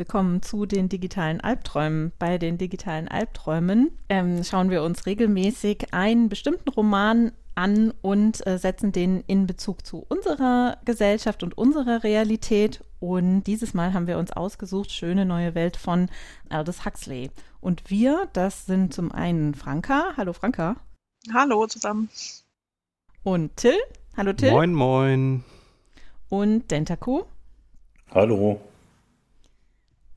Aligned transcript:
Willkommen 0.00 0.40
zu 0.40 0.64
den 0.64 0.88
digitalen 0.88 1.42
Albträumen. 1.42 2.12
Bei 2.18 2.38
den 2.38 2.56
digitalen 2.56 3.06
Albträumen 3.06 3.90
ähm, 4.08 4.42
schauen 4.44 4.70
wir 4.70 4.82
uns 4.82 5.04
regelmäßig 5.04 5.92
einen 5.92 6.30
bestimmten 6.30 6.70
Roman 6.70 7.32
an 7.54 7.92
und 8.00 8.46
äh, 8.46 8.56
setzen 8.56 8.92
den 8.92 9.22
in 9.26 9.46
Bezug 9.46 9.84
zu 9.84 10.06
unserer 10.08 10.78
Gesellschaft 10.86 11.42
und 11.42 11.58
unserer 11.58 12.02
Realität. 12.02 12.82
Und 12.98 13.42
dieses 13.42 13.74
Mal 13.74 13.92
haben 13.92 14.06
wir 14.06 14.16
uns 14.16 14.32
ausgesucht 14.32 14.90
Schöne 14.90 15.26
neue 15.26 15.54
Welt 15.54 15.76
von 15.76 16.08
Aldous 16.48 16.86
Huxley. 16.86 17.30
Und 17.60 17.90
wir, 17.90 18.26
das 18.32 18.64
sind 18.64 18.94
zum 18.94 19.12
einen 19.12 19.54
Franka. 19.54 20.14
Hallo 20.16 20.32
Franka. 20.32 20.76
Hallo 21.34 21.66
zusammen. 21.66 22.08
Und 23.22 23.54
Till. 23.58 23.76
Hallo 24.16 24.32
Till. 24.32 24.50
Moin, 24.50 24.72
moin. 24.72 25.44
Und 26.30 26.70
Dentaku. 26.70 27.24
Hallo 28.14 28.62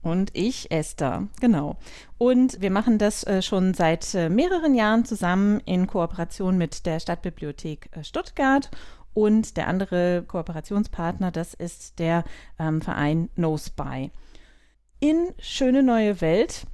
und 0.03 0.29
ich, 0.33 0.69
Esther. 0.71 1.27
Genau. 1.41 1.77
Und 2.17 2.61
wir 2.61 2.69
machen 2.69 2.97
das 2.97 3.23
äh, 3.23 3.41
schon 3.41 3.73
seit 3.73 4.13
äh, 4.13 4.29
mehreren 4.29 4.75
Jahren 4.75 5.05
zusammen 5.05 5.61
in 5.65 5.87
Kooperation 5.87 6.57
mit 6.57 6.85
der 6.85 6.99
Stadtbibliothek 6.99 7.89
äh, 7.93 8.03
Stuttgart. 8.03 8.69
Und 9.13 9.57
der 9.57 9.67
andere 9.67 10.23
Kooperationspartner, 10.27 11.31
das 11.31 11.53
ist 11.53 11.99
der 11.99 12.23
ähm, 12.59 12.81
Verein 12.81 13.29
No 13.35 13.57
Spy. 13.57 14.11
In 14.99 15.33
Schöne 15.39 15.83
Neue 15.83 16.19
Welt 16.21 16.65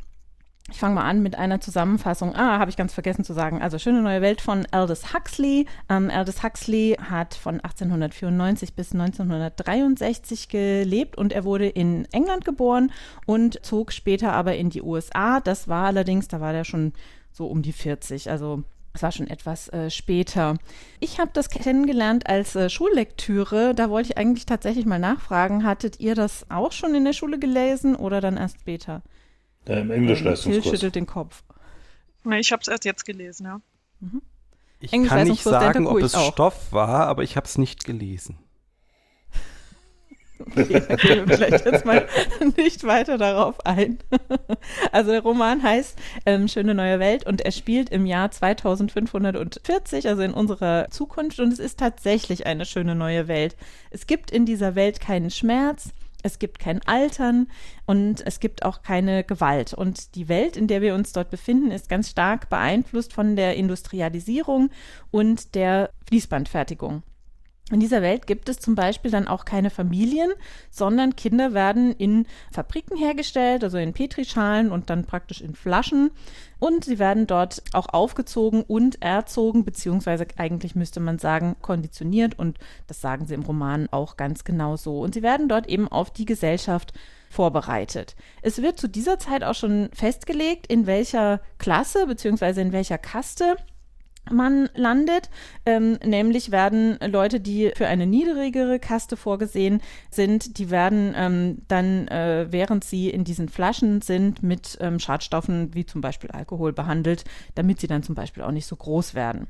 ich 0.72 0.78
fange 0.78 0.96
mal 0.96 1.10
an 1.10 1.22
mit 1.22 1.36
einer 1.36 1.62
Zusammenfassung. 1.62 2.36
Ah, 2.36 2.60
habe 2.60 2.70
ich 2.70 2.78
ganz 2.78 2.94
vergessen 2.94 3.24
zu 3.24 3.34
sagen. 3.34 3.62
Also 3.62 3.80
Schöne 3.80 4.02
neue 4.02 4.22
Welt 4.22 4.42
von 4.42 4.66
Aldous 4.72 5.14
Huxley. 5.14 5.66
Ähm, 5.90 6.10
Aldous 6.10 6.44
Huxley 6.44 6.98
hat 7.02 7.34
von 7.34 7.56
1894 7.56 8.74
bis 8.74 8.94
1963 8.94 10.50
gelebt 10.50 11.18
und 11.18 11.34
er 11.34 11.44
wurde 11.44 11.68
in 11.68 12.06
England 12.12 12.46
geboren 12.46 12.92
und 13.26 13.64
zog 13.66 13.92
später 13.92 14.34
aber 14.34 14.56
in 14.56 14.70
die 14.70 14.82
USA. 14.82 15.40
Das 15.40 15.68
war 15.68 15.88
allerdings, 15.88 16.28
da 16.28 16.40
war 16.42 16.54
er 16.54 16.66
schon 16.66 16.94
so 17.32 17.48
um 17.48 17.62
die 17.62 17.74
40, 17.74 18.30
also 18.30 18.64
es 18.94 19.04
war 19.04 19.12
schon 19.12 19.28
etwas 19.28 19.70
äh, 19.70 19.90
später. 19.90 20.58
Ich 21.00 21.20
habe 21.20 21.32
das 21.34 21.50
kennengelernt 21.50 22.28
als 22.28 22.56
äh, 22.56 22.70
Schullektüre. 22.70 23.76
Da 23.76 23.90
wollte 23.90 24.10
ich 24.10 24.18
eigentlich 24.18 24.46
tatsächlich 24.46 24.86
mal 24.86 25.00
nachfragen, 25.00 25.64
hattet 25.64 26.00
ihr 26.00 26.16
das 26.16 26.46
auch 26.50 26.72
schon 26.72 26.96
in 26.96 27.06
der 27.06 27.14
Schule 27.14 27.40
gelesen 27.40 27.96
oder 27.96 28.20
dann 28.20 28.38
erst 28.38 28.60
später? 28.60 29.04
Ja, 29.70 29.78
Im 29.78 29.92
Englischleistungskurs. 29.92 30.64
Phil 30.64 30.72
schüttelt 30.72 30.96
den 30.96 31.06
Kopf. 31.06 31.44
Nee, 32.24 32.40
ich 32.40 32.52
habe 32.52 32.62
es 32.62 32.68
erst 32.68 32.86
jetzt 32.86 33.06
gelesen, 33.06 33.46
ja. 33.46 33.62
Mhm. 34.00 34.24
Ich 34.80 34.92
kann 34.92 35.28
nicht 35.28 35.44
sagen, 35.44 35.86
ob 35.86 36.00
es 36.00 36.14
Stoff 36.14 36.72
war, 36.72 37.08
aber 37.08 37.22
ich 37.22 37.38
habe 37.38 37.46
es 37.46 37.58
nicht 37.58 37.86
gelesen. 37.86 38.40
Okay, 40.40 40.82
da 40.88 40.96
gehen 40.96 41.28
wir 41.28 41.36
vielleicht 41.36 41.66
jetzt 41.66 41.84
mal 41.84 42.08
nicht 42.56 42.86
weiter 42.86 43.18
darauf 43.18 43.66
ein. 43.66 44.00
Also 44.94 45.12
der 45.12 45.22
Roman 45.22 45.62
heißt 45.62 46.00
ähm, 46.26 46.48
Schöne 46.48 46.74
neue 46.74 46.98
Welt 47.00 47.26
und 47.26 47.42
er 47.42 47.52
spielt 47.52 47.90
im 47.90 48.06
Jahr 48.06 48.32
2540, 48.32 50.08
also 50.08 50.22
in 50.22 50.34
unserer 50.34 50.90
Zukunft 50.92 51.42
und 51.42 51.52
es 51.52 51.60
ist 51.60 51.78
tatsächlich 51.78 52.46
eine 52.46 52.66
schöne 52.66 52.96
neue 52.96 53.28
Welt. 53.28 53.58
Es 53.90 54.08
gibt 54.08 54.32
in 54.32 54.46
dieser 54.46 54.76
Welt 54.76 55.02
keinen 55.02 55.30
Schmerz, 55.30 55.90
es 56.24 56.40
gibt 56.40 56.60
kein 56.60 56.82
Altern 56.86 57.48
und 57.86 58.26
es 58.26 58.40
gibt 58.40 58.64
auch 58.64 58.82
keine 58.82 59.24
Gewalt. 59.24 59.74
Und 59.74 60.16
die 60.16 60.28
Welt, 60.28 60.58
in 60.58 60.68
der 60.68 60.82
wir 60.82 60.96
uns 60.96 61.14
dort 61.14 61.30
befinden, 61.30 61.72
ist 61.72 61.90
ganz 61.90 62.10
stark 62.10 62.50
beeinflusst 62.50 63.14
von 63.14 63.36
der 63.36 63.56
Industrialisierung 63.56 64.70
und 65.12 65.56
der 65.56 65.92
Fließbandfertigung. 66.08 67.04
In 67.72 67.80
dieser 67.80 68.02
Welt 68.02 68.26
gibt 68.26 68.50
es 68.50 68.60
zum 68.60 68.74
Beispiel 68.74 69.12
dann 69.12 69.28
auch 69.28 69.46
keine 69.46 69.70
Familien, 69.70 70.32
sondern 70.72 71.16
Kinder 71.16 71.54
werden 71.54 71.92
in 71.94 72.26
Fabriken 72.52 72.98
hergestellt, 72.98 73.64
also 73.64 73.78
in 73.78 73.94
Petrischalen 73.94 74.72
und 74.72 74.90
dann 74.90 75.06
praktisch 75.06 75.42
in 75.42 75.54
Flaschen. 75.54 76.10
Und 76.58 76.84
sie 76.84 77.00
werden 77.00 77.28
dort 77.28 77.62
auch 77.74 77.88
aufgezogen 77.90 78.64
und 78.64 79.02
erzogen, 79.02 79.64
beziehungsweise 79.66 80.26
eigentlich 80.38 80.76
müsste 80.76 81.00
man 81.00 81.20
sagen, 81.20 81.56
konditioniert. 81.62 82.38
Und 82.38 82.58
das 82.88 83.02
sagen 83.02 83.28
sie 83.28 83.36
im 83.36 83.44
Roman 83.44 83.88
auch 83.92 84.18
ganz 84.18 84.44
genau 84.44 84.76
so. 84.76 85.00
Und 85.00 85.14
sie 85.14 85.22
werden 85.22 85.48
dort 85.48 85.68
eben 85.68 85.88
auf 85.88 86.12
die 86.12 86.26
Gesellschaft 86.26 86.94
vorbereitet. 87.30 88.16
Es 88.42 88.62
wird 88.62 88.80
zu 88.80 88.90
dieser 88.90 89.20
Zeit 89.20 89.44
auch 89.44 89.54
schon 89.54 89.90
festgelegt, 89.94 90.68
in 90.68 90.88
welcher 90.88 91.42
Klasse 91.60 92.08
beziehungsweise 92.08 92.62
in 92.62 92.72
welcher 92.72 92.98
Kaste 92.98 93.56
man 94.32 94.70
landet. 94.76 95.30
Ähm, 95.66 95.98
nämlich 96.06 96.52
werden 96.52 96.98
Leute, 97.06 97.40
die 97.40 97.72
für 97.76 97.88
eine 97.88 98.06
niedrigere 98.06 98.80
Kaste 98.80 99.18
vorgesehen 99.18 99.82
sind, 100.10 100.58
die 100.58 100.70
werden 100.70 101.14
ähm, 101.16 101.62
dann, 101.68 102.08
äh, 102.08 102.48
während 102.50 102.84
sie 102.84 103.10
in 103.10 103.24
diesen 103.24 103.50
Flaschen 103.50 104.02
sind, 104.02 104.44
mit 104.44 104.78
ähm, 104.82 105.00
Schadstoffen 105.00 105.74
wie 105.74 105.86
zum 105.86 106.02
Beispiel 106.02 106.32
Alkohol 106.32 106.74
behandelt, 106.74 107.24
damit 107.56 107.80
sie 107.80 107.88
dann 107.88 108.04
zum 108.04 108.16
Beispiel 108.16 108.44
auch 108.44 108.52
nicht 108.52 108.68
so 108.68 108.76
groß 108.76 109.14
werden. 109.14 109.48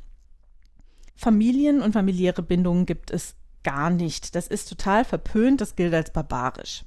Familien 1.16 1.81
und 1.81 1.94
familiäre 1.94 2.41
Bindungen 2.41 2.85
gibt 2.85 3.11
es 3.11 3.35
gar 3.63 3.90
nicht. 3.90 4.35
Das 4.35 4.47
ist 4.47 4.69
total 4.69 5.03
verpönt, 5.03 5.61
das 5.61 5.75
gilt 5.75 5.94
als 5.94 6.13
barbarisch. 6.13 6.85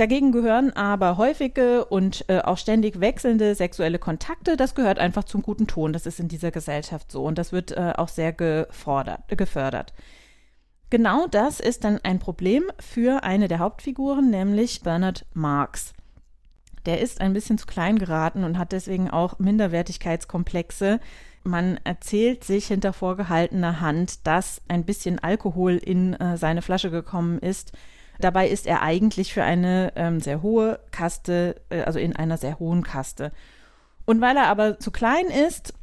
Dagegen 0.00 0.32
gehören 0.32 0.72
aber 0.72 1.18
häufige 1.18 1.84
und 1.84 2.24
äh, 2.28 2.38
auch 2.38 2.56
ständig 2.56 3.00
wechselnde 3.00 3.54
sexuelle 3.54 3.98
Kontakte. 3.98 4.56
Das 4.56 4.74
gehört 4.74 4.98
einfach 4.98 5.24
zum 5.24 5.42
guten 5.42 5.66
Ton. 5.66 5.92
Das 5.92 6.06
ist 6.06 6.18
in 6.18 6.26
dieser 6.26 6.50
Gesellschaft 6.50 7.12
so 7.12 7.22
und 7.24 7.36
das 7.36 7.52
wird 7.52 7.72
äh, 7.72 7.92
auch 7.94 8.08
sehr 8.08 8.32
gefordert, 8.32 9.28
gefördert. 9.28 9.92
Genau 10.88 11.26
das 11.26 11.60
ist 11.60 11.84
dann 11.84 12.00
ein 12.02 12.18
Problem 12.18 12.64
für 12.80 13.24
eine 13.24 13.46
der 13.46 13.58
Hauptfiguren, 13.58 14.30
nämlich 14.30 14.80
Bernard 14.80 15.26
Marx. 15.34 15.92
Der 16.86 17.02
ist 17.02 17.20
ein 17.20 17.34
bisschen 17.34 17.58
zu 17.58 17.66
klein 17.66 17.98
geraten 17.98 18.42
und 18.44 18.56
hat 18.56 18.72
deswegen 18.72 19.10
auch 19.10 19.38
Minderwertigkeitskomplexe. 19.38 20.98
Man 21.44 21.78
erzählt 21.84 22.42
sich 22.44 22.68
hinter 22.68 22.94
vorgehaltener 22.94 23.82
Hand, 23.82 24.26
dass 24.26 24.62
ein 24.66 24.86
bisschen 24.86 25.18
Alkohol 25.18 25.76
in 25.76 26.14
äh, 26.14 26.38
seine 26.38 26.62
Flasche 26.62 26.90
gekommen 26.90 27.38
ist 27.38 27.72
Dabei 28.20 28.48
ist 28.48 28.66
er 28.66 28.82
eigentlich 28.82 29.32
für 29.32 29.42
eine 29.42 29.92
ähm, 29.96 30.20
sehr 30.20 30.42
hohe 30.42 30.80
Kaste, 30.90 31.56
äh, 31.70 31.82
also 31.82 31.98
in 31.98 32.14
einer 32.14 32.36
sehr 32.36 32.58
hohen 32.58 32.82
Kaste. 32.82 33.32
Und 34.04 34.20
weil 34.20 34.36
er 34.36 34.46
aber 34.46 34.78
zu 34.78 34.90
klein 34.90 35.26
ist 35.26 35.74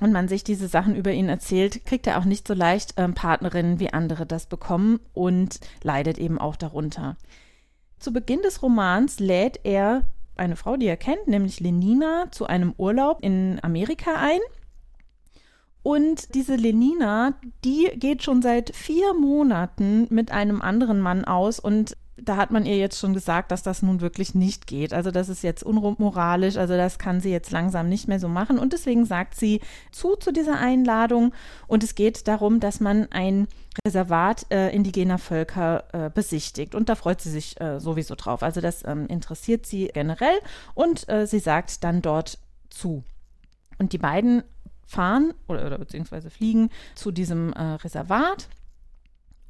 und 0.00 0.12
man 0.12 0.28
sich 0.28 0.44
diese 0.44 0.68
Sachen 0.68 0.96
über 0.96 1.12
ihn 1.12 1.28
erzählt, 1.28 1.84
kriegt 1.84 2.06
er 2.06 2.18
auch 2.18 2.24
nicht 2.24 2.46
so 2.46 2.54
leicht 2.54 2.94
ähm, 2.96 3.14
Partnerinnen, 3.14 3.78
wie 3.80 3.92
andere 3.92 4.26
das 4.26 4.46
bekommen 4.46 5.00
und 5.12 5.60
leidet 5.82 6.18
eben 6.18 6.38
auch 6.38 6.56
darunter. 6.56 7.16
Zu 7.98 8.12
Beginn 8.12 8.42
des 8.42 8.62
Romans 8.62 9.20
lädt 9.20 9.60
er 9.64 10.02
eine 10.36 10.56
Frau, 10.56 10.76
die 10.76 10.86
er 10.86 10.96
kennt, 10.96 11.28
nämlich 11.28 11.60
Lenina, 11.60 12.26
zu 12.30 12.46
einem 12.46 12.74
Urlaub 12.76 13.18
in 13.22 13.60
Amerika 13.62 14.14
ein. 14.16 14.40
Und 15.82 16.34
diese 16.34 16.54
Lenina, 16.54 17.34
die 17.64 17.90
geht 17.94 18.22
schon 18.22 18.40
seit 18.40 18.74
vier 18.74 19.14
Monaten 19.14 20.06
mit 20.10 20.30
einem 20.30 20.62
anderen 20.62 21.00
Mann 21.00 21.24
aus 21.24 21.58
und 21.58 21.96
da 22.24 22.36
hat 22.36 22.50
man 22.50 22.66
ihr 22.66 22.76
jetzt 22.76 22.98
schon 22.98 23.14
gesagt, 23.14 23.50
dass 23.50 23.62
das 23.62 23.82
nun 23.82 24.00
wirklich 24.00 24.34
nicht 24.34 24.66
geht. 24.66 24.92
Also 24.92 25.10
das 25.10 25.28
ist 25.28 25.42
jetzt 25.42 25.62
unmoralisch, 25.62 26.56
also 26.56 26.76
das 26.76 26.98
kann 26.98 27.20
sie 27.20 27.30
jetzt 27.30 27.50
langsam 27.50 27.88
nicht 27.88 28.06
mehr 28.06 28.20
so 28.20 28.28
machen. 28.28 28.58
Und 28.58 28.72
deswegen 28.72 29.04
sagt 29.04 29.34
sie 29.34 29.60
zu 29.90 30.16
zu 30.16 30.32
dieser 30.32 30.58
Einladung. 30.58 31.32
Und 31.66 31.82
es 31.82 31.94
geht 31.94 32.28
darum, 32.28 32.60
dass 32.60 32.80
man 32.80 33.10
ein 33.10 33.48
Reservat 33.84 34.46
äh, 34.50 34.74
indigener 34.74 35.18
Völker 35.18 35.84
äh, 35.92 36.10
besichtigt. 36.10 36.74
Und 36.74 36.88
da 36.88 36.94
freut 36.94 37.20
sie 37.20 37.30
sich 37.30 37.60
äh, 37.60 37.80
sowieso 37.80 38.14
drauf. 38.14 38.42
Also 38.42 38.60
das 38.60 38.84
ähm, 38.86 39.06
interessiert 39.06 39.66
sie 39.66 39.88
generell 39.88 40.38
und 40.74 41.08
äh, 41.08 41.26
sie 41.26 41.40
sagt 41.40 41.82
dann 41.82 42.02
dort 42.02 42.38
zu. 42.70 43.02
Und 43.78 43.92
die 43.92 43.98
beiden 43.98 44.44
fahren 44.84 45.34
oder, 45.48 45.66
oder 45.66 45.78
beziehungsweise 45.78 46.30
fliegen 46.30 46.70
zu 46.94 47.10
diesem 47.10 47.52
äh, 47.52 47.62
Reservat. 47.62 48.48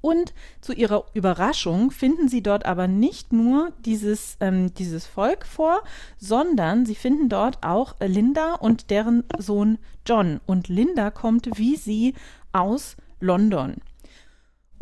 Und 0.02 0.34
zu 0.60 0.72
ihrer 0.72 1.06
Überraschung 1.14 1.92
finden 1.92 2.28
sie 2.28 2.42
dort 2.42 2.66
aber 2.66 2.88
nicht 2.88 3.32
nur 3.32 3.72
dieses, 3.84 4.36
ähm, 4.40 4.74
dieses 4.74 5.06
Volk 5.06 5.46
vor, 5.46 5.82
sondern 6.18 6.84
sie 6.84 6.96
finden 6.96 7.28
dort 7.28 7.62
auch 7.62 7.94
Linda 8.00 8.54
und 8.54 8.90
deren 8.90 9.22
Sohn 9.38 9.78
John. 10.04 10.40
Und 10.44 10.68
Linda 10.68 11.10
kommt 11.12 11.48
wie 11.56 11.76
sie 11.76 12.14
aus 12.50 12.96
London. 13.20 13.76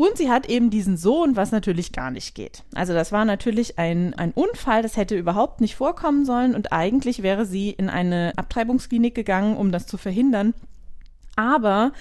Und 0.00 0.16
sie 0.16 0.30
hat 0.30 0.48
eben 0.48 0.70
diesen 0.70 0.96
Sohn, 0.96 1.36
was 1.36 1.52
natürlich 1.52 1.92
gar 1.92 2.10
nicht 2.10 2.34
geht. 2.34 2.64
Also 2.74 2.94
das 2.94 3.12
war 3.12 3.26
natürlich 3.26 3.78
ein, 3.78 4.14
ein 4.14 4.32
Unfall, 4.32 4.80
das 4.80 4.96
hätte 4.96 5.14
überhaupt 5.14 5.60
nicht 5.60 5.76
vorkommen 5.76 6.24
sollen 6.24 6.54
und 6.54 6.72
eigentlich 6.72 7.22
wäre 7.22 7.44
sie 7.44 7.68
in 7.68 7.90
eine 7.90 8.32
Abtreibungsklinik 8.36 9.14
gegangen, 9.14 9.58
um 9.58 9.72
das 9.72 9.86
zu 9.86 9.98
verhindern. 9.98 10.54
Aber 11.36 11.92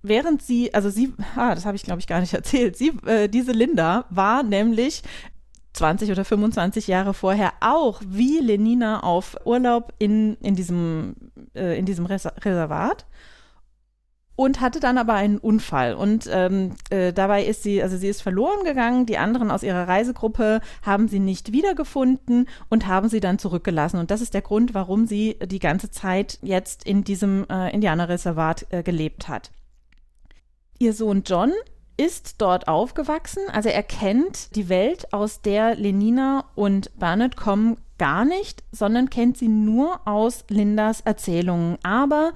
während 0.00 0.42
sie, 0.42 0.72
also 0.72 0.90
sie, 0.90 1.12
ah, 1.34 1.56
das 1.56 1.66
habe 1.66 1.74
ich 1.74 1.82
glaube 1.82 1.98
ich 1.98 2.06
gar 2.06 2.20
nicht 2.20 2.34
erzählt, 2.34 2.76
sie, 2.76 2.92
äh, 3.04 3.28
diese 3.28 3.50
Linda 3.50 4.04
war 4.10 4.44
nämlich 4.44 5.02
20 5.72 6.12
oder 6.12 6.24
25 6.24 6.86
Jahre 6.86 7.14
vorher 7.14 7.54
auch 7.58 8.00
wie 8.06 8.38
Lenina 8.38 9.02
auf 9.02 9.36
Urlaub 9.44 9.92
in, 9.98 10.34
in 10.34 10.54
diesem, 10.54 11.16
äh, 11.56 11.76
in 11.76 11.84
diesem 11.84 12.06
Reservat 12.06 13.06
und 14.40 14.62
hatte 14.62 14.80
dann 14.80 14.96
aber 14.96 15.12
einen 15.12 15.36
Unfall. 15.36 15.92
Und 15.92 16.26
ähm, 16.32 16.70
äh, 16.88 17.12
dabei 17.12 17.44
ist 17.44 17.62
sie, 17.62 17.82
also 17.82 17.98
sie 17.98 18.08
ist 18.08 18.22
verloren 18.22 18.64
gegangen. 18.64 19.04
Die 19.04 19.18
anderen 19.18 19.50
aus 19.50 19.62
ihrer 19.62 19.86
Reisegruppe 19.86 20.62
haben 20.80 21.08
sie 21.08 21.18
nicht 21.18 21.52
wiedergefunden 21.52 22.48
und 22.70 22.86
haben 22.86 23.10
sie 23.10 23.20
dann 23.20 23.38
zurückgelassen. 23.38 23.98
Und 23.98 24.10
das 24.10 24.22
ist 24.22 24.32
der 24.32 24.40
Grund, 24.40 24.72
warum 24.72 25.06
sie 25.06 25.36
die 25.44 25.58
ganze 25.58 25.90
Zeit 25.90 26.38
jetzt 26.40 26.86
in 26.86 27.04
diesem 27.04 27.44
äh, 27.50 27.70
Indianerreservat 27.74 28.66
äh, 28.70 28.82
gelebt 28.82 29.28
hat. 29.28 29.50
Ihr 30.78 30.94
Sohn 30.94 31.22
John 31.26 31.52
ist 31.98 32.36
dort 32.40 32.66
aufgewachsen, 32.66 33.42
also 33.52 33.68
er 33.68 33.82
kennt 33.82 34.56
die 34.56 34.70
Welt, 34.70 35.12
aus 35.12 35.42
der 35.42 35.74
Lenina 35.74 36.46
und 36.54 36.98
Bernard 36.98 37.36
kommen, 37.36 37.76
gar 37.98 38.24
nicht, 38.24 38.64
sondern 38.72 39.10
kennt 39.10 39.36
sie 39.36 39.48
nur 39.48 40.00
aus 40.08 40.46
Lindas 40.48 41.02
Erzählungen. 41.02 41.76
Aber 41.82 42.32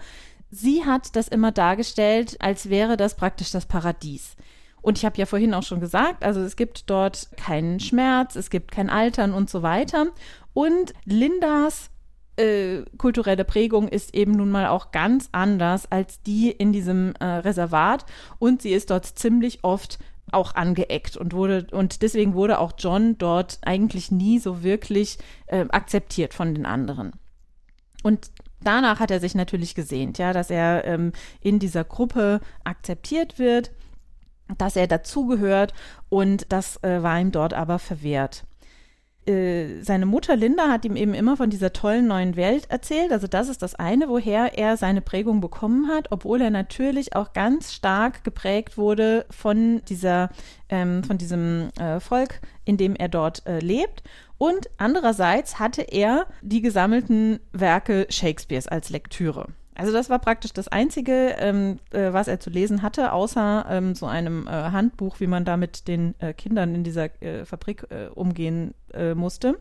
sie 0.55 0.85
hat 0.85 1.17
das 1.17 1.29
immer 1.29 1.53
dargestellt, 1.53 2.37
als 2.41 2.71
wäre 2.71 2.97
das 2.97 3.17
praktisch 3.17 3.51
das 3.51 3.67
Paradies. 3.67 4.37
Und 4.81 4.99
ich 4.99 5.05
habe 5.05 5.17
ja 5.17 5.27
vorhin 5.27 5.55
auch 5.55 5.63
schon 5.63 5.81
gesagt, 5.81 6.25
also 6.25 6.41
es 6.41 6.57
gibt 6.57 6.91
dort 6.91 7.29
keinen 7.37 7.81
Schmerz, 7.81 8.37
es 8.37 8.51
gibt 8.51 8.71
kein 8.71 8.91
Altern 8.91 9.33
und 9.33 9.49
so 9.49 9.63
weiter. 9.63 10.09
Und 10.53 10.93
Lindas 11.05 11.91
äh, 12.37 12.83
kulturelle 12.99 13.45
Prägung 13.45 13.89
ist 13.89 14.15
eben 14.15 14.33
nun 14.33 14.51
mal 14.51 14.67
auch 14.67 14.91
ganz 14.91 15.29
anders 15.33 15.91
als 15.91 16.21
die 16.23 16.51
in 16.51 16.73
diesem 16.73 17.15
äh, 17.19 17.25
Reservat. 17.25 18.05
Und 18.39 18.63
sie 18.63 18.73
ist 18.73 18.91
dort 18.91 19.07
ziemlich 19.07 19.65
oft 19.65 19.99
auch 20.33 20.55
angeeckt 20.55 21.17
und 21.17 21.33
wurde 21.33 21.67
und 21.71 22.03
deswegen 22.03 22.35
wurde 22.35 22.59
auch 22.59 22.73
John 22.79 23.19
dort 23.19 23.59
eigentlich 23.65 24.11
nie 24.11 24.39
so 24.39 24.63
wirklich 24.63 25.19
äh, 25.47 25.67
akzeptiert 25.71 26.35
von 26.35 26.55
den 26.55 26.67
anderen. 26.67 27.13
Und 28.03 28.31
danach 28.65 29.01
hat 29.01 29.11
er 29.11 29.21
sich 29.21 29.35
natürlich 29.35 29.75
gesehnt, 29.75 30.19
ja, 30.19 30.33
dass 30.33 30.51
er 30.51 30.85
ähm, 30.85 31.13
in 31.41 31.59
dieser 31.59 31.85
Gruppe 31.85 32.41
akzeptiert 32.65 33.39
wird, 33.39 33.71
dass 34.59 34.77
er 34.77 34.87
dazugehört 34.87 35.73
und 36.09 36.47
das 36.51 36.83
äh, 36.83 37.03
war 37.03 37.19
ihm 37.19 37.33
dort 37.33 37.55
aber 37.55 37.79
verwehrt. 37.79 38.45
Äh, 39.27 39.83
seine 39.83 40.07
Mutter 40.07 40.37
Linda 40.37 40.69
hat 40.69 40.85
ihm 40.85 40.97
eben 40.97 41.15
immer 41.15 41.37
von 41.37 41.49
dieser 41.49 41.73
tollen 41.73 42.07
neuen 42.07 42.37
Welt 42.37 42.67
erzählt. 42.71 43.13
Also 43.13 43.27
das 43.27 43.49
ist 43.49 43.63
das 43.63 43.75
eine, 43.75 44.09
woher 44.09 44.59
er 44.59 44.77
seine 44.77 45.01
Prägung 45.01 45.41
bekommen 45.41 45.89
hat, 45.89 46.09
obwohl 46.11 46.41
er 46.41 46.51
natürlich 46.51 47.17
auch 47.17 47.33
ganz 47.33 47.73
stark 47.73 48.25
geprägt 48.25 48.77
wurde 48.77 49.25
von 49.31 49.83
dieser, 49.89 50.31
ähm, 50.69 51.05
von 51.05 51.17
diesem 51.17 51.71
äh, 51.79 52.01
Volk, 52.01 52.41
in 52.65 52.77
dem 52.77 52.95
er 52.97 53.09
dort 53.09 53.47
äh, 53.47 53.61
lebt. 53.61 54.03
Und 54.37 54.69
andererseits 54.77 55.59
hatte 55.59 55.83
er 55.83 56.27
die 56.43 56.61
gesammelten 56.61 57.41
Werke 57.53 58.07
Shakespeares 58.11 58.69
als 58.69 58.91
Lektüre. 58.91 59.47
Also 59.75 59.93
das 59.93 60.09
war 60.09 60.21
praktisch 60.21 60.53
das 60.53 60.69
Einzige, 60.69 61.35
ähm, 61.39 61.81
äh, 61.91 62.13
was 62.13 62.29
er 62.29 62.39
zu 62.39 62.51
lesen 62.51 62.83
hatte, 62.83 63.13
außer 63.13 63.67
ähm, 63.69 63.95
so 63.95 64.07
einem 64.07 64.47
äh, 64.47 64.51
Handbuch, 64.51 65.19
wie 65.19 65.27
man 65.27 65.45
da 65.45 65.57
mit 65.57 65.89
den 65.89 66.15
äh, 66.21 66.33
Kindern 66.33 66.75
in 66.75 66.85
dieser 66.85 67.11
äh, 67.23 67.45
Fabrik 67.45 67.87
äh, 67.91 68.07
umgehen 68.07 68.75
äh, 68.93 69.15
musste. 69.15 69.59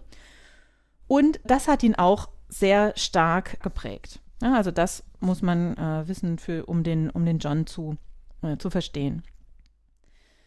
Und 1.08 1.40
das 1.44 1.68
hat 1.68 1.84
ihn 1.84 1.96
auch 1.96 2.30
sehr 2.48 2.94
stark 2.96 3.60
geprägt. 3.62 4.20
Ja, 4.42 4.56
also 4.56 4.72
das 4.72 5.04
muss 5.20 5.42
man 5.42 5.76
wissen, 6.08 6.38
für, 6.38 6.66
um, 6.66 6.84
den, 6.84 7.10
um 7.10 7.26
den 7.26 7.40
John 7.40 7.66
zu, 7.66 7.98
zu 8.58 8.70
verstehen. 8.70 9.24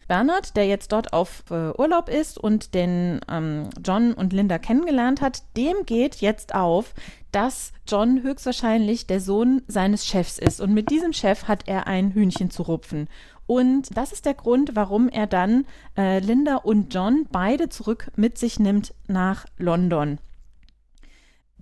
Bernard, 0.07 0.55
der 0.55 0.65
jetzt 0.67 0.91
dort 0.93 1.11
auf 1.11 1.43
äh, 1.51 1.71
Urlaub 1.77 2.07
ist 2.07 2.37
und 2.37 2.73
den 2.73 3.19
ähm, 3.29 3.69
John 3.85 4.13
und 4.13 4.31
Linda 4.31 4.57
kennengelernt 4.57 5.21
hat, 5.21 5.43
dem 5.57 5.85
geht 5.85 6.15
jetzt 6.15 6.55
auf, 6.55 6.93
dass 7.31 7.73
John 7.87 8.23
höchstwahrscheinlich 8.23 9.07
der 9.07 9.19
Sohn 9.21 9.61
seines 9.67 10.05
Chefs 10.05 10.37
ist. 10.37 10.61
Und 10.61 10.73
mit 10.73 10.89
diesem 10.89 11.13
Chef 11.13 11.47
hat 11.47 11.67
er 11.67 11.87
ein 11.87 12.11
Hühnchen 12.11 12.49
zu 12.49 12.63
rupfen. 12.63 13.07
Und 13.45 13.95
das 13.95 14.11
ist 14.11 14.25
der 14.25 14.33
Grund, 14.33 14.75
warum 14.75 15.07
er 15.07 15.25
dann 15.25 15.65
äh, 15.97 16.19
Linda 16.19 16.57
und 16.57 16.93
John 16.93 17.25
beide 17.31 17.69
zurück 17.69 18.11
mit 18.15 18.37
sich 18.37 18.59
nimmt 18.59 18.93
nach 19.07 19.45
London. 19.57 20.19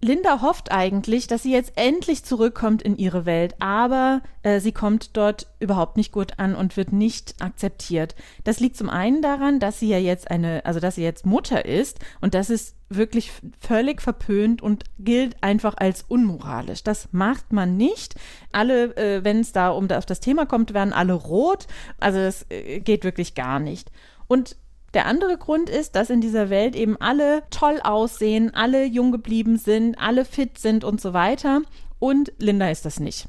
Linda 0.01 0.41
hofft 0.41 0.71
eigentlich, 0.71 1.27
dass 1.27 1.43
sie 1.43 1.51
jetzt 1.51 1.73
endlich 1.75 2.23
zurückkommt 2.23 2.81
in 2.81 2.97
ihre 2.97 3.25
Welt, 3.25 3.55
aber 3.59 4.21
äh, 4.43 4.59
sie 4.59 4.71
kommt 4.71 5.15
dort 5.17 5.47
überhaupt 5.59 5.95
nicht 5.95 6.11
gut 6.11 6.37
an 6.37 6.53
und 6.53 6.75
wird 6.75 6.91
nicht 6.91 7.41
akzeptiert. 7.41 8.13
Das 8.43 8.59
liegt 8.59 8.77
zum 8.77 8.89
einen 8.89 9.21
daran, 9.21 9.59
dass 9.59 9.79
sie 9.79 9.87
ja 9.87 9.97
jetzt 9.97 10.29
eine, 10.29 10.65
also 10.65 10.79
dass 10.79 10.95
sie 10.95 11.03
jetzt 11.03 11.25
Mutter 11.25 11.65
ist 11.65 11.99
und 12.19 12.33
das 12.33 12.49
ist 12.49 12.74
wirklich 12.89 13.31
völlig 13.59 14.01
verpönt 14.01 14.61
und 14.61 14.83
gilt 14.99 15.41
einfach 15.41 15.75
als 15.77 16.03
unmoralisch. 16.07 16.83
Das 16.83 17.09
macht 17.11 17.51
man 17.51 17.77
nicht. 17.77 18.15
Alle, 18.51 18.95
äh, 18.95 19.23
wenn 19.23 19.39
es 19.39 19.51
da 19.51 19.69
um 19.69 19.87
das, 19.87 20.05
das 20.05 20.19
Thema 20.19 20.45
kommt, 20.45 20.73
werden 20.73 20.93
alle 20.93 21.13
rot. 21.13 21.67
Also 21.99 22.19
das 22.19 22.45
äh, 22.49 22.79
geht 22.79 23.03
wirklich 23.03 23.33
gar 23.33 23.59
nicht. 23.59 23.91
Und 24.27 24.57
der 24.93 25.07
andere 25.07 25.37
Grund 25.37 25.69
ist, 25.69 25.95
dass 25.95 26.09
in 26.09 26.21
dieser 26.21 26.49
Welt 26.49 26.75
eben 26.75 26.95
alle 27.01 27.43
toll 27.49 27.81
aussehen, 27.83 28.53
alle 28.53 28.85
jung 28.85 29.11
geblieben 29.11 29.57
sind, 29.57 29.99
alle 29.99 30.23
fit 30.23 30.57
sind 30.57 30.83
und 30.83 31.01
so 31.01 31.13
weiter. 31.13 31.61
Und 31.99 32.31
Linda 32.37 32.69
ist 32.69 32.85
das 32.85 32.99
nicht. 32.99 33.27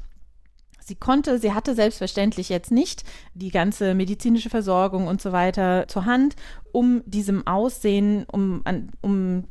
Sie 0.87 0.95
konnte, 0.95 1.37
sie 1.37 1.53
hatte 1.53 1.75
selbstverständlich 1.75 2.47
jetzt 2.47 2.71
nicht 2.71 3.03
die 3.33 3.51
ganze 3.51 3.93
medizinische 3.93 4.49
Versorgung 4.49 5.07
und 5.07 5.21
so 5.21 5.33
weiter 5.33 5.85
zur 5.89 6.05
Hand, 6.05 6.37
um 6.71 7.03
diesem 7.05 7.45
Aussehen, 7.45 8.25
um, 8.31 8.63
um 9.01 9.43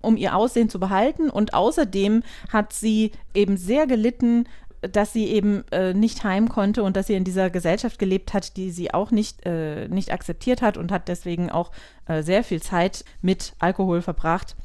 um 0.00 0.18
ihr 0.18 0.36
Aussehen 0.36 0.68
zu 0.68 0.78
behalten. 0.78 1.30
Und 1.30 1.54
außerdem 1.54 2.22
hat 2.50 2.74
sie 2.74 3.12
eben 3.32 3.56
sehr 3.56 3.86
gelitten 3.86 4.44
dass 4.82 5.14
sie 5.14 5.24
eben 5.28 5.64
äh, 5.70 5.94
nicht 5.94 6.24
heim 6.24 6.50
konnte 6.50 6.82
und 6.82 6.94
dass 6.94 7.06
sie 7.06 7.14
in 7.14 7.24
dieser 7.24 7.48
Gesellschaft 7.48 7.98
gelebt 7.98 8.34
hat, 8.34 8.58
die 8.58 8.70
sie 8.70 8.92
auch 8.92 9.10
nicht, 9.10 9.46
äh, 9.46 9.88
nicht 9.88 10.12
akzeptiert 10.12 10.60
hat 10.60 10.76
und 10.76 10.92
hat 10.92 11.08
deswegen 11.08 11.50
auch 11.50 11.72
äh, 12.06 12.22
sehr 12.22 12.44
viel 12.44 12.60
Zeit 12.60 13.02
mit 13.22 13.54
Alkohol 13.58 14.02
verbracht. 14.02 14.56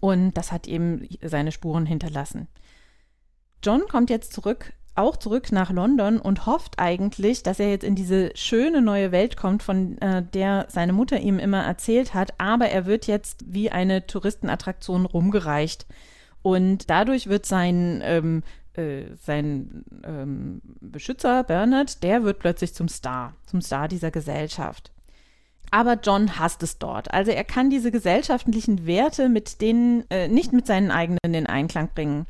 Und 0.00 0.32
das 0.32 0.50
hat 0.50 0.66
eben 0.66 1.06
seine 1.22 1.52
Spuren 1.52 1.86
hinterlassen. 1.86 2.48
John 3.62 3.82
kommt 3.88 4.10
jetzt 4.10 4.32
zurück, 4.32 4.72
auch 4.98 5.16
zurück 5.16 5.52
nach 5.52 5.70
London 5.70 6.20
und 6.20 6.46
hofft 6.46 6.78
eigentlich, 6.78 7.42
dass 7.42 7.60
er 7.60 7.70
jetzt 7.70 7.84
in 7.84 7.94
diese 7.94 8.30
schöne 8.34 8.82
neue 8.82 9.12
Welt 9.12 9.36
kommt, 9.36 9.62
von 9.62 9.98
äh, 9.98 10.22
der 10.22 10.66
seine 10.68 10.92
Mutter 10.92 11.18
ihm 11.18 11.38
immer 11.38 11.62
erzählt 11.62 12.14
hat. 12.14 12.34
Aber 12.38 12.68
er 12.68 12.86
wird 12.86 13.06
jetzt 13.06 13.44
wie 13.46 13.70
eine 13.70 14.06
Touristenattraktion 14.06 15.06
rumgereicht. 15.06 15.86
Und 16.42 16.90
dadurch 16.90 17.28
wird 17.28 17.46
sein 17.46 18.00
ähm, 18.04 18.42
äh, 18.74 19.16
sein 19.20 19.84
ähm, 20.04 20.60
Beschützer 20.80 21.42
Bernard, 21.44 22.02
der 22.02 22.22
wird 22.22 22.38
plötzlich 22.38 22.74
zum 22.74 22.88
Star, 22.88 23.34
zum 23.44 23.60
Star 23.60 23.88
dieser 23.88 24.10
Gesellschaft. 24.10 24.92
Aber 25.70 25.98
John 26.02 26.38
hasst 26.38 26.62
es 26.62 26.78
dort. 26.78 27.12
Also 27.12 27.30
er 27.30 27.44
kann 27.44 27.70
diese 27.70 27.90
gesellschaftlichen 27.90 28.86
Werte 28.86 29.28
mit 29.28 29.60
denen 29.60 30.08
äh, 30.10 30.28
nicht 30.28 30.52
mit 30.52 30.66
seinen 30.66 30.90
eigenen 30.90 31.18
in 31.34 31.46
Einklang 31.46 31.90
bringen. 31.94 32.26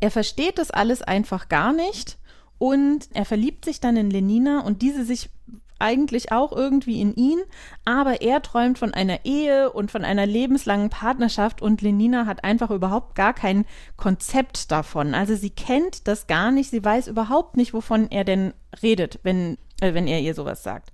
Er 0.00 0.10
versteht 0.10 0.58
das 0.58 0.70
alles 0.70 1.02
einfach 1.02 1.48
gar 1.48 1.72
nicht 1.72 2.18
und 2.58 3.08
er 3.14 3.24
verliebt 3.24 3.64
sich 3.64 3.80
dann 3.80 3.96
in 3.96 4.10
Lenina 4.10 4.60
und 4.60 4.82
diese 4.82 5.04
sich 5.04 5.30
eigentlich 5.78 6.32
auch 6.32 6.52
irgendwie 6.52 7.00
in 7.00 7.14
ihn, 7.14 7.38
aber 7.84 8.20
er 8.20 8.42
träumt 8.42 8.78
von 8.78 8.94
einer 8.94 9.24
Ehe 9.24 9.70
und 9.70 9.90
von 9.90 10.04
einer 10.04 10.26
lebenslangen 10.26 10.90
Partnerschaft 10.90 11.62
und 11.62 11.82
Lenina 11.82 12.26
hat 12.26 12.44
einfach 12.44 12.70
überhaupt 12.70 13.14
gar 13.14 13.32
kein 13.32 13.64
Konzept 13.96 14.72
davon. 14.72 15.14
Also 15.14 15.36
sie 15.36 15.50
kennt 15.50 16.08
das 16.08 16.26
gar 16.26 16.50
nicht, 16.50 16.70
sie 16.70 16.84
weiß 16.84 17.06
überhaupt 17.06 17.56
nicht, 17.56 17.74
wovon 17.74 18.10
er 18.10 18.24
denn 18.24 18.54
redet, 18.82 19.20
wenn, 19.22 19.56
äh, 19.80 19.94
wenn 19.94 20.06
er 20.06 20.20
ihr 20.20 20.34
sowas 20.34 20.62
sagt. 20.62 20.92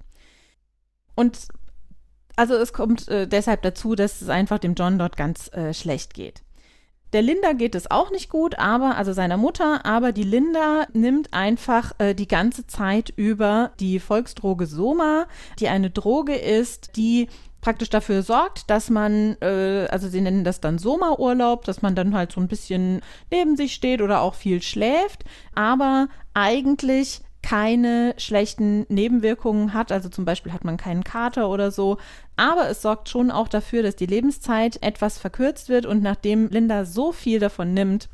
Und 1.15 1.49
also 2.37 2.55
es 2.55 2.73
kommt 2.73 3.09
äh, 3.09 3.27
deshalb 3.27 3.63
dazu, 3.63 3.95
dass 3.95 4.21
es 4.21 4.29
einfach 4.29 4.59
dem 4.59 4.75
John 4.75 4.99
dort 4.99 5.17
ganz 5.17 5.53
äh, 5.53 5.73
schlecht 5.73 6.15
geht. 6.15 6.43
Der 7.15 7.23
Linda 7.23 7.53
geht 7.53 7.77
es 7.77 7.89
auch 7.89 8.11
nicht 8.11 8.29
gut, 8.29 8.59
aber, 8.59 8.97
also 8.97 9.13
seiner 9.13 9.37
Mutter, 9.37 9.87
aber 9.87 10.11
die 10.11 10.25
Linda 10.25 10.89
nimmt 10.95 11.33
einfach 11.33 11.93
äh, 11.99 12.13
die 12.13 12.27
ganze 12.27 12.67
Zeit 12.67 13.13
über 13.15 13.71
die 13.79 14.01
Volksdroge 14.01 14.67
Soma, 14.67 15.27
die 15.61 15.69
eine 15.69 15.91
Droge 15.91 16.35
ist, 16.35 16.97
die 16.97 17.29
praktisch 17.61 17.89
dafür 17.89 18.25
sorgt, 18.25 18.69
dass 18.69 18.91
man, 18.91 19.37
äh, 19.41 19.87
also 19.93 20.09
sie 20.09 20.21
nennen 20.21 20.43
das 20.43 20.61
dann 20.61 20.77
Soma-Urlaub, 20.77 21.65
dass 21.65 21.83
man 21.83 21.95
dann 21.95 22.17
halt 22.17 22.33
so 22.33 22.41
ein 22.41 22.49
bisschen 22.49 23.01
neben 23.31 23.57
sich 23.57 23.75
steht 23.75 24.03
oder 24.03 24.21
auch 24.21 24.35
viel 24.35 24.61
schläft, 24.61 25.23
aber 25.55 26.09
eigentlich 26.35 27.21
keine 27.45 28.15
schlechten 28.17 28.87
Nebenwirkungen 28.89 29.75
hat. 29.75 29.93
Also 29.93 30.09
zum 30.09 30.25
Beispiel 30.25 30.55
hat 30.55 30.65
man 30.65 30.79
keinen 30.79 31.05
Kater 31.05 31.51
oder 31.51 31.71
so. 31.71 31.99
Aber 32.37 32.71
es 32.71 32.81
sorgt 32.81 33.11
schon 33.11 33.31
auch 33.31 33.49
dafür, 33.49 33.83
dass 33.83 33.97
die 33.97 34.07
Lebenszeit 34.07 34.83
etwas 34.83 35.19
verkürzt 35.19 35.69
wird. 35.69 35.85
Und 35.85 36.03
nachdem 36.03 36.49
Linda 36.49 36.87
so 36.87 37.13
viel 37.13 37.41
davon 37.41 37.75
nimmt, 37.75 38.09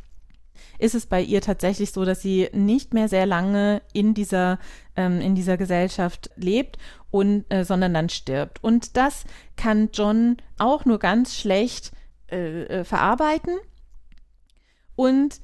ist 0.81 0.97
es 0.97 1.07
bei 1.07 1.23
ihr 1.23 1.41
tatsächlich 1.43 1.93
so, 1.93 2.05
dass 2.05 2.23
sie 2.23 2.49
nicht 2.53 2.93
mehr 2.93 3.09
sehr 3.09 3.25
lange 3.25 3.83
in 3.93 4.15
dieser, 4.15 4.59
ähm, 4.97 5.21
in 5.21 5.37
dieser 5.37 5.57
Gesellschaft 5.57 6.31
lebt 6.35 6.79
und, 7.13 7.45
äh, 7.51 7.65
sondern 7.65 7.95
dann 7.95 8.09
stirbt. 8.09 8.65
Und 8.65 8.97
das 8.97 9.23
kann 9.57 9.91
John 9.93 10.39
auch 10.59 10.87
nur 10.87 10.99
ganz 10.99 11.37
schlecht 11.37 11.93
äh, 12.33 12.65
äh, 12.65 12.85
verarbeiten. 12.85 13.57
Und 14.97 15.41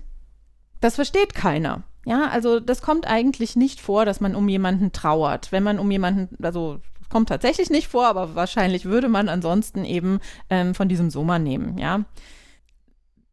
das 0.81 0.97
versteht 0.97 1.35
keiner. 1.35 1.85
Ja, 2.07 2.29
also 2.29 2.61
das 2.61 2.83
kommt 2.83 3.09
eigentlich 3.09 3.57
nicht 3.57 3.81
vor, 3.81 4.05
dass 4.05 4.21
man 4.21 4.37
um 4.37 4.49
jemanden 4.49 4.93
trauert. 4.93 5.51
Wenn 5.51 5.65
man 5.65 5.81
um 5.81 5.91
jemanden, 5.91 6.29
also 6.41 6.79
kommt 7.11 7.29
tatsächlich 7.29 7.69
nicht 7.69 7.89
vor, 7.89 8.07
aber 8.07 8.37
wahrscheinlich 8.37 8.85
würde 8.85 9.09
man 9.09 9.29
ansonsten 9.29 9.85
eben 9.85 10.21
ähm, 10.49 10.77
von 10.77 10.89
diesem 10.89 11.11
Soma 11.11 11.41
nehmen, 11.41 11.79
ja. 11.79 12.05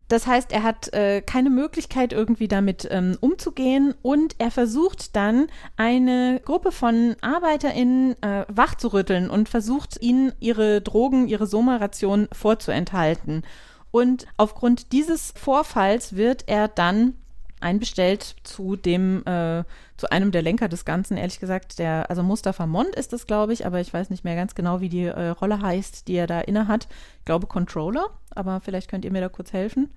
Das 0.08 0.28
heißt, 0.28 0.52
er 0.52 0.64
hat 0.64 0.92
äh, 0.94 1.22
keine 1.22 1.50
Möglichkeit, 1.50 2.14
irgendwie 2.14 2.48
damit 2.48 2.88
ähm, 2.92 3.16
umzugehen 3.22 3.94
und 4.02 4.36
er 4.40 4.52
versucht 4.52 5.16
dann, 5.16 5.48
eine 5.78 6.42
Gruppe 6.44 6.72
von 6.72 7.16
ArbeiterInnen 7.22 8.22
äh, 8.22 8.46
wachzurütteln 8.48 9.30
und 9.30 9.50
versucht, 9.50 10.02
ihnen 10.02 10.34
ihre 10.40 10.82
Drogen, 10.82 11.28
ihre 11.28 11.48
Soma-Ration 11.48 12.28
vorzuenthalten. 12.32 13.44
Und 13.92 14.26
aufgrund 14.38 14.92
dieses 14.92 15.32
Vorfalls 15.36 16.16
wird 16.16 16.44
er 16.48 16.68
dann 16.68 17.16
einbestellt 17.64 18.36
zu 18.44 18.76
dem, 18.76 19.26
äh, 19.26 19.64
zu 19.98 20.12
einem 20.12 20.32
der 20.32 20.42
Lenker 20.42 20.70
des 20.70 20.86
Ganzen, 20.86 21.18
ehrlich 21.18 21.40
gesagt, 21.40 21.80
der, 21.80 22.10
also 22.10 22.22
Mustafa 22.22 22.68
Mond 22.68 22.96
ist 22.96 23.14
das, 23.14 23.26
glaube 23.26 23.54
ich, 23.54 23.66
aber 23.66 23.80
ich 23.80 23.94
weiß 23.94 24.10
nicht 24.10 24.24
mehr 24.24 24.36
ganz 24.36 24.54
genau, 24.54 24.82
wie 24.82 24.90
die 24.90 25.06
äh, 25.06 25.30
Rolle 25.30 25.62
heißt, 25.62 26.08
die 26.08 26.14
er 26.14 26.28
da 26.28 26.42
inne 26.42 26.68
hat. 26.68 26.88
Ich 27.20 27.26
glaube 27.26 27.48
Controller, 27.48 28.10
aber 28.32 28.62
vielleicht 28.62 28.90
könnt 28.90 29.06
ihr 29.06 29.12
mir 29.12 29.22
da 29.22 29.30
kurz 29.30 29.54
helfen. 29.54 29.90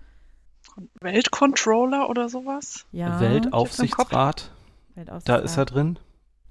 Weltcontroller 1.01 2.09
oder 2.09 2.29
sowas? 2.29 2.87
Ja. 2.93 3.21
Weltaufsichtsrat. 3.21 4.51
Weltaufsichtsrat. 4.95 5.41
Da 5.41 5.45
ist 5.45 5.57
er 5.57 5.65
drin. 5.65 5.99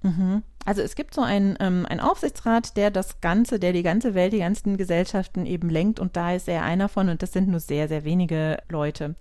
Mhm. 0.02 0.42
Also 0.64 0.82
es 0.82 0.94
gibt 0.94 1.14
so 1.14 1.22
einen, 1.22 1.56
ähm, 1.60 1.86
einen 1.88 2.00
Aufsichtsrat, 2.00 2.76
der 2.76 2.90
das 2.90 3.20
Ganze, 3.20 3.58
der 3.58 3.72
die 3.72 3.82
ganze 3.82 4.14
Welt, 4.14 4.32
die 4.32 4.38
ganzen 4.38 4.76
Gesellschaften 4.76 5.46
eben 5.46 5.70
lenkt 5.70 6.00
und 6.00 6.16
da 6.16 6.34
ist 6.34 6.48
er 6.48 6.62
einer 6.62 6.88
von 6.88 7.08
und 7.08 7.22
das 7.22 7.32
sind 7.32 7.48
nur 7.48 7.60
sehr, 7.60 7.88
sehr 7.88 8.04
wenige 8.04 8.58
Leute. 8.68 9.14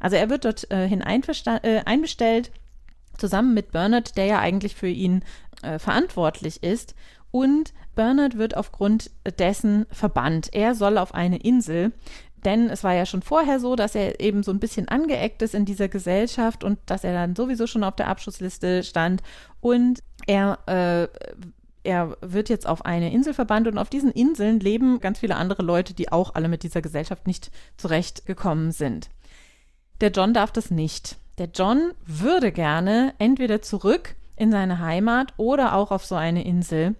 Also 0.00 0.16
er 0.16 0.30
wird 0.30 0.44
dort 0.44 0.70
äh, 0.70 0.86
äh, 0.86 1.80
einbestellt, 1.84 2.50
zusammen 3.16 3.54
mit 3.54 3.72
Bernard, 3.72 4.16
der 4.16 4.26
ja 4.26 4.38
eigentlich 4.38 4.74
für 4.74 4.88
ihn 4.88 5.24
äh, 5.62 5.78
verantwortlich 5.78 6.62
ist. 6.62 6.94
Und 7.30 7.74
Bernard 7.94 8.38
wird 8.38 8.56
aufgrund 8.56 9.10
dessen 9.38 9.86
verbannt. 9.90 10.50
Er 10.54 10.74
soll 10.74 10.98
auf 10.98 11.14
eine 11.14 11.38
Insel, 11.38 11.92
denn 12.44 12.70
es 12.70 12.84
war 12.84 12.94
ja 12.94 13.04
schon 13.04 13.22
vorher 13.22 13.60
so, 13.60 13.74
dass 13.74 13.94
er 13.94 14.20
eben 14.20 14.42
so 14.42 14.52
ein 14.52 14.60
bisschen 14.60 14.88
angeeckt 14.88 15.42
ist 15.42 15.54
in 15.54 15.64
dieser 15.64 15.88
Gesellschaft 15.88 16.62
und 16.62 16.78
dass 16.86 17.04
er 17.04 17.12
dann 17.12 17.34
sowieso 17.34 17.66
schon 17.66 17.84
auf 17.84 17.96
der 17.96 18.08
Abschussliste 18.08 18.82
stand. 18.84 19.22
Und 19.60 20.02
er 20.26 20.58
äh, 20.66 21.08
er 21.84 22.18
wird 22.20 22.48
jetzt 22.48 22.66
auf 22.66 22.84
eine 22.84 23.12
Insel 23.12 23.32
verbannt 23.32 23.66
und 23.66 23.78
auf 23.78 23.88
diesen 23.88 24.10
Inseln 24.10 24.60
leben 24.60 25.00
ganz 25.00 25.20
viele 25.20 25.36
andere 25.36 25.62
Leute, 25.62 25.94
die 25.94 26.12
auch 26.12 26.34
alle 26.34 26.48
mit 26.48 26.62
dieser 26.62 26.82
Gesellschaft 26.82 27.26
nicht 27.26 27.50
zurechtgekommen 27.78 28.72
sind. 28.72 29.08
Der 30.00 30.10
John 30.10 30.32
darf 30.32 30.52
das 30.52 30.70
nicht. 30.70 31.16
Der 31.38 31.48
John 31.52 31.92
würde 32.04 32.52
gerne 32.52 33.14
entweder 33.18 33.62
zurück 33.62 34.16
in 34.36 34.50
seine 34.50 34.78
Heimat 34.78 35.34
oder 35.36 35.74
auch 35.74 35.90
auf 35.90 36.04
so 36.04 36.14
eine 36.14 36.44
Insel. 36.44 36.94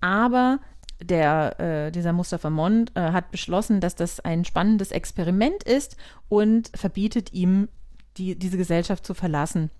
Aber 0.00 0.60
der, 1.00 1.58
äh, 1.60 1.90
dieser 1.92 2.12
Mustafa 2.12 2.50
Mond 2.50 2.92
äh, 2.96 3.12
hat 3.12 3.30
beschlossen, 3.30 3.80
dass 3.80 3.94
das 3.94 4.20
ein 4.20 4.44
spannendes 4.44 4.90
Experiment 4.90 5.62
ist 5.62 5.96
und 6.28 6.70
verbietet 6.74 7.32
ihm, 7.32 7.68
die, 8.16 8.36
diese 8.36 8.56
Gesellschaft 8.56 9.06
zu 9.06 9.14
verlassen. 9.14 9.70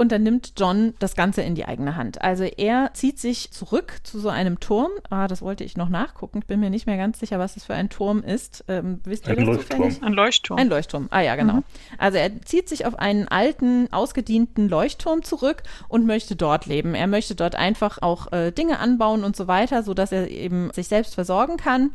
Und 0.00 0.12
dann 0.12 0.22
nimmt 0.22 0.54
John 0.56 0.94
das 0.98 1.14
Ganze 1.14 1.42
in 1.42 1.54
die 1.54 1.66
eigene 1.66 1.94
Hand. 1.94 2.22
Also 2.22 2.44
er 2.44 2.88
zieht 2.94 3.18
sich 3.18 3.50
zurück 3.50 3.98
zu 4.02 4.18
so 4.18 4.30
einem 4.30 4.58
Turm. 4.58 4.90
Ah, 5.10 5.28
das 5.28 5.42
wollte 5.42 5.62
ich 5.62 5.76
noch 5.76 5.90
nachgucken. 5.90 6.38
Ich 6.38 6.46
bin 6.46 6.58
mir 6.58 6.70
nicht 6.70 6.86
mehr 6.86 6.96
ganz 6.96 7.20
sicher, 7.20 7.38
was 7.38 7.52
das 7.52 7.64
für 7.64 7.74
ein 7.74 7.90
Turm 7.90 8.22
ist. 8.22 8.64
Ähm, 8.68 9.00
wisst 9.04 9.28
ihr 9.28 9.36
ein 9.36 9.44
Leuchtturm. 9.44 9.96
Ein 10.00 10.12
Leuchtturm. 10.14 10.58
Ein 10.58 10.68
Leuchtturm. 10.70 11.08
Ah 11.10 11.20
ja, 11.20 11.36
genau. 11.36 11.56
Mhm. 11.56 11.64
Also 11.98 12.16
er 12.16 12.40
zieht 12.40 12.70
sich 12.70 12.86
auf 12.86 12.98
einen 12.98 13.28
alten, 13.28 13.92
ausgedienten 13.92 14.70
Leuchtturm 14.70 15.22
zurück 15.22 15.64
und 15.88 16.06
möchte 16.06 16.34
dort 16.34 16.64
leben. 16.64 16.94
Er 16.94 17.06
möchte 17.06 17.34
dort 17.34 17.54
einfach 17.54 18.00
auch 18.00 18.32
äh, 18.32 18.52
Dinge 18.52 18.78
anbauen 18.78 19.22
und 19.22 19.36
so 19.36 19.48
weiter, 19.48 19.82
sodass 19.82 20.12
er 20.12 20.30
eben 20.30 20.72
sich 20.72 20.88
selbst 20.88 21.14
versorgen 21.14 21.58
kann. 21.58 21.90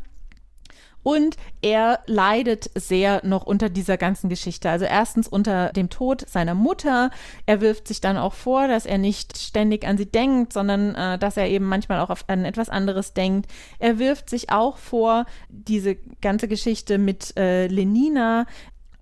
Und 1.06 1.36
er 1.62 2.00
leidet 2.06 2.68
sehr 2.74 3.24
noch 3.24 3.46
unter 3.46 3.68
dieser 3.68 3.96
ganzen 3.96 4.28
Geschichte. 4.28 4.68
Also 4.68 4.86
erstens 4.86 5.28
unter 5.28 5.68
dem 5.68 5.88
Tod 5.88 6.28
seiner 6.28 6.54
Mutter. 6.54 7.12
Er 7.46 7.60
wirft 7.60 7.86
sich 7.86 8.00
dann 8.00 8.16
auch 8.16 8.34
vor, 8.34 8.66
dass 8.66 8.86
er 8.86 8.98
nicht 8.98 9.38
ständig 9.38 9.86
an 9.86 9.98
sie 9.98 10.06
denkt, 10.06 10.52
sondern 10.52 10.96
äh, 10.96 11.16
dass 11.16 11.36
er 11.36 11.48
eben 11.48 11.66
manchmal 11.66 12.00
auch 12.00 12.10
an 12.26 12.44
etwas 12.44 12.70
anderes 12.70 13.14
denkt. 13.14 13.48
Er 13.78 14.00
wirft 14.00 14.28
sich 14.28 14.50
auch 14.50 14.78
vor, 14.78 15.26
diese 15.48 15.94
ganze 16.20 16.48
Geschichte 16.48 16.98
mit 16.98 17.36
äh, 17.36 17.68
Lenina, 17.68 18.44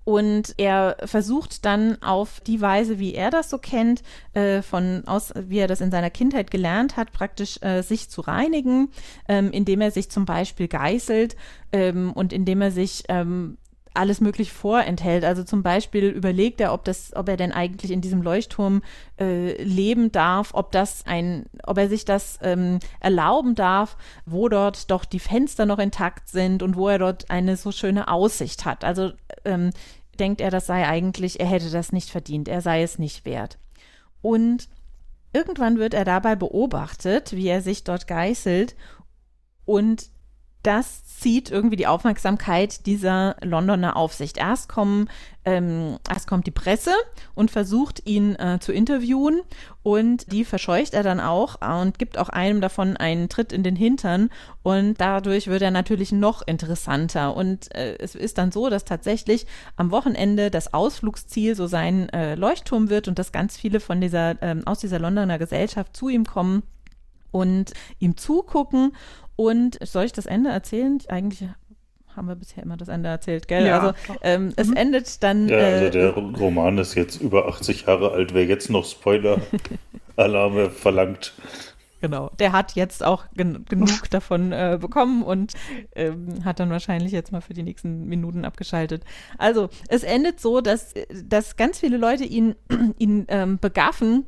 und 0.05 0.55
er 0.59 0.97
versucht 1.05 1.65
dann 1.65 2.01
auf 2.03 2.41
die 2.41 2.61
Weise, 2.61 2.99
wie 2.99 3.15
er 3.15 3.31
das 3.31 3.51
so 3.51 3.59
kennt, 3.59 4.03
äh, 4.35 4.63
von 4.63 5.03
aus, 5.07 5.33
wie 5.35 5.59
er 5.59 5.69
das 5.69 5.81
in 5.81 5.91
seiner 5.91 6.11
Kindheit 6.11 6.51
gelernt 6.51 6.97
hat, 6.97 7.13
praktisch 7.13 7.61
äh, 7.63 7.83
sich 7.83 8.11
zu 8.11 8.21
reinigen, 8.21 8.91
ähm, 9.29 9.51
indem 9.51 9.81
er 9.81 9.91
sich 9.91 10.11
zum 10.11 10.27
Beispiel 10.27 10.69
geißelt 10.69 11.37
ähm, 11.73 12.13
und 12.13 12.33
indem 12.33 12.61
er 12.61 12.71
sich 12.71 13.05
ähm, 13.09 13.57
alles 13.95 14.21
möglich 14.21 14.53
vorenthält. 14.53 15.25
Also 15.25 15.45
zum 15.45 15.63
Beispiel 15.63 16.09
überlegt 16.09 16.61
er, 16.61 16.73
ob 16.73 16.85
das, 16.85 17.15
ob 17.15 17.29
er 17.29 17.37
denn 17.37 17.53
eigentlich 17.53 17.93
in 17.93 18.01
diesem 18.01 18.23
Leuchtturm 18.23 18.83
äh, 19.19 19.63
leben 19.63 20.11
darf, 20.13 20.51
ob 20.53 20.73
das 20.73 21.07
ein, 21.07 21.47
ob 21.63 21.79
er 21.79 21.89
sich 21.89 22.05
das 22.05 22.39
ähm, 22.43 22.81
erlauben 23.01 23.55
darf, 23.55 23.97
wo 24.27 24.49
dort 24.49 24.91
doch 24.91 25.05
die 25.05 25.21
Fenster 25.21 25.65
noch 25.65 25.79
intakt 25.79 26.29
sind 26.29 26.63
und 26.63 26.77
wo 26.77 26.89
er 26.89 26.99
dort 26.99 27.31
eine 27.31 27.57
so 27.57 27.71
schöne 27.71 28.09
Aussicht 28.09 28.65
hat. 28.65 28.85
Also 28.85 29.13
ähm, 29.45 29.71
denkt 30.19 30.41
er, 30.41 30.51
das 30.51 30.67
sei 30.67 30.87
eigentlich, 30.87 31.41
er 31.41 31.47
hätte 31.47 31.71
das 31.71 31.93
nicht 31.93 32.11
verdient, 32.11 32.49
er 32.49 32.61
sei 32.61 32.83
es 32.83 32.99
nicht 32.99 33.25
wert. 33.25 33.59
Und 34.23 34.69
irgendwann 35.33 35.79
wird 35.79 35.95
er 35.95 36.05
dabei 36.05 36.37
beobachtet, 36.37 37.33
wie 37.33 37.49
er 37.49 37.61
sich 37.61 37.85
dort 37.85 38.07
geißelt 38.07 38.77
und 39.65 40.11
das 40.65 41.05
zieht 41.25 41.51
irgendwie 41.51 41.77
die 41.77 41.87
Aufmerksamkeit 41.87 42.85
dieser 42.87 43.37
Londoner 43.43 43.97
Aufsicht. 43.97 44.37
Erst, 44.37 44.69
kommen, 44.69 45.09
ähm, 45.45 45.99
erst 46.07 46.27
kommt 46.27 46.47
die 46.47 46.51
Presse 46.51 46.91
und 47.35 47.51
versucht 47.51 48.07
ihn 48.07 48.35
äh, 48.35 48.59
zu 48.61 48.73
interviewen 48.73 49.41
und 49.83 50.31
die 50.33 50.45
verscheucht 50.45 50.93
er 50.93 51.03
dann 51.03 51.21
auch 51.21 51.61
und 51.81 51.99
gibt 51.99 52.19
auch 52.19 52.29
einem 52.29 52.61
davon 52.61 52.97
einen 52.97 53.31
Tritt 53.31 53.55
in 53.55 53.63
den 53.63 53.77
Hintern 53.77 54.29
und 54.63 55.01
dadurch 55.01 55.47
wird 55.47 55.63
er 55.63 55.71
natürlich 55.71 56.13
noch 56.13 56.43
interessanter 56.47 57.35
und 57.35 57.75
äh, 57.75 57.97
es 57.99 58.15
ist 58.15 58.37
dann 58.37 58.53
so, 58.53 58.69
dass 58.69 58.85
tatsächlich 58.85 59.47
am 59.77 59.91
Wochenende 59.93 60.51
das 60.51 60.75
Ausflugsziel 60.75 61.55
so 61.55 61.67
sein 61.67 62.09
äh, 62.11 62.35
Leuchtturm 62.35 62.91
wird 62.91 63.09
und 63.09 63.19
dass 63.19 63.33
ganz 63.33 63.57
viele 63.57 63.81
von 63.81 64.01
dieser 64.01 64.43
ähm, 64.43 64.67
aus 64.67 64.81
dieser 64.81 64.99
Londoner 64.99 65.39
Gesellschaft 65.39 65.97
zu 65.97 66.11
ihm 66.11 66.27
kommen 66.27 66.65
und 67.35 67.73
ihm 67.99 68.17
zugucken 68.17 68.93
und 69.37 69.79
soll 69.87 70.05
ich 70.05 70.13
das 70.13 70.27
Ende 70.27 70.51
erzählen? 70.51 70.99
Eigentlich 71.09 71.49
haben 72.17 72.29
wir 72.29 72.37
bisher 72.37 72.63
immer 72.63 72.77
das 72.77 72.89
Ende 72.89 73.09
erzählt, 73.09 73.49
gell? 73.49 73.67
Ja, 73.67 73.81
also 73.81 73.95
ähm, 74.23 74.53
es 74.57 74.69
mhm. 74.69 74.77
endet 74.77 75.23
dann. 75.23 75.49
Ja, 75.49 75.59
also 75.59 75.85
äh, 75.87 75.91
der 75.91 76.11
Roman 76.11 76.79
ist 76.79 76.95
jetzt 76.95 77.21
über 77.21 77.49
80 77.49 77.87
Jahre 77.87 78.13
alt. 78.13 78.35
Wer 78.35 78.47
jetzt 78.47 78.71
noch 78.71 78.85
Spoiler-Alarme 78.85 80.71
verlangt. 80.71 81.35
Genau, 82.01 82.31
der 82.39 82.53
hat 82.53 82.75
jetzt 82.75 83.03
auch 83.03 83.25
gen 83.35 83.65
genug 83.65 84.11
davon 84.11 84.53
äh, 84.53 84.77
bekommen 84.79 85.23
und 85.23 85.55
ähm, 85.95 86.45
hat 86.45 86.61
dann 86.61 86.69
wahrscheinlich 86.69 87.13
jetzt 87.13 87.33
mal 87.33 87.41
für 87.41 87.55
die 87.55 87.63
nächsten 87.63 88.05
Minuten 88.05 88.45
abgeschaltet. 88.45 89.05
Also, 89.39 89.71
es 89.89 90.03
endet 90.03 90.39
so, 90.39 90.61
dass, 90.61 90.93
dass 91.25 91.57
ganz 91.57 91.81
viele 91.81 91.97
Leute 91.97 92.25
ihn, 92.25 92.57
ihn 92.99 93.25
ähm, 93.29 93.59
begaffen 93.59 94.27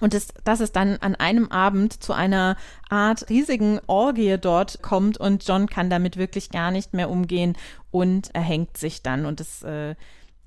und 0.00 0.14
das, 0.14 0.28
dass 0.44 0.60
es 0.60 0.72
dann 0.72 0.96
an 0.96 1.14
einem 1.14 1.48
Abend 1.48 2.02
zu 2.02 2.12
einer 2.12 2.56
Art 2.88 3.28
riesigen 3.28 3.78
Orgie 3.86 4.38
dort 4.40 4.82
kommt 4.82 5.18
und 5.18 5.46
John 5.46 5.66
kann 5.66 5.90
damit 5.90 6.16
wirklich 6.16 6.50
gar 6.50 6.70
nicht 6.70 6.94
mehr 6.94 7.10
umgehen 7.10 7.56
und 7.90 8.34
erhängt 8.34 8.76
sich 8.76 9.02
dann. 9.02 9.26
Und 9.26 9.40
es 9.40 9.62
äh, 9.62 9.94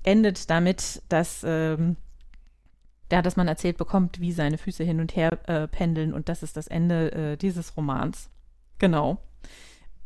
endet 0.02 0.50
damit, 0.50 1.02
dass, 1.08 1.44
ähm, 1.46 1.96
ja, 3.10 3.22
dass 3.22 3.36
man 3.36 3.46
erzählt 3.46 3.76
bekommt, 3.76 4.20
wie 4.20 4.32
seine 4.32 4.58
Füße 4.58 4.82
hin 4.82 5.00
und 5.00 5.14
her 5.14 5.38
äh, 5.48 5.68
pendeln. 5.68 6.12
Und 6.12 6.28
das 6.28 6.42
ist 6.42 6.56
das 6.56 6.66
Ende 6.66 7.12
äh, 7.12 7.36
dieses 7.36 7.76
Romans. 7.76 8.28
Genau. 8.78 9.18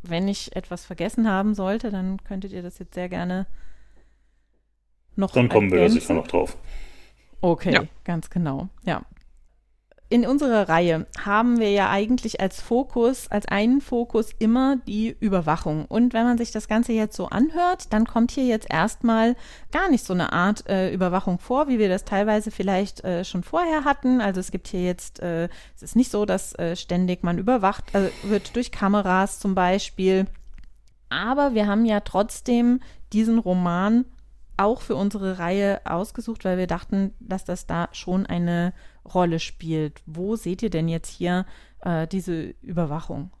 Wenn 0.03 0.27
ich 0.27 0.55
etwas 0.55 0.85
vergessen 0.85 1.27
haben 1.27 1.55
sollte, 1.55 1.89
dann 1.89 2.23
könntet 2.23 2.53
ihr 2.53 2.61
das 2.61 2.79
jetzt 2.79 2.93
sehr 2.93 3.09
gerne 3.09 3.47
noch. 5.15 5.31
Dann 5.31 5.49
kommen 5.49 5.71
ergänzen. 5.71 5.95
wir 5.95 5.99
da 5.99 6.01
sicher 6.01 6.13
noch 6.13 6.27
drauf. 6.27 6.57
Okay, 7.41 7.73
ja. 7.73 7.83
ganz 8.03 8.29
genau. 8.29 8.69
Ja 8.83 9.01
in 10.11 10.27
unserer 10.27 10.67
Reihe 10.67 11.05
haben 11.23 11.57
wir 11.61 11.71
ja 11.71 11.89
eigentlich 11.89 12.41
als 12.41 12.59
Fokus, 12.59 13.31
als 13.31 13.45
einen 13.45 13.79
Fokus 13.79 14.31
immer 14.39 14.75
die 14.85 15.15
Überwachung. 15.21 15.85
Und 15.85 16.13
wenn 16.13 16.25
man 16.25 16.37
sich 16.37 16.51
das 16.51 16.67
Ganze 16.67 16.91
jetzt 16.91 17.15
so 17.15 17.27
anhört, 17.27 17.93
dann 17.93 18.05
kommt 18.05 18.31
hier 18.31 18.43
jetzt 18.43 18.67
erstmal 18.69 19.37
gar 19.71 19.89
nicht 19.89 20.05
so 20.05 20.13
eine 20.13 20.33
Art 20.33 20.67
äh, 20.67 20.93
Überwachung 20.93 21.39
vor, 21.39 21.69
wie 21.69 21.79
wir 21.79 21.87
das 21.87 22.03
teilweise 22.03 22.51
vielleicht 22.51 23.05
äh, 23.05 23.23
schon 23.23 23.41
vorher 23.41 23.85
hatten. 23.85 24.19
Also 24.19 24.41
es 24.41 24.51
gibt 24.51 24.67
hier 24.67 24.83
jetzt, 24.83 25.21
äh, 25.21 25.47
es 25.77 25.81
ist 25.81 25.95
nicht 25.95 26.11
so, 26.11 26.25
dass 26.25 26.53
äh, 26.59 26.75
ständig 26.75 27.23
man 27.23 27.37
überwacht 27.37 27.85
also 27.93 28.09
wird 28.23 28.53
durch 28.57 28.73
Kameras 28.73 29.39
zum 29.39 29.55
Beispiel. 29.55 30.25
Aber 31.07 31.53
wir 31.53 31.67
haben 31.67 31.85
ja 31.85 32.01
trotzdem 32.01 32.81
diesen 33.13 33.39
Roman 33.39 34.03
auch 34.57 34.81
für 34.81 34.95
unsere 34.95 35.39
Reihe 35.39 35.79
ausgesucht, 35.85 36.43
weil 36.43 36.57
wir 36.57 36.67
dachten, 36.67 37.13
dass 37.21 37.45
das 37.45 37.65
da 37.65 37.87
schon 37.93 38.25
eine 38.25 38.73
Rolle 39.05 39.39
spielt. 39.39 40.01
Wo 40.05 40.35
seht 40.35 40.61
ihr 40.63 40.69
denn 40.69 40.87
jetzt 40.87 41.09
hier 41.09 41.45
äh, 41.81 42.07
diese 42.07 42.53
Überwachung? 42.61 43.31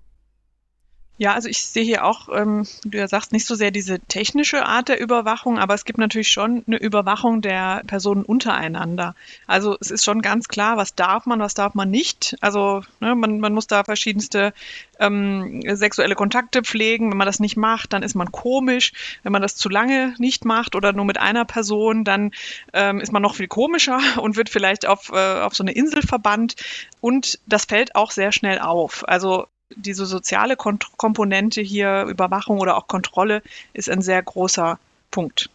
Ja, 1.21 1.35
also 1.35 1.49
ich 1.49 1.63
sehe 1.63 1.83
hier 1.83 2.03
auch, 2.03 2.29
ähm, 2.33 2.65
du 2.83 2.97
ja 2.97 3.07
sagst, 3.07 3.31
nicht 3.31 3.45
so 3.45 3.53
sehr 3.53 3.69
diese 3.69 3.99
technische 3.99 4.65
Art 4.65 4.89
der 4.89 4.99
Überwachung, 4.99 5.59
aber 5.59 5.75
es 5.75 5.85
gibt 5.85 5.99
natürlich 5.99 6.29
schon 6.29 6.63
eine 6.65 6.77
Überwachung 6.77 7.43
der 7.43 7.83
Personen 7.85 8.23
untereinander. 8.23 9.13
Also 9.45 9.77
es 9.79 9.91
ist 9.91 10.03
schon 10.03 10.23
ganz 10.23 10.47
klar, 10.47 10.77
was 10.77 10.95
darf 10.95 11.27
man, 11.27 11.39
was 11.39 11.53
darf 11.53 11.75
man 11.75 11.91
nicht. 11.91 12.35
Also 12.41 12.81
ne, 13.01 13.13
man, 13.13 13.39
man 13.39 13.53
muss 13.53 13.67
da 13.67 13.83
verschiedenste 13.83 14.51
ähm, 14.99 15.61
sexuelle 15.75 16.15
Kontakte 16.15 16.63
pflegen. 16.63 17.11
Wenn 17.11 17.17
man 17.19 17.27
das 17.27 17.39
nicht 17.39 17.55
macht, 17.55 17.93
dann 17.93 18.01
ist 18.01 18.15
man 18.15 18.31
komisch. 18.31 18.91
Wenn 19.21 19.31
man 19.31 19.43
das 19.43 19.55
zu 19.55 19.69
lange 19.69 20.15
nicht 20.17 20.43
macht 20.43 20.73
oder 20.73 20.91
nur 20.91 21.05
mit 21.05 21.19
einer 21.19 21.45
Person, 21.45 22.03
dann 22.03 22.31
ähm, 22.73 22.99
ist 22.99 23.11
man 23.11 23.21
noch 23.21 23.35
viel 23.35 23.47
komischer 23.47 23.99
und 24.19 24.37
wird 24.37 24.49
vielleicht 24.49 24.87
auf, 24.87 25.11
äh, 25.13 25.41
auf 25.41 25.53
so 25.53 25.63
eine 25.63 25.73
Insel 25.73 26.01
verbannt. 26.01 26.55
Und 26.99 27.37
das 27.45 27.65
fällt 27.65 27.93
auch 27.93 28.09
sehr 28.09 28.31
schnell 28.31 28.57
auf. 28.57 29.07
Also 29.07 29.45
diese 29.75 30.05
soziale 30.05 30.55
Kont 30.55 30.97
Komponente 30.97 31.61
hier, 31.61 32.03
Überwachung 32.03 32.59
oder 32.59 32.77
auch 32.77 32.87
Kontrolle, 32.87 33.41
ist 33.73 33.89
ein 33.89 34.01
sehr 34.01 34.21
großer 34.21 34.79
Punkt. 35.11 35.49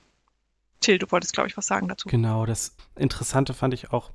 Till, 0.81 0.99
du 0.99 1.11
wolltest, 1.11 1.33
glaube 1.33 1.49
ich, 1.49 1.57
was 1.57 1.67
sagen 1.67 1.89
dazu. 1.89 2.09
Genau, 2.09 2.47
das 2.47 2.77
Interessante 2.97 3.55
fand 3.55 3.75
ich 3.75 3.93
auch, 3.93 4.11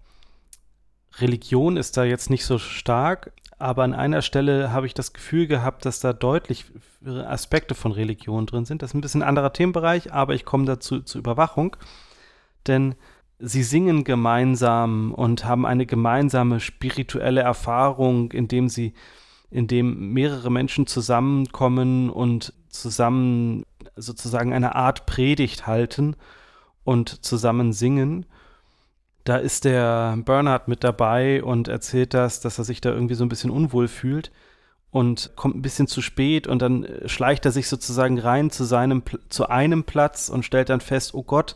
Religion 1.17 1.77
ist 1.77 1.97
da 1.97 2.03
jetzt 2.03 2.29
nicht 2.29 2.45
so 2.45 2.57
stark, 2.57 3.33
aber 3.59 3.83
an 3.83 3.93
einer 3.93 4.21
Stelle 4.21 4.71
habe 4.71 4.85
ich 4.85 4.93
das 4.93 5.13
Gefühl 5.13 5.47
gehabt, 5.47 5.85
dass 5.85 5.99
da 5.99 6.13
deutlich 6.13 6.65
Aspekte 7.05 7.75
von 7.75 7.91
Religion 7.91 8.45
drin 8.45 8.65
sind. 8.65 8.81
Das 8.81 8.91
ist 8.91 8.93
ein 8.93 9.01
bisschen 9.01 9.21
ein 9.21 9.29
anderer 9.29 9.53
Themenbereich, 9.53 10.13
aber 10.13 10.33
ich 10.33 10.45
komme 10.45 10.65
dazu 10.65 11.01
zur 11.01 11.19
Überwachung. 11.19 11.75
Denn 12.67 12.95
sie 13.39 13.63
singen 13.63 14.03
gemeinsam 14.03 15.13
und 15.13 15.45
haben 15.45 15.65
eine 15.65 15.85
gemeinsame 15.85 16.59
spirituelle 16.59 17.41
Erfahrung, 17.41 18.31
indem 18.31 18.69
sie 18.69 18.93
in 19.51 19.67
dem 19.67 20.13
mehrere 20.13 20.49
Menschen 20.49 20.87
zusammenkommen 20.87 22.09
und 22.09 22.53
zusammen 22.69 23.65
sozusagen 23.95 24.53
eine 24.53 24.75
Art 24.75 25.05
Predigt 25.05 25.67
halten 25.67 26.15
und 26.83 27.23
zusammen 27.23 27.73
singen. 27.73 28.25
Da 29.25 29.37
ist 29.37 29.65
der 29.65 30.17
Bernhard 30.25 30.67
mit 30.67 30.83
dabei 30.83 31.43
und 31.43 31.67
erzählt 31.67 32.13
das, 32.13 32.39
dass 32.39 32.57
er 32.57 32.63
sich 32.63 32.81
da 32.81 32.91
irgendwie 32.91 33.13
so 33.13 33.23
ein 33.23 33.29
bisschen 33.29 33.51
unwohl 33.51 33.87
fühlt 33.87 34.31
und 34.89 35.31
kommt 35.35 35.55
ein 35.55 35.61
bisschen 35.61 35.87
zu 35.87 36.01
spät 36.01 36.47
und 36.47 36.61
dann 36.61 36.87
schleicht 37.05 37.45
er 37.45 37.51
sich 37.51 37.67
sozusagen 37.67 38.19
rein 38.19 38.49
zu 38.51 38.63
seinem 38.63 39.03
zu 39.29 39.47
einem 39.49 39.83
Platz 39.83 40.29
und 40.29 40.43
stellt 40.43 40.69
dann 40.69 40.81
fest, 40.81 41.13
oh 41.13 41.23
Gott, 41.23 41.55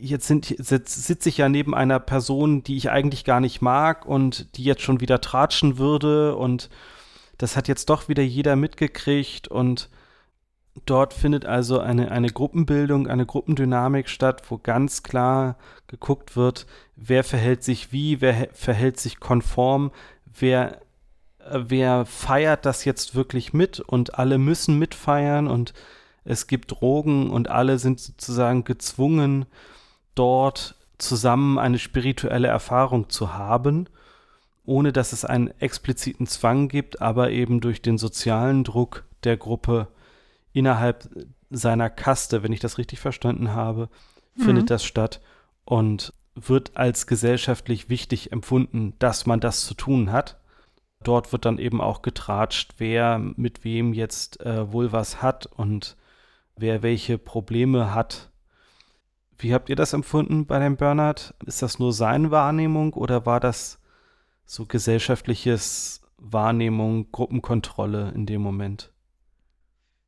jetzt, 0.00 0.26
sind, 0.26 0.50
jetzt 0.50 1.04
sitze 1.04 1.28
ich 1.28 1.38
ja 1.38 1.48
neben 1.48 1.74
einer 1.74 2.00
Person, 2.00 2.62
die 2.62 2.76
ich 2.76 2.90
eigentlich 2.90 3.24
gar 3.24 3.40
nicht 3.40 3.62
mag 3.62 4.04
und 4.04 4.56
die 4.56 4.64
jetzt 4.64 4.82
schon 4.82 5.00
wieder 5.00 5.20
tratschen 5.20 5.78
würde 5.78 6.36
und 6.36 6.68
das 7.38 7.56
hat 7.56 7.68
jetzt 7.68 7.88
doch 7.90 8.08
wieder 8.08 8.22
jeder 8.22 8.56
mitgekriegt 8.56 9.48
und 9.48 9.88
dort 10.84 11.14
findet 11.14 11.46
also 11.46 11.78
eine, 11.78 12.10
eine 12.10 12.28
Gruppenbildung, 12.28 13.06
eine 13.06 13.24
Gruppendynamik 13.24 14.08
statt, 14.08 14.42
wo 14.48 14.58
ganz 14.58 15.02
klar 15.02 15.56
geguckt 15.86 16.36
wird, 16.36 16.66
wer 16.96 17.24
verhält 17.24 17.62
sich 17.62 17.92
wie, 17.92 18.20
wer 18.20 18.48
verhält 18.52 18.98
sich 18.98 19.20
konform, 19.20 19.92
wer, 20.38 20.80
wer 21.50 22.04
feiert 22.04 22.66
das 22.66 22.84
jetzt 22.84 23.14
wirklich 23.14 23.52
mit 23.52 23.80
und 23.80 24.18
alle 24.18 24.38
müssen 24.38 24.78
mitfeiern 24.78 25.46
und 25.46 25.72
es 26.26 26.48
gibt 26.48 26.72
Drogen 26.72 27.30
und 27.30 27.48
alle 27.48 27.78
sind 27.78 28.00
sozusagen 28.00 28.64
gezwungen, 28.64 29.46
dort 30.14 30.74
zusammen 30.98 31.58
eine 31.58 31.78
spirituelle 31.78 32.48
Erfahrung 32.48 33.08
zu 33.08 33.34
haben, 33.34 33.88
ohne 34.64 34.92
dass 34.92 35.12
es 35.12 35.24
einen 35.24 35.52
expliziten 35.60 36.26
Zwang 36.26 36.68
gibt, 36.68 37.00
aber 37.00 37.30
eben 37.30 37.60
durch 37.60 37.80
den 37.80 37.96
sozialen 37.96 38.64
Druck 38.64 39.04
der 39.22 39.36
Gruppe 39.36 39.88
innerhalb 40.52 41.08
seiner 41.50 41.90
Kaste, 41.90 42.42
wenn 42.42 42.52
ich 42.52 42.60
das 42.60 42.76
richtig 42.78 42.98
verstanden 42.98 43.52
habe, 43.52 43.88
mhm. 44.34 44.42
findet 44.42 44.70
das 44.70 44.84
statt 44.84 45.20
und 45.64 46.12
wird 46.34 46.76
als 46.76 47.06
gesellschaftlich 47.06 47.88
wichtig 47.88 48.32
empfunden, 48.32 48.94
dass 48.98 49.26
man 49.26 49.38
das 49.38 49.64
zu 49.64 49.74
tun 49.74 50.10
hat. 50.10 50.38
Dort 51.04 51.32
wird 51.32 51.44
dann 51.44 51.58
eben 51.58 51.80
auch 51.80 52.02
getratscht, 52.02 52.74
wer 52.78 53.18
mit 53.18 53.62
wem 53.62 53.94
jetzt 53.94 54.40
äh, 54.40 54.72
wohl 54.72 54.90
was 54.90 55.22
hat 55.22 55.46
und 55.46 55.96
wer 56.56 56.82
welche 56.82 57.18
Probleme 57.18 57.94
hat. 57.94 58.30
Wie 59.38 59.52
habt 59.52 59.68
ihr 59.68 59.76
das 59.76 59.92
empfunden 59.92 60.46
bei 60.46 60.58
dem 60.58 60.76
Bernhard? 60.76 61.34
Ist 61.44 61.62
das 61.62 61.78
nur 61.78 61.92
seine 61.92 62.30
Wahrnehmung 62.30 62.94
oder 62.94 63.26
war 63.26 63.40
das 63.40 63.78
so 64.46 64.64
gesellschaftliches 64.64 66.00
Wahrnehmung, 66.16 67.12
Gruppenkontrolle 67.12 68.12
in 68.14 68.24
dem 68.24 68.40
Moment? 68.40 68.90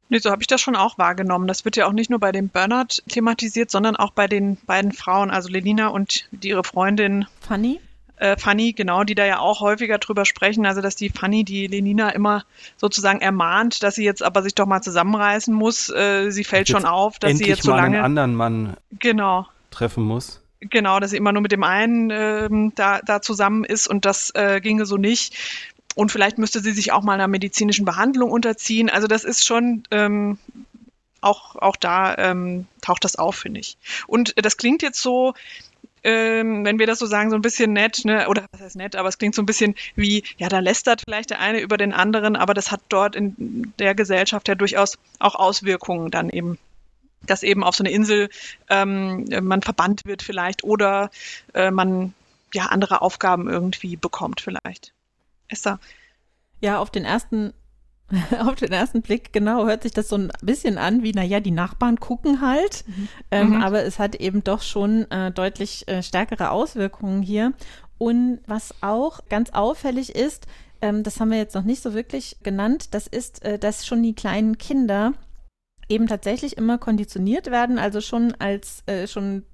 Nee, 0.08 0.18
so 0.18 0.30
habe 0.30 0.40
ich 0.40 0.46
das 0.46 0.62
schon 0.62 0.76
auch 0.76 0.96
wahrgenommen. 0.96 1.46
Das 1.46 1.66
wird 1.66 1.76
ja 1.76 1.86
auch 1.86 1.92
nicht 1.92 2.08
nur 2.08 2.18
bei 2.18 2.32
dem 2.32 2.48
Bernhard 2.48 3.02
thematisiert, 3.08 3.70
sondern 3.70 3.94
auch 3.94 4.12
bei 4.12 4.26
den 4.26 4.56
beiden 4.64 4.92
Frauen, 4.92 5.30
also 5.30 5.50
Lelina 5.50 5.88
und 5.88 6.28
die, 6.30 6.48
ihre 6.48 6.64
Freundin 6.64 7.26
Fanny 7.40 7.78
äh, 8.20 8.36
Fanny, 8.36 8.72
genau, 8.72 9.04
die 9.04 9.14
da 9.14 9.24
ja 9.24 9.38
auch 9.38 9.60
häufiger 9.60 9.98
drüber 9.98 10.24
sprechen, 10.24 10.66
also 10.66 10.80
dass 10.80 10.96
die 10.96 11.10
Fanny 11.10 11.44
die 11.44 11.66
Lenina 11.66 12.10
immer 12.10 12.44
sozusagen 12.76 13.20
ermahnt, 13.20 13.82
dass 13.82 13.94
sie 13.94 14.04
jetzt 14.04 14.22
aber 14.22 14.42
sich 14.42 14.54
doch 14.54 14.66
mal 14.66 14.82
zusammenreißen 14.82 15.54
muss. 15.54 15.88
Äh, 15.88 16.30
sie 16.30 16.44
fällt 16.44 16.68
schon 16.68 16.84
auf, 16.84 17.18
dass 17.18 17.38
sie 17.38 17.46
jetzt 17.46 17.62
so 17.62 17.70
lange 17.70 17.96
einen 17.96 18.04
anderen 18.04 18.34
Mann 18.34 18.76
genau. 18.98 19.46
treffen 19.70 20.04
muss. 20.04 20.40
Genau, 20.60 20.98
dass 20.98 21.10
sie 21.10 21.16
immer 21.16 21.32
nur 21.32 21.42
mit 21.42 21.52
dem 21.52 21.62
einen 21.62 22.10
ähm, 22.10 22.72
da, 22.74 23.00
da 23.00 23.22
zusammen 23.22 23.64
ist 23.64 23.86
und 23.86 24.04
das 24.04 24.30
äh, 24.34 24.60
ginge 24.60 24.86
so 24.86 24.96
nicht. 24.96 25.36
Und 25.94 26.12
vielleicht 26.12 26.38
müsste 26.38 26.60
sie 26.60 26.72
sich 26.72 26.92
auch 26.92 27.02
mal 27.02 27.14
einer 27.14 27.28
medizinischen 27.28 27.84
Behandlung 27.84 28.30
unterziehen. 28.30 28.90
Also 28.90 29.06
das 29.06 29.24
ist 29.24 29.44
schon 29.44 29.84
ähm, 29.90 30.38
auch, 31.20 31.56
auch 31.56 31.76
da 31.76 32.16
ähm, 32.16 32.66
taucht 32.80 33.04
das 33.04 33.16
auf, 33.16 33.36
finde 33.36 33.60
ich. 33.60 33.76
Und 34.06 34.34
das 34.36 34.56
klingt 34.56 34.82
jetzt 34.82 35.00
so, 35.00 35.34
ähm, 36.08 36.64
wenn 36.64 36.78
wir 36.78 36.86
das 36.86 36.98
so 36.98 37.06
sagen, 37.06 37.28
so 37.28 37.36
ein 37.36 37.42
bisschen 37.42 37.74
nett, 37.74 38.04
ne? 38.04 38.28
oder 38.28 38.46
was 38.50 38.62
heißt 38.62 38.76
nett, 38.76 38.96
aber 38.96 39.10
es 39.10 39.18
klingt 39.18 39.34
so 39.34 39.42
ein 39.42 39.46
bisschen 39.46 39.74
wie, 39.94 40.24
ja, 40.38 40.48
da 40.48 40.60
lästert 40.60 41.02
vielleicht 41.06 41.30
der 41.30 41.40
eine 41.40 41.60
über 41.60 41.76
den 41.76 41.92
anderen, 41.92 42.34
aber 42.34 42.54
das 42.54 42.72
hat 42.72 42.80
dort 42.88 43.14
in 43.14 43.74
der 43.78 43.94
Gesellschaft 43.94 44.48
ja 44.48 44.54
durchaus 44.54 44.98
auch 45.18 45.34
Auswirkungen 45.34 46.10
dann 46.10 46.30
eben 46.30 46.58
dass 47.26 47.42
eben 47.42 47.64
auf 47.64 47.74
so 47.74 47.82
eine 47.82 47.90
Insel 47.90 48.30
ähm, 48.70 49.26
man 49.42 49.60
verbannt 49.60 50.02
wird 50.04 50.22
vielleicht 50.22 50.62
oder 50.62 51.10
äh, 51.52 51.72
man 51.72 52.14
ja 52.54 52.66
andere 52.66 53.02
Aufgaben 53.02 53.48
irgendwie 53.50 53.96
bekommt 53.96 54.40
vielleicht. 54.40 54.94
Esther? 55.48 55.80
Ja, 56.60 56.78
auf 56.78 56.90
den 56.90 57.04
ersten 57.04 57.52
Auf 58.40 58.54
den 58.54 58.72
ersten 58.72 59.02
Blick, 59.02 59.32
genau, 59.32 59.66
hört 59.66 59.82
sich 59.82 59.92
das 59.92 60.08
so 60.08 60.16
ein 60.16 60.32
bisschen 60.40 60.78
an 60.78 61.02
wie, 61.02 61.12
naja, 61.12 61.40
die 61.40 61.50
Nachbarn 61.50 62.00
gucken 62.00 62.40
halt. 62.40 62.84
Mhm. 62.86 63.08
Ähm, 63.30 63.48
mhm. 63.50 63.62
Aber 63.62 63.84
es 63.84 63.98
hat 63.98 64.14
eben 64.14 64.42
doch 64.42 64.62
schon 64.62 65.10
äh, 65.10 65.30
deutlich 65.30 65.86
äh, 65.88 66.02
stärkere 66.02 66.50
Auswirkungen 66.50 67.22
hier. 67.22 67.52
Und 67.98 68.40
was 68.46 68.74
auch 68.80 69.20
ganz 69.28 69.50
auffällig 69.50 70.14
ist, 70.14 70.46
ähm, 70.80 71.02
das 71.02 71.20
haben 71.20 71.30
wir 71.30 71.38
jetzt 71.38 71.54
noch 71.54 71.64
nicht 71.64 71.82
so 71.82 71.92
wirklich 71.92 72.36
genannt, 72.42 72.94
das 72.94 73.06
ist, 73.06 73.44
äh, 73.44 73.58
dass 73.58 73.86
schon 73.86 74.02
die 74.02 74.14
kleinen 74.14 74.56
Kinder 74.58 75.12
eben 75.88 76.06
tatsächlich 76.06 76.56
immer 76.56 76.78
konditioniert 76.78 77.50
werden, 77.50 77.78
also 77.78 78.00
schon 78.00 78.34
als 78.38 78.82
äh, 78.86 79.06
schon 79.06 79.44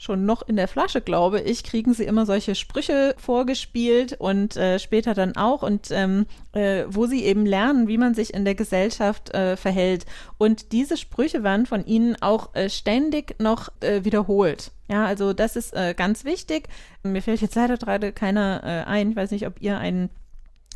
schon 0.00 0.24
noch 0.24 0.42
in 0.46 0.54
der 0.54 0.68
Flasche, 0.68 1.00
glaube 1.00 1.40
ich, 1.40 1.64
kriegen 1.64 1.92
sie 1.92 2.04
immer 2.04 2.24
solche 2.24 2.54
Sprüche 2.54 3.16
vorgespielt 3.18 4.16
und 4.18 4.56
äh, 4.56 4.78
später 4.78 5.12
dann 5.12 5.36
auch 5.36 5.64
und 5.64 5.90
ähm, 5.90 6.26
äh, 6.52 6.84
wo 6.88 7.06
sie 7.06 7.24
eben 7.24 7.44
lernen, 7.44 7.88
wie 7.88 7.98
man 7.98 8.14
sich 8.14 8.32
in 8.32 8.44
der 8.44 8.54
Gesellschaft 8.54 9.34
äh, 9.34 9.56
verhält. 9.56 10.06
Und 10.38 10.70
diese 10.70 10.96
Sprüche 10.96 11.42
werden 11.42 11.66
von 11.66 11.84
ihnen 11.84 12.14
auch 12.22 12.54
äh, 12.54 12.70
ständig 12.70 13.34
noch 13.40 13.70
äh, 13.80 14.04
wiederholt. 14.04 14.70
Ja, 14.88 15.04
also 15.04 15.32
das 15.32 15.56
ist 15.56 15.74
äh, 15.74 15.94
ganz 15.94 16.24
wichtig. 16.24 16.68
Mir 17.02 17.20
fällt 17.20 17.42
jetzt 17.42 17.56
leider 17.56 17.76
gerade 17.76 18.12
keiner 18.12 18.86
ein. 18.86 19.10
Ich 19.10 19.16
weiß 19.16 19.32
nicht, 19.32 19.46
ob 19.46 19.60
ihr 19.60 19.78
einen 19.78 20.10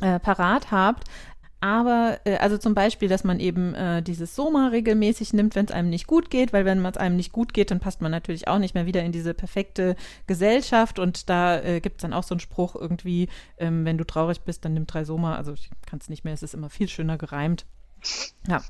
parat 0.01 0.71
habt. 0.71 1.05
Aber, 1.63 2.19
äh, 2.25 2.39
also 2.39 2.59
zum 2.59 2.75
Beispiel, 2.75 3.09
dass 3.09 3.23
man 3.23 3.39
eben 3.39 3.73
äh, 3.75 4.03
dieses 4.03 4.35
Soma 4.35 4.69
regelmäßig 4.69 5.33
nimmt, 5.33 5.55
wenn 5.55 5.67
es 5.67 5.71
einem 5.71 5.91
nicht 5.91 6.09
gut 6.09 6.29
geht, 6.29 6.53
weil 6.53 6.65
wenn 6.65 6.85
es 6.85 6.97
einem 6.97 7.15
nicht 7.15 7.31
gut 7.31 7.55
geht, 7.55 7.71
dann 7.71 7.79
passt 7.79 8.01
man 8.01 8.11
natürlich 8.11 8.49
auch 8.49 8.59
nicht 8.59 8.75
mehr 8.75 8.85
wieder 8.85 9.05
in 9.05 9.13
diese 9.13 9.33
perfekte 9.33 9.95
Gesellschaft. 10.27 10.99
Und 10.99 11.31
da 11.31 11.61
äh, 11.61 11.81
gibt 11.81 11.99
es 11.99 12.03
dann 12.03 12.15
auch 12.15 12.25
so 12.25 12.35
einen 12.35 12.41
Spruch 12.41 12.75
irgendwie, 12.75 13.29
ähm, 13.59 13.85
wenn 13.85 13.97
du 13.97 14.05
traurig 14.05 14.41
bist, 14.41 14.65
dann 14.65 14.75
nimm 14.75 14.89
drei 14.89 15.05
Soma. 15.05 15.37
Also 15.37 15.53
ich 15.53 15.71
kann 15.87 16.01
es 16.01 16.09
nicht 16.09 16.25
mehr, 16.25 16.35
es 16.35 16.43
ist 16.43 16.55
immer 16.55 16.69
viel 16.69 16.89
schöner 16.89 17.17
gereimt. 17.17 17.65
Ja. 18.49 18.61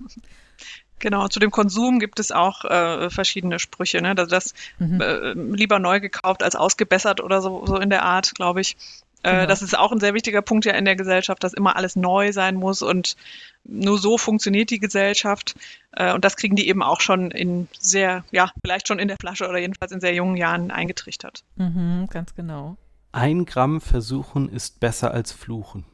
Genau, 0.98 1.28
zu 1.28 1.40
dem 1.40 1.50
Konsum 1.50 1.98
gibt 1.98 2.20
es 2.20 2.30
auch 2.30 2.66
äh, 2.66 3.08
verschiedene 3.08 3.58
Sprüche. 3.58 4.02
Ne? 4.02 4.10
Also 4.10 4.26
das 4.26 4.52
mhm. 4.78 5.00
äh, 5.00 5.32
lieber 5.32 5.78
neu 5.78 5.98
gekauft 5.98 6.42
als 6.42 6.56
ausgebessert 6.56 7.22
oder 7.22 7.40
so, 7.40 7.64
so 7.64 7.78
in 7.78 7.88
der 7.88 8.02
Art, 8.02 8.34
glaube 8.34 8.60
ich. 8.60 8.76
Äh, 9.22 9.30
Genau. 9.32 9.46
Das 9.46 9.62
ist 9.62 9.78
auch 9.78 9.92
ein 9.92 10.00
sehr 10.00 10.14
wichtiger 10.14 10.42
Punkt 10.42 10.64
ja 10.64 10.72
in 10.74 10.84
der 10.84 10.96
Gesellschaft, 10.96 11.42
dass 11.44 11.52
immer 11.52 11.76
alles 11.76 11.94
neu 11.96 12.32
sein 12.32 12.56
muss 12.56 12.82
und 12.82 13.16
nur 13.64 13.98
so 13.98 14.18
funktioniert 14.18 14.70
die 14.70 14.78
Gesellschaft. 14.80 15.54
Äh, 15.92 16.12
Und 16.12 16.24
das 16.24 16.36
kriegen 16.36 16.56
die 16.56 16.68
eben 16.68 16.82
auch 16.82 17.00
schon 17.00 17.30
in 17.30 17.68
sehr, 17.78 18.24
ja, 18.32 18.50
vielleicht 18.64 18.88
schon 18.88 18.98
in 18.98 19.08
der 19.08 19.16
Flasche 19.18 19.48
oder 19.48 19.58
jedenfalls 19.58 19.92
in 19.92 20.00
sehr 20.00 20.14
jungen 20.14 20.36
Jahren 20.36 20.70
eingetrichtert. 20.72 21.44
Mhm, 21.56 22.08
ganz 22.10 22.34
genau. 22.34 22.76
Ein 23.12 23.44
Gramm 23.44 23.80
versuchen 23.80 24.48
ist 24.48 24.80
besser 24.80 25.12
als 25.12 25.30
fluchen. 25.32 25.84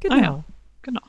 Genau. 0.00 0.14
Ah 0.14 0.20
ja. 0.22 0.44
Genau. 0.82 1.00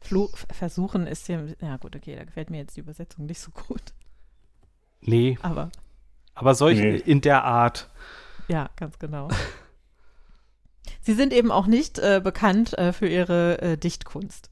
Flu 0.00 0.28
versuchen 0.52 1.06
ist 1.06 1.28
ja, 1.28 1.40
ja 1.60 1.78
gut, 1.78 1.96
okay, 1.96 2.14
da 2.14 2.24
gefällt 2.24 2.50
mir 2.50 2.58
jetzt 2.58 2.76
die 2.76 2.80
Übersetzung 2.80 3.26
nicht 3.26 3.40
so 3.40 3.50
gut. 3.50 3.82
Nee, 5.00 5.38
Aber 5.42 5.70
aber 6.34 6.54
solche 6.54 6.82
Nee. 6.82 6.96
in 6.96 7.20
der 7.20 7.44
Art. 7.44 7.88
ja, 8.48 8.68
ganz 8.76 8.98
genau. 8.98 9.28
Sie 11.04 11.12
sind 11.14 11.32
eben 11.32 11.50
auch 11.52 11.66
nicht 11.66 11.98
äh, 11.98 12.20
bekannt 12.22 12.76
äh, 12.78 12.92
für 12.92 13.06
ihre 13.08 13.60
äh, 13.62 13.76
Dichtkunst. 13.76 14.50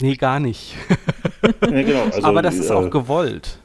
Nee, 0.00 0.16
gar 0.16 0.40
nicht. 0.40 0.74
Ja, 1.60 1.82
genau, 1.82 2.04
also, 2.04 2.22
aber 2.22 2.40
das 2.40 2.54
ist 2.54 2.70
äh, 2.70 2.72
auch 2.72 2.88
gewollt. 2.88 3.58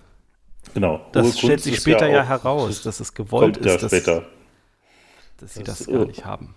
Genau. 0.73 0.99
Das 1.11 1.25
hohe 1.27 1.31
stellt 1.33 1.51
Kunst 1.53 1.63
sich 1.65 1.75
später 1.77 2.07
ja, 2.09 2.23
auch- 2.23 2.27
heraus, 2.27 2.81
dass 2.81 2.99
es 2.99 3.13
gewollt 3.13 3.57
ist, 3.57 3.83
dass, 3.83 3.91
später. 3.91 4.25
dass 5.37 5.53
sie 5.53 5.63
Das 5.63 5.77
das 5.79 5.87
gar 5.87 5.95
irre. 5.95 6.07
nicht 6.07 6.25
haben. 6.25 6.55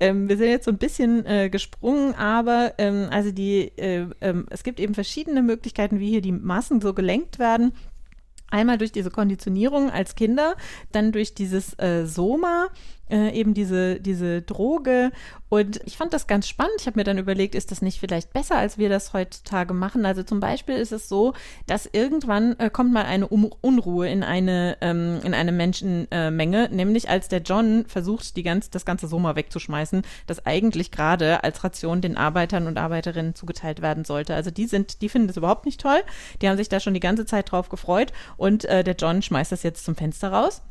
Ähm, 0.00 0.28
wir 0.30 0.38
sind 0.38 0.48
jetzt 0.48 0.64
so 0.64 0.70
ein 0.70 0.78
bisschen 0.78 1.26
äh, 1.26 1.50
gesprungen, 1.50 2.14
aber 2.14 2.72
ähm, 2.78 3.08
also 3.10 3.32
die, 3.32 3.72
äh, 3.76 4.06
ähm, 4.22 4.46
es 4.48 4.62
gibt 4.62 4.80
eben 4.80 4.94
verschiedene 4.94 5.42
Möglichkeiten, 5.42 5.98
wie 6.00 6.08
hier 6.08 6.22
die 6.22 6.32
Massen 6.32 6.80
so 6.80 6.94
gelenkt 6.94 7.38
werden. 7.38 7.72
Einmal 8.50 8.78
durch 8.78 8.92
diese 8.92 9.10
Konditionierung 9.10 9.90
als 9.90 10.14
Kinder, 10.14 10.54
dann 10.92 11.12
durch 11.12 11.34
dieses 11.34 11.78
äh, 11.78 12.06
Soma, 12.06 12.68
äh, 13.10 13.30
eben 13.30 13.54
diese, 13.54 14.00
diese 14.00 14.42
Droge. 14.42 15.10
Und 15.48 15.80
ich 15.86 15.96
fand 15.96 16.12
das 16.12 16.26
ganz 16.26 16.46
spannend. 16.46 16.74
Ich 16.80 16.86
habe 16.86 16.98
mir 16.98 17.04
dann 17.04 17.18
überlegt, 17.18 17.54
ist 17.54 17.70
das 17.70 17.80
nicht 17.80 18.00
vielleicht 18.00 18.32
besser, 18.32 18.56
als 18.56 18.76
wir 18.76 18.88
das 18.88 19.12
heutzutage 19.12 19.72
machen? 19.72 20.04
Also 20.04 20.22
zum 20.22 20.40
Beispiel 20.40 20.76
ist 20.76 20.92
es 20.92 21.08
so, 21.08 21.32
dass 21.66 21.88
irgendwann 21.90 22.58
äh, 22.58 22.68
kommt 22.70 22.92
mal 22.92 23.06
eine 23.06 23.28
um 23.28 23.50
Unruhe 23.60 24.08
in 24.08 24.22
eine, 24.22 24.76
ähm, 24.80 25.20
in 25.24 25.32
eine 25.32 25.52
Menschenmenge, 25.52 26.68
nämlich 26.70 27.08
als 27.08 27.28
der 27.28 27.40
John 27.40 27.86
versucht, 27.86 28.36
die 28.36 28.42
ganz, 28.42 28.68
das 28.70 28.84
ganze 28.84 29.08
Soma 29.08 29.36
wegzuschmeißen, 29.36 30.02
das 30.26 30.44
eigentlich 30.44 30.90
gerade 30.90 31.42
als 31.44 31.64
Ration 31.64 32.02
den 32.02 32.16
Arbeitern 32.16 32.66
und 32.66 32.78
Arbeiterinnen 32.78 33.34
zugeteilt 33.34 33.80
werden 33.80 34.04
sollte. 34.04 34.34
Also 34.34 34.50
die 34.50 34.66
sind, 34.66 35.00
die 35.00 35.08
finden 35.08 35.28
das 35.28 35.36
überhaupt 35.36 35.64
nicht 35.64 35.80
toll. 35.80 36.00
Die 36.42 36.48
haben 36.48 36.56
sich 36.58 36.68
da 36.68 36.80
schon 36.80 36.94
die 36.94 37.00
ganze 37.00 37.24
Zeit 37.24 37.50
drauf 37.50 37.68
gefreut 37.68 38.12
und 38.36 38.64
äh, 38.66 38.84
der 38.84 38.96
John 38.96 39.22
schmeißt 39.22 39.52
das 39.52 39.62
jetzt 39.62 39.84
zum 39.84 39.96
Fenster 39.96 40.30
raus. 40.30 40.62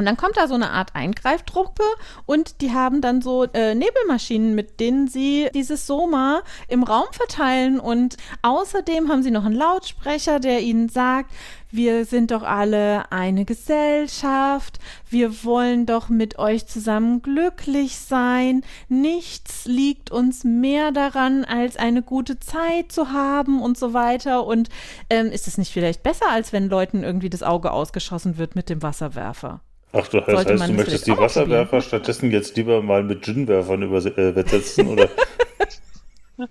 Und 0.00 0.06
dann 0.06 0.16
kommt 0.16 0.38
da 0.38 0.48
so 0.48 0.54
eine 0.54 0.70
Art 0.70 0.94
Eingreiftruppe 0.94 1.82
und 2.24 2.62
die 2.62 2.72
haben 2.72 3.02
dann 3.02 3.20
so 3.20 3.44
äh, 3.44 3.74
Nebelmaschinen, 3.74 4.54
mit 4.54 4.80
denen 4.80 5.08
sie 5.08 5.50
dieses 5.52 5.86
Soma 5.86 6.40
im 6.68 6.84
Raum 6.84 7.04
verteilen. 7.12 7.78
Und 7.78 8.16
außerdem 8.40 9.10
haben 9.10 9.22
sie 9.22 9.30
noch 9.30 9.44
einen 9.44 9.56
Lautsprecher, 9.56 10.40
der 10.40 10.62
ihnen 10.62 10.88
sagt, 10.88 11.30
wir 11.70 12.06
sind 12.06 12.30
doch 12.30 12.42
alle 12.42 13.12
eine 13.12 13.44
Gesellschaft, 13.44 14.78
wir 15.10 15.44
wollen 15.44 15.84
doch 15.84 16.08
mit 16.08 16.38
euch 16.38 16.66
zusammen 16.66 17.20
glücklich 17.20 17.98
sein. 17.98 18.62
Nichts 18.88 19.66
liegt 19.66 20.10
uns 20.10 20.44
mehr 20.44 20.92
daran, 20.92 21.44
als 21.44 21.76
eine 21.76 22.00
gute 22.00 22.40
Zeit 22.40 22.90
zu 22.90 23.12
haben 23.12 23.60
und 23.60 23.76
so 23.76 23.92
weiter. 23.92 24.46
Und 24.46 24.70
ähm, 25.10 25.26
ist 25.26 25.46
es 25.46 25.58
nicht 25.58 25.74
vielleicht 25.74 26.02
besser, 26.02 26.30
als 26.30 26.54
wenn 26.54 26.70
Leuten 26.70 27.02
irgendwie 27.02 27.28
das 27.28 27.42
Auge 27.42 27.70
ausgeschossen 27.70 28.38
wird 28.38 28.56
mit 28.56 28.70
dem 28.70 28.80
Wasserwerfer? 28.80 29.60
Ach, 29.92 30.06
du, 30.06 30.24
heißt, 30.24 30.48
man 30.58 30.70
du 30.70 30.76
möchtest 30.76 31.06
die 31.06 31.16
Wasserwerfer 31.16 31.64
probieren? 31.64 31.82
stattdessen 31.82 32.30
jetzt 32.30 32.56
lieber 32.56 32.80
mal 32.82 33.02
mit 33.02 33.22
Ginwerfern 33.22 33.82
überse- 33.82 34.16
äh, 34.16 34.28
übersetzen, 34.30 34.86
oder? 34.88 35.08
Ein 36.38 36.48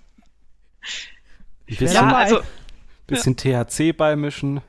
bisschen, 1.66 1.86
Ja, 1.94 2.02
dabei. 2.02 2.16
also 2.24 2.40
bisschen 3.06 3.36
THC 3.36 3.92
beimischen. 3.96 4.60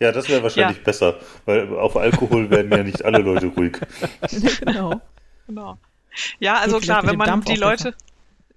Ja, 0.00 0.10
das 0.12 0.28
wäre 0.28 0.42
wahrscheinlich 0.42 0.82
besser, 0.82 1.16
weil 1.44 1.74
auf 1.76 1.96
Alkohol 1.96 2.50
werden 2.50 2.72
ja 2.72 2.82
nicht 2.82 3.04
alle 3.04 3.18
Leute 3.18 3.46
ruhig. 3.46 3.78
genau. 4.64 5.00
Genau. 5.46 5.78
Ja, 6.40 6.58
also 6.58 6.76
Geht 6.76 6.84
klar, 6.84 7.06
wenn 7.06 7.16
man 7.16 7.40
die 7.42 7.56
Leute, 7.56 7.94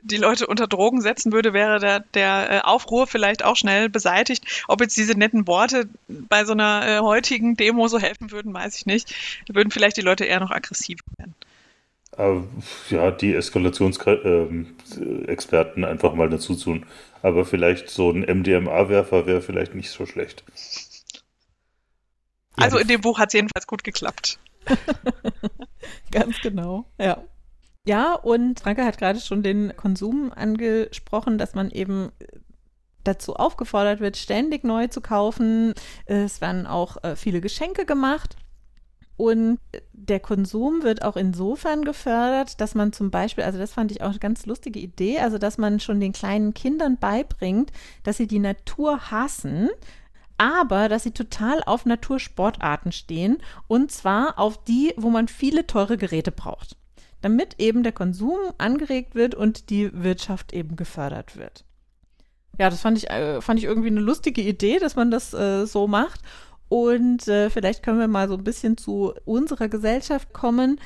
die 0.06 0.18
Leute 0.18 0.48
unter 0.48 0.68
Drogen 0.68 1.02
setzen 1.02 1.32
würde, 1.32 1.54
wäre 1.54 1.80
der, 1.80 2.02
der 2.13 2.52
äh, 2.52 2.60
Aufruhr 2.62 3.08
vielleicht 3.08 3.44
auch 3.44 3.56
schnell 3.56 3.89
beseitigt. 3.89 4.63
Ob 4.68 4.82
jetzt 4.82 4.98
diese 4.98 5.18
netten 5.18 5.48
Worte 5.48 5.89
bei 6.08 6.46
so 6.46 6.54
einer 6.54 6.88
äh, 6.88 7.00
heutigen 7.00 7.58
Demo 7.58 7.88
so 7.88 7.98
helfen 8.00 8.30
würden, 8.32 8.54
weiß 8.54 8.78
ich 8.78 8.86
nicht. 8.86 9.15
Da 9.48 9.56
würden 9.56 9.72
vielleicht 9.72 9.98
die 9.98 10.02
Leute 10.02 10.26
eher 10.26 10.39
noch 10.39 10.52
aggressiv 10.52 11.00
werden. 11.18 11.34
Ja, 12.89 13.12
die 13.12 13.34
Eskalationsexperten 13.34 15.84
einfach 15.84 16.13
mal 16.13 16.30
dazu 16.30 16.56
tun. 16.56 16.86
Aber 17.22 17.44
vielleicht 17.44 17.89
so 17.89 18.10
ein 18.10 18.22
MDMA-Werfer 18.22 19.26
wäre 19.26 19.41
vielleicht 19.41 19.76
nicht 19.76 19.89
so 19.89 20.06
schlecht. 20.06 20.46
Also 22.56 22.78
in 22.78 22.88
dem 22.88 23.02
Buch 23.02 23.20
hat 23.20 23.28
es 23.30 23.34
jedenfalls 23.34 23.68
gut 23.68 23.84
geklappt. 23.84 24.39
Ganz 26.12 26.39
genau, 26.41 26.86
ja. 26.98 27.22
Ja, 27.86 28.13
und 28.15 28.60
Franke 28.60 28.84
hat 28.84 28.98
gerade 28.98 29.19
schon 29.19 29.43
den 29.43 29.76
Konsum 29.78 30.32
angesprochen, 30.34 31.38
dass 31.38 31.54
man 31.54 31.69
eben 31.69 32.12
dazu 33.04 33.36
aufgefordert 33.36 34.00
wird, 34.00 34.17
ständig 34.17 34.63
neu 34.63 34.88
zu 34.88 35.02
kaufen. 35.02 35.74
Es 36.06 36.41
werden 36.41 36.65
auch 36.65 37.04
äh, 37.04 37.15
viele 37.15 37.41
Geschenke 37.41 37.86
gemacht. 37.86 38.36
Und 39.17 39.60
der 39.93 40.19
Konsum 40.19 40.84
wird 40.84 41.04
auch 41.04 41.15
insofern 41.15 41.86
gefördert, 41.86 42.60
dass 42.60 42.76
man 42.76 42.91
zum 42.91 43.12
Beispiel, 43.12 43.45
also 43.45 43.58
das 43.58 43.71
fand 43.71 43.91
ich 43.91 44.02
auch 44.02 44.10
eine 44.10 44.19
ganz 44.19 44.45
lustige 44.45 44.80
Idee, 44.80 45.19
also 45.19 45.38
dass 45.38 45.58
man 45.58 45.80
schon 45.80 46.02
den 46.02 46.12
kleinen 46.12 46.54
Kindern 46.54 46.98
beibringt, 46.98 47.71
dass 48.04 48.17
sie 48.17 48.28
die 48.28 48.39
Natur 48.39 49.12
hassen, 49.12 49.69
aber 50.38 50.89
dass 50.89 51.04
sie 51.04 51.12
total 51.12 51.63
auf 51.63 51.86
Natursportarten 51.86 52.91
stehen 52.91 53.38
und 53.67 53.89
zwar 53.89 54.38
auf 54.38 54.62
die, 54.65 54.93
wo 54.98 55.10
man 55.10 55.30
viele 55.30 55.65
teure 55.65 55.95
Geräte 55.95 56.34
braucht, 56.34 56.76
damit 57.26 57.56
eben 57.58 57.82
der 57.82 57.92
Konsum 57.92 58.38
angeregt 58.60 59.16
wird 59.16 59.34
und 59.34 59.72
die 59.72 59.90
Wirtschaft 60.04 60.54
eben 60.54 60.76
gefördert 60.76 61.36
wird. 61.36 61.66
Ja, 62.60 62.70
das 62.70 62.82
fand 62.82 63.00
ich, 63.00 63.10
äh, 63.10 63.42
fand 63.42 63.58
ich 63.58 63.66
irgendwie 63.66 63.88
eine 63.88 64.00
lustige 64.00 64.44
Idee, 64.44 64.78
dass 64.78 64.96
man 64.96 65.10
das 65.10 65.34
äh, 65.34 65.66
so 65.66 65.88
macht. 65.88 66.22
Und 66.70 67.28
äh, 67.28 67.50
vielleicht 67.50 67.82
können 67.82 67.98
wir 67.98 68.08
mal 68.08 68.28
so 68.28 68.36
ein 68.36 68.44
bisschen 68.44 68.78
zu 68.78 69.16
unserer 69.26 69.70
Gesellschaft 69.70 70.34
kommen. 70.34 70.80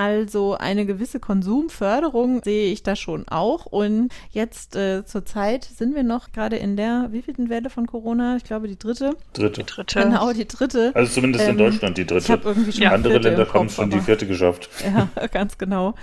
Also 0.00 0.54
eine 0.56 0.86
gewisse 0.86 1.18
Konsumförderung 1.18 2.40
sehe 2.44 2.70
ich 2.72 2.84
da 2.84 2.94
schon 2.94 3.26
auch. 3.26 3.66
Und 3.66 4.12
jetzt 4.30 4.76
äh, 4.76 5.04
zur 5.04 5.24
Zeit 5.24 5.64
sind 5.64 5.96
wir 5.96 6.04
noch 6.04 6.30
gerade 6.30 6.54
in 6.54 6.76
der 6.76 7.08
wievielten 7.10 7.48
Welle 7.48 7.68
von 7.68 7.88
Corona? 7.88 8.36
Ich 8.36 8.44
glaube 8.44 8.68
die 8.68 8.78
dritte. 8.78 9.16
Dritte. 9.32 9.64
Dritte. 9.64 10.00
Genau, 10.00 10.32
die 10.32 10.46
dritte. 10.46 10.92
Also 10.94 11.14
zumindest 11.14 11.46
in 11.46 11.50
Ähm, 11.50 11.58
Deutschland 11.58 11.98
die 11.98 12.02
Ich 12.02 12.06
dritte. 12.06 12.28
habe 12.32 12.48
irgendwie 12.48 12.70
schon 12.70 12.80
die 12.82 12.86
Andere 12.86 13.14
Länder 13.18 13.42
im 13.42 13.52
haben 13.52 13.66
Kopf, 13.66 13.74
schon 13.74 13.90
die 13.90 14.00
vierte 14.00 14.28
geschafft. 14.28 14.68
Ja, 14.84 15.08
ganz 15.32 15.58
genau. 15.58 15.94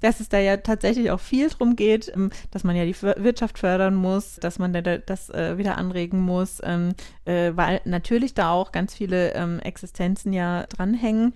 Dass 0.00 0.18
es 0.18 0.28
da 0.28 0.38
ja 0.40 0.56
tatsächlich 0.56 1.12
auch 1.12 1.20
viel 1.20 1.48
drum 1.48 1.76
geht, 1.76 2.10
ähm, 2.12 2.30
dass 2.50 2.64
man 2.64 2.74
ja 2.74 2.84
die 2.84 3.00
Wirtschaft 3.00 3.56
fördern 3.60 3.94
muss, 3.94 4.34
dass 4.40 4.58
man 4.58 4.72
da- 4.72 4.80
da- 4.80 4.98
das 4.98 5.30
äh, 5.30 5.58
wieder 5.58 5.78
anregen 5.78 6.18
muss, 6.18 6.60
ähm, 6.64 6.94
äh, 7.24 7.52
weil 7.54 7.80
natürlich 7.84 8.34
da 8.34 8.50
auch 8.50 8.72
ganz 8.72 8.94
viele 8.96 9.32
ähm, 9.34 9.60
Existenzen 9.60 10.32
ja 10.32 10.66
dranhängen. 10.66 11.34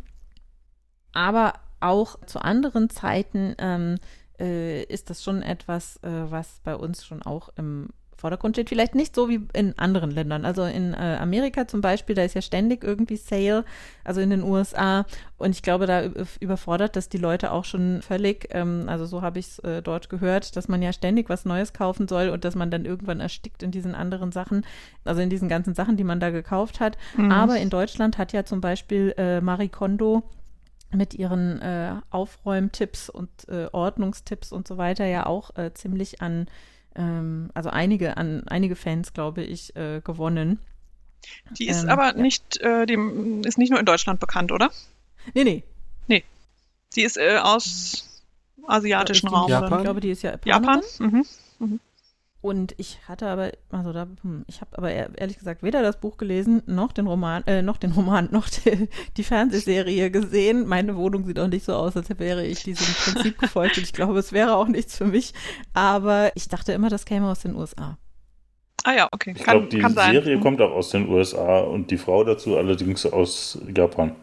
Aber 1.12 1.52
auch 1.86 2.18
zu 2.26 2.40
anderen 2.40 2.90
Zeiten 2.90 3.54
ähm, 3.58 3.96
äh, 4.38 4.82
ist 4.84 5.10
das 5.10 5.22
schon 5.22 5.42
etwas, 5.42 5.96
äh, 6.02 6.08
was 6.30 6.60
bei 6.64 6.74
uns 6.74 7.04
schon 7.04 7.22
auch 7.22 7.50
im 7.56 7.88
Vordergrund 8.16 8.56
steht. 8.56 8.70
Vielleicht 8.70 8.94
nicht 8.94 9.14
so 9.14 9.28
wie 9.28 9.46
in 9.52 9.78
anderen 9.78 10.10
Ländern. 10.10 10.46
Also 10.46 10.64
in 10.64 10.94
äh, 10.94 11.18
Amerika 11.20 11.68
zum 11.68 11.82
Beispiel, 11.82 12.14
da 12.14 12.22
ist 12.22 12.34
ja 12.34 12.40
ständig 12.40 12.82
irgendwie 12.82 13.16
Sale, 13.16 13.64
also 14.04 14.22
in 14.22 14.30
den 14.30 14.42
USA. 14.42 15.04
Und 15.36 15.50
ich 15.50 15.62
glaube, 15.62 15.86
da 15.86 16.04
überfordert 16.40 16.96
das 16.96 17.10
die 17.10 17.18
Leute 17.18 17.52
auch 17.52 17.64
schon 17.64 18.00
völlig. 18.00 18.48
Ähm, 18.52 18.84
also 18.86 19.04
so 19.04 19.20
habe 19.20 19.38
ich 19.38 19.46
es 19.48 19.58
äh, 19.60 19.82
dort 19.82 20.08
gehört, 20.08 20.56
dass 20.56 20.66
man 20.66 20.80
ja 20.80 20.92
ständig 20.94 21.28
was 21.28 21.44
Neues 21.44 21.74
kaufen 21.74 22.08
soll 22.08 22.30
und 22.30 22.44
dass 22.44 22.54
man 22.54 22.70
dann 22.70 22.86
irgendwann 22.86 23.20
erstickt 23.20 23.62
in 23.62 23.70
diesen 23.70 23.94
anderen 23.94 24.32
Sachen, 24.32 24.64
also 25.04 25.20
in 25.20 25.28
diesen 25.28 25.48
ganzen 25.48 25.74
Sachen, 25.74 25.98
die 25.98 26.04
man 26.04 26.18
da 26.18 26.30
gekauft 26.30 26.80
hat. 26.80 26.96
Mhm. 27.18 27.30
Aber 27.30 27.58
in 27.58 27.68
Deutschland 27.68 28.16
hat 28.16 28.32
ja 28.32 28.44
zum 28.44 28.62
Beispiel 28.62 29.14
äh, 29.18 29.42
Marie 29.42 29.68
Kondo 29.68 30.22
mit 30.92 31.14
ihren 31.14 31.60
äh, 31.60 31.96
Aufräumtipps 32.10 33.10
und 33.10 33.28
äh, 33.48 33.68
Ordnungstipps 33.72 34.52
und 34.52 34.68
so 34.68 34.78
weiter 34.78 35.04
ja 35.06 35.26
auch 35.26 35.56
äh, 35.56 35.72
ziemlich 35.74 36.22
an, 36.22 36.46
ähm, 36.94 37.50
also 37.54 37.70
einige, 37.70 38.16
an 38.16 38.44
einige 38.46 38.76
Fans, 38.76 39.12
glaube 39.12 39.42
ich, 39.42 39.74
äh, 39.76 40.00
gewonnen. 40.00 40.58
Die 41.58 41.66
ist 41.68 41.84
Ähm, 41.84 41.90
aber 41.90 42.16
ja. 42.16 42.22
nicht, 42.22 42.60
äh, 42.60 42.86
die 42.86 42.94
ist 43.44 43.58
nicht 43.58 43.70
nur 43.70 43.80
in 43.80 43.86
Deutschland 43.86 44.20
bekannt, 44.20 44.52
oder? 44.52 44.70
Nee, 45.34 45.44
nee. 45.44 45.64
Die 46.94 47.02
ist 47.02 47.18
äh, 47.18 47.38
aus 47.38 48.22
asiatischen 48.66 49.28
Raum. 49.28 49.50
Japan? 49.50 49.78
Ich 49.78 49.84
glaube, 49.84 50.00
die 50.00 50.10
ist 50.10 50.22
ja 50.22 50.36
Japan? 50.44 50.80
Mhm. 50.98 51.26
Und 52.40 52.74
ich 52.76 53.00
hatte 53.08 53.26
aber, 53.26 53.52
also 53.70 53.92
da, 53.92 54.06
hm, 54.22 54.44
ich 54.46 54.60
habe 54.60 54.78
aber 54.78 54.92
ehrlich 54.92 55.38
gesagt 55.38 55.62
weder 55.62 55.82
das 55.82 55.98
Buch 55.98 56.16
gelesen, 56.16 56.62
noch 56.66 56.92
den 56.92 57.06
Roman, 57.06 57.44
äh, 57.46 57.62
noch 57.62 57.76
den 57.76 57.92
Roman, 57.92 58.28
noch 58.32 58.48
die, 58.48 58.88
die, 59.16 59.24
Fernsehserie 59.24 60.10
gesehen. 60.10 60.66
Meine 60.66 60.96
Wohnung 60.96 61.24
sieht 61.24 61.38
auch 61.40 61.48
nicht 61.48 61.64
so 61.64 61.74
aus, 61.74 61.96
als 61.96 62.08
wäre 62.18 62.46
ich 62.46 62.62
diesem 62.62 62.86
Prinzip 62.86 63.38
gefolgt. 63.38 63.78
Und 63.78 63.84
ich 63.84 63.92
glaube, 63.92 64.18
es 64.18 64.32
wäre 64.32 64.54
auch 64.54 64.68
nichts 64.68 64.96
für 64.96 65.06
mich. 65.06 65.34
Aber 65.74 66.30
ich 66.34 66.48
dachte 66.48 66.72
immer, 66.72 66.88
das 66.88 67.04
käme 67.04 67.28
aus 67.28 67.40
den 67.40 67.56
USA. 67.56 67.98
Ah 68.84 68.94
ja, 68.94 69.08
okay. 69.10 69.34
Ich 69.36 69.42
glaube, 69.42 69.66
die 69.66 69.80
Serie 69.80 70.38
kommt 70.38 70.60
auch 70.60 70.70
aus 70.70 70.90
den 70.90 71.08
USA 71.08 71.58
und 71.58 71.90
die 71.90 71.98
Frau 71.98 72.22
dazu 72.22 72.56
allerdings 72.56 73.04
aus 73.04 73.58
Japan. 73.74 74.14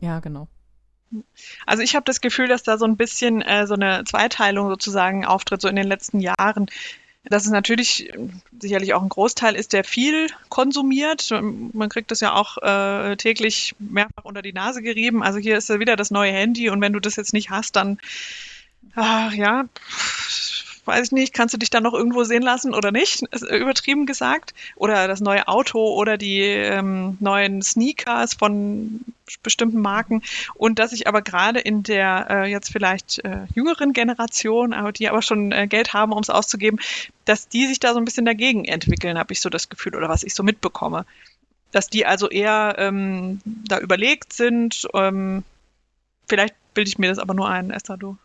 Ja, 0.00 0.20
genau. 0.20 0.48
Also 1.66 1.82
ich 1.82 1.94
habe 1.94 2.04
das 2.04 2.20
Gefühl, 2.20 2.48
dass 2.48 2.62
da 2.62 2.76
so 2.76 2.84
ein 2.84 2.96
bisschen 2.96 3.42
äh, 3.42 3.66
so 3.66 3.74
eine 3.74 4.04
Zweiteilung 4.04 4.68
sozusagen 4.68 5.24
auftritt, 5.24 5.62
so 5.62 5.68
in 5.68 5.76
den 5.76 5.86
letzten 5.86 6.20
Jahren 6.20 6.66
dass 7.24 7.44
es 7.44 7.50
natürlich 7.50 8.12
sicherlich 8.60 8.94
auch 8.94 9.02
ein 9.02 9.08
Großteil 9.08 9.54
ist, 9.54 9.72
der 9.72 9.84
viel 9.84 10.28
konsumiert. 10.48 11.30
Man 11.72 11.88
kriegt 11.88 12.10
das 12.10 12.20
ja 12.20 12.34
auch 12.34 12.58
äh, 12.58 13.16
täglich 13.16 13.74
mehrfach 13.78 14.24
unter 14.24 14.42
die 14.42 14.52
Nase 14.52 14.82
gerieben. 14.82 15.22
Also 15.22 15.38
hier 15.38 15.56
ist 15.56 15.68
ja 15.68 15.78
wieder 15.78 15.96
das 15.96 16.10
neue 16.10 16.32
Handy 16.32 16.68
und 16.68 16.80
wenn 16.80 16.92
du 16.92 17.00
das 17.00 17.16
jetzt 17.16 17.32
nicht 17.32 17.50
hast, 17.50 17.76
dann 17.76 17.98
ach, 18.94 19.32
ja, 19.32 19.64
weiß 20.84 21.06
ich 21.06 21.12
nicht, 21.12 21.34
kannst 21.34 21.54
du 21.54 21.58
dich 21.58 21.70
dann 21.70 21.82
noch 21.82 21.94
irgendwo 21.94 22.24
sehen 22.24 22.42
lassen 22.42 22.74
oder 22.74 22.90
nicht? 22.90 23.22
Übertrieben 23.50 24.06
gesagt. 24.06 24.54
Oder 24.76 25.06
das 25.08 25.20
neue 25.20 25.46
Auto 25.48 25.78
oder 25.94 26.18
die 26.18 26.40
ähm, 26.40 27.16
neuen 27.20 27.62
Sneakers 27.62 28.34
von 28.34 29.04
bestimmten 29.42 29.80
Marken. 29.80 30.22
Und 30.54 30.78
dass 30.78 30.92
ich 30.92 31.06
aber 31.06 31.22
gerade 31.22 31.60
in 31.60 31.82
der 31.82 32.26
äh, 32.28 32.50
jetzt 32.50 32.70
vielleicht 32.72 33.24
äh, 33.24 33.46
jüngeren 33.54 33.92
Generation, 33.92 34.72
aber 34.72 34.92
die 34.92 35.08
aber 35.08 35.22
schon 35.22 35.52
äh, 35.52 35.66
Geld 35.66 35.92
haben, 35.92 36.12
um 36.12 36.18
es 36.18 36.30
auszugeben, 36.30 36.80
dass 37.24 37.48
die 37.48 37.66
sich 37.66 37.80
da 37.80 37.92
so 37.92 37.98
ein 37.98 38.04
bisschen 38.04 38.26
dagegen 38.26 38.64
entwickeln, 38.64 39.18
habe 39.18 39.32
ich 39.32 39.40
so 39.40 39.48
das 39.48 39.68
Gefühl, 39.68 39.94
oder 39.94 40.08
was 40.08 40.24
ich 40.24 40.34
so 40.34 40.42
mitbekomme. 40.42 41.06
Dass 41.70 41.88
die 41.88 42.04
also 42.04 42.28
eher 42.28 42.74
ähm, 42.78 43.40
da 43.44 43.78
überlegt 43.78 44.32
sind. 44.32 44.86
Ähm, 44.92 45.44
vielleicht 46.28 46.54
bilde 46.74 46.88
ich 46.88 46.98
mir 46.98 47.08
das 47.08 47.18
aber 47.18 47.34
nur 47.34 47.48
ein, 47.48 47.70
Esther, 47.70 47.96
du. 47.96 48.16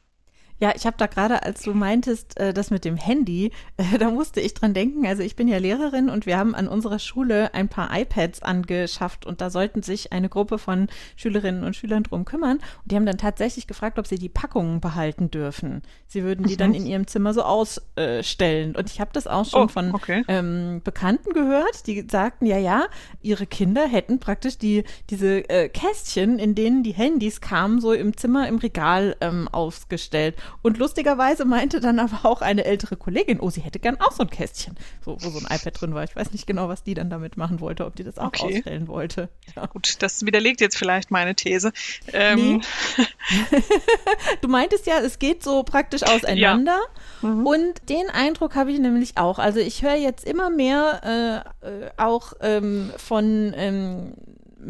Ja, 0.60 0.74
ich 0.76 0.86
habe 0.86 0.98
da 0.98 1.06
gerade, 1.06 1.44
als 1.44 1.62
du 1.62 1.74
meintest, 1.74 2.38
äh, 2.40 2.54
das 2.54 2.72
mit 2.72 2.84
dem 2.84 2.98
Handy, 2.98 3.52
äh, 3.78 3.98
da 3.98 4.10
musste 4.10 4.42
ich 4.42 4.54
dran 4.54 4.74
denken. 4.74 5.06
Also 5.06 5.24
ich 5.24 5.36
bin 5.36 5.48
ja 5.48 5.58
Lehrerin 5.58 6.10
und 6.10 6.26
wir 6.26 6.38
haben 6.38 6.56
an 6.56 6.68
unserer 6.68 7.00
Schule 7.00 7.54
ein 7.54 7.68
paar 7.68 7.90
iPads 7.96 8.42
angeschafft 8.42 9.26
und 9.26 9.42
da 9.42 9.50
sollten 9.50 9.84
sich 9.84 10.12
eine 10.14 10.30
Gruppe 10.30 10.58
von 10.58 10.88
Schülerinnen 11.16 11.64
und 11.64 11.76
Schülern 11.76 12.04
drum 12.04 12.26
kümmern. 12.26 12.58
Und 12.58 12.92
die 12.92 12.96
haben 12.96 13.06
dann 13.06 13.18
tatsächlich 13.18 13.68
gefragt, 13.68 14.00
ob 14.00 14.08
sie 14.08 14.18
die 14.18 14.30
Packungen 14.30 14.82
behalten 14.82 15.30
dürfen. 15.30 15.84
Sie 16.08 16.24
würden 16.24 16.46
die 16.48 16.54
mhm. 16.54 16.58
dann 16.58 16.74
in 16.74 16.86
ihrem 16.86 17.08
Zimmer 17.08 17.34
so 17.34 17.44
ausstellen. 17.44 18.76
Und 18.76 18.90
ich 18.90 19.00
habe 19.00 19.12
das 19.14 19.28
auch 19.28 19.46
schon 19.46 19.66
oh, 19.66 19.68
von 19.68 19.94
okay. 19.94 20.24
ähm, 20.28 20.82
Bekannten 20.84 21.34
gehört, 21.34 21.86
die 21.86 22.08
sagten, 22.10 22.46
ja, 22.46 22.58
ja, 22.58 22.88
ihre 23.22 23.46
Kinder 23.46 23.88
hätten 23.88 24.20
praktisch 24.20 24.58
die, 24.58 24.84
diese 25.10 25.48
äh, 25.50 25.70
Kästchen, 25.70 26.40
in 26.40 26.56
denen 26.56 26.84
die 26.84 26.94
Handys 26.94 27.42
kamen, 27.42 27.80
so 27.80 27.94
im 27.94 28.18
Zimmer 28.18 28.48
im 28.48 28.58
Regal 28.58 29.16
ähm, 29.22 29.48
aufgestellt. 29.50 30.36
Und 30.62 30.78
lustigerweise 30.78 31.46
meinte 31.46 31.80
dann 31.80 32.00
aber 32.00 32.30
auch 32.30 32.42
eine 32.42 32.66
ältere 32.66 32.96
Kollegin, 32.96 33.40
oh, 33.40 33.50
sie 33.50 33.62
hätte 33.62 33.80
gern 33.80 34.00
auch 34.00 34.12
so 34.12 34.24
ein 34.24 34.30
Kästchen, 34.30 34.76
so, 35.04 35.18
wo 35.20 35.30
so 35.30 35.40
ein 35.40 35.46
iPad 35.46 35.82
drin 35.82 35.94
war. 35.94 36.04
Ich 36.04 36.16
weiß 36.16 36.32
nicht 36.32 36.48
genau, 36.48 36.68
was 36.68 36.84
die 36.84 36.94
dann 36.94 37.10
damit 37.10 37.38
machen 37.38 37.60
wollte, 37.60 37.86
ob 37.86 37.96
die 37.96 38.04
das 38.04 38.18
auch 38.18 38.28
okay. 38.28 38.58
ausstellen 38.58 38.88
wollte. 38.88 39.30
Ja. 39.56 39.66
Gut, 39.66 40.02
das 40.02 40.26
widerlegt 40.26 40.62
jetzt 40.62 40.78
vielleicht 40.78 41.12
meine 41.12 41.36
These. 41.36 41.72
Ähm. 42.14 42.62
Nee. 42.98 43.06
du 44.42 44.48
meintest 44.48 44.88
ja, 44.88 45.00
es 45.00 45.20
geht 45.20 45.44
so 45.44 45.64
praktisch 45.64 46.04
auseinander. 46.04 46.80
Ja. 47.22 47.28
Mhm. 47.28 47.46
Und 47.46 47.90
den 47.90 48.10
Eindruck 48.10 48.56
habe 48.56 48.72
ich 48.72 48.80
nämlich 48.80 49.18
auch. 49.18 49.40
Also 49.40 49.60
ich 49.60 49.84
höre 49.84 49.96
jetzt 49.96 50.26
immer 50.26 50.50
mehr 50.50 51.44
äh, 51.64 51.68
äh 51.68 51.90
auch 51.98 52.34
ähm, 52.42 52.92
von 52.98 53.54
ähm, 53.56 54.14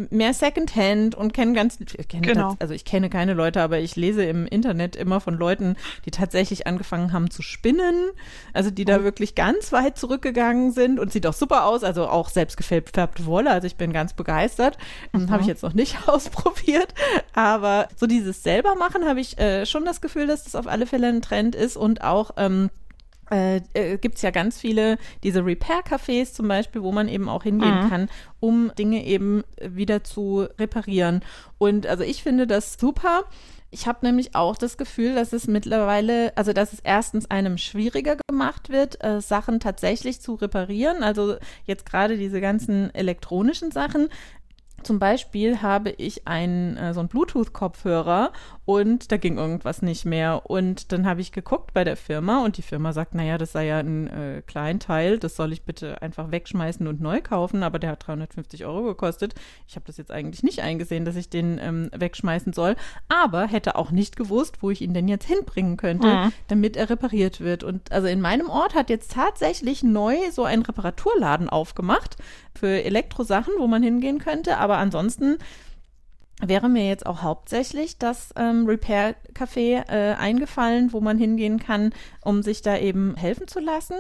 mehr 0.10 0.34
Secondhand 0.34 1.16
und 1.16 1.34
kenne 1.34 1.54
ganz, 1.54 1.80
ich 1.80 2.08
kenne 2.08 2.28
genau. 2.28 2.56
also 2.60 2.74
ich 2.74 2.86
kenne 2.86 3.10
keine 3.10 3.34
Leute, 3.34 3.62
aber 3.62 3.80
ich 3.80 3.96
lese 3.96 4.24
im 4.24 4.46
Internet 4.46 4.96
immer 4.96 5.20
von 5.20 5.34
Leuten, 5.34 5.76
die 6.06 6.12
tatsächlich 6.12 6.68
angefangen 6.68 7.14
haben 7.14 7.32
zu 7.32 7.42
spinnen, 7.42 8.10
also 8.54 8.70
die 8.70 8.86
da 8.86 9.00
oh. 9.00 9.04
wirklich 9.04 9.36
ganz 9.36 9.72
weit 9.72 9.98
zurückgegangen 9.98 10.72
sind 10.72 11.00
und 11.00 11.12
sieht 11.12 11.26
auch 11.26 11.34
super 11.34 11.66
aus, 11.66 11.84
also 11.84 12.08
auch 12.08 12.30
selbst 12.30 12.58
gefärbte 12.58 13.26
Wolle, 13.26 13.52
also 13.52 13.68
ich 13.68 13.76
bin 13.76 13.92
ganz 13.92 14.14
begeistert. 14.14 14.78
Mhm. 15.14 15.30
Habe 15.30 15.42
ich 15.42 15.48
jetzt 15.48 15.64
noch 15.64 15.74
nicht 15.74 15.98
ausprobiert, 16.08 16.94
aber 17.34 17.88
so 17.96 18.06
dieses 18.06 18.44
selber 18.44 18.76
machen 18.76 19.06
habe 19.06 19.20
ich 19.20 19.38
äh, 19.40 19.66
schon 19.66 19.86
das 19.86 20.02
Gefühl, 20.02 20.28
dass 20.28 20.44
das 20.44 20.56
auf 20.56 20.68
alle 20.68 20.86
Fälle 20.86 21.08
ein 21.08 21.22
Trend 21.22 21.56
ist 21.56 21.78
und 21.78 22.04
auch 22.04 22.32
ähm, 22.38 22.70
äh, 23.32 23.62
äh, 23.74 23.98
gibt 23.98 24.16
es 24.16 24.22
ja 24.22 24.32
ganz 24.32 24.60
viele, 24.60 24.98
diese 25.24 25.46
Repair-Cafés 25.46 26.34
zum 26.34 26.48
Beispiel, 26.48 26.82
wo 26.82 26.92
man 26.92 27.08
eben 27.08 27.30
auch 27.30 27.44
hingehen 27.44 27.86
mhm. 27.86 27.90
kann, 27.90 28.10
um 28.40 28.72
Dinge 28.78 29.06
eben 29.06 29.44
wieder 29.62 30.04
zu 30.04 30.48
reparieren. 30.60 31.22
Und 31.58 31.88
also 31.88 32.04
ich 32.04 32.24
finde 32.24 32.48
das 32.48 32.78
super. 32.80 33.24
Ich 33.70 33.86
habe 33.86 34.06
nämlich 34.06 34.34
auch 34.34 34.56
das 34.56 34.78
Gefühl, 34.78 35.16
dass 35.16 35.34
es 35.34 35.48
mittlerweile, 35.48 36.36
also 36.38 36.54
dass 36.54 36.72
es 36.72 36.80
erstens 36.80 37.30
einem 37.30 37.58
schwieriger 37.58 38.16
gemacht 38.30 38.70
wird, 38.70 39.04
äh, 39.04 39.20
Sachen 39.20 39.60
tatsächlich 39.60 40.22
zu 40.22 40.36
reparieren. 40.36 41.04
Also 41.04 41.36
jetzt 41.66 41.86
gerade 41.86 42.18
diese 42.18 42.40
ganzen 42.40 42.94
elektronischen 42.96 43.72
Sachen. 43.72 44.08
Zum 44.84 45.00
Beispiel 45.00 45.62
habe 45.62 45.90
ich 45.90 46.28
einen, 46.28 46.78
äh, 46.78 46.94
so 46.94 47.02
einen 47.02 47.10
Bluetooth-Kopfhörer 47.10 48.32
und 48.68 49.14
da 49.14 49.18
ging 49.18 49.38
irgendwas 49.38 49.82
nicht 49.82 50.04
mehr. 50.04 50.42
Und 50.50 50.92
dann 50.92 51.08
habe 51.08 51.22
ich 51.22 51.32
geguckt 51.32 51.74
bei 51.74 51.86
der 51.86 51.96
Firma 51.96 52.44
und 52.44 52.58
die 52.58 52.62
Firma 52.62 52.92
sagt, 52.92 53.16
naja, 53.16 53.38
das 53.38 53.54
sei 53.54 53.68
ja 53.68 53.80
ein 53.80 54.08
äh, 54.08 54.42
Kleinteil, 54.46 55.20
das 55.20 55.38
soll 55.38 55.54
ich 55.54 55.62
bitte 55.62 56.02
einfach 56.02 56.32
wegschmeißen 56.32 56.86
und 56.86 57.00
neu 57.00 57.22
kaufen, 57.22 57.64
aber 57.64 57.80
der 57.80 57.92
hat 57.92 58.06
350 58.06 58.66
Euro 58.66 58.84
gekostet. 58.84 59.36
Ich 59.70 59.78
habe 59.78 59.86
das 59.88 59.96
jetzt 59.96 60.12
eigentlich 60.12 60.44
nicht 60.44 60.60
eingesehen, 60.60 61.06
dass 61.06 61.16
ich 61.16 61.30
den 61.30 61.58
ähm, 61.64 61.90
wegschmeißen 61.96 62.52
soll, 62.52 62.76
aber 63.08 63.48
hätte 63.48 63.78
auch 63.78 63.92
nicht 63.92 64.18
gewusst, 64.18 64.58
wo 64.60 64.70
ich 64.70 64.82
ihn 64.82 64.94
denn 64.94 65.08
jetzt 65.08 65.28
hinbringen 65.28 65.78
könnte, 65.78 66.08
mhm. 66.08 66.34
damit 66.50 66.76
er 66.76 66.90
repariert 66.90 67.40
wird. 67.40 67.64
Und 67.64 67.94
also 67.94 68.08
in 68.08 68.20
meinem 68.20 68.50
Ort 68.50 68.76
hat 68.76 68.90
jetzt 68.90 69.14
tatsächlich 69.14 69.82
neu 69.82 70.18
so 70.34 70.44
ein 70.44 70.62
Reparaturladen 70.62 71.48
aufgemacht 71.48 72.18
für 72.54 72.84
Elektrosachen, 72.84 73.54
wo 73.60 73.68
man 73.68 73.82
hingehen 73.82 74.20
könnte, 74.20 74.58
aber 74.58 74.78
ansonsten 74.78 75.38
wäre 76.42 76.70
mir 76.70 76.88
jetzt 76.88 77.06
auch 77.06 77.22
hauptsächlich 77.22 77.98
das 77.98 78.34
ähm, 78.36 78.66
Repair 78.68 79.16
Café 79.34 79.90
äh, 79.90 80.14
eingefallen, 80.14 80.94
wo 80.94 81.02
man 81.02 81.18
hingehen 81.18 81.60
kann, 81.60 81.94
um 82.22 82.44
sich 82.44 82.62
da 82.62 82.78
eben 82.78 83.16
helfen 83.16 83.48
zu 83.48 83.60
lassen. 83.60 83.96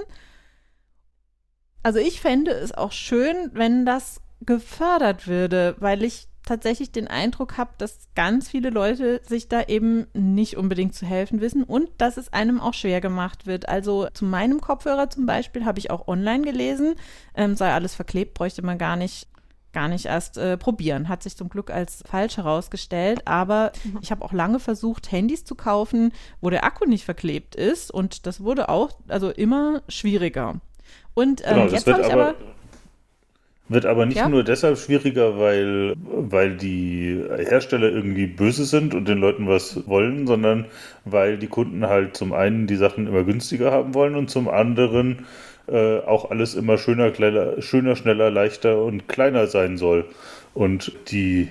Also 1.84 2.00
ich 2.00 2.22
fände 2.22 2.52
es 2.52 2.74
auch 2.74 2.92
schön, 2.92 3.52
wenn 3.54 3.86
das 3.86 4.22
gefördert 4.42 5.28
würde, 5.28 5.76
weil 5.80 6.04
ich 6.04 6.28
tatsächlich 6.48 6.92
den 6.92 7.08
Eindruck 7.08 7.58
habe, 7.58 7.72
dass 7.78 8.08
ganz 8.16 8.50
viele 8.50 8.70
Leute 8.70 9.22
sich 9.24 9.50
da 9.50 9.64
eben 9.64 10.08
nicht 10.14 10.58
unbedingt 10.58 10.96
zu 10.96 11.06
helfen 11.06 11.42
wissen 11.42 11.64
und 11.64 11.90
dass 11.98 12.18
es 12.18 12.32
einem 12.32 12.62
auch 12.62 12.74
schwer 12.74 13.02
gemacht 13.02 13.46
wird. 13.46 13.68
Also 13.68 14.08
zu 14.14 14.26
meinem 14.26 14.62
Kopfhörer 14.62 15.10
zum 15.10 15.26
Beispiel 15.26 15.66
habe 15.66 15.80
ich 15.80 15.92
auch 15.92 16.08
online 16.08 16.44
gelesen, 16.44 16.96
ähm, 17.36 17.56
sei 17.56 17.72
alles 17.74 17.96
verklebt, 17.96 18.34
bräuchte 18.34 18.62
man 18.62 18.78
gar 18.78 18.96
nicht 18.96 19.28
gar 19.74 19.88
nicht 19.88 20.06
erst 20.06 20.38
äh, 20.38 20.58
probieren. 20.58 21.10
Hat 21.10 21.24
sich 21.24 21.36
zum 21.36 21.50
Glück 21.50 21.70
als 21.70 22.04
falsch 22.10 22.38
herausgestellt. 22.38 23.22
Aber 23.26 23.72
mhm. 23.84 24.00
ich 24.02 24.12
habe 24.12 24.24
auch 24.24 24.34
lange 24.34 24.60
versucht, 24.60 25.12
Handys 25.12 25.46
zu 25.46 25.56
kaufen, 25.56 26.12
wo 26.42 26.50
der 26.50 26.64
Akku 26.64 26.86
nicht 26.86 27.06
verklebt 27.06 27.56
ist. 27.56 27.92
Und 27.92 28.26
das 28.26 28.42
wurde 28.42 28.70
auch 28.70 28.92
also 29.08 29.30
immer 29.30 29.82
schwieriger. 29.88 30.56
Und 31.14 31.42
ähm, 31.46 31.56
genau, 31.56 31.68
jetzt 31.68 31.88
habe 31.88 32.02
ich 32.02 32.14
aber, 32.14 32.36
Wird 33.70 33.86
aber 33.86 34.06
nicht 34.06 34.18
ja? 34.18 34.30
nur 34.30 34.44
deshalb 34.44 34.78
schwieriger, 34.78 35.38
weil, 35.38 35.96
weil 35.98 36.56
die 36.56 37.22
Hersteller 37.28 37.90
irgendwie 37.90 38.28
böse 38.28 38.66
sind 38.66 38.94
und 38.94 39.08
den 39.08 39.18
Leuten 39.18 39.48
was 39.48 39.88
wollen, 39.88 40.26
sondern 40.26 40.66
weil 41.06 41.38
die 41.38 41.48
Kunden 41.48 41.86
halt 41.86 42.16
zum 42.16 42.34
einen 42.34 42.68
die 42.68 42.78
Sachen 42.78 43.08
immer 43.08 43.24
günstiger 43.24 43.72
haben 43.72 43.94
wollen 43.94 44.16
und 44.16 44.30
zum 44.30 44.48
anderen 44.48 45.26
äh, 45.68 46.00
auch 46.00 46.32
alles 46.32 46.56
immer 46.56 46.78
schöner, 46.78 47.12
kleiner, 47.12 47.62
schöner, 47.62 47.96
schneller, 47.96 48.32
leichter 48.32 48.82
und 48.82 49.08
kleiner 49.08 49.48
sein 49.48 49.78
soll. 49.78 50.06
Und 50.54 50.94
die, 51.10 51.50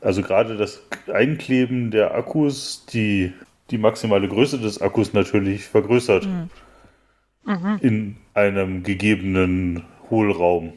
also 0.00 0.22
gerade 0.22 0.56
das 0.56 0.82
Einkleben 1.12 1.90
der 1.90 2.14
Akkus, 2.14 2.86
die 2.86 3.32
die 3.70 3.78
maximale 3.78 4.28
Größe 4.28 4.58
des 4.58 4.80
Akkus 4.80 5.12
natürlich 5.12 5.64
vergrößert. 5.64 6.26
Mhm. 6.26 6.50
Mhm. 7.44 7.78
In 7.80 8.16
einem 8.34 8.82
gegebenen 8.82 9.84
Hohlraum. 10.10 10.72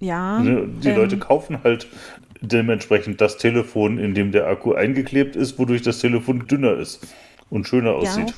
Ja. 0.00 0.40
Ne, 0.40 0.68
die 0.82 0.88
ähm, 0.88 0.96
Leute 0.96 1.18
kaufen 1.18 1.62
halt 1.62 1.86
dementsprechend 2.40 3.20
das 3.20 3.38
Telefon, 3.38 3.98
in 3.98 4.14
dem 4.14 4.32
der 4.32 4.46
Akku 4.46 4.72
eingeklebt 4.72 5.36
ist, 5.36 5.58
wodurch 5.58 5.82
das 5.82 6.00
Telefon 6.00 6.46
dünner 6.46 6.74
ist 6.74 7.06
und 7.50 7.68
schöner 7.68 7.94
aussieht. 7.94 8.30
Ja. 8.30 8.34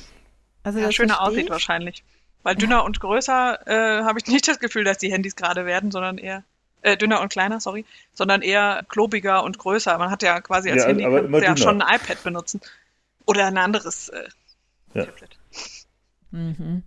Also 0.63 0.79
ja, 0.79 0.91
schöner 0.91 1.21
aussieht 1.21 1.49
wahrscheinlich. 1.49 2.03
Weil 2.45 2.55
dünner 2.55 2.83
und 2.83 2.99
größer 2.99 3.67
äh, 3.67 4.03
habe 4.03 4.19
ich 4.19 4.27
nicht 4.31 4.47
das 4.47 4.59
Gefühl, 4.59 4.83
dass 4.83 4.99
die 4.99 5.11
Handys 5.11 5.35
gerade 5.35 5.65
werden, 5.65 5.89
sondern 5.89 6.19
eher 6.19 6.43
äh, 6.83 6.95
dünner 6.95 7.19
und 7.21 7.29
kleiner, 7.29 7.59
sorry, 7.59 7.85
sondern 8.13 8.43
eher 8.43 8.85
klobiger 8.87 9.43
und 9.43 9.57
größer. 9.57 9.97
Man 9.97 10.11
hat 10.11 10.21
ja 10.21 10.39
quasi 10.41 10.69
als 10.69 10.83
ja, 10.83 10.89
Handy 10.89 11.03
ja 11.43 11.57
schon 11.57 11.81
ein 11.81 11.95
iPad 11.95 12.23
benutzen 12.23 12.61
oder 13.25 13.47
ein 13.47 13.57
anderes 13.57 14.09
äh, 14.09 14.27
ja. 14.93 15.05
Tablet. 15.05 15.37
Mhm. 16.29 16.83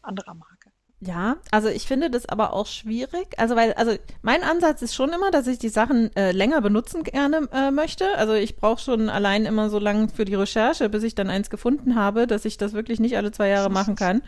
Anderer 0.00 0.32
Marke. 0.32 0.57
Ja, 1.00 1.36
also 1.52 1.68
ich 1.68 1.86
finde 1.86 2.10
das 2.10 2.28
aber 2.28 2.52
auch 2.52 2.66
schwierig. 2.66 3.28
Also 3.36 3.54
weil, 3.54 3.72
also 3.74 3.96
mein 4.22 4.42
Ansatz 4.42 4.82
ist 4.82 4.96
schon 4.96 5.10
immer, 5.10 5.30
dass 5.30 5.46
ich 5.46 5.58
die 5.58 5.68
Sachen 5.68 6.14
äh, 6.16 6.32
länger 6.32 6.60
benutzen 6.60 7.04
gerne 7.04 7.48
äh, 7.52 7.70
möchte. 7.70 8.16
Also 8.16 8.34
ich 8.34 8.56
brauche 8.56 8.82
schon 8.82 9.08
allein 9.08 9.46
immer 9.46 9.70
so 9.70 9.78
lange 9.78 10.08
für 10.08 10.24
die 10.24 10.34
Recherche, 10.34 10.88
bis 10.88 11.04
ich 11.04 11.14
dann 11.14 11.30
eins 11.30 11.50
gefunden 11.50 11.94
habe, 11.94 12.26
dass 12.26 12.44
ich 12.44 12.56
das 12.56 12.72
wirklich 12.72 12.98
nicht 12.98 13.16
alle 13.16 13.30
zwei 13.30 13.48
Jahre 13.48 13.70
machen 13.70 13.94
kann. 13.94 14.22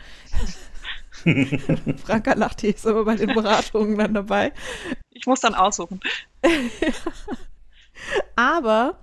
Franka 2.05 2.33
lacht, 2.33 2.61
die 2.61 2.69
ist 2.69 2.85
immer 2.85 3.03
bei 3.03 3.15
den 3.15 3.33
Beratungen 3.33 3.97
dann 3.97 4.13
dabei. 4.13 4.53
Ich 5.09 5.25
muss 5.25 5.41
dann 5.41 5.55
aussuchen. 5.55 5.99
aber 8.37 8.97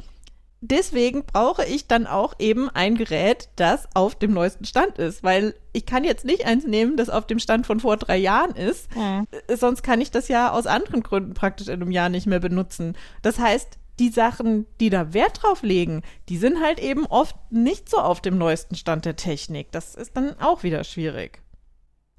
deswegen 0.61 1.25
brauche 1.25 1.65
ich 1.65 1.87
dann 1.87 2.07
auch 2.07 2.35
eben 2.39 2.69
ein 2.71 2.97
Gerät, 2.97 3.49
das 3.57 3.89
auf 3.95 4.15
dem 4.15 4.33
neuesten 4.33 4.65
Stand 4.65 4.99
ist, 4.99 5.23
weil 5.23 5.55
ich 5.73 5.87
kann 5.87 6.05
jetzt 6.05 6.25
nicht 6.25 6.47
eins 6.47 6.67
nehmen, 6.67 6.97
das 6.97 7.11
auf 7.11 7.27
dem 7.27 7.39
Stand 7.39 7.67
von 7.67 7.81
vor 7.81 7.97
drei 7.97 8.17
Jahren 8.17 8.55
ist, 8.57 8.95
mhm. 8.97 9.27
sonst 9.55 9.83
kann 9.83 10.01
ich 10.01 10.11
das 10.11 10.29
ja 10.29 10.51
aus 10.51 10.67
anderen 10.67 11.03
Gründen 11.03 11.35
praktisch 11.35 11.69
in 11.69 11.81
einem 11.81 11.91
Jahr 11.91 12.09
nicht 12.09 12.27
mehr 12.27 12.41
benutzen. 12.41 12.97
Das 13.23 13.39
heißt, 13.39 13.79
die 13.99 14.11
Sachen, 14.11 14.67
die 14.81 14.91
da 14.91 15.13
Wert 15.13 15.43
drauf 15.43 15.63
legen, 15.63 16.03
die 16.29 16.39
sind 16.39 16.61
halt 16.61 16.79
eben 16.79 17.07
oft 17.07 17.37
nicht 17.51 17.89
so 17.89 17.99
auf 17.99 18.21
dem 18.21 18.39
neuesten 18.39 18.77
Stand 18.77 19.05
der 19.05 19.17
Technik. 19.17 19.73
Das 19.73 19.95
ist 19.95 20.17
dann 20.17 20.39
auch 20.41 20.63
wieder 20.63 20.85
schwierig. 20.85 21.43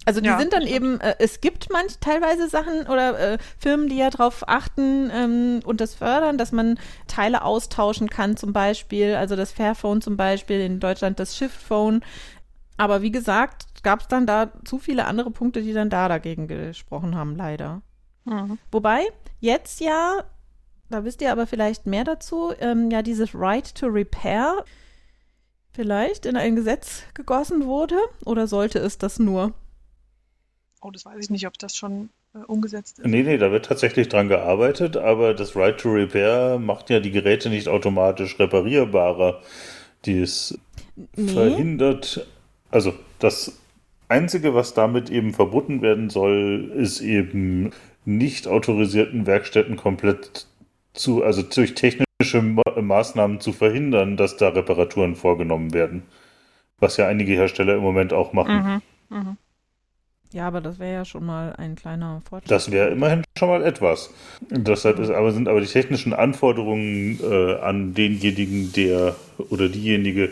Also 0.10 0.22
die 0.22 0.28
ja, 0.28 0.40
sind 0.40 0.54
dann 0.54 0.64
eben, 0.64 1.00
äh, 1.02 1.14
es 1.20 1.40
gibt 1.40 1.72
manch 1.72 2.00
teilweise 2.00 2.50
Sachen 2.50 2.88
oder 2.88 3.34
äh, 3.34 3.38
Firmen, 3.60 3.90
die 3.90 3.98
ja 3.98 4.10
darauf 4.10 4.44
achten 4.50 5.12
ähm, 5.14 5.60
und 5.64 5.82
das 5.82 5.94
fördern, 5.94 6.40
dass 6.40 6.52
man 6.52 6.80
Teile 7.06 7.44
austauschen 7.44 8.10
kann 8.10 8.36
zum 8.36 8.52
Beispiel, 8.52 9.14
also 9.14 9.36
das 9.36 9.52
Fairphone 9.52 10.02
zum 10.02 10.18
Beispiel, 10.18 10.62
in 10.62 10.80
Deutschland 10.80 11.20
das 11.20 11.38
Shiftphone. 11.38 12.02
Aber 12.76 13.04
wie 13.04 13.12
gesagt, 13.12 13.84
gab 13.84 14.02
es 14.02 14.08
dann 14.08 14.26
da 14.26 14.52
zu 14.66 14.80
viele 14.80 15.06
andere 15.06 15.30
Punkte, 15.30 15.62
die 15.62 15.74
dann 15.74 15.92
da 15.92 16.08
dagegen 16.08 16.48
gesprochen 16.48 17.16
haben, 17.16 17.36
leider. 17.36 17.84
Mhm. 18.26 18.58
Wobei 18.72 19.04
jetzt 19.40 19.80
ja, 19.80 20.24
da 20.90 21.04
wisst 21.04 21.22
ihr 21.22 21.32
aber 21.32 21.46
vielleicht 21.46 21.86
mehr 21.86 22.04
dazu, 22.04 22.52
ähm, 22.60 22.90
ja 22.90 23.04
dieses 23.04 23.36
Right 23.36 23.76
to 23.76 23.86
Repair 23.86 24.66
vielleicht 25.72 26.26
in 26.26 26.36
ein 26.36 26.56
Gesetz 26.56 27.04
gegossen 27.14 27.68
wurde 27.68 28.00
oder 28.26 28.48
sollte 28.48 28.80
es 28.80 28.98
das 28.98 29.20
nur? 29.20 29.54
Oh, 30.82 30.92
das 30.92 31.06
weiß 31.06 31.18
ich 31.20 31.30
nicht, 31.30 31.46
ob 31.46 31.58
das 31.58 31.76
schon 31.76 32.10
äh, 32.34 32.40
umgesetzt 32.40 33.00
ist. 33.00 33.06
Nee, 33.06 33.24
nee, 33.24 33.38
da 33.38 33.52
wird 33.52 33.66
tatsächlich 33.66 34.08
dran 34.08 34.30
gearbeitet, 34.30 34.96
aber 34.96 35.34
das 35.34 35.56
Right 35.56 35.78
to 35.78 35.90
Repair 35.90 36.58
macht 36.58 36.90
ja 36.90 37.00
die 37.00 37.12
Geräte 37.12 37.50
nicht 37.50 37.68
automatisch 37.68 38.40
reparierbarer. 38.40 39.42
Die 40.06 40.22
es 40.22 40.58
nee. 41.18 41.28
verhindert, 41.28 42.26
also 42.72 42.94
das 43.20 43.60
Einzige, 44.08 44.56
was 44.56 44.74
damit 44.74 45.10
eben 45.10 45.34
verboten 45.34 45.82
werden 45.82 46.10
soll, 46.10 46.72
ist 46.76 47.02
eben 47.02 47.72
nicht 48.06 48.48
autorisierten 48.48 49.28
Werkstätten 49.28 49.76
komplett 49.76 50.48
zu, 50.94 51.24
also 51.24 51.42
durch 51.42 51.76
technische 51.76 52.42
Maßnahmen 52.42 53.40
zu 53.40 53.52
verhindern, 53.52 54.18
dass 54.18 54.38
da 54.38 54.50
Reparaturen 54.50 55.16
vorgenommen 55.16 55.74
werden. 55.74 56.04
Was 56.80 56.98
ja 56.98 57.08
einige 57.08 57.34
Hersteller 57.34 57.76
im 57.76 57.82
Moment 57.82 58.14
auch 58.14 58.32
machen. 58.32 58.82
Mhm, 59.10 59.18
mh. 59.18 59.38
Ja, 60.32 60.48
aber 60.48 60.62
das 60.62 60.78
wäre 60.78 60.94
ja 60.94 61.06
schon 61.06 61.26
mal 61.26 61.56
ein 61.58 61.76
kleiner 61.76 62.22
Fortschritt. 62.30 62.52
Das 62.52 62.72
wäre 62.72 62.90
immerhin 62.90 63.24
schon 63.38 63.50
mal 63.50 63.64
etwas. 63.64 64.14
Deshalb 64.50 65.00
ist, 65.00 65.10
aber 65.10 65.32
sind 65.32 65.48
aber 65.48 65.60
die 65.60 65.68
technischen 65.68 66.14
Anforderungen 66.14 67.20
äh, 67.24 67.56
an 67.56 67.96
denjenigen, 67.96 68.72
der 68.74 69.16
oder 69.50 69.70
diejenige, 69.70 70.30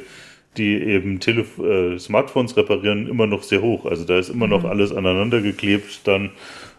die 0.56 0.76
eben 0.76 1.20
Telef 1.20 1.58
äh, 1.58 1.98
Smartphones 1.98 2.56
reparieren, 2.58 3.08
immer 3.08 3.26
noch 3.26 3.42
sehr 3.42 3.62
hoch. 3.62 3.86
Also 3.86 4.06
da 4.06 4.20
ist 4.20 4.30
immer 4.30 4.46
mhm. 4.46 4.52
noch 4.52 4.66
alles 4.66 4.94
aneinander 4.94 5.42
geklebt 5.42 6.02
dann 6.08 6.30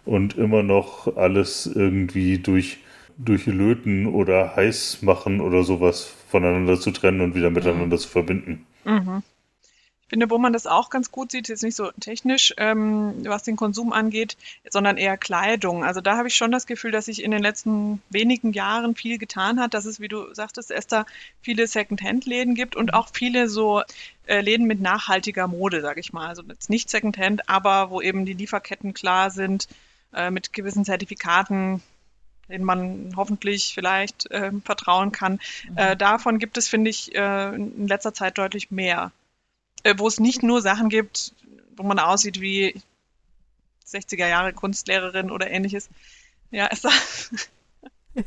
und 0.05 0.39
immer 0.39 0.63
noch 0.63 1.17
alles 1.17 1.67
irgendwie 1.67 2.39
durch, 2.39 2.79
durch 3.17 3.47
Löten 3.47 4.07
oder 4.07 4.55
heiß 4.55 5.03
machen 5.03 5.41
oder 5.41 5.65
sowas 5.65 6.15
voneinander 6.29 6.79
zu 6.79 6.93
trennen 6.93 7.21
und 7.21 7.35
wieder 7.35 7.51
miteinander 7.51 7.97
mhm. 7.97 8.01
zu 8.01 8.09
verbinden. 8.09 8.67
Mhm 8.85 9.23
finde, 10.09 10.31
wo 10.31 10.39
man 10.39 10.53
das 10.53 10.67
auch 10.67 10.91
ganz 10.91 11.11
gut 11.13 11.31
sieht, 11.31 11.49
jetzt 11.49 11.63
nicht 11.63 11.77
so 11.77 11.91
technisch, 12.01 12.55
ähm, 12.57 13.15
was 13.25 13.43
den 13.43 13.57
Konsum 13.57 13.93
angeht, 13.93 14.37
sondern 14.69 14.97
eher 14.97 15.17
Kleidung. 15.17 15.85
Also 15.85 16.01
da 16.01 16.17
habe 16.17 16.29
ich 16.29 16.35
schon 16.35 16.51
das 16.51 16.67
Gefühl, 16.67 16.91
dass 16.91 17.07
sich 17.07 17.23
in 17.23 17.31
den 17.31 17.43
letzten 17.43 18.03
wenigen 18.11 18.53
Jahren 18.53 18.95
viel 18.95 19.19
getan 19.19 19.61
hat, 19.61 19.75
dass 19.75 19.85
es, 19.85 20.01
wie 20.01 20.09
du 20.09 20.33
sagtest, 20.35 20.71
Esther, 20.71 21.07
viele 21.43 21.67
Second-Hand-Läden 21.67 22.55
gibt 22.55 22.75
und 22.75 22.95
auch 22.95 23.09
viele 23.13 23.49
so 23.49 23.83
äh, 24.27 24.41
Läden 24.41 24.67
mit 24.67 24.81
nachhaltiger 24.81 25.47
Mode, 25.47 25.81
sage 25.83 26.01
ich 26.01 26.13
mal. 26.13 26.29
Also 26.29 26.43
jetzt 26.49 26.71
nicht 26.71 26.89
Second-Hand, 26.89 27.49
aber 27.49 27.91
wo 27.91 28.01
eben 28.01 28.25
die 28.25 28.35
Lieferketten 28.35 28.95
klar 28.95 29.31
sind, 29.31 29.69
äh, 30.15 30.31
mit 30.31 30.53
gewissen 30.55 30.87
Zertifikaten, 30.87 31.83
denen 32.49 32.65
man 32.65 33.13
hoffentlich 33.15 33.75
vielleicht 33.75 34.31
äh, 34.31 34.53
vertrauen 34.65 35.13
kann. 35.13 35.41
Mhm. 35.69 35.77
Äh, 35.77 35.97
davon 35.97 36.39
gibt 36.39 36.57
es, 36.57 36.67
finde 36.67 36.89
ich, 36.89 37.15
äh, 37.15 37.55
in 37.55 37.87
letzter 37.87 38.15
Zeit 38.15 38.39
deutlich 38.39 38.71
mehr 38.71 39.13
äh, 39.13 39.18
wo 39.97 40.07
es 40.07 40.21
nicht 40.21 40.43
nur 40.43 40.63
Sachen 40.63 40.89
gibt, 40.89 41.35
wo 41.77 41.83
man 41.83 41.99
aussieht 41.99 42.41
wie 42.41 42.81
60er 43.87 44.29
Jahre 44.29 44.53
Kunstlehrerin 44.53 45.31
oder 45.31 45.51
ähnliches. 45.51 45.89
Ja, 46.51 46.67
ist 46.67 46.85
das. 46.85 47.31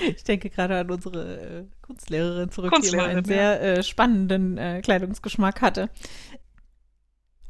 Ich 0.00 0.24
denke 0.24 0.50
gerade 0.50 0.78
an 0.78 0.90
unsere 0.90 1.40
äh, 1.40 1.64
Kunstlehrerin 1.82 2.50
zurück, 2.50 2.72
Kunstlehrerin, 2.72 3.08
die 3.08 3.10
immer 3.10 3.18
einen 3.18 3.24
sehr 3.24 3.78
äh, 3.78 3.82
spannenden 3.82 4.56
äh, 4.56 4.80
Kleidungsgeschmack 4.82 5.60
hatte. 5.60 5.90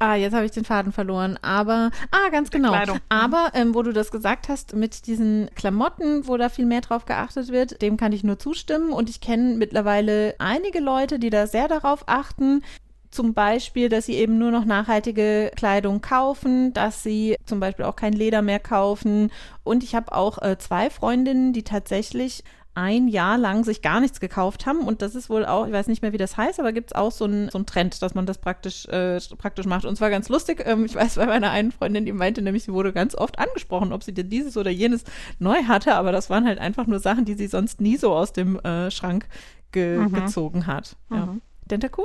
Ah, 0.01 0.15
jetzt 0.15 0.33
habe 0.33 0.47
ich 0.47 0.53
den 0.53 0.65
Faden 0.65 0.93
verloren. 0.93 1.39
Aber, 1.43 1.91
ah, 2.11 2.29
ganz 2.31 2.51
genau. 2.51 2.73
Aber, 3.09 3.51
ähm, 3.55 3.75
wo 3.75 3.83
du 3.83 3.93
das 3.93 4.11
gesagt 4.11 4.49
hast, 4.49 4.75
mit 4.75 5.07
diesen 5.07 5.51
Klamotten, 5.57 6.29
wo 6.29 6.37
da 6.37 6.49
viel 6.49 6.67
mehr 6.67 6.83
drauf 6.83 7.05
geachtet 7.05 7.49
wird, 7.51 7.83
dem 7.83 7.97
kann 7.97 8.13
ich 8.13 8.23
nur 8.23 8.39
zustimmen. 8.39 8.93
Und 8.93 9.11
ich 9.11 9.21
kenne 9.21 9.57
mittlerweile 9.57 10.37
einige 10.39 10.79
Leute, 10.81 11.19
die 11.19 11.31
da 11.31 11.47
sehr 11.47 11.67
darauf 11.67 12.05
achten. 12.07 12.63
Zum 13.11 13.35
Beispiel, 13.35 13.89
dass 13.89 14.07
sie 14.07 14.15
eben 14.15 14.39
nur 14.39 14.51
noch 14.51 14.67
nachhaltige 14.67 15.51
Kleidung 15.57 16.01
kaufen, 16.01 16.73
dass 16.75 17.03
sie 17.03 17.37
zum 17.47 17.59
Beispiel 17.59 17.87
auch 17.87 17.97
kein 17.97 18.13
Leder 18.13 18.43
mehr 18.43 18.61
kaufen. 18.61 19.33
Und 19.65 19.83
ich 19.83 19.95
habe 19.95 20.13
auch 20.13 20.41
äh, 20.43 20.59
zwei 20.59 20.91
Freundinnen, 20.91 21.53
die 21.53 21.65
tatsächlich 21.65 22.45
ein 22.79 23.09
Jahr 23.09 23.37
lang 23.37 23.65
sich 23.65 23.83
gar 23.83 24.01
nichts 24.01 24.21
gekauft 24.21 24.65
haben. 24.65 24.81
Und 24.81 25.03
das 25.03 25.17
ist 25.17 25.29
wohl 25.29 25.45
auch, 25.45 25.67
ich 25.67 25.73
weiß 25.73 25.89
nicht 25.89 26.01
mehr, 26.01 26.13
wie 26.13 26.19
das 26.19 26.37
heißt, 26.37 26.61
aber 26.61 26.73
gibt 26.73 26.91
es 26.91 26.95
auch 26.95 27.11
so 27.11 27.25
einen 27.25 27.51
so 27.51 27.61
Trend, 27.65 28.01
dass 28.03 28.15
man 28.15 28.25
das 28.25 28.39
praktisch, 28.39 28.87
äh, 28.87 29.19
praktisch 29.37 29.67
macht. 29.67 29.85
Und 29.85 29.97
zwar 29.97 30.11
ganz 30.11 30.29
lustig. 30.29 30.63
Ähm, 30.65 30.85
ich 30.85 30.95
weiß 30.95 31.17
bei 31.17 31.27
meiner 31.27 31.51
einen 31.51 31.73
Freundin, 31.73 32.07
die 32.07 32.13
meinte 32.13 32.41
nämlich, 32.41 32.63
sie 32.63 32.73
wurde 32.73 32.93
ganz 32.93 33.17
oft 33.17 33.41
angesprochen, 33.41 33.93
ob 33.93 34.05
sie 34.05 34.15
denn 34.15 34.31
dieses 34.31 34.57
oder 34.57 34.71
jenes 34.71 35.03
neu 35.41 35.65
hatte. 35.65 35.97
Aber 35.97 36.13
das 36.13 36.31
waren 36.31 36.47
halt 36.47 36.61
einfach 36.61 36.87
nur 36.87 37.01
Sachen, 37.01 37.25
die 37.25 37.35
sie 37.35 37.49
sonst 37.49 37.81
nie 37.81 37.97
so 37.97 38.13
aus 38.13 38.33
dem 38.33 38.61
äh, 38.61 38.93
Schrank 38.93 39.27
ge 39.73 39.99
mhm. 39.99 40.13
gezogen 40.13 40.69
hat. 40.69 40.97
Mhm. 41.09 41.17
Ja. 41.17 41.37
Dentaku? 41.67 42.03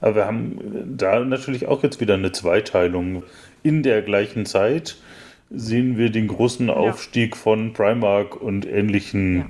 Aber 0.00 0.14
wir 0.14 0.26
haben 0.26 0.96
da 0.96 1.18
natürlich 1.24 1.66
auch 1.66 1.82
jetzt 1.82 2.00
wieder 2.00 2.14
eine 2.14 2.30
Zweiteilung. 2.30 3.24
In 3.64 3.82
der 3.82 4.02
gleichen 4.02 4.46
Zeit 4.46 4.96
sehen 5.50 5.96
wir 5.98 6.10
den 6.10 6.28
großen 6.28 6.70
Aufstieg 6.70 7.34
ja. 7.34 7.40
von 7.40 7.72
Primark 7.72 8.36
und 8.36 8.64
ähnlichen 8.64 9.36
ja 9.36 9.46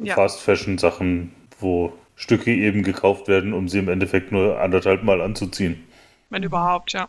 ja. 0.00 0.14
Fast-Fashion-Sachen, 0.14 1.32
wo 1.58 1.92
Stücke 2.14 2.52
eben 2.54 2.82
gekauft 2.82 3.28
werden, 3.28 3.52
um 3.52 3.68
sie 3.68 3.78
im 3.78 3.88
Endeffekt 3.88 4.32
nur 4.32 4.60
anderthalb 4.60 5.02
Mal 5.02 5.20
anzuziehen. 5.20 5.82
Wenn 6.28 6.42
überhaupt, 6.42 6.92
ja. 6.92 7.08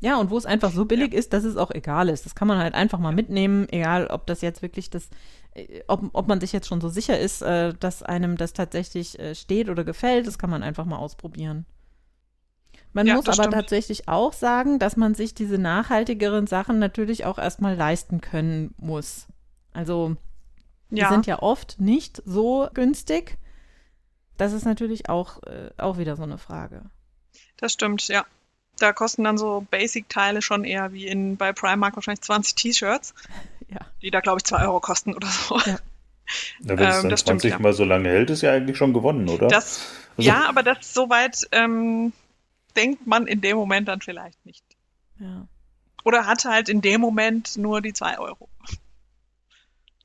Ja, 0.00 0.18
und 0.18 0.30
wo 0.30 0.36
es 0.36 0.44
einfach 0.44 0.70
so 0.70 0.84
billig 0.84 1.12
ja. 1.12 1.18
ist, 1.18 1.32
dass 1.32 1.44
es 1.44 1.56
auch 1.56 1.70
egal 1.70 2.08
ist. 2.08 2.26
Das 2.26 2.34
kann 2.34 2.46
man 2.46 2.58
halt 2.58 2.74
einfach 2.74 2.98
mal 2.98 3.14
mitnehmen, 3.14 3.66
egal 3.70 4.08
ob 4.08 4.26
das 4.26 4.42
jetzt 4.42 4.60
wirklich 4.60 4.90
das, 4.90 5.08
äh, 5.54 5.80
ob, 5.88 6.10
ob 6.12 6.28
man 6.28 6.40
sich 6.40 6.52
jetzt 6.52 6.68
schon 6.68 6.80
so 6.80 6.88
sicher 6.88 7.18
ist, 7.18 7.42
äh, 7.42 7.72
dass 7.74 8.02
einem 8.02 8.36
das 8.36 8.52
tatsächlich 8.52 9.18
äh, 9.18 9.34
steht 9.34 9.68
oder 9.68 9.82
gefällt, 9.82 10.26
das 10.26 10.38
kann 10.38 10.50
man 10.50 10.62
einfach 10.62 10.84
mal 10.84 10.98
ausprobieren. 10.98 11.64
Man 12.92 13.06
ja, 13.06 13.16
muss 13.16 13.26
aber 13.26 13.34
stimmt. 13.34 13.54
tatsächlich 13.54 14.08
auch 14.08 14.32
sagen, 14.32 14.78
dass 14.78 14.96
man 14.96 15.14
sich 15.14 15.34
diese 15.34 15.58
nachhaltigeren 15.58 16.46
Sachen 16.46 16.78
natürlich 16.78 17.24
auch 17.24 17.38
erstmal 17.38 17.74
leisten 17.74 18.20
können 18.20 18.74
muss. 18.76 19.26
Also 19.72 20.16
die 20.94 21.02
ja. 21.02 21.10
sind 21.10 21.26
ja 21.26 21.40
oft 21.40 21.80
nicht 21.80 22.22
so 22.24 22.68
günstig. 22.74 23.38
Das 24.36 24.52
ist 24.52 24.64
natürlich 24.64 25.08
auch, 25.08 25.42
äh, 25.44 25.70
auch 25.78 25.98
wieder 25.98 26.16
so 26.16 26.22
eine 26.22 26.38
Frage. 26.38 26.82
Das 27.56 27.72
stimmt, 27.72 28.08
ja. 28.08 28.24
Da 28.78 28.92
kosten 28.92 29.22
dann 29.22 29.38
so 29.38 29.64
Basic-Teile 29.70 30.42
schon 30.42 30.64
eher 30.64 30.92
wie 30.92 31.06
in, 31.06 31.36
bei 31.36 31.52
Primark 31.52 31.94
wahrscheinlich 31.96 32.22
20 32.22 32.54
T-Shirts. 32.54 33.14
Ja. 33.66 33.80
Die 34.02 34.10
da, 34.10 34.20
glaube 34.20 34.38
ich, 34.38 34.44
2 34.44 34.66
Euro 34.66 34.78
kosten 34.78 35.14
oder 35.14 35.26
so. 35.26 35.58
Ja. 35.58 35.78
Ja, 36.60 36.78
wenn 36.78 36.88
es 36.88 37.02
ähm, 37.02 37.10
dann 37.10 37.18
20 37.18 37.50
stimmt, 37.50 37.62
Mal 37.62 37.72
so 37.72 37.84
lange 37.84 38.08
hält, 38.08 38.30
ist 38.30 38.42
ja 38.42 38.52
eigentlich 38.52 38.76
schon 38.76 38.92
gewonnen, 38.92 39.28
oder? 39.28 39.48
Das, 39.48 39.80
also, 40.16 40.28
ja, 40.28 40.48
aber 40.48 40.62
das 40.62 40.94
soweit 40.94 41.48
ähm, 41.52 42.12
denkt 42.76 43.06
man 43.06 43.26
in 43.26 43.40
dem 43.40 43.56
Moment 43.56 43.88
dann 43.88 44.00
vielleicht 44.00 44.44
nicht. 44.46 44.64
Ja. 45.18 45.46
Oder 46.04 46.26
hat 46.26 46.44
halt 46.44 46.68
in 46.68 46.80
dem 46.80 47.00
Moment 47.00 47.56
nur 47.56 47.80
die 47.80 47.92
2 47.92 48.18
Euro. 48.18 48.48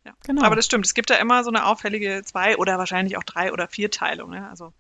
Ja. 0.06 0.14
Genau. 0.26 0.44
Aber 0.44 0.56
das 0.56 0.66
stimmt. 0.66 0.86
Es 0.86 0.94
gibt 0.94 1.10
da 1.10 1.16
immer 1.16 1.44
so 1.44 1.50
eine 1.50 1.66
auffällige 1.66 2.22
zwei 2.24 2.58
oder 2.58 2.78
wahrscheinlich 2.78 3.18
auch 3.18 3.24
drei 3.24 3.52
oder 3.52 3.68
vier 3.68 3.92
Teilung. 3.92 4.32
Ne? 4.32 4.50
Also 4.50 4.74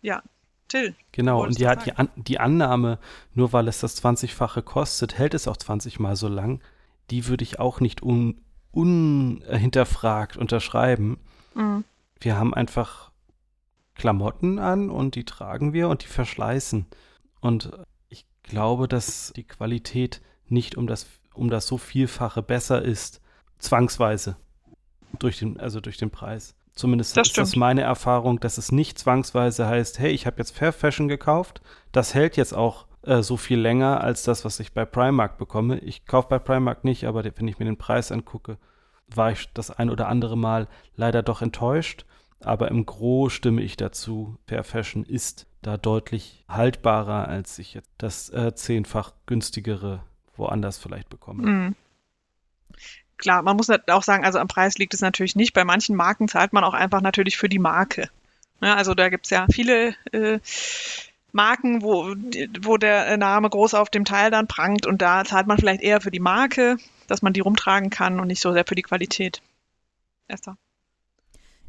ja, 0.00 0.22
Till. 0.68 0.94
Genau, 1.12 1.42
und 1.42 1.58
ja, 1.58 1.76
die, 1.76 1.92
An 1.92 2.08
die 2.16 2.40
Annahme, 2.40 2.98
nur 3.34 3.52
weil 3.52 3.68
es 3.68 3.80
das 3.80 4.02
20-fache 4.02 4.62
kostet, 4.62 5.18
hält 5.18 5.34
es 5.34 5.46
auch 5.46 5.56
20 5.56 6.00
Mal 6.00 6.16
so 6.16 6.28
lang, 6.28 6.60
die 7.10 7.26
würde 7.26 7.44
ich 7.44 7.58
auch 7.58 7.80
nicht 7.80 8.02
un 8.02 8.40
unhinterfragt 8.72 10.36
unterschreiben. 10.36 11.20
Mhm. 11.54 11.84
Wir 12.18 12.36
haben 12.36 12.52
einfach 12.52 13.12
Klamotten 13.94 14.58
an 14.58 14.90
und 14.90 15.14
die 15.14 15.24
tragen 15.24 15.72
wir 15.72 15.88
und 15.88 16.02
die 16.02 16.08
verschleißen. 16.08 16.86
Und 17.40 17.70
ich 18.08 18.26
glaube, 18.42 18.88
dass 18.88 19.32
die 19.36 19.44
Qualität 19.44 20.22
nicht 20.48 20.76
um 20.76 20.88
das, 20.88 21.06
um 21.34 21.50
das 21.50 21.68
so 21.68 21.78
Vielfache 21.78 22.42
besser 22.42 22.82
ist, 22.82 23.20
zwangsweise. 23.64 24.36
Durch 25.18 25.38
den, 25.38 25.60
also 25.60 25.80
durch 25.80 25.96
den 25.96 26.10
Preis. 26.10 26.54
Zumindest 26.74 27.16
das 27.16 27.28
ist 27.28 27.38
das 27.38 27.54
meine 27.54 27.82
Erfahrung, 27.82 28.40
dass 28.40 28.58
es 28.58 28.72
nicht 28.72 28.98
zwangsweise 28.98 29.66
heißt, 29.66 30.00
hey, 30.00 30.10
ich 30.10 30.26
habe 30.26 30.38
jetzt 30.38 30.56
Fair 30.56 30.72
Fashion 30.72 31.06
gekauft, 31.06 31.62
das 31.92 32.14
hält 32.14 32.36
jetzt 32.36 32.52
auch 32.52 32.86
äh, 33.02 33.22
so 33.22 33.36
viel 33.36 33.60
länger 33.60 34.00
als 34.00 34.24
das, 34.24 34.44
was 34.44 34.58
ich 34.58 34.72
bei 34.72 34.84
Primark 34.84 35.38
bekomme. 35.38 35.78
Ich 35.78 36.06
kaufe 36.06 36.28
bei 36.28 36.38
Primark 36.40 36.82
nicht, 36.82 37.04
aber 37.04 37.24
wenn 37.24 37.48
ich 37.48 37.58
mir 37.60 37.64
den 37.66 37.76
Preis 37.76 38.10
angucke, 38.10 38.58
war 39.06 39.30
ich 39.30 39.52
das 39.52 39.70
ein 39.70 39.90
oder 39.90 40.08
andere 40.08 40.36
Mal 40.36 40.66
leider 40.96 41.22
doch 41.22 41.42
enttäuscht. 41.42 42.06
Aber 42.40 42.68
im 42.68 42.84
Gro 42.84 43.28
stimme 43.28 43.62
ich 43.62 43.76
dazu. 43.76 44.36
Fair 44.46 44.64
Fashion 44.64 45.04
ist 45.04 45.46
da 45.62 45.76
deutlich 45.76 46.44
haltbarer, 46.48 47.28
als 47.28 47.58
ich 47.58 47.74
jetzt 47.74 47.90
das 47.98 48.30
äh, 48.30 48.54
zehnfach 48.54 49.12
günstigere 49.26 50.02
woanders 50.36 50.78
vielleicht 50.78 51.08
bekomme. 51.08 51.46
Mhm. 51.46 51.76
Klar, 53.24 53.40
man 53.40 53.56
muss 53.56 53.70
auch 53.70 54.02
sagen, 54.02 54.22
also 54.22 54.38
am 54.38 54.48
Preis 54.48 54.76
liegt 54.76 54.92
es 54.92 55.00
natürlich 55.00 55.34
nicht. 55.34 55.54
Bei 55.54 55.64
manchen 55.64 55.96
Marken 55.96 56.28
zahlt 56.28 56.52
man 56.52 56.62
auch 56.62 56.74
einfach 56.74 57.00
natürlich 57.00 57.38
für 57.38 57.48
die 57.48 57.58
Marke. 57.58 58.10
Ja, 58.60 58.74
also 58.74 58.92
da 58.92 59.08
gibt 59.08 59.24
es 59.24 59.30
ja 59.30 59.46
viele 59.50 59.94
äh, 60.12 60.40
Marken, 61.32 61.80
wo, 61.80 62.14
wo 62.60 62.76
der 62.76 63.16
Name 63.16 63.48
groß 63.48 63.72
auf 63.72 63.88
dem 63.88 64.04
Teil 64.04 64.30
dann 64.30 64.46
prangt 64.46 64.84
und 64.84 65.00
da 65.00 65.24
zahlt 65.24 65.46
man 65.46 65.56
vielleicht 65.56 65.80
eher 65.80 66.02
für 66.02 66.10
die 66.10 66.20
Marke, 66.20 66.76
dass 67.06 67.22
man 67.22 67.32
die 67.32 67.40
rumtragen 67.40 67.88
kann 67.88 68.20
und 68.20 68.26
nicht 68.26 68.42
so 68.42 68.52
sehr 68.52 68.66
für 68.66 68.74
die 68.74 68.82
Qualität. 68.82 69.40
Esther. 70.28 70.58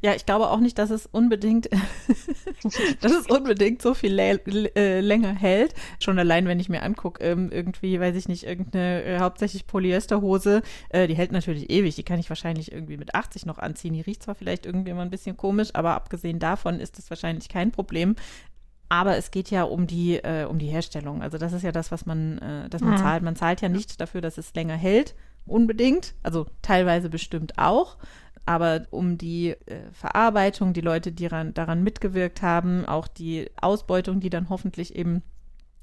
Ja, 0.06 0.14
ich 0.14 0.28
glaube 0.28 0.52
auch 0.52 0.60
nicht, 0.60 0.78
dass 0.78 0.92
es 0.92 1.08
unbedingt, 1.08 1.68
dass 3.02 3.12
es 3.12 3.26
unbedingt 3.26 3.82
so 3.82 3.96
viel 3.96 4.20
äh, 4.20 5.00
länger 5.00 5.34
hält. 5.34 5.74
Schon 6.00 6.20
allein, 6.20 6.48
wenn 6.48 6.60
ich 6.60 6.70
mir 6.70 6.84
angucke, 6.84 7.24
ähm, 7.24 7.50
irgendwie, 7.52 8.00
weiß 8.00 8.16
ich 8.16 8.28
nicht, 8.28 8.44
irgendeine 8.44 9.04
äh, 9.04 9.20
hauptsächlich 9.20 9.66
Polyesterhose, 9.66 10.62
äh, 10.90 11.08
die 11.08 11.16
hält 11.16 11.32
natürlich 11.32 11.72
ewig. 11.72 11.96
Die 11.96 12.04
kann 12.04 12.20
ich 12.20 12.30
wahrscheinlich 12.30 12.72
irgendwie 12.72 12.98
mit 12.98 13.16
80 13.16 13.48
noch 13.48 13.58
anziehen. 13.58 13.96
Die 13.96 14.02
riecht 14.02 14.22
zwar 14.22 14.36
vielleicht 14.36 14.68
irgendwie 14.68 14.92
immer 14.92 15.02
ein 15.02 15.10
bisschen 15.10 15.38
komisch, 15.38 15.70
aber 15.74 15.96
abgesehen 15.96 16.38
davon 16.38 16.80
ist 16.80 17.00
das 17.00 17.10
wahrscheinlich 17.10 17.50
kein 17.50 17.72
Problem. 17.72 18.16
Aber 18.90 19.18
es 19.18 19.32
geht 19.32 19.50
ja 19.50 19.64
um 19.64 19.88
die, 19.88 20.18
äh, 20.18 20.46
um 20.46 20.60
die 20.60 20.68
Herstellung. 20.68 21.24
Also 21.24 21.40
das 21.40 21.52
ist 21.52 21.64
ja 21.64 21.72
das, 21.72 21.92
was 21.92 22.06
man, 22.06 22.38
äh, 22.38 22.70
das 22.70 22.84
man 22.84 22.94
mhm. 22.94 22.98
zahlt. 22.98 23.24
Man 23.24 23.36
zahlt 23.36 23.62
ja 23.62 23.70
nicht 23.70 24.00
dafür, 24.00 24.22
dass 24.22 24.38
es 24.38 24.54
länger 24.54 24.76
hält, 24.76 25.16
unbedingt. 25.48 26.14
Also 26.22 26.46
teilweise 26.62 27.10
bestimmt 27.10 27.58
auch 27.58 27.98
aber 28.46 28.86
um 28.92 29.18
die 29.18 29.50
äh, 29.50 29.92
Verarbeitung, 29.92 30.74
die 30.74 30.82
Leute, 30.82 31.12
die 31.12 31.26
ran, 31.26 31.54
daran 31.54 31.84
mitgewirkt 31.84 32.42
haben, 32.42 32.86
auch 32.86 33.08
die 33.08 33.50
Ausbeutung, 33.60 34.20
die 34.20 34.30
dann 34.30 34.50
hoffentlich 34.50 34.96
eben 34.96 35.24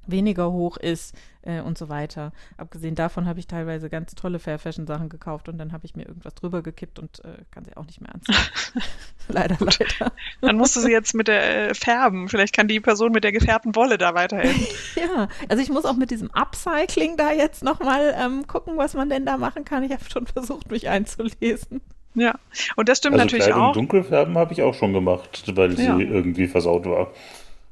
weniger 0.06 0.50
hoch 0.50 0.76
ist 0.76 1.14
äh, 1.42 1.60
und 1.60 1.78
so 1.78 1.88
weiter. 1.88 2.32
Abgesehen 2.56 2.94
davon 2.94 3.26
habe 3.26 3.38
ich 3.38 3.46
teilweise 3.46 3.88
ganz 3.88 4.14
tolle 4.14 4.38
Fair 4.38 4.58
Fashion 4.58 4.86
Sachen 4.86 5.08
gekauft 5.08 5.48
und 5.48 5.58
dann 5.58 5.72
habe 5.72 5.84
ich 5.84 5.94
mir 5.94 6.06
irgendwas 6.06 6.34
drüber 6.34 6.62
gekippt 6.62 6.98
und 6.98 7.24
äh, 7.24 7.38
kann 7.50 7.64
sie 7.64 7.76
auch 7.76 7.86
nicht 7.86 8.00
mehr 8.00 8.14
anziehen. 8.14 8.36
leider, 9.28 9.56
Gut. 9.56 9.78
leider. 9.78 10.12
Dann 10.40 10.56
musst 10.56 10.76
du 10.76 10.80
sie 10.80 10.90
jetzt 10.90 11.14
mit 11.14 11.28
der 11.28 11.70
äh, 11.70 11.74
färben. 11.74 12.28
Vielleicht 12.28 12.54
kann 12.54 12.68
die 12.68 12.80
Person 12.80 13.12
mit 13.12 13.24
der 13.24 13.32
gefärbten 13.32 13.74
Wolle 13.74 13.98
da 13.98 14.14
weiterhelfen. 14.14 14.66
ja, 14.96 15.28
also 15.48 15.62
ich 15.62 15.70
muss 15.70 15.84
auch 15.84 15.96
mit 15.96 16.10
diesem 16.10 16.30
Upcycling 16.30 17.16
da 17.16 17.32
jetzt 17.32 17.62
nochmal 17.62 18.14
ähm, 18.18 18.46
gucken, 18.46 18.76
was 18.76 18.94
man 18.94 19.08
denn 19.08 19.26
da 19.26 19.36
machen 19.36 19.64
kann. 19.64 19.82
Ich 19.82 19.92
habe 19.92 20.04
schon 20.10 20.26
versucht, 20.26 20.70
mich 20.70 20.88
einzulesen. 20.88 21.80
Ja, 22.14 22.34
und 22.76 22.88
das 22.88 22.98
stimmt 22.98 23.14
also 23.14 23.24
natürlich 23.24 23.46
Kleidung 23.46 23.62
auch. 23.62 23.72
Dunkelfärben 23.72 24.36
habe 24.36 24.52
ich 24.52 24.62
auch 24.62 24.74
schon 24.74 24.92
gemacht, 24.92 25.44
weil 25.54 25.72
ja. 25.78 25.96
sie 25.96 26.02
irgendwie 26.02 26.46
versaut 26.46 26.84
war. 26.86 27.10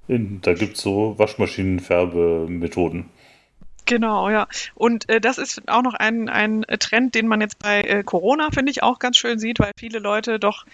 Da 0.08 0.54
gibt 0.54 0.76
es 0.76 0.82
so 0.82 1.18
Waschmaschinenfärbemethoden. 1.18 3.06
Genau, 3.90 4.30
ja. 4.30 4.46
Und 4.76 5.08
äh, 5.08 5.20
das 5.20 5.36
ist 5.36 5.68
auch 5.68 5.82
noch 5.82 5.94
ein, 5.94 6.28
ein 6.28 6.64
Trend, 6.78 7.16
den 7.16 7.26
man 7.26 7.40
jetzt 7.40 7.58
bei 7.58 7.80
äh, 7.80 8.04
Corona, 8.04 8.50
finde 8.52 8.70
ich, 8.70 8.84
auch 8.84 9.00
ganz 9.00 9.16
schön 9.16 9.40
sieht, 9.40 9.58
weil 9.58 9.72
viele 9.76 9.98
Leute 9.98 10.38
doch 10.38 10.64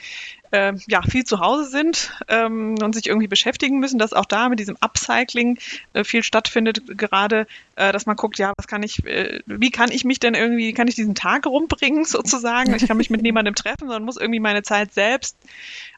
äh, 0.51 0.75
ja, 0.87 1.01
viel 1.01 1.25
zu 1.25 1.41
Hause 1.41 1.65
sind 1.65 2.13
ähm, 2.29 2.75
und 2.83 2.95
sich 2.95 3.07
irgendwie 3.07 3.27
beschäftigen 3.27 3.79
müssen, 3.79 3.99
dass 3.99 4.13
auch 4.13 4.27
da 4.27 4.51
mit 4.51 4.59
diesem 4.59 4.77
Upcycling 4.81 5.59
äh, 5.95 6.05
viel 6.05 6.23
stattfindet, 6.23 6.99
gerade, 6.99 7.47
äh, 7.77 7.91
dass 7.91 8.05
man 8.05 8.17
guckt, 8.17 8.37
ja, 8.37 8.53
was 8.55 8.67
kann 8.67 8.83
ich, 8.83 9.03
äh, 9.07 9.41
wie 9.47 9.71
kann 9.71 9.91
ich 9.91 10.05
mich 10.05 10.21
denn 10.21 10.35
irgendwie, 10.35 10.75
kann 10.75 10.87
ich 10.87 10.95
diesen 10.95 11.15
Tag 11.15 11.47
rumbringen 11.47 12.05
sozusagen? 12.05 12.75
Ich 12.75 12.87
kann 12.87 12.99
mich 12.99 13.09
mit 13.09 13.23
niemandem 13.23 13.55
treffen, 13.55 13.87
sondern 13.87 14.05
muss 14.05 14.19
irgendwie 14.19 14.41
meine 14.41 14.63
Zeit 14.63 14.93
selbst 14.93 15.39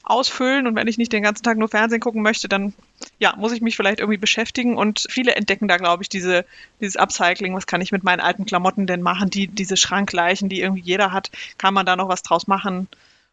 ausfüllen 0.08 0.66
und 0.66 0.74
wenn 0.74 0.88
ich 0.88 0.98
nicht 0.98 1.12
den 1.12 1.22
ganzen 1.22 1.42
Tag 1.42 1.58
nur 1.58 1.68
Fernsehen 1.68 2.00
gucken 2.00 2.22
möchte, 2.22 2.48
dann 2.48 2.72
ja, 3.18 3.34
muss 3.36 3.52
ich 3.52 3.60
mich 3.60 3.76
vielleicht 3.76 4.00
irgendwie 4.00 4.18
beschäftigen 4.18 4.76
und 4.76 5.06
viele 5.10 5.34
entdecken 5.34 5.68
da, 5.68 5.76
glaube 5.76 6.02
ich, 6.02 6.08
diese, 6.08 6.44
dieses 6.80 6.96
Upcycling, 6.96 7.54
was 7.54 7.66
kann 7.66 7.80
ich 7.80 7.92
mit 7.92 8.04
meinen 8.04 8.20
alten 8.20 8.46
Klamotten 8.46 8.86
denn 8.86 9.02
machen, 9.02 9.28
die, 9.28 9.48
diese 9.48 9.76
Schrankleichen, 9.76 10.48
die 10.48 10.62
irgendwie 10.62 10.82
jeder 10.82 11.12
hat, 11.12 11.30
kann 11.58 11.74
man 11.74 11.84
da 11.84 11.94
noch 11.94 12.08
was 12.08 12.22
draus 12.22 12.46
machen? 12.46 12.88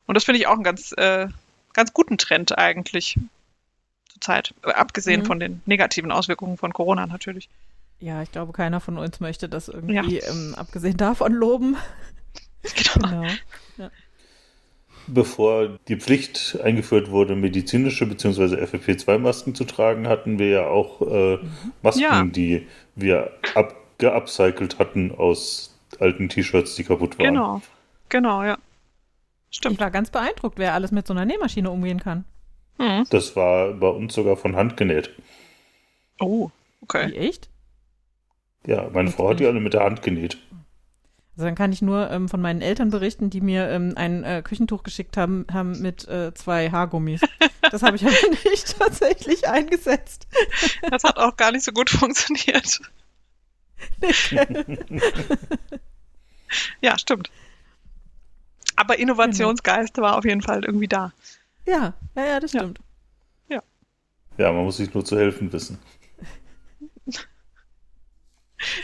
Und 0.06 0.16
das 0.16 0.26
finde 0.26 0.40
ich 0.40 0.48
auch 0.48 0.54
einen 0.54 0.64
ganz, 0.64 0.92
äh, 0.98 1.28
ganz 1.74 1.94
guten 1.94 2.18
Trend 2.18 2.58
eigentlich 2.58 3.18
zurzeit, 4.10 4.54
abgesehen 4.64 5.22
mhm. 5.22 5.26
von 5.26 5.40
den 5.40 5.62
negativen 5.66 6.12
Auswirkungen 6.12 6.58
von 6.58 6.74
Corona 6.74 7.08
natürlich. 7.08 7.50
Ja, 8.00 8.22
ich 8.22 8.32
glaube, 8.32 8.52
keiner 8.52 8.82
von 8.82 8.98
uns 8.98 9.20
möchte 9.20 9.48
das 9.48 9.70
irgendwie, 9.70 10.20
ja. 10.20 10.30
ähm, 10.30 10.56
abgesehen 10.56 10.98
davon, 10.98 11.34
loben. 11.34 11.78
Genau. 12.76 13.08
genau. 13.08 13.34
Ja. 13.78 13.92
Bevor 15.08 15.78
die 15.88 15.98
Pflicht 15.98 16.60
eingeführt 16.64 17.12
wurde, 17.12 17.36
medizinische 17.36 18.06
bzw. 18.06 18.56
FFP2-Masken 18.64 19.54
zu 19.54 19.64
tragen, 19.66 20.08
hatten 20.08 20.40
wir 20.40 20.50
ja 20.50 20.68
auch 20.68 21.02
äh, 21.02 21.38
mhm. 21.38 21.50
Masken, 21.82 22.02
ja. 22.02 22.24
die 22.24 22.68
wir 22.96 23.32
geupcycelt 23.98 24.80
hatten 24.80 25.14
aus 25.16 25.78
alten 26.00 26.30
T-Shirts, 26.30 26.76
die 26.76 26.84
kaputt 26.84 27.18
waren. 27.20 27.28
Genau, 27.28 27.62
genau, 28.10 28.44
ja. 28.44 28.58
Stimmt. 29.50 29.76
Ich 29.76 29.82
war 29.82 29.92
ganz 29.92 30.10
beeindruckt, 30.10 30.58
wer 30.58 30.74
alles 30.74 30.92
mit 30.92 31.08
so 31.08 31.14
einer 31.14 31.26
Nähmaschine 31.26 31.70
umgehen 31.70 32.00
kann. 32.00 32.26
Mhm. 32.78 33.06
Das 33.10 33.36
war 33.36 33.74
bei 33.74 33.88
uns 33.88 34.14
sogar 34.14 34.36
von 34.36 34.56
Hand 34.56 34.76
genäht. 34.76 35.12
Oh, 36.20 36.50
okay. 36.82 37.12
Wie, 37.12 37.18
echt? 37.18 37.50
Ja, 38.66 38.90
meine 38.92 39.12
Frau 39.12 39.30
hat 39.30 39.40
die 39.40 39.46
alle 39.46 39.60
mit 39.60 39.74
der 39.74 39.84
Hand 39.84 40.02
genäht. 40.02 40.38
Also 41.36 41.46
dann 41.48 41.56
kann 41.56 41.74
ich 41.74 41.82
nur 41.82 42.10
ähm, 42.12 42.30
von 42.30 42.42
meinen 42.42 42.62
Eltern 42.62 42.92
berichten, 42.92 43.30
die 43.30 43.42
mir 43.42 43.68
ähm, 43.70 43.94
ein 43.98 44.24
äh, 44.24 44.42
Küchentuch 44.42 44.84
geschickt 44.84 45.18
haben, 45.18 45.46
haben 45.52 45.82
mit 45.82 46.08
äh, 46.08 46.34
zwei 46.34 46.72
Haargummis. 46.72 47.20
Das 47.72 47.84
habe 47.84 47.98
ich 47.98 48.06
aber 48.06 48.14
nicht 48.50 48.80
tatsächlich 48.80 49.46
eingesetzt. 49.48 50.28
Das 50.90 51.04
hat 51.04 51.18
auch 51.18 51.36
gar 51.36 51.52
nicht 51.52 51.66
so 51.66 51.74
gut 51.74 51.90
funktioniert. 51.90 52.80
ja, 56.82 56.98
stimmt. 56.98 57.30
Aber 58.78 58.98
Innovationsgeist 58.98 59.98
war 59.98 60.18
auf 60.18 60.24
jeden 60.24 60.42
Fall 60.42 60.64
irgendwie 60.64 60.88
da. 60.88 61.12
Ja, 61.66 61.94
ja, 62.16 62.26
ja 62.26 62.40
das 62.40 62.52
stimmt. 62.52 62.80
Ja. 63.50 63.62
Ja, 64.38 64.54
man 64.54 64.64
muss 64.64 64.78
sich 64.78 64.94
nur 64.94 65.04
zu 65.04 65.18
helfen 65.18 65.52
wissen. 65.52 65.80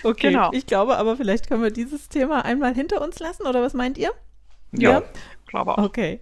Okay, 0.04 0.32
genau. 0.32 0.52
ich 0.52 0.66
glaube 0.66 0.98
aber, 0.98 1.16
vielleicht 1.16 1.48
können 1.48 1.64
wir 1.64 1.72
dieses 1.72 2.10
Thema 2.10 2.44
einmal 2.44 2.74
hinter 2.74 3.02
uns 3.02 3.20
lassen, 3.20 3.48
oder 3.48 3.62
was 3.62 3.74
meint 3.74 3.98
ihr? 3.98 4.12
Ja, 4.74 4.92
ja? 4.92 5.04
glaube 5.48 5.78
auch. 5.78 5.84
Okay. 5.84 6.22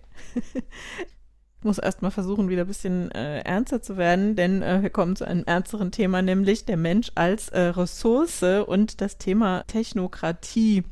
Ich 1.60 1.66
muss 1.66 1.78
erstmal 1.78 2.12
versuchen, 2.12 2.48
wieder 2.48 2.62
ein 2.62 2.68
bisschen 2.68 3.12
äh, 3.12 3.42
ernster 3.42 3.82
zu 3.82 3.98
werden, 3.98 4.38
denn 4.38 4.62
äh, 4.62 4.82
wir 4.82 4.90
kommen 4.90 5.18
zu 5.18 5.26
einem 5.26 5.44
ernsteren 5.44 5.92
Thema, 5.92 6.22
nämlich 6.22 6.64
der 6.64 6.78
Mensch 6.78 7.12
als 7.16 7.50
äh, 7.50 7.60
Ressource 7.60 8.44
und 8.66 9.02
das 9.02 9.18
Thema 9.18 9.64
Technokratie. 9.68 10.86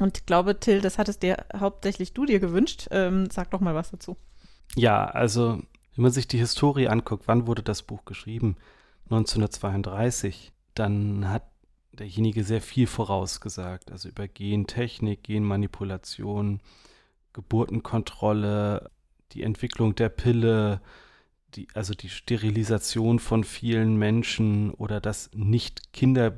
Und 0.00 0.18
ich 0.18 0.26
glaube, 0.26 0.58
Till, 0.58 0.80
das 0.80 0.98
hattest 0.98 1.22
dir 1.22 1.36
hauptsächlich 1.56 2.12
du 2.12 2.24
dir 2.24 2.40
gewünscht. 2.40 2.88
Ähm, 2.90 3.28
sag 3.30 3.52
doch 3.52 3.60
mal 3.60 3.76
was 3.76 3.92
dazu. 3.92 4.16
Ja, 4.74 5.04
also, 5.04 5.62
wenn 5.94 6.02
man 6.02 6.10
sich 6.10 6.26
die 6.26 6.38
Historie 6.38 6.88
anguckt, 6.88 7.28
wann 7.28 7.46
wurde 7.46 7.62
das 7.62 7.82
Buch 7.82 8.04
geschrieben? 8.04 8.56
1932. 9.10 10.52
Dann 10.74 11.28
hat 11.30 11.44
derjenige 11.92 12.44
sehr 12.44 12.60
viel 12.60 12.86
vorausgesagt, 12.86 13.90
also 13.90 14.08
über 14.08 14.28
Gentechnik, 14.28 15.22
Genmanipulation, 15.22 16.60
Geburtenkontrolle, 17.32 18.90
die 19.32 19.42
Entwicklung 19.42 19.94
der 19.94 20.08
Pille, 20.08 20.80
die, 21.54 21.68
also 21.74 21.94
die 21.94 22.08
Sterilisation 22.08 23.18
von 23.18 23.44
vielen 23.44 23.96
Menschen 23.96 24.72
oder 24.72 25.00
das 25.00 25.30
nicht 25.34 25.92
Kinder 25.92 26.34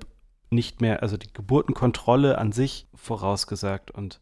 nicht 0.51 0.81
mehr, 0.81 1.03
also 1.03 1.17
die 1.17 1.33
Geburtenkontrolle 1.33 2.39
an 2.39 2.53
sich 2.53 2.87
vorausgesagt 2.95 3.91
und 3.91 4.21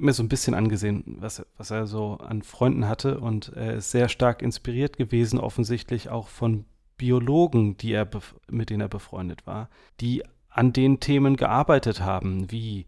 mir 0.00 0.12
so 0.12 0.22
ein 0.22 0.28
bisschen 0.28 0.54
angesehen, 0.54 1.16
was, 1.18 1.44
was 1.56 1.70
er 1.70 1.86
so 1.86 2.18
an 2.18 2.42
Freunden 2.42 2.86
hatte. 2.86 3.20
Und 3.20 3.48
er 3.54 3.74
ist 3.74 3.90
sehr 3.90 4.08
stark 4.08 4.42
inspiriert 4.42 4.96
gewesen, 4.96 5.40
offensichtlich 5.40 6.08
auch 6.08 6.28
von 6.28 6.64
Biologen, 6.96 7.76
die 7.76 7.92
er 7.92 8.08
mit 8.48 8.70
denen 8.70 8.80
er 8.80 8.88
befreundet 8.88 9.46
war, 9.46 9.68
die 10.00 10.22
an 10.58 10.72
den 10.72 10.98
Themen 10.98 11.36
gearbeitet 11.36 12.00
haben, 12.00 12.50
wie 12.50 12.86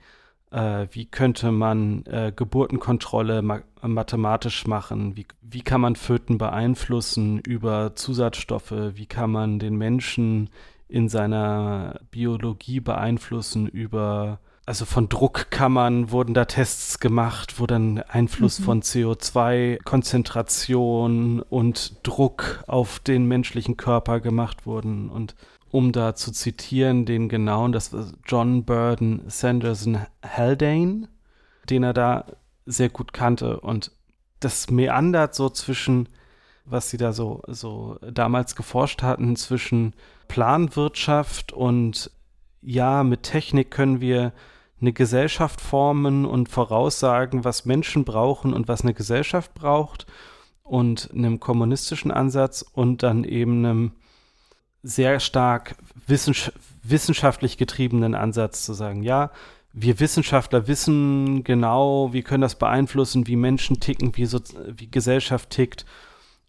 äh, 0.51 0.89
wie 0.91 1.07
könnte 1.07 1.53
man 1.53 2.05
äh, 2.07 2.33
Geburtenkontrolle 2.35 3.43
ma 3.43 3.61
mathematisch 3.83 4.67
machen, 4.67 5.17
wie, 5.17 5.25
wie 5.41 5.63
kann 5.63 5.81
man 5.81 5.97
Föten 5.97 6.37
beeinflussen 6.37 7.39
über 7.39 7.95
Zusatzstoffe, 7.95 8.75
wie 8.95 9.07
kann 9.07 9.31
man 9.31 9.59
den 9.59 9.77
Menschen 9.77 10.51
in 10.87 11.09
seiner 11.09 12.01
Biologie 12.11 12.81
beeinflussen 12.81 13.69
über 13.69 14.41
also 14.67 14.85
von 14.85 15.09
Druckkammern 15.09 16.13
wurden 16.13 16.35
da 16.35 16.45
Tests 16.45 17.01
gemacht, 17.01 17.59
wo 17.59 17.67
dann 17.67 17.99
Einfluss 17.99 18.61
mhm. 18.61 18.65
von 18.65 18.83
CO2, 18.83 19.83
Konzentration 19.83 21.41
und 21.41 22.07
Druck 22.07 22.63
auf 22.69 23.01
den 23.01 23.27
menschlichen 23.27 23.77
Körper 23.77 24.21
gemacht 24.21 24.67
wurden. 24.67 25.09
Und 25.11 25.35
um 25.71 25.93
da 25.93 26.15
zu 26.15 26.33
zitieren, 26.33 27.07
den 27.07 27.29
genauen, 27.29 27.73
das 27.73 27.93
war 27.93 28.07
John 28.27 28.65
Burden 28.65 29.23
Sanderson 29.29 29.99
Haldane, 30.25 31.09
den 31.69 31.83
er 31.83 31.93
da 31.93 32.27
sehr 32.67 32.89
gut 32.89 33.13
kannte. 33.13 33.61
Und 33.61 33.93
das 34.41 34.71
meandert 34.71 35.35
so 35.35 35.49
zwischen, 35.49 36.09
was 36.65 36.91
sie 36.91 36.97
da 36.97 37.13
so, 37.13 37.43
so 37.47 37.99
damals 38.01 38.57
geforscht 38.57 39.03
hatten, 39.03 39.37
zwischen 39.37 39.95
Planwirtschaft 40.29 41.53
und 41.53 42.11
ja, 42.63 43.05
mit 43.05 43.23
Technik 43.23 43.71
können 43.71 44.01
wir 44.01 44.33
eine 44.81 44.93
Gesellschaft 44.93 45.61
formen 45.61 46.25
und 46.25 46.49
voraussagen, 46.49 47.45
was 47.45 47.65
Menschen 47.65 48.05
brauchen 48.05 48.53
und 48.55 48.69
was 48.69 48.83
eine 48.83 48.95
Gesellschaft 48.95 49.55
braucht 49.55 50.07
und 50.63 51.11
einem 51.13 51.41
kommunistischen 51.41 52.11
Ansatz 52.11 52.63
und 52.63 53.03
dann 53.03 53.25
eben 53.25 53.65
einem 53.65 53.93
sehr 54.83 55.21
stark 55.21 55.77
wissenschaft 56.07 56.59
wissenschaftlich 56.83 57.59
getriebenen 57.59 58.15
Ansatz 58.15 58.65
zu 58.65 58.73
sagen, 58.73 59.03
ja, 59.03 59.31
wir 59.73 60.01
Wissenschaftler 60.01 60.67
wissen 60.67 61.45
genau, 61.45 62.13
wir 62.13 62.23
können 62.23 62.43
das 62.43 62.57
beeinflussen, 62.57 63.27
wie 63.27 63.37
Menschen 63.37 63.81
ticken, 63.81 64.17
wie, 64.17 64.27
so, 64.27 64.41
wie 64.67 64.91
Gesellschaft 64.91 65.51
tickt. 65.51 65.85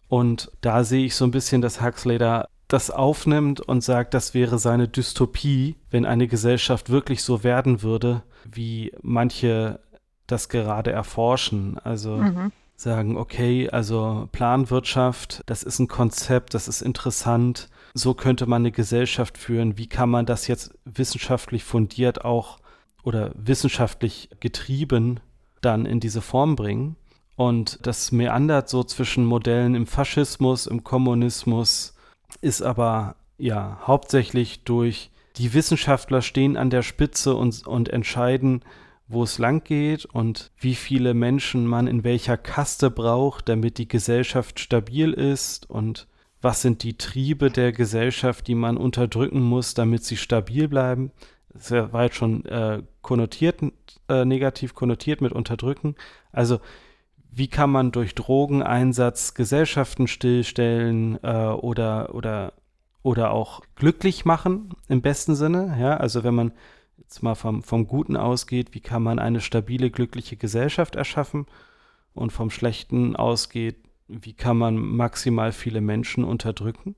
Und 0.08 0.50
da 0.60 0.84
sehe 0.84 1.06
ich 1.06 1.14
so 1.14 1.24
ein 1.24 1.30
bisschen, 1.30 1.62
dass 1.62 1.80
Huxley 1.80 2.18
da 2.18 2.48
das 2.68 2.90
aufnimmt 2.90 3.60
und 3.60 3.84
sagt, 3.84 4.14
das 4.14 4.34
wäre 4.34 4.58
seine 4.58 4.88
Dystopie, 4.88 5.76
wenn 5.90 6.06
eine 6.06 6.26
Gesellschaft 6.26 6.90
wirklich 6.90 7.22
so 7.22 7.44
werden 7.44 7.82
würde, 7.82 8.22
wie 8.50 8.92
manche 9.02 9.78
das 10.26 10.48
gerade 10.48 10.90
erforschen. 10.90 11.78
Also 11.84 12.16
mhm. 12.16 12.50
sagen, 12.76 13.16
okay, 13.16 13.68
also 13.70 14.28
Planwirtschaft, 14.32 15.42
das 15.46 15.62
ist 15.62 15.78
ein 15.78 15.88
Konzept, 15.88 16.54
das 16.54 16.66
ist 16.66 16.80
interessant. 16.80 17.68
So 17.94 18.14
könnte 18.14 18.46
man 18.46 18.62
eine 18.62 18.72
Gesellschaft 18.72 19.36
führen. 19.38 19.76
Wie 19.78 19.86
kann 19.86 20.08
man 20.08 20.26
das 20.26 20.46
jetzt 20.46 20.72
wissenschaftlich 20.84 21.64
fundiert 21.64 22.24
auch 22.24 22.58
oder 23.02 23.32
wissenschaftlich 23.34 24.30
getrieben 24.40 25.20
dann 25.60 25.86
in 25.86 26.00
diese 26.00 26.22
Form 26.22 26.56
bringen? 26.56 26.96
Und 27.36 27.78
das 27.82 28.12
meandert 28.12 28.68
so 28.68 28.84
zwischen 28.84 29.24
Modellen 29.24 29.74
im 29.74 29.86
Faschismus, 29.86 30.66
im 30.66 30.84
Kommunismus, 30.84 31.94
ist 32.40 32.62
aber 32.62 33.16
ja 33.38 33.80
hauptsächlich 33.86 34.64
durch 34.64 35.10
die 35.36 35.54
Wissenschaftler 35.54 36.22
stehen 36.22 36.56
an 36.56 36.70
der 36.70 36.82
Spitze 36.82 37.34
und, 37.34 37.66
und 37.66 37.88
entscheiden, 37.88 38.62
wo 39.08 39.22
es 39.22 39.38
lang 39.38 39.64
geht 39.64 40.04
und 40.04 40.50
wie 40.58 40.74
viele 40.74 41.14
Menschen 41.14 41.66
man 41.66 41.86
in 41.86 42.04
welcher 42.04 42.36
Kaste 42.36 42.90
braucht, 42.90 43.48
damit 43.48 43.78
die 43.78 43.88
Gesellschaft 43.88 44.60
stabil 44.60 45.12
ist 45.12 45.68
und 45.68 46.06
was 46.42 46.60
sind 46.60 46.82
die 46.82 46.98
Triebe 46.98 47.50
der 47.50 47.72
Gesellschaft, 47.72 48.48
die 48.48 48.56
man 48.56 48.76
unterdrücken 48.76 49.40
muss, 49.40 49.74
damit 49.74 50.04
sie 50.04 50.16
stabil 50.16 50.68
bleiben. 50.68 51.12
Das 51.48 51.70
war 51.70 52.04
jetzt 52.04 52.16
schon 52.16 52.44
äh, 52.46 52.82
konnotiert, 53.00 53.60
äh, 54.08 54.24
negativ 54.24 54.74
konnotiert 54.74 55.20
mit 55.20 55.32
unterdrücken. 55.32 55.94
Also 56.32 56.60
wie 57.30 57.48
kann 57.48 57.70
man 57.70 57.92
durch 57.92 58.14
Drogeneinsatz 58.14 59.34
Gesellschaften 59.34 60.06
stillstellen 60.06 61.18
äh, 61.22 61.46
oder, 61.46 62.14
oder, 62.14 62.52
oder 63.02 63.30
auch 63.30 63.62
glücklich 63.74 64.24
machen 64.24 64.74
im 64.88 65.00
besten 65.00 65.34
Sinne. 65.34 65.76
Ja, 65.80 65.96
also 65.96 66.24
wenn 66.24 66.34
man 66.34 66.52
jetzt 66.98 67.22
mal 67.22 67.34
vom, 67.34 67.62
vom 67.62 67.86
Guten 67.86 68.16
ausgeht, 68.16 68.74
wie 68.74 68.80
kann 68.80 69.02
man 69.02 69.18
eine 69.18 69.40
stabile, 69.40 69.90
glückliche 69.90 70.36
Gesellschaft 70.36 70.96
erschaffen 70.96 71.46
und 72.14 72.32
vom 72.32 72.50
Schlechten 72.50 73.16
ausgeht, 73.16 73.76
wie 74.08 74.34
kann 74.34 74.56
man 74.56 74.76
maximal 74.76 75.52
viele 75.52 75.80
Menschen 75.80 76.24
unterdrücken 76.24 76.96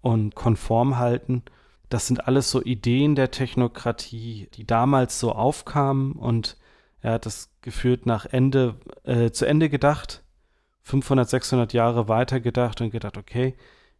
und 0.00 0.34
konform 0.34 0.98
halten. 0.98 1.42
Das 1.88 2.06
sind 2.06 2.26
alles 2.26 2.50
so 2.50 2.62
Ideen 2.62 3.14
der 3.14 3.30
Technokratie, 3.30 4.48
die 4.54 4.66
damals 4.66 5.18
so 5.18 5.32
aufkamen 5.32 6.12
und 6.12 6.56
er 7.00 7.14
hat 7.14 7.26
das 7.26 7.50
gefühlt 7.62 8.06
nach 8.06 8.26
Ende, 8.26 8.76
äh, 9.04 9.30
zu 9.30 9.46
Ende 9.46 9.68
gedacht, 9.68 10.22
500, 10.82 11.28
600 11.28 11.72
Jahre 11.72 12.08
weiter 12.08 12.40
gedacht 12.40 12.80
und 12.80 12.90
gedacht, 12.90 13.16
okay, 13.16 13.54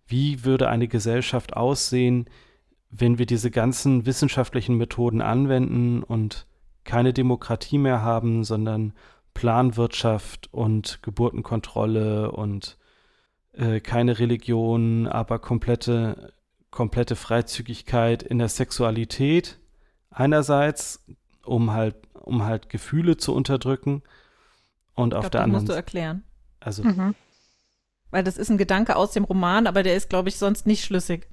wie 0.07 0.45
würde 0.45 0.69
eine 0.69 0.89
Gesellschaft 0.89 1.57
aussehen, 1.57 2.29
wenn 2.91 3.19
wir 3.19 3.27
diese 3.27 3.51
ganzen 3.51 4.07
wissenschaftlichen 4.07 4.77
Methoden 4.77 5.23
anwenden 5.23 6.03
und 6.03 6.47
keine 6.85 7.13
Demokratie 7.13 7.79
mehr 7.79 8.03
haben, 8.03 8.43
sondern 8.43 8.93
Planwirtschaft 9.35 10.53
und 10.53 11.03
Geburtenkontrolle 11.03 12.33
und 12.33 12.79
äh, 13.53 13.81
keine 13.81 14.19
Religion, 14.19 15.07
aber 15.07 15.39
komplette, 15.39 16.33
komplette 16.71 17.17
Freizügigkeit 17.17 18.23
in 18.23 18.39
der 18.39 18.49
Sexualität 18.49 19.59
einerseits, 20.11 21.05
um 21.45 21.73
halt 21.73 21.97
um 22.21 22.45
halt 22.45 22.69
Gefühle 22.69 23.17
zu 23.17 23.35
unterdrücken. 23.35 24.03
Und 24.95 25.15
auf 25.15 25.23
glaub, 25.23 25.33
der 25.33 25.43
anderen. 25.43 25.65
musst 25.65 25.69
du 25.69 25.77
erklären. 25.77 26.23
Also. 26.61 26.85
Mhm. 26.85 27.15
Weil 28.11 28.25
das 28.25 28.37
ist 28.37 28.51
ein 28.51 28.59
Gedanke 28.59 28.97
aus 28.97 29.13
dem 29.13 29.25
Roman, 29.25 29.67
aber 29.67 29.83
der 29.83 29.97
ist, 29.97 30.11
glaube 30.11 30.29
ich, 30.29 30.37
sonst 30.37 30.67
nicht 30.67 30.85
schlüssig. 30.85 31.29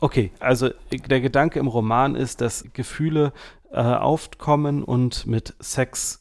Okay, 0.00 0.30
also 0.38 0.70
der 0.90 1.20
Gedanke 1.20 1.58
im 1.58 1.66
Roman 1.66 2.14
ist, 2.14 2.40
dass 2.40 2.64
Gefühle 2.72 3.32
äh, 3.70 3.80
aufkommen 3.80 4.82
und 4.82 5.26
mit 5.26 5.54
Sex 5.60 6.19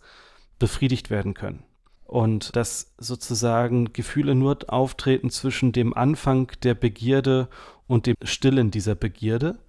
befriedigt 0.60 1.10
werden 1.10 1.34
können. 1.34 1.64
Und 2.06 2.56
dass 2.56 2.94
sozusagen 2.98 3.94
Gefühle 3.94 4.36
nur 4.36 4.58
auftreten 4.68 5.30
zwischen 5.30 5.72
dem 5.72 5.94
Anfang 5.94 6.52
der 6.64 6.74
Begierde 6.74 7.50
und 7.88 8.06
dem 8.06 8.16
Stillen 8.24 8.72
dieser 8.72 8.96
Begierde. 8.96 9.60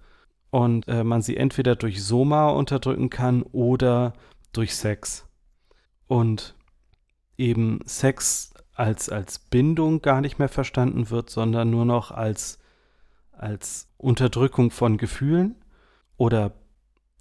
Und 0.49 0.87
äh, 0.87 1.03
man 1.03 1.21
sie 1.21 1.37
entweder 1.37 1.75
durch 1.75 2.03
Soma 2.03 2.49
unterdrücken 2.49 3.09
kann 3.09 3.43
oder 3.43 4.13
durch 4.53 4.75
Sex. 4.75 5.25
Und 6.07 6.55
eben 7.37 7.79
Sex 7.85 8.53
als, 8.73 9.09
als 9.09 9.39
Bindung 9.39 10.01
gar 10.01 10.21
nicht 10.21 10.39
mehr 10.39 10.49
verstanden 10.49 11.09
wird, 11.09 11.29
sondern 11.29 11.69
nur 11.69 11.85
noch 11.85 12.11
als, 12.11 12.59
als 13.31 13.87
Unterdrückung 13.97 14.71
von 14.71 14.97
Gefühlen 14.97 15.55
oder 16.17 16.51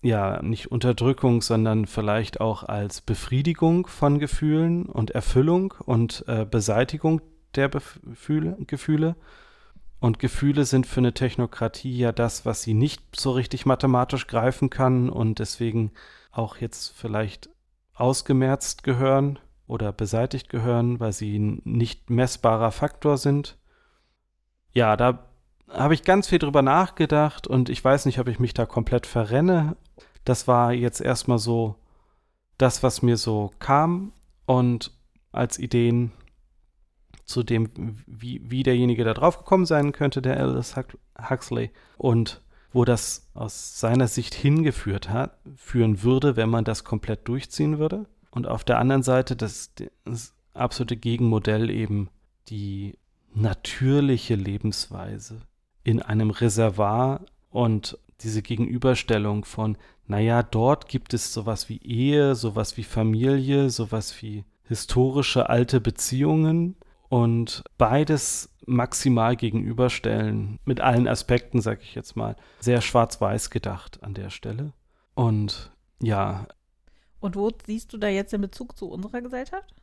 ja, 0.02 0.42
nicht 0.42 0.70
Unterdrückung, 0.70 1.42
sondern 1.42 1.86
vielleicht 1.86 2.40
auch 2.40 2.62
als 2.62 3.00
Befriedigung 3.00 3.86
von 3.86 4.18
Gefühlen 4.18 4.86
und 4.86 5.10
Erfüllung 5.10 5.74
und 5.84 6.24
äh, 6.26 6.46
Beseitigung 6.50 7.20
der 7.54 7.68
Befühle, 7.68 8.56
Gefühle. 8.66 9.16
Und 9.98 10.18
Gefühle 10.18 10.64
sind 10.64 10.86
für 10.86 11.00
eine 11.00 11.12
Technokratie 11.12 11.96
ja 11.96 12.12
das, 12.12 12.46
was 12.46 12.62
sie 12.62 12.72
nicht 12.72 13.02
so 13.14 13.32
richtig 13.32 13.66
mathematisch 13.66 14.26
greifen 14.26 14.70
kann 14.70 15.10
und 15.10 15.38
deswegen 15.38 15.92
auch 16.32 16.56
jetzt 16.56 16.96
vielleicht 16.96 17.50
ausgemerzt 17.92 18.82
gehören 18.82 19.38
oder 19.66 19.92
beseitigt 19.92 20.48
gehören, 20.48 20.98
weil 21.00 21.12
sie 21.12 21.38
ein 21.38 21.60
nicht 21.64 22.08
messbarer 22.08 22.72
Faktor 22.72 23.18
sind. 23.18 23.58
Ja, 24.72 24.96
da 24.96 25.29
habe 25.72 25.94
ich 25.94 26.02
ganz 26.02 26.28
viel 26.28 26.38
drüber 26.38 26.62
nachgedacht 26.62 27.46
und 27.46 27.68
ich 27.68 27.82
weiß 27.82 28.06
nicht, 28.06 28.18
ob 28.18 28.28
ich 28.28 28.38
mich 28.38 28.54
da 28.54 28.66
komplett 28.66 29.06
verrenne. 29.06 29.76
Das 30.24 30.48
war 30.48 30.72
jetzt 30.72 31.00
erstmal 31.00 31.38
so 31.38 31.76
das, 32.58 32.82
was 32.82 33.02
mir 33.02 33.16
so 33.16 33.50
kam 33.58 34.12
und 34.46 34.92
als 35.32 35.58
Ideen 35.58 36.12
zu 37.24 37.42
dem, 37.42 37.70
wie, 38.06 38.42
wie 38.44 38.62
derjenige 38.62 39.04
da 39.04 39.14
drauf 39.14 39.38
gekommen 39.38 39.64
sein 39.64 39.92
könnte, 39.92 40.20
der 40.20 40.38
Aldous 40.38 40.74
Huxley. 41.30 41.70
Und 41.96 42.42
wo 42.72 42.84
das 42.84 43.30
aus 43.34 43.80
seiner 43.80 44.08
Sicht 44.08 44.34
hingeführt 44.34 45.08
hat, 45.08 45.38
führen 45.56 46.02
würde, 46.02 46.36
wenn 46.36 46.50
man 46.50 46.64
das 46.64 46.84
komplett 46.84 47.26
durchziehen 47.26 47.78
würde. 47.78 48.06
Und 48.30 48.46
auf 48.46 48.64
der 48.64 48.78
anderen 48.78 49.02
Seite 49.02 49.34
das, 49.34 49.72
das 50.04 50.34
absolute 50.54 50.96
Gegenmodell 50.96 51.70
eben 51.70 52.10
die 52.48 52.96
natürliche 53.32 54.34
Lebensweise 54.34 55.40
in 55.82 56.02
einem 56.02 56.30
Reservoir 56.30 57.24
und 57.50 57.98
diese 58.20 58.42
Gegenüberstellung 58.42 59.44
von, 59.44 59.76
naja, 60.06 60.42
dort 60.42 60.88
gibt 60.88 61.14
es 61.14 61.32
sowas 61.32 61.68
wie 61.68 61.78
Ehe, 61.78 62.34
sowas 62.34 62.76
wie 62.76 62.82
Familie, 62.82 63.70
sowas 63.70 64.20
wie 64.22 64.44
historische 64.64 65.48
alte 65.48 65.80
Beziehungen 65.80 66.76
und 67.08 67.64
beides 67.76 68.50
maximal 68.66 69.36
gegenüberstellen, 69.36 70.58
mit 70.64 70.80
allen 70.80 71.08
Aspekten, 71.08 71.60
sag 71.60 71.82
ich 71.82 71.94
jetzt 71.94 72.16
mal, 72.16 72.36
sehr 72.60 72.80
schwarz-weiß 72.80 73.50
gedacht 73.50 74.02
an 74.02 74.14
der 74.14 74.30
Stelle. 74.30 74.72
Und 75.14 75.72
ja. 76.00 76.46
Und 77.18 77.36
wo 77.36 77.50
siehst 77.66 77.92
du 77.92 77.98
da 77.98 78.08
jetzt 78.08 78.32
den 78.32 78.40
Bezug 78.40 78.76
zu 78.76 78.88
unserer 78.88 79.20
Gesellschaft? 79.22 79.74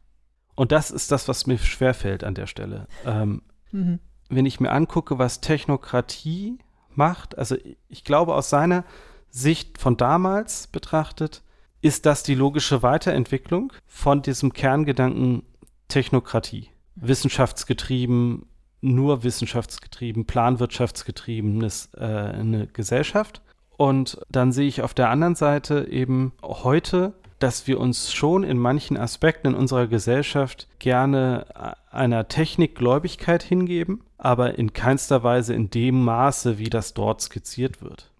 Und 0.56 0.72
das 0.72 0.89
ist 0.89 1.12
das, 1.12 1.28
was 1.28 1.45
mir 1.45 1.58
schwerfällt 1.58 2.24
an 2.24 2.34
der 2.34 2.48
Stelle. 2.48 2.88
Ähm, 3.06 3.41
mhm. 3.72 4.00
Wenn 4.30 4.45
ich 4.45 4.59
mir 4.59 4.71
angucke, 4.71 5.17
was 5.17 5.41
Technokratie 5.41 6.57
macht, 6.95 7.38
also 7.38 7.55
ich 7.89 8.03
glaube 8.03 8.36
aus 8.36 8.49
seiner 8.49 8.84
Sicht 9.30 9.78
von 9.78 9.97
damals 9.97 10.67
betrachtet, 10.67 11.43
ist 11.82 12.05
das 12.05 12.23
die 12.23 12.36
logische 12.36 12.82
Weiterentwicklung 12.84 13.71
von 13.86 14.21
diesem 14.21 14.53
Kerngedanken 14.53 15.43
Technokratie. 15.88 16.69
Wissenschaftsgetrieben, 16.95 18.45
nur 18.82 19.23
wissenschaftsgetrieben, 19.23 20.25
planwirtschaftsgetriebenes 20.25 21.89
äh, 21.95 22.03
eine 22.03 22.67
Gesellschaft. 22.67 23.41
Und 23.78 24.19
dann 24.30 24.51
sehe 24.51 24.67
ich 24.67 24.82
auf 24.82 24.93
der 24.93 25.09
anderen 25.09 25.36
Seite 25.36 25.88
eben 25.89 26.34
heute, 26.41 27.13
dass 27.40 27.68
wir 27.68 27.80
uns 27.80 28.14
schon 28.14 28.44
in 28.44 28.58
manchen 28.58 28.98
Aspekten 28.98 29.48
in 29.48 29.56
unserer 29.56 29.88
Gesellschaft 29.88 30.68
gerne 30.80 31.76
einer 31.92 32.28
Technikgläubigkeit 32.28 33.44
hingeben, 33.44 34.02
aber 34.18 34.58
in 34.58 34.74
keinster 34.74 35.24
Weise 35.24 35.54
in 35.54 35.70
dem 35.70 36.04
Maße, 36.04 36.58
wie 36.58 36.70
das 36.70 36.94
dort 36.94 37.22
skizziert 37.22 37.82
wird. 37.82 38.12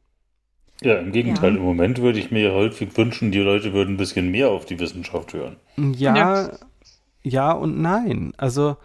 Ja, 0.82 1.00
im 1.00 1.12
Gegenteil, 1.12 1.54
ja. 1.54 1.58
im 1.58 1.64
Moment 1.64 2.02
würde 2.02 2.20
ich 2.20 2.30
mir 2.30 2.54
häufig 2.54 2.96
wünschen, 2.98 3.32
die 3.32 3.40
Leute 3.40 3.74
würden 3.74 3.96
ein 3.96 3.98
bisschen 3.98 4.30
mehr 4.30 4.50
auf 4.50 4.66
die 4.66 4.80
Wissenschaft 4.80 5.34
hören. 5.34 5.56
Ja, 5.76 6.16
ja, 6.16 6.52
ja 7.24 7.52
und 7.52 7.82
nein. 7.82 8.34
Also 8.38 8.78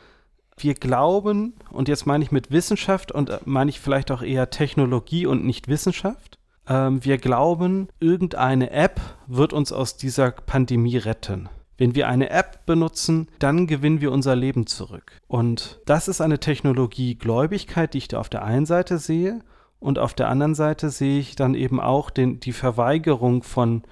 wir 0.57 0.75
glauben, 0.75 1.55
und 1.71 1.89
jetzt 1.89 2.07
meine 2.07 2.25
ich 2.25 2.33
mit 2.33 2.51
Wissenschaft 2.51 3.13
und 3.13 3.47
meine 3.47 3.71
ich 3.71 3.81
vielleicht 3.81 4.11
auch 4.11 4.23
eher 4.23 4.49
Technologie 4.49 5.27
und 5.27 5.45
nicht 5.45 5.69
Wissenschaft. 5.69 6.39
Ähm, 6.69 7.05
wir 7.05 7.19
glauben, 7.19 7.89
irgendeine 8.01 8.71
App 8.71 9.01
wird 9.27 9.53
uns 9.53 9.73
aus 9.73 9.97
dieser 9.97 10.31
Pandemie 10.31 10.97
retten. 10.97 11.49
Wenn 11.79 11.95
wir 11.95 12.09
eine 12.09 12.31
App 12.31 12.65
benutzen, 12.67 13.29
dann 13.39 13.67
gewinnen 13.67 14.01
wir 14.01 14.13
unser 14.13 14.37
Leben 14.37 14.67
zurück. 14.67 15.21
Und 15.27 15.81
das 15.87 16.07
ist 16.07 16.21
eine 16.21 16.39
Technologiegläubigkeit, 16.39 17.95
die 17.95 17.99
ich 17.99 18.09
da 18.09 18.21
auf 18.21 18.29
der 18.29 18.45
einen 18.45 18.67
Seite 18.67 18.99
sehe. 18.99 19.41
Und 19.81 19.99
auf 19.99 20.15
der 20.15 20.29
anderen 20.29 20.55
Seite 20.55 20.91
sehe 20.91 21.19
ich 21.19 21.35
dann 21.35 21.55
eben 21.55 21.81
auch 21.81 22.11
den, 22.11 22.39
die 22.39 22.53
Verweigerung 22.53 23.43
von 23.43 23.83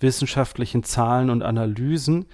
wissenschaftlichen 0.00 0.82
Zahlen 0.82 1.30
und 1.30 1.42
Analysen. 1.42 2.26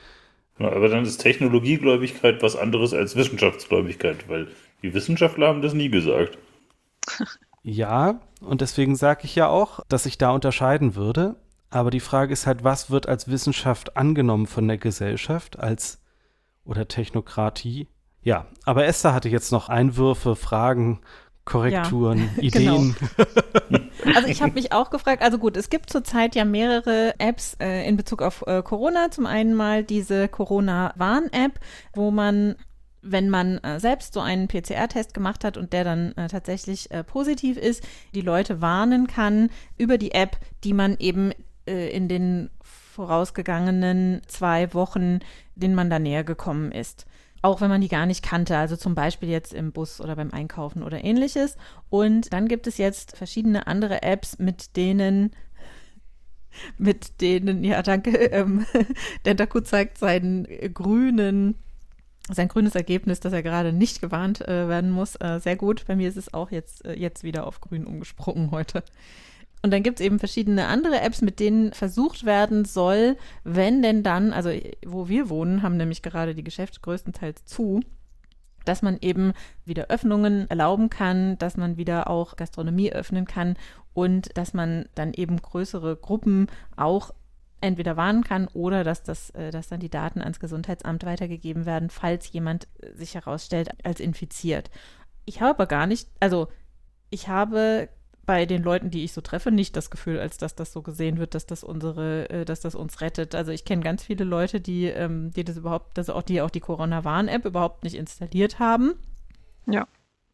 Ja, 0.58 0.72
aber 0.72 0.88
dann 0.88 1.04
ist 1.04 1.18
Technologiegläubigkeit 1.18 2.42
was 2.42 2.56
anderes 2.56 2.92
als 2.92 3.14
Wissenschaftsgläubigkeit, 3.14 4.28
weil 4.28 4.48
die 4.82 4.92
Wissenschaftler 4.94 5.46
haben 5.46 5.62
das 5.62 5.74
nie 5.74 5.90
gesagt. 5.90 6.38
Ja, 7.62 8.20
und 8.40 8.60
deswegen 8.60 8.96
sage 8.96 9.22
ich 9.24 9.34
ja 9.34 9.48
auch, 9.48 9.80
dass 9.88 10.06
ich 10.06 10.18
da 10.18 10.30
unterscheiden 10.30 10.94
würde. 10.94 11.36
Aber 11.70 11.90
die 11.90 12.00
Frage 12.00 12.32
ist 12.32 12.46
halt, 12.46 12.64
was 12.64 12.90
wird 12.90 13.08
als 13.08 13.28
Wissenschaft 13.28 13.96
angenommen 13.96 14.46
von 14.46 14.66
der 14.66 14.78
Gesellschaft 14.78 15.58
als 15.58 16.00
oder 16.64 16.88
Technokratie? 16.88 17.88
Ja, 18.22 18.46
aber 18.64 18.86
Esther 18.86 19.14
hatte 19.14 19.28
jetzt 19.28 19.52
noch 19.52 19.68
Einwürfe, 19.68 20.34
Fragen 20.34 21.00
Korrekturen, 21.44 22.30
ja, 22.36 22.42
Ideen. 22.42 22.96
Genau. 23.68 23.84
Also 24.14 24.28
ich 24.28 24.40
habe 24.42 24.52
mich 24.52 24.72
auch 24.72 24.90
gefragt, 24.90 25.22
also 25.22 25.38
gut, 25.38 25.56
es 25.56 25.70
gibt 25.70 25.90
zurzeit 25.90 26.36
ja 26.36 26.44
mehrere 26.44 27.14
Apps 27.18 27.56
äh, 27.60 27.86
in 27.86 27.96
Bezug 27.96 28.22
auf 28.22 28.44
äh, 28.46 28.62
Corona. 28.62 29.10
Zum 29.10 29.26
einen 29.26 29.54
mal 29.54 29.82
diese 29.82 30.28
Corona-Warn-App, 30.28 31.58
wo 31.94 32.10
man 32.12 32.54
wenn 33.02 33.30
man 33.30 33.58
äh, 33.58 33.80
selbst 33.80 34.14
so 34.14 34.20
einen 34.20 34.48
PCR-Test 34.48 35.14
gemacht 35.14 35.44
hat 35.44 35.56
und 35.56 35.72
der 35.72 35.84
dann 35.84 36.12
äh, 36.12 36.28
tatsächlich 36.28 36.90
äh, 36.90 37.04
positiv 37.04 37.56
ist, 37.56 37.86
die 38.14 38.20
Leute 38.20 38.60
warnen 38.60 39.06
kann 39.06 39.50
über 39.76 39.98
die 39.98 40.12
App, 40.12 40.38
die 40.64 40.72
man 40.72 40.96
eben 40.98 41.32
äh, 41.66 41.90
in 41.90 42.08
den 42.08 42.50
vorausgegangenen 42.62 44.22
zwei 44.26 44.74
Wochen, 44.74 45.20
denen 45.54 45.74
man 45.74 45.90
da 45.90 45.98
näher 45.98 46.24
gekommen 46.24 46.72
ist 46.72 47.06
auch 47.42 47.60
wenn 47.60 47.68
man 47.68 47.80
die 47.80 47.88
gar 47.88 48.06
nicht 48.06 48.24
kannte, 48.24 48.56
also 48.56 48.76
zum 48.76 48.94
Beispiel 48.94 49.28
jetzt 49.28 49.54
im 49.54 49.72
Bus 49.72 50.00
oder 50.00 50.16
beim 50.16 50.32
Einkaufen 50.32 50.82
oder 50.82 51.04
ähnliches. 51.04 51.56
Und 51.88 52.32
dann 52.32 52.48
gibt 52.48 52.66
es 52.66 52.78
jetzt 52.78 53.16
verschiedene 53.16 53.66
andere 53.66 54.02
Apps, 54.02 54.38
mit 54.38 54.76
denen 54.76 55.30
mit 56.76 57.20
denen, 57.20 57.62
ja, 57.62 57.82
danke, 57.82 58.10
ähm, 58.16 58.66
Dentaku 59.26 59.60
zeigt 59.60 59.98
seinen 59.98 60.48
grünen, 60.74 61.54
sein 62.30 62.48
grünes 62.48 62.74
Ergebnis, 62.74 63.20
dass 63.20 63.32
er 63.32 63.42
gerade 63.42 63.72
nicht 63.72 64.00
gewarnt 64.00 64.46
äh, 64.46 64.68
werden 64.68 64.90
muss. 64.90 65.16
Äh, 65.16 65.40
sehr 65.40 65.56
gut. 65.56 65.86
Bei 65.86 65.96
mir 65.96 66.08
ist 66.08 66.16
es 66.16 66.34
auch 66.34 66.50
jetzt, 66.50 66.84
äh, 66.84 66.94
jetzt 66.94 67.24
wieder 67.24 67.46
auf 67.46 67.60
grün 67.60 67.86
umgesprungen 67.86 68.50
heute. 68.50 68.82
Und 69.62 69.72
dann 69.72 69.82
gibt 69.82 69.98
es 69.98 70.06
eben 70.06 70.18
verschiedene 70.18 70.66
andere 70.66 71.00
Apps, 71.00 71.20
mit 71.20 71.40
denen 71.40 71.72
versucht 71.72 72.24
werden 72.24 72.64
soll, 72.64 73.16
wenn 73.42 73.82
denn 73.82 74.02
dann, 74.02 74.32
also 74.32 74.50
wo 74.86 75.08
wir 75.08 75.30
wohnen, 75.30 75.62
haben 75.62 75.76
nämlich 75.76 76.02
gerade 76.02 76.34
die 76.34 76.44
Geschäfte 76.44 76.80
größtenteils 76.80 77.44
zu, 77.44 77.80
dass 78.64 78.82
man 78.82 78.98
eben 79.00 79.32
wieder 79.64 79.86
Öffnungen 79.86 80.48
erlauben 80.48 80.90
kann, 80.90 81.38
dass 81.38 81.56
man 81.56 81.76
wieder 81.76 82.08
auch 82.08 82.36
Gastronomie 82.36 82.92
öffnen 82.92 83.24
kann 83.24 83.56
und 83.94 84.36
dass 84.36 84.54
man 84.54 84.88
dann 84.94 85.12
eben 85.12 85.40
größere 85.40 85.96
Gruppen 85.96 86.46
auch 86.76 87.12
entweder 87.60 87.96
warnen 87.96 88.24
kann 88.24 88.48
oder 88.48 88.84
dass, 88.84 89.02
das, 89.02 89.30
äh, 89.30 89.50
dass 89.50 89.68
dann 89.68 89.80
die 89.80 89.90
Daten 89.90 90.20
ans 90.20 90.40
Gesundheitsamt 90.40 91.04
weitergegeben 91.04 91.66
werden, 91.66 91.90
falls 91.90 92.32
jemand 92.32 92.68
sich 92.94 93.14
herausstellt 93.14 93.70
als 93.84 94.00
infiziert. 94.00 94.70
Ich 95.24 95.40
habe 95.40 95.50
aber 95.50 95.66
gar 95.66 95.86
nicht, 95.86 96.08
also 96.20 96.48
ich 97.10 97.28
habe 97.28 97.88
bei 98.28 98.44
den 98.44 98.62
Leuten, 98.62 98.90
die 98.90 99.04
ich 99.04 99.14
so 99.14 99.22
treffe, 99.22 99.50
nicht 99.50 99.74
das 99.74 99.90
Gefühl, 99.90 100.18
als 100.18 100.36
dass 100.36 100.54
das 100.54 100.70
so 100.70 100.82
gesehen 100.82 101.18
wird, 101.18 101.34
dass 101.34 101.46
das 101.46 101.64
unsere, 101.64 102.28
äh, 102.28 102.44
dass 102.44 102.60
das 102.60 102.74
uns 102.74 103.00
rettet. 103.00 103.34
Also 103.34 103.52
ich 103.52 103.64
kenne 103.64 103.82
ganz 103.82 104.04
viele 104.04 104.24
Leute, 104.24 104.60
die, 104.60 104.84
ähm, 104.84 105.30
die 105.32 105.44
das 105.44 105.56
überhaupt, 105.56 105.96
dass 105.96 106.10
auch 106.10 106.22
die 106.22 106.42
auch 106.42 106.50
die 106.50 106.60
Corona-Warn-App 106.60 107.46
überhaupt 107.46 107.84
nicht 107.84 107.94
installiert 107.94 108.58
haben. 108.58 108.94
Ja. 109.66 109.88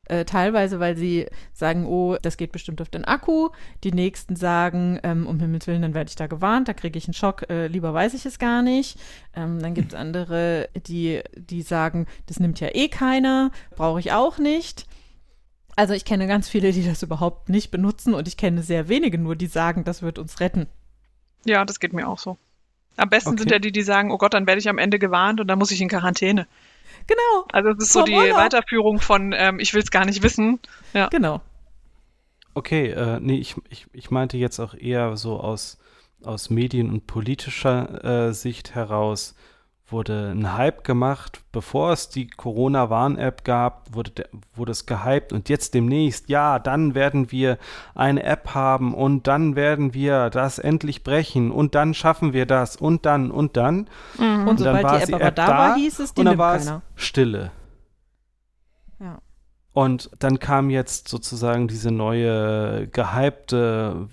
Äh, 0.07 0.25
teilweise, 0.25 0.81
weil 0.81 0.97
sie 0.97 1.27
sagen, 1.53 1.87
oh, 1.87 2.17
das 2.21 2.37
geht 2.37 2.53
bestimmt 2.53 2.83
auf 2.83 2.91
den 2.91 3.05
Akku. 3.05 3.51
Die 3.85 3.93
nächsten 3.93 4.37
sagen, 4.37 5.01
ähm, 5.03 5.27
um 5.27 5.41
Himmels 5.41 5.67
Willen, 5.67 5.83
dann 5.83 5.95
werde 5.95 6.09
ich 6.09 6.17
da 6.17 6.27
gewarnt, 6.27 6.69
da 6.69 6.75
kriege 6.75 6.99
ich 6.99 7.07
einen 7.07 7.15
Schock, 7.15 7.49
äh, 7.49 7.69
lieber 7.69 7.95
weiß 7.95 8.15
ich 8.15 8.27
es 8.27 8.39
gar 8.39 8.63
nicht. 8.63 8.99
Ähm, 9.35 9.61
dann 9.61 9.75
gibt 9.75 9.93
es 9.93 9.99
andere, 9.99 10.69
die, 10.87 11.23
die 11.37 11.63
sagen, 11.63 12.07
das 12.27 12.39
nimmt 12.39 12.61
ja 12.61 12.69
eh 12.75 12.89
keiner, 12.89 13.51
brauche 13.77 14.01
ich 14.01 14.13
auch 14.13 14.39
nicht. 14.39 14.87
Also 15.77 15.95
ich 15.95 16.05
kenne 16.05 16.27
ganz 16.27 16.49
viele, 16.49 16.73
die 16.73 16.87
das 16.87 17.03
überhaupt 17.03 17.49
nicht 17.49 17.71
benutzen 17.71 18.15
und 18.15 18.29
ich 18.29 18.37
kenne 18.37 18.63
sehr 18.63 18.89
wenige 18.89 19.19
nur, 19.19 19.37
die 19.37 19.47
sagen, 19.47 19.85
das 19.85 20.03
wird 20.03 20.19
uns 20.19 20.41
retten. 20.41 20.67
Ja, 21.45 21.65
das 21.65 21.81
geht 21.81 21.93
mir 21.93 22.09
auch 22.09 22.19
so. 22.19 22.39
Am 22.97 23.09
besten 23.09 23.31
okay. 23.31 23.39
sind 23.41 23.51
ja 23.51 23.59
die, 23.59 23.73
die 23.73 23.83
sagen, 23.83 24.13
oh 24.13 24.19
Gott, 24.19 24.35
dann 24.35 24.47
werde 24.47 24.61
ich 24.61 24.69
am 24.69 24.79
Ende 24.79 24.99
gewarnt 24.99 25.41
und 25.41 25.49
dann 25.49 25.59
muss 25.59 25.73
ich 25.73 25.81
in 25.81 25.89
Quarantäne. 25.89 26.47
Genau. 27.07 27.47
Also 27.53 27.71
es 27.71 27.85
ist 27.85 27.93
so 27.93 28.03
die 28.03 28.13
Urlaub. 28.13 28.39
Weiterführung 28.39 29.01
von, 29.01 29.33
ähm, 29.37 29.59
ich 29.59 29.75
will 29.75 29.83
es 29.83 29.91
gar 29.91 30.05
nicht 30.05 30.23
wissen. 30.23 30.61
Ja. 30.93 31.09
Genau. 31.09 31.41
Okay, 32.55 32.91
äh, 32.91 33.19
nee, 33.21 33.39
ich, 33.39 33.57
ich, 33.69 33.87
ich 33.93 34.11
meinte 34.11 34.37
jetzt 34.37 34.61
auch 34.61 34.75
eher 34.75 35.17
so 35.17 35.41
aus, 35.41 35.79
aus 36.23 36.51
medien- 36.51 36.91
und 36.91 37.07
politischer 37.07 38.29
äh, 38.29 38.33
Sicht 38.33 38.75
heraus, 38.75 39.35
wurde 39.89 40.33
ein 40.35 40.55
Hype 40.55 40.83
gemacht. 40.85 41.43
Bevor 41.53 41.93
es 41.93 42.09
die 42.09 42.27
Corona-Warn-App 42.27 43.45
gab, 43.45 43.95
wurde, 43.95 44.29
wurde 44.55 44.73
es 44.73 44.87
gehypt 44.87 45.33
und 45.33 45.49
jetzt 45.49 45.75
demnächst, 45.75 46.29
ja, 46.29 46.59
dann 46.59 46.95
werden 46.95 47.31
wir 47.31 47.59
eine 47.95 48.23
App 48.23 48.55
haben 48.55 48.95
und 48.95 49.27
dann 49.27 49.57
werden 49.57 49.93
wir 49.95 50.31
das 50.31 50.59
endlich 50.59 51.05
brechen 51.05 51.51
und 51.51 51.75
dann 51.75 51.95
schaffen 51.95 52.33
wir 52.33 52.47
das 52.47 52.77
und 52.77 53.05
dann 53.05 53.31
und 53.31 53.57
dann. 53.57 53.89
Mhm. 54.19 54.43
Und, 54.43 54.49
und 54.49 54.59
sobald 54.59 54.85
die 54.85 55.03
App, 55.03 55.07
die 55.07 55.15
aber 55.15 55.31
da 55.31 55.49
war, 55.49 55.77
hieß 55.77 55.99
es, 56.01 56.15
die 56.15 56.21
und 56.21 56.27
dann 56.27 56.39
war 56.39 56.57
es 56.57 56.73
Stille. 56.97 57.51
Ja. 59.01 59.19
Und 59.75 60.11
dann 60.19 60.39
kam 60.39 60.71
jetzt 60.71 61.09
sozusagen 61.09 61.69
diese 61.69 61.91
neue 61.91 62.89
gehypte 62.89 64.09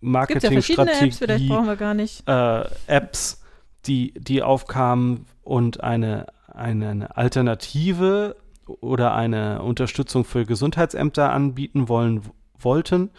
Marketingstrategie. 0.00 1.10
Ja 1.20 1.34
Apps, 1.34 1.48
brauchen 1.48 1.66
wir 1.66 1.76
gar 1.76 1.94
nicht. 1.94 2.26
Äh, 2.28 2.64
Apps 2.86 3.42
die, 3.86 4.12
die 4.14 4.42
aufkamen 4.42 5.26
und 5.42 5.82
eine, 5.82 6.26
eine 6.52 7.16
Alternative 7.16 8.36
oder 8.66 9.14
eine 9.14 9.62
Unterstützung 9.62 10.24
für 10.24 10.44
Gesundheitsämter 10.44 11.32
anbieten 11.32 11.88
wollen 11.88 12.22
wollten. 12.58 13.10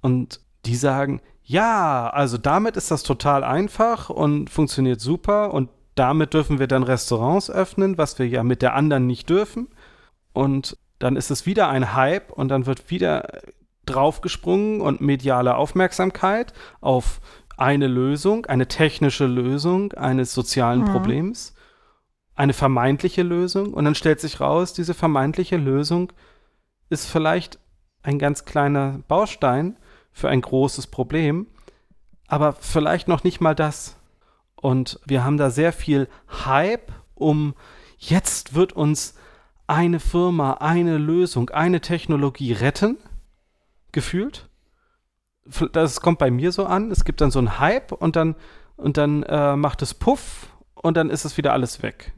Und 0.00 0.40
die 0.64 0.76
sagen, 0.76 1.20
ja, 1.44 2.08
also 2.10 2.38
damit 2.38 2.76
ist 2.76 2.90
das 2.90 3.02
total 3.02 3.44
einfach 3.44 4.10
und 4.10 4.48
funktioniert 4.48 5.00
super 5.00 5.52
und 5.52 5.70
damit 5.94 6.34
dürfen 6.34 6.58
wir 6.58 6.68
dann 6.68 6.84
Restaurants 6.84 7.50
öffnen, 7.50 7.98
was 7.98 8.18
wir 8.18 8.26
ja 8.26 8.42
mit 8.42 8.62
der 8.62 8.74
anderen 8.74 9.06
nicht 9.06 9.28
dürfen. 9.28 9.68
Und 10.32 10.78
dann 10.98 11.16
ist 11.16 11.30
es 11.30 11.44
wieder 11.44 11.68
ein 11.68 11.94
Hype 11.94 12.32
und 12.32 12.48
dann 12.48 12.64
wird 12.64 12.90
wieder 12.90 13.42
draufgesprungen 13.84 14.80
und 14.80 15.00
mediale 15.00 15.56
Aufmerksamkeit 15.56 16.52
auf 16.80 17.20
eine 17.62 17.86
Lösung, 17.86 18.46
eine 18.46 18.66
technische 18.66 19.26
Lösung 19.26 19.92
eines 19.92 20.34
sozialen 20.34 20.80
mhm. 20.80 20.86
Problems. 20.86 21.54
eine 22.34 22.54
vermeintliche 22.54 23.22
Lösung 23.22 23.74
und 23.74 23.84
dann 23.84 23.94
stellt 23.94 24.18
sich 24.18 24.40
raus, 24.40 24.72
diese 24.72 24.94
vermeintliche 24.94 25.58
Lösung 25.58 26.12
ist 26.88 27.06
vielleicht 27.06 27.58
ein 28.02 28.18
ganz 28.18 28.46
kleiner 28.46 29.00
Baustein 29.06 29.76
für 30.12 30.30
ein 30.30 30.40
großes 30.40 30.86
Problem, 30.86 31.46
aber 32.28 32.54
vielleicht 32.54 33.06
noch 33.06 33.22
nicht 33.22 33.40
mal 33.42 33.54
das. 33.54 33.96
Und 34.56 34.98
wir 35.04 35.24
haben 35.24 35.36
da 35.36 35.50
sehr 35.50 35.72
viel 35.74 36.08
Hype 36.46 36.90
um, 37.14 37.54
jetzt 37.98 38.54
wird 38.54 38.72
uns 38.72 39.14
eine 39.66 40.00
Firma, 40.00 40.54
eine 40.54 40.96
Lösung, 40.96 41.50
eine 41.50 41.80
Technologie 41.82 42.54
retten, 42.54 42.96
gefühlt. 43.92 44.48
Das 45.72 46.00
kommt 46.00 46.18
bei 46.18 46.30
mir 46.30 46.52
so 46.52 46.66
an. 46.66 46.90
Es 46.90 47.04
gibt 47.04 47.20
dann 47.20 47.30
so 47.30 47.38
einen 47.38 47.58
Hype 47.58 47.92
und 47.92 48.16
dann, 48.16 48.36
und 48.76 48.96
dann 48.96 49.22
äh, 49.24 49.56
macht 49.56 49.82
es 49.82 49.94
Puff 49.94 50.48
und 50.74 50.96
dann 50.96 51.10
ist 51.10 51.24
es 51.24 51.36
wieder 51.36 51.52
alles 51.52 51.82
weg. 51.82 52.12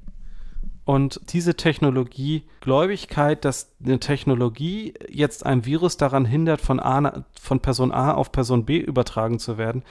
Und 0.84 1.20
diese 1.32 1.54
Technologiegläubigkeit, 1.54 3.44
dass 3.44 3.74
eine 3.82 4.00
Technologie 4.00 4.92
jetzt 5.08 5.46
ein 5.46 5.64
Virus 5.64 5.96
daran 5.96 6.26
hindert, 6.26 6.60
von, 6.60 6.78
A, 6.78 7.24
von 7.40 7.60
Person 7.60 7.90
A 7.90 8.12
auf 8.12 8.32
Person 8.32 8.66
B 8.66 8.78
übertragen 8.78 9.38
zu 9.38 9.56
werden, 9.56 9.82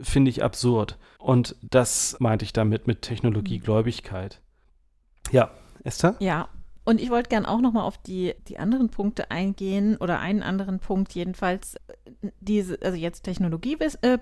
finde 0.00 0.30
ich 0.30 0.42
absurd. 0.42 0.98
Und 1.18 1.54
das 1.62 2.16
meinte 2.18 2.44
ich 2.44 2.52
damit 2.52 2.88
mit 2.88 3.02
Technologiegläubigkeit. 3.02 4.40
Ja, 5.30 5.50
Esther? 5.84 6.16
Ja, 6.18 6.48
und 6.84 7.00
ich 7.00 7.10
wollte 7.10 7.30
gern 7.30 7.46
auch 7.46 7.60
nochmal 7.60 7.84
auf 7.84 7.98
die, 7.98 8.34
die 8.48 8.58
anderen 8.58 8.90
Punkte 8.90 9.30
eingehen 9.30 9.96
oder 9.96 10.20
einen 10.20 10.42
anderen 10.42 10.80
Punkt 10.80 11.14
jedenfalls. 11.14 11.76
Diese, 12.40 12.78
also 12.82 12.96
jetzt 12.96 13.22
Technologie, 13.22 13.78
äh, 14.02 14.18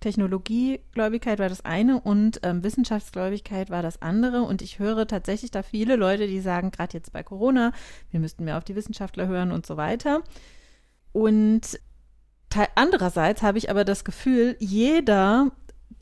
Technologiegläubigkeit 0.00 1.38
war 1.38 1.48
das 1.48 1.64
eine 1.64 2.00
und 2.00 2.40
ähm, 2.42 2.62
Wissenschaftsgläubigkeit 2.62 3.68
war 3.70 3.82
das 3.82 4.00
andere. 4.00 4.42
Und 4.42 4.62
ich 4.62 4.78
höre 4.78 5.06
tatsächlich 5.06 5.50
da 5.50 5.62
viele 5.62 5.96
Leute, 5.96 6.26
die 6.26 6.40
sagen, 6.40 6.70
gerade 6.70 6.94
jetzt 6.94 7.12
bei 7.12 7.22
Corona, 7.22 7.72
wir 8.10 8.20
müssten 8.20 8.44
mehr 8.44 8.56
auf 8.56 8.64
die 8.64 8.76
Wissenschaftler 8.76 9.26
hören 9.26 9.52
und 9.52 9.66
so 9.66 9.76
weiter. 9.76 10.22
Und 11.12 11.78
andererseits 12.74 13.42
habe 13.42 13.58
ich 13.58 13.68
aber 13.68 13.84
das 13.84 14.04
Gefühl, 14.04 14.56
jeder 14.58 15.50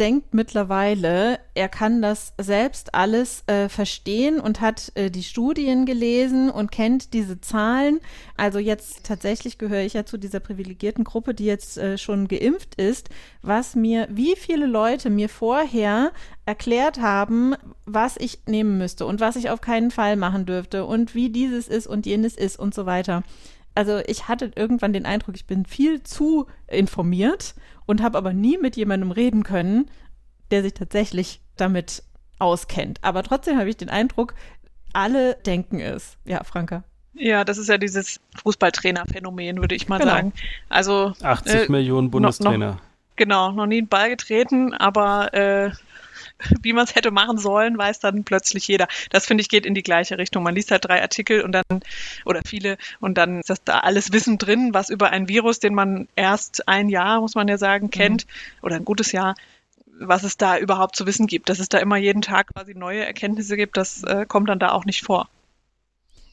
denkt 0.01 0.35
mittlerweile, 0.35 1.39
er 1.55 1.69
kann 1.69 2.03
das 2.03 2.33
selbst 2.39 2.95
alles 2.95 3.45
äh, 3.47 3.69
verstehen 3.69 4.41
und 4.41 4.61
hat 4.61 4.93
äh, 4.95 5.11
die 5.11 5.23
Studien 5.23 5.87
gelesen 5.87 6.51
und 6.51 6.73
kennt 6.73 7.13
diese 7.13 7.41
Zahlen. 7.41 8.01
Also 8.37 8.59
jetzt 8.59 9.05
tatsächlich 9.05 9.59
gehöre 9.59 9.83
ich 9.83 9.93
ja 9.93 10.05
zu 10.05 10.17
dieser 10.17 10.41
privilegierten 10.41 11.05
Gruppe, 11.05 11.35
die 11.35 11.45
jetzt 11.45 11.79
äh, 11.79 11.97
schon 11.97 12.29
geimpft 12.29 12.75
ist, 12.75 13.09
was 13.43 13.75
mir, 13.77 14.09
wie 14.11 14.35
viele 14.37 14.67
Leute 14.67 15.11
mir 15.11 15.29
vorher 15.29 16.13
erklärt 16.47 17.01
haben, 17.01 17.55
was 17.85 18.17
ich 18.19 18.41
nehmen 18.47 18.79
müsste 18.79 19.07
und 19.07 19.21
was 19.21 19.37
ich 19.37 19.51
auf 19.51 19.61
keinen 19.61 19.91
Fall 19.91 20.17
machen 20.17 20.47
dürfte 20.47 20.85
und 20.85 21.15
wie 21.15 21.31
dieses 21.31 21.69
ist 21.69 21.87
und 21.87 22.07
jenes 22.07 22.37
ist 22.37 22.59
und 22.59 22.75
so 22.75 22.87
weiter. 22.87 23.23
Also 23.75 24.01
ich 24.07 24.29
hatte 24.29 24.53
irgendwann 24.55 24.93
den 24.93 25.07
Eindruck, 25.07 25.35
ich 25.35 25.47
bin 25.47 25.67
viel 25.67 26.03
zu 26.03 26.47
informiert 26.69 27.55
und 27.87 28.03
habe 28.03 28.19
aber 28.19 28.33
nie 28.33 28.57
mit 28.59 28.77
jemandem 28.77 29.11
reden 29.11 29.43
können, 29.43 29.91
der 30.51 30.63
sich 30.63 30.75
tatsächlich 30.75 31.41
damit 31.57 32.03
auskennt. 32.39 32.99
Aber 33.03 33.23
trotzdem 33.23 33.59
habe 33.59 33.69
ich 33.69 33.77
den 33.77 33.91
Eindruck, 33.91 34.35
alle 34.93 35.35
denken 35.47 35.81
es. 35.81 36.17
Ja, 36.25 36.45
Franka. 36.45 36.85
Ja, 37.15 37.45
das 37.45 37.59
ist 37.59 37.69
ja 37.69 37.79
dieses 37.79 38.21
Fußballtrainer-Phänomen, 38.43 39.61
würde 39.61 39.75
ich 39.75 39.89
mal 39.89 39.99
genau. 39.99 40.13
sagen. 40.13 40.33
Also 40.69 41.15
80 41.23 41.55
äh, 41.55 41.73
Millionen 41.73 42.11
Bundestrainer. 42.11 42.67
Noch, 42.67 42.75
noch, 42.75 42.83
genau, 43.17 43.53
noch 43.53 43.67
nie 43.67 43.79
einen 43.79 43.89
Ball 43.89 44.11
getreten, 44.11 44.75
aber 44.75 45.33
äh, 45.33 45.71
wie 46.63 46.73
man 46.73 46.85
es 46.85 46.95
hätte 46.95 47.11
machen 47.11 47.39
sollen, 47.39 47.77
weiß 47.79 48.01
dann 48.01 48.25
plötzlich 48.25 48.67
jeder. 48.69 48.89
Das 49.11 49.27
finde 49.27 49.43
ich 49.43 49.49
geht 49.49 49.67
in 49.67 49.75
die 49.75 49.83
gleiche 49.83 50.19
Richtung. 50.19 50.43
Man 50.43 50.55
liest 50.55 50.71
halt 50.71 50.85
drei 50.85 51.03
Artikel 51.03 51.43
und 51.43 51.53
dann, 51.53 51.65
oder 52.25 52.41
viele, 52.47 52.77
und 53.01 53.19
dann 53.19 53.41
ist 53.41 53.51
das 53.51 53.63
da 53.65 53.81
alles 53.81 54.13
Wissen 54.13 54.39
drin, 54.39 54.75
was 54.75 54.91
über 54.91 55.11
ein 55.11 55.29
Virus, 55.29 55.61
den 55.61 55.75
man 55.75 56.09
erst 56.17 56.69
ein 56.69 56.89
Jahr, 56.89 57.21
muss 57.21 57.35
man 57.35 57.49
ja 57.49 57.59
sagen, 57.59 57.91
kennt, 57.91 58.27
mhm. 58.27 58.67
oder 58.67 58.77
ein 58.77 58.85
gutes 58.85 59.13
Jahr, 59.13 59.35
was 59.99 60.25
es 60.25 60.37
da 60.37 60.59
überhaupt 60.59 60.97
zu 60.97 61.07
wissen 61.07 61.27
gibt. 61.27 61.49
Dass 61.49 61.59
es 61.59 61.69
da 61.69 61.79
immer 61.79 61.97
jeden 61.97 62.23
Tag 62.23 62.49
quasi 62.55 62.75
neue 62.75 63.05
Erkenntnisse 63.05 63.57
gibt, 63.57 63.77
das 63.77 64.03
äh, 64.05 64.27
kommt 64.27 64.49
dann 64.49 64.59
da 64.59 64.73
auch 64.73 64.85
nicht 64.85 65.03
vor. 65.03 65.29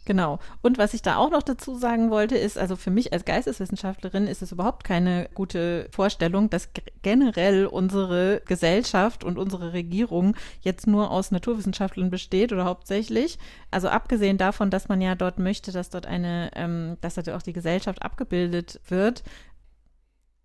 Genau. 0.06 0.40
Und 0.62 0.78
was 0.78 0.94
ich 0.94 1.04
da 1.04 1.18
auch 1.18 1.30
noch 1.30 1.44
dazu 1.44 1.76
sagen 1.76 2.10
wollte, 2.10 2.36
ist, 2.36 2.58
also 2.58 2.76
für 2.76 2.90
mich 2.90 3.14
als 3.14 3.24
Geisteswissenschaftlerin 3.24 4.26
ist 4.26 4.42
es 4.42 4.52
überhaupt 4.52 4.84
keine 4.84 5.30
gute 5.36 5.88
Vorstellung, 5.92 6.50
dass 6.50 6.70
generell 7.04 7.68
unsere 7.68 8.42
Gesellschaft 8.46 9.24
und 9.24 9.38
unsere 9.38 9.74
Regierung 9.74 10.36
jetzt 10.62 10.88
nur 10.88 11.12
aus 11.12 11.32
Naturwissenschaftlern 11.32 12.10
besteht 12.10 12.52
oder 12.52 12.66
hauptsächlich. 12.66 13.38
Also 13.70 13.90
abgesehen 13.90 14.38
davon, 14.38 14.72
dass 14.72 14.90
man 14.90 15.02
ja 15.02 15.14
dort 15.14 15.38
möchte, 15.38 15.72
dass 15.72 15.92
dort 15.92 16.08
eine, 16.08 16.50
ähm, 16.56 16.98
dass 17.02 17.16
dort 17.16 17.30
auch 17.30 17.44
die 17.44 17.54
Gesellschaft 17.54 18.02
abgebildet 18.02 18.82
wird, 18.88 19.24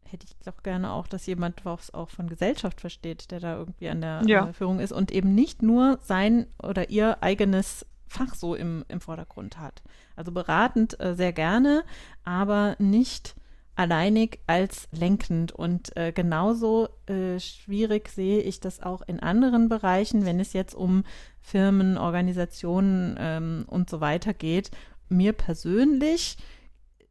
hätte 0.05 0.27
ich 0.27 0.37
doch 0.45 0.63
gerne 0.63 0.93
auch, 0.93 1.07
dass 1.07 1.27
jemand 1.27 1.65
was 1.65 1.93
auch 1.93 2.11
von 2.11 2.29
Gesellschaft 2.29 2.81
versteht, 2.81 3.31
der 3.31 3.41
da 3.41 3.57
irgendwie 3.57 3.89
an 3.89 4.01
der 4.01 4.23
ja. 4.27 4.53
Führung 4.53 4.81
ist 4.81 4.93
und 4.93 5.11
eben 5.11 5.35
nicht 5.35 5.63
nur 5.63 5.99
sein 6.03 6.47
oder 6.63 6.91
ihr 6.91 7.23
eigenes 7.23 7.87
Fach 8.07 8.35
so 8.35 8.55
im, 8.55 8.85
im 8.89 9.01
Vordergrund 9.01 9.59
hat. 9.59 9.83
Also 10.15 10.33
beratend 10.33 10.99
äh, 11.01 11.15
sehr 11.15 11.33
gerne, 11.33 11.85
aber 12.25 12.77
nicht 12.79 13.35
alleinig 13.77 14.41
als 14.47 14.89
lenkend. 14.91 15.53
Und 15.53 15.97
äh, 15.97 16.13
genauso 16.13 16.89
äh, 17.07 17.39
schwierig 17.39 18.09
sehe 18.09 18.41
ich 18.41 18.61
das 18.61 18.83
auch 18.83 19.03
in 19.07 19.21
anderen 19.21 19.69
Bereichen, 19.69 20.25
wenn 20.25 20.41
es 20.41 20.53
jetzt 20.55 20.75
um 20.75 21.05
Firmen, 21.41 21.99
Organisationen 21.99 23.17
ähm, 23.19 23.65
und 23.69 23.91
so 23.91 24.01
weiter 24.01 24.35
geht. 24.35 24.71
Mir 25.09 25.33
persönlich 25.35 26.39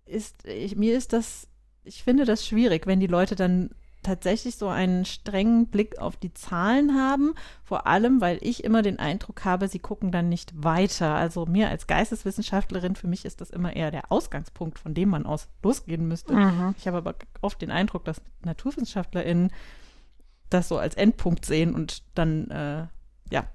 ist, 0.05 0.45
ich, 0.45 0.75
mir 0.75 0.97
ist 0.97 1.13
das, 1.13 1.47
ich 1.83 2.03
finde 2.03 2.25
das 2.25 2.45
schwierig, 2.45 2.87
wenn 2.87 2.99
die 2.99 3.07
Leute 3.07 3.35
dann 3.35 3.69
tatsächlich 4.05 4.55
so 4.55 4.67
einen 4.67 5.05
strengen 5.05 5.67
Blick 5.67 5.99
auf 5.99 6.15
die 6.15 6.33
Zahlen 6.33 6.95
haben, 6.95 7.33
vor 7.63 7.87
allem, 7.87 8.21
weil 8.21 8.37
ich 8.41 8.63
immer 8.63 8.81
den 8.81 8.99
Eindruck 8.99 9.43
habe, 9.43 9.67
sie 9.67 9.79
gucken 9.79 10.11
dann 10.11 10.29
nicht 10.29 10.63
weiter. 10.63 11.15
Also 11.15 11.45
mir 11.45 11.69
als 11.69 11.87
Geisteswissenschaftlerin, 11.87 12.95
für 12.95 13.07
mich 13.07 13.25
ist 13.25 13.41
das 13.41 13.49
immer 13.49 13.75
eher 13.75 13.91
der 13.91 14.11
Ausgangspunkt, 14.11 14.79
von 14.79 14.93
dem 14.93 15.09
man 15.09 15.25
aus 15.25 15.47
losgehen 15.63 16.07
müsste. 16.07 16.33
Mhm. 16.33 16.75
Ich 16.77 16.87
habe 16.87 16.97
aber 16.97 17.15
oft 17.41 17.61
den 17.61 17.71
Eindruck, 17.71 18.05
dass 18.05 18.21
NaturwissenschaftlerInnen 18.43 19.51
das 20.49 20.67
so 20.67 20.77
als 20.77 20.95
Endpunkt 20.95 21.45
sehen 21.45 21.73
und 21.73 22.03
dann, 22.13 22.49
äh, 22.51 22.85
ja. 23.33 23.47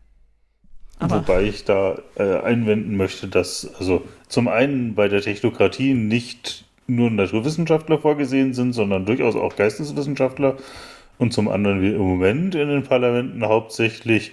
Aber 0.98 1.20
Wobei 1.20 1.44
ich 1.44 1.64
da 1.64 1.98
äh, 2.16 2.40
einwenden 2.40 2.96
möchte, 2.96 3.28
dass 3.28 3.72
also 3.78 4.06
zum 4.28 4.48
einen 4.48 4.94
bei 4.94 5.08
der 5.08 5.22
Technokratie 5.22 5.94
nicht 5.94 6.66
nur 6.96 7.10
Naturwissenschaftler 7.10 7.98
vorgesehen 7.98 8.54
sind, 8.54 8.72
sondern 8.72 9.06
durchaus 9.06 9.36
auch 9.36 9.56
Geisteswissenschaftler 9.56 10.56
und 11.18 11.32
zum 11.32 11.48
anderen 11.48 11.82
wir 11.82 11.94
im 11.94 12.02
Moment 12.02 12.54
in 12.54 12.68
den 12.68 12.82
Parlamenten 12.82 13.44
hauptsächlich 13.44 14.32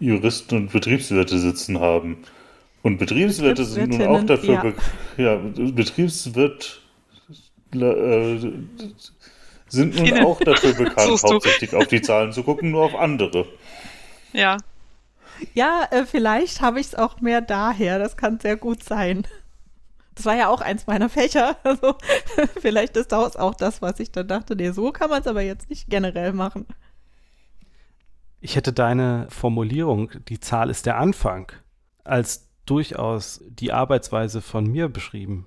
Juristen 0.00 0.56
und 0.56 0.72
Betriebswirte 0.72 1.38
sitzen 1.38 1.80
haben. 1.80 2.18
Und 2.82 2.98
Betriebswirte 2.98 3.64
sind 3.64 3.90
nun 3.90 4.06
auch 4.06 4.24
dafür, 4.24 4.74
ja, 5.16 5.36
ja 5.36 5.36
Betriebswirt 5.36 6.82
äh, 7.72 8.38
sind 9.68 9.96
nun 9.96 10.24
auch 10.24 10.40
dafür 10.40 10.72
bekannt, 10.84 11.22
hauptsächlich 11.22 11.74
auf 11.74 11.86
die 11.86 12.02
Zahlen 12.02 12.32
zu 12.32 12.42
gucken, 12.42 12.70
nur 12.70 12.84
auf 12.84 12.94
andere. 12.94 13.46
Ja. 14.32 14.58
Ja, 15.52 15.88
äh, 15.90 16.04
vielleicht 16.04 16.60
habe 16.60 16.80
ich 16.80 16.88
es 16.88 16.94
auch 16.94 17.20
mehr 17.20 17.40
daher. 17.40 17.98
Das 17.98 18.16
kann 18.16 18.38
sehr 18.38 18.56
gut 18.56 18.84
sein. 18.84 19.26
Das 20.14 20.26
war 20.26 20.36
ja 20.36 20.48
auch 20.48 20.60
eins 20.60 20.86
meiner 20.86 21.08
Fächer. 21.08 21.56
Also 21.64 21.96
vielleicht 22.60 22.96
ist 22.96 23.12
das 23.12 23.36
auch 23.36 23.54
das, 23.54 23.82
was 23.82 23.98
ich 24.00 24.12
dann 24.12 24.28
dachte, 24.28 24.54
nee, 24.56 24.70
so 24.70 24.92
kann 24.92 25.10
man 25.10 25.20
es 25.20 25.26
aber 25.26 25.42
jetzt 25.42 25.70
nicht 25.70 25.88
generell 25.88 26.32
machen. 26.32 26.66
Ich 28.40 28.56
hätte 28.56 28.72
deine 28.72 29.26
Formulierung, 29.30 30.10
die 30.28 30.38
Zahl 30.38 30.70
ist 30.70 30.86
der 30.86 30.98
Anfang, 30.98 31.50
als 32.04 32.50
durchaus 32.66 33.42
die 33.48 33.72
Arbeitsweise 33.72 34.40
von 34.40 34.66
mir 34.66 34.88
beschrieben. 34.88 35.46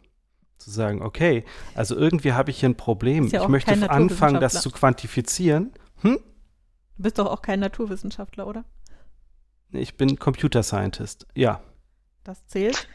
Zu 0.58 0.72
sagen, 0.72 1.04
okay, 1.04 1.46
also 1.76 1.96
irgendwie 1.96 2.34
habe 2.34 2.50
ich 2.50 2.60
hier 2.60 2.70
ein 2.70 2.76
Problem. 2.78 3.28
Ja 3.28 3.44
ich 3.44 3.48
möchte 3.48 3.72
anfangen, 3.90 4.42
das 4.42 4.62
zu 4.62 4.72
quantifizieren. 4.72 5.72
Hm? 6.02 6.20
Du 6.98 7.04
bist 7.04 7.20
doch 7.20 7.28
auch 7.28 7.44
kein 7.44 7.60
Naturwissenschaftler, 7.60 8.48
oder? 8.48 8.66
Ich 9.72 9.98
bin 9.98 10.18
Computer 10.18 10.64
Scientist, 10.64 11.28
ja. 11.36 11.62
Das 12.24 12.48
zählt 12.48 12.88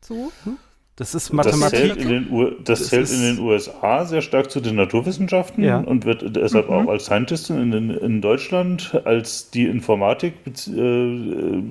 zu? 0.00 0.32
Hm? 0.44 0.58
Das 0.98 1.14
ist 1.14 1.32
Mathematik. 1.32 1.60
Das, 1.60 1.70
zählt 1.70 1.96
in, 1.96 2.08
den, 2.08 2.30
U 2.32 2.50
das 2.50 2.80
das 2.80 2.88
zählt 2.88 3.10
in 3.12 3.22
den 3.22 3.38
USA 3.38 4.04
sehr 4.04 4.20
stark 4.20 4.50
zu 4.50 4.58
den 4.58 4.74
Naturwissenschaften 4.74 5.62
ja. 5.62 5.78
und 5.78 6.04
wird 6.04 6.34
deshalb 6.34 6.68
mhm. 6.68 6.74
auch 6.74 6.88
als 6.88 7.04
Scientistin 7.04 7.72
in, 7.72 7.90
in, 7.90 8.20
Deutschland 8.20 9.00
als 9.04 9.48
die 9.50 9.66
Informatik 9.66 10.34
äh, 10.44 10.70
äh, 10.70 11.62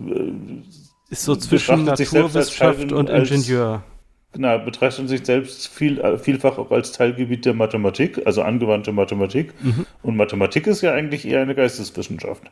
ist 1.09 1.25
so 1.25 1.36
zwischen 1.36 1.84
Naturwissenschaft 1.84 2.93
und 2.93 3.09
Ingenieur. 3.09 3.84
Genau, 4.32 4.59
betrachtet 4.59 5.09
sich 5.09 5.25
selbst 5.25 5.67
viel, 5.67 5.99
äh, 5.99 6.17
vielfach 6.17 6.57
auch 6.57 6.71
als 6.71 6.93
Teilgebiet 6.93 7.43
der 7.43 7.53
Mathematik, 7.53 8.25
also 8.25 8.43
angewandte 8.43 8.93
Mathematik. 8.93 9.53
Mhm. 9.61 9.86
Und 10.03 10.15
Mathematik 10.15 10.67
ist 10.67 10.82
ja 10.82 10.93
eigentlich 10.93 11.28
eher 11.28 11.41
eine 11.41 11.53
Geisteswissenschaft. 11.53 12.43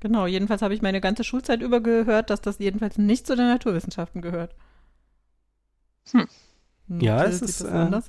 Genau, 0.00 0.26
jedenfalls 0.26 0.62
habe 0.62 0.72
ich 0.72 0.80
meine 0.80 1.02
ganze 1.02 1.22
Schulzeit 1.22 1.60
über 1.60 1.80
gehört, 1.80 2.30
dass 2.30 2.40
das 2.40 2.58
jedenfalls 2.58 2.96
nicht 2.96 3.26
zu 3.26 3.36
den 3.36 3.48
Naturwissenschaften 3.48 4.22
gehört. 4.22 4.54
Hm. 6.10 6.26
hm 6.88 7.00
ja, 7.00 7.24
es 7.24 7.42
ist. 7.42 7.60
Äh, 7.62 8.00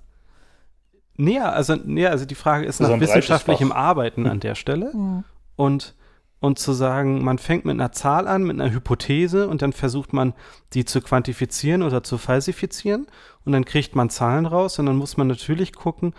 nee, 1.15 1.39
also, 1.39 1.75
nee, 1.75 2.07
also 2.07 2.25
die 2.25 2.35
Frage 2.35 2.65
ist 2.65 2.81
also 2.81 2.93
nach 2.93 2.99
wissenschaftlichem 2.99 3.71
Arbeiten 3.71 4.27
an 4.27 4.39
der 4.39 4.55
Stelle. 4.55 4.91
Mhm. 4.93 5.23
Und, 5.55 5.95
und 6.39 6.59
zu 6.59 6.73
sagen, 6.73 7.23
man 7.23 7.37
fängt 7.37 7.65
mit 7.65 7.73
einer 7.73 7.91
Zahl 7.91 8.27
an, 8.27 8.43
mit 8.43 8.59
einer 8.59 8.73
Hypothese 8.73 9.47
und 9.47 9.61
dann 9.61 9.71
versucht 9.71 10.13
man, 10.13 10.33
die 10.73 10.83
zu 10.83 11.01
quantifizieren 11.01 11.83
oder 11.83 12.03
zu 12.03 12.17
falsifizieren. 12.17 13.07
Und 13.45 13.51
dann 13.51 13.65
kriegt 13.65 13.95
man 13.95 14.09
Zahlen 14.09 14.45
raus 14.45 14.79
und 14.79 14.87
dann 14.87 14.97
muss 14.97 15.17
man 15.17 15.27
natürlich 15.27 15.73
gucken, 15.73 16.13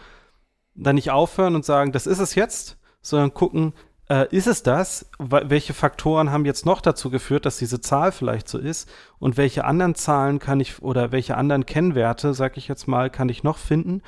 dann 0.74 0.96
nicht 0.96 1.10
aufhören 1.10 1.54
und 1.54 1.64
sagen, 1.64 1.92
das 1.92 2.06
ist 2.06 2.18
es 2.18 2.34
jetzt, 2.34 2.78
sondern 3.00 3.34
gucken, 3.34 3.74
äh, 4.08 4.28
ist 4.34 4.46
es 4.46 4.62
das? 4.62 5.10
Welche 5.18 5.74
Faktoren 5.74 6.30
haben 6.30 6.44
jetzt 6.44 6.66
noch 6.66 6.80
dazu 6.80 7.10
geführt, 7.10 7.46
dass 7.46 7.58
diese 7.58 7.80
Zahl 7.80 8.12
vielleicht 8.12 8.48
so 8.48 8.58
ist? 8.58 8.90
Und 9.18 9.36
welche 9.36 9.64
anderen 9.64 9.94
Zahlen 9.94 10.38
kann 10.38 10.60
ich 10.60 10.82
oder 10.82 11.12
welche 11.12 11.36
anderen 11.36 11.66
Kennwerte, 11.66 12.34
sag 12.34 12.56
ich 12.56 12.68
jetzt 12.68 12.86
mal, 12.86 13.10
kann 13.10 13.28
ich 13.28 13.42
noch 13.42 13.58
finden? 13.58 14.02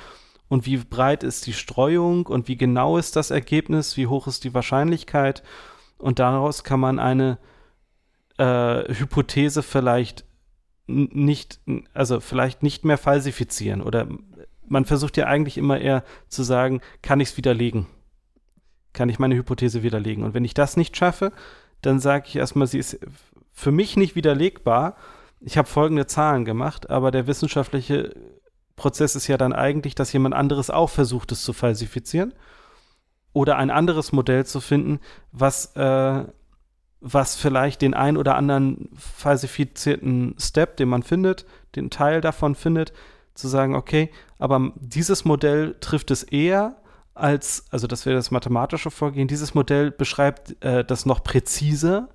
Und 0.49 0.65
wie 0.65 0.77
breit 0.77 1.23
ist 1.23 1.45
die 1.47 1.53
Streuung 1.53 2.25
und 2.25 2.47
wie 2.47 2.57
genau 2.57 2.97
ist 2.97 3.15
das 3.15 3.31
Ergebnis? 3.31 3.97
Wie 3.97 4.07
hoch 4.07 4.27
ist 4.27 4.43
die 4.43 4.53
Wahrscheinlichkeit? 4.53 5.43
Und 5.97 6.19
daraus 6.19 6.63
kann 6.63 6.79
man 6.79 6.99
eine 6.99 7.37
äh, 8.37 8.93
Hypothese 8.93 9.63
vielleicht 9.63 10.25
nicht, 10.85 11.59
also 11.93 12.19
vielleicht 12.21 12.63
nicht 12.63 12.85
mehr 12.85 12.97
falsifizieren 12.97 13.81
oder 13.81 14.07
man 14.65 14.85
versucht 14.85 15.17
ja 15.17 15.25
eigentlich 15.25 15.57
immer 15.57 15.79
eher 15.79 16.03
zu 16.29 16.43
sagen, 16.43 16.81
kann 17.01 17.19
ich 17.19 17.29
es 17.29 17.37
widerlegen? 17.37 17.87
Kann 18.93 19.09
ich 19.09 19.19
meine 19.19 19.35
Hypothese 19.35 19.83
widerlegen. 19.83 20.23
Und 20.23 20.33
wenn 20.33 20.45
ich 20.45 20.53
das 20.53 20.77
nicht 20.77 20.97
schaffe, 20.97 21.31
dann 21.81 21.99
sage 21.99 22.25
ich 22.27 22.35
erstmal, 22.35 22.67
sie 22.67 22.79
ist 22.79 22.99
für 23.51 23.71
mich 23.71 23.97
nicht 23.97 24.15
widerlegbar. 24.15 24.95
Ich 25.39 25.57
habe 25.57 25.67
folgende 25.67 26.07
Zahlen 26.07 26.45
gemacht, 26.45 26.89
aber 26.89 27.11
der 27.11 27.27
wissenschaftliche 27.27 28.13
Prozess 28.75 29.15
ist 29.15 29.27
ja 29.27 29.37
dann 29.37 29.53
eigentlich, 29.53 29.95
dass 29.95 30.13
jemand 30.13 30.35
anderes 30.35 30.69
auch 30.69 30.89
versucht, 30.89 31.31
es 31.31 31.43
zu 31.43 31.53
falsifizieren 31.53 32.33
oder 33.33 33.57
ein 33.57 33.69
anderes 33.69 34.11
Modell 34.11 34.45
zu 34.45 34.61
finden, 34.61 34.99
was, 35.31 35.75
äh, 35.75 36.23
was 37.01 37.35
vielleicht 37.35 37.81
den 37.81 37.93
ein 37.93 38.17
oder 38.17 38.35
anderen 38.35 38.89
falsifizierten 38.95 40.35
Step, 40.39 40.77
den 40.77 40.89
man 40.89 41.03
findet, 41.03 41.45
den 41.75 41.89
Teil 41.89 42.21
davon 42.21 42.55
findet, 42.55 42.93
zu 43.35 43.47
sagen, 43.47 43.75
okay, 43.75 44.09
aber 44.39 44.71
dieses 44.75 45.25
Modell 45.25 45.75
trifft 45.79 46.09
es 46.09 46.23
eher 46.23 46.77
als, 47.19 47.65
also 47.71 47.87
das 47.87 48.05
wäre 48.05 48.15
das 48.15 48.31
mathematische 48.31 48.91
Vorgehen. 48.91 49.27
Dieses 49.27 49.53
Modell 49.53 49.91
beschreibt 49.91 50.61
äh, 50.63 50.83
das 50.83 51.05
noch 51.05 51.23
präziser, 51.23 52.09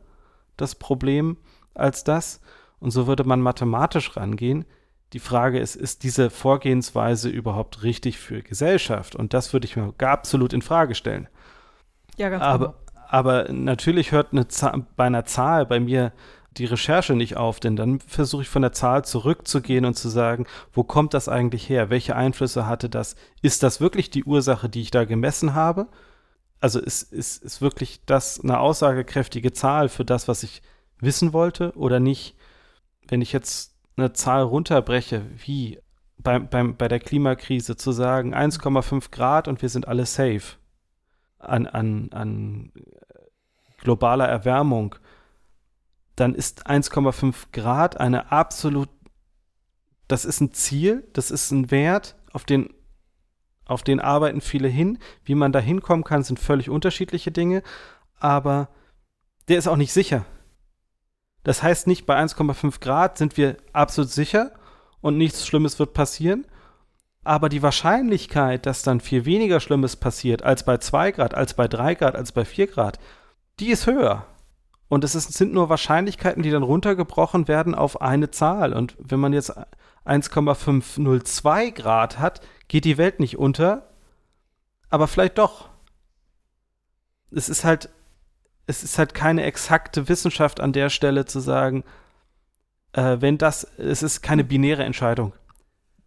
das 0.57 0.75
Problem, 0.75 1.37
als 1.75 2.05
das. 2.05 2.41
Und 2.79 2.91
so 2.91 3.07
würde 3.07 3.25
man 3.25 3.41
mathematisch 3.41 4.17
rangehen. 4.17 4.65
Die 5.13 5.19
Frage 5.19 5.59
ist, 5.59 5.77
ist 5.77 6.03
diese 6.05 6.31
Vorgehensweise 6.31 7.29
überhaupt 7.29 7.83
richtig 7.83 8.19
für 8.19 8.43
Gesellschaft? 8.43 9.15
Und 9.15 9.35
das 9.35 9.53
würde 9.53 9.67
ich 9.67 9.77
mir 9.77 9.93
absolut 9.99 10.53
in 10.53 10.63
Frage 10.63 10.95
stellen. 10.95 11.29
Ja, 12.17 12.29
ganz 12.29 12.43
aber, 12.43 12.67
genau. 12.67 13.03
aber 13.09 13.53
natürlich 13.53 14.13
hört 14.13 14.33
eine 14.33 14.47
bei 14.97 15.05
einer 15.05 15.25
Zahl 15.25 15.67
bei 15.67 15.81
mir 15.81 16.13
die 16.59 16.65
Recherche 16.67 17.15
nicht 17.15 17.37
auf, 17.37 17.61
denn 17.61 17.77
dann 17.77 18.01
versuche 18.01 18.43
ich 18.43 18.49
von 18.49 18.63
der 18.63 18.73
Zahl 18.73 19.05
zurückzugehen 19.05 19.85
und 19.85 19.95
zu 19.95 20.09
sagen, 20.09 20.47
wo 20.73 20.85
kommt 20.85 21.15
das 21.15 21.29
eigentlich 21.29 21.69
her? 21.69 21.91
Welche 21.91 22.17
Einflüsse 22.17 22.67
hatte 22.67 22.89
das? 22.89 23.17
Ist 23.41 23.63
das 23.63 23.81
wirklich 23.81 24.11
die 24.11 24.25
Ursache, 24.25 24.69
die 24.69 24.83
ich 24.83 24.91
da 24.91 25.05
gemessen 25.05 25.55
habe? 25.55 25.89
Also 26.61 26.81
ist, 26.81 27.13
ist, 27.13 27.43
ist 27.43 27.61
wirklich 27.61 28.05
das 28.07 28.41
eine 28.41 28.61
aussagekräftige 28.61 29.53
Zahl 29.53 29.89
für 29.89 30.05
das, 30.05 30.29
was 30.29 30.43
ich 30.43 30.63
wissen 30.99 31.33
wollte 31.33 31.73
oder 31.77 32.01
nicht? 32.01 32.37
Wenn 33.09 33.23
ich 33.23 33.33
jetzt 33.33 33.75
eine 33.97 34.13
Zahl 34.13 34.43
runterbreche, 34.43 35.23
wie 35.45 35.81
bei, 36.19 36.39
beim, 36.39 36.77
bei 36.77 36.89
der 36.89 37.01
Klimakrise 37.01 37.77
zu 37.77 37.93
sagen 37.93 38.35
1,5 38.35 39.11
Grad 39.11 39.49
und 39.49 39.63
wir 39.63 39.69
sind 39.69 39.89
alle 39.89 40.07
safe 40.07 40.57
an, 41.39 41.67
an, 41.67 42.11
an 42.13 42.73
globaler 43.79 44.29
Erwärmung, 44.29 44.95
dann 46.17 46.35
ist 46.35 46.67
1,5 46.67 47.35
Grad 47.53 47.99
eine 47.99 48.33
absolut, 48.33 48.89
das 50.09 50.25
ist 50.25 50.41
ein 50.41 50.53
Ziel, 50.53 51.09
das 51.13 51.31
ist 51.31 51.51
ein 51.51 51.71
Wert, 51.71 52.17
auf 52.33 52.45
den, 52.45 52.73
auf 53.65 53.83
den 53.83 54.01
arbeiten 54.01 54.41
viele 54.41 54.69
hin. 54.69 54.99
Wie 55.25 55.35
man 55.35 55.53
da 55.53 55.59
hinkommen 55.59 56.05
kann, 56.05 56.23
sind 56.23 56.39
völlig 56.39 56.69
unterschiedliche 56.69 57.31
Dinge, 57.31 57.63
aber 58.19 58.69
der 59.49 59.59
ist 59.59 59.69
auch 59.69 59.77
nicht 59.77 59.93
sicher. 59.93 60.25
Das 61.45 61.63
heißt 61.63 61.87
nicht, 61.87 62.07
bei 62.07 62.17
1,5 62.17 62.81
Grad 62.81 63.19
sind 63.19 63.37
wir 63.37 63.57
absolut 63.73 64.11
sicher 64.11 64.53
und 65.01 65.17
nichts 65.19 65.47
Schlimmes 65.47 65.79
wird 65.79 65.93
passieren. 65.93 66.47
Aber 67.25 67.49
die 67.49 67.63
Wahrscheinlichkeit, 67.63 68.67
dass 68.67 68.83
dann 68.83 69.01
viel 69.01 69.25
weniger 69.25 69.61
Schlimmes 69.61 69.97
passiert 69.97 70.43
als 70.43 70.65
bei 70.65 70.79
2 70.79 71.13
Grad, 71.13 71.35
als 71.35 71.55
bei 71.55 71.69
3 71.69 71.95
Grad, 71.95 72.17
als 72.17 72.33
bei 72.33 72.45
4 72.45 72.67
Grad, 72.67 72.99
die 73.61 73.71
ist 73.71 73.87
höher. 73.87 74.27
Und 74.93 75.05
es 75.05 75.15
ist, 75.15 75.33
sind 75.33 75.55
nur 75.55 75.71
Wahrscheinlichkeiten, 75.71 76.43
die 76.43 76.51
dann 76.51 76.63
runtergebrochen 76.63 77.49
werden 77.49 77.75
auf 77.75 78.03
eine 78.03 78.31
Zahl. 78.31 78.75
Und 78.75 78.95
wenn 78.99 79.21
man 79.21 79.33
jetzt 79.33 79.55
1,502 80.05 81.71
Grad 81.71 82.19
hat, 82.19 82.43
geht 82.69 82.85
die 82.85 82.99
Welt 82.99 83.19
nicht 83.19 83.39
unter, 83.39 83.89
aber 84.91 85.09
vielleicht 85.09 85.39
doch. 85.39 85.71
Es 87.31 87.49
ist 87.49 87.65
halt, 87.65 87.89
es 88.67 88.85
ist 88.85 88.99
halt 88.99 89.15
keine 89.15 89.45
exakte 89.45 90.11
Wissenschaft 90.11 90.61
an 90.61 90.75
der 90.75 90.91
Stelle 90.91 91.25
zu 91.25 91.41
sagen, 91.41 91.85
äh, 92.93 93.17
wenn 93.21 93.39
das, 93.39 93.65
es 93.79 94.03
ist 94.03 94.21
keine 94.21 94.45
binäre 94.45 94.85
Entscheidung. 94.85 95.33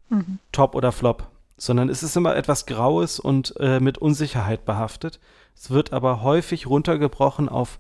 Mhm. 0.10 0.38
Top 0.52 0.76
oder 0.76 0.92
Flop. 0.92 1.32
Sondern 1.58 1.90
es 1.90 2.04
ist 2.04 2.16
immer 2.16 2.36
etwas 2.36 2.68
Graues 2.68 3.20
und 3.20 3.56
äh, 3.60 3.80
mit 3.80 3.98
Unsicherheit 3.98 4.64
behaftet. 4.64 5.20
Es 5.56 5.72
wird 5.72 5.92
aber 5.92 6.22
häufig 6.22 6.68
runtergebrochen 6.68 7.50
auf 7.50 7.80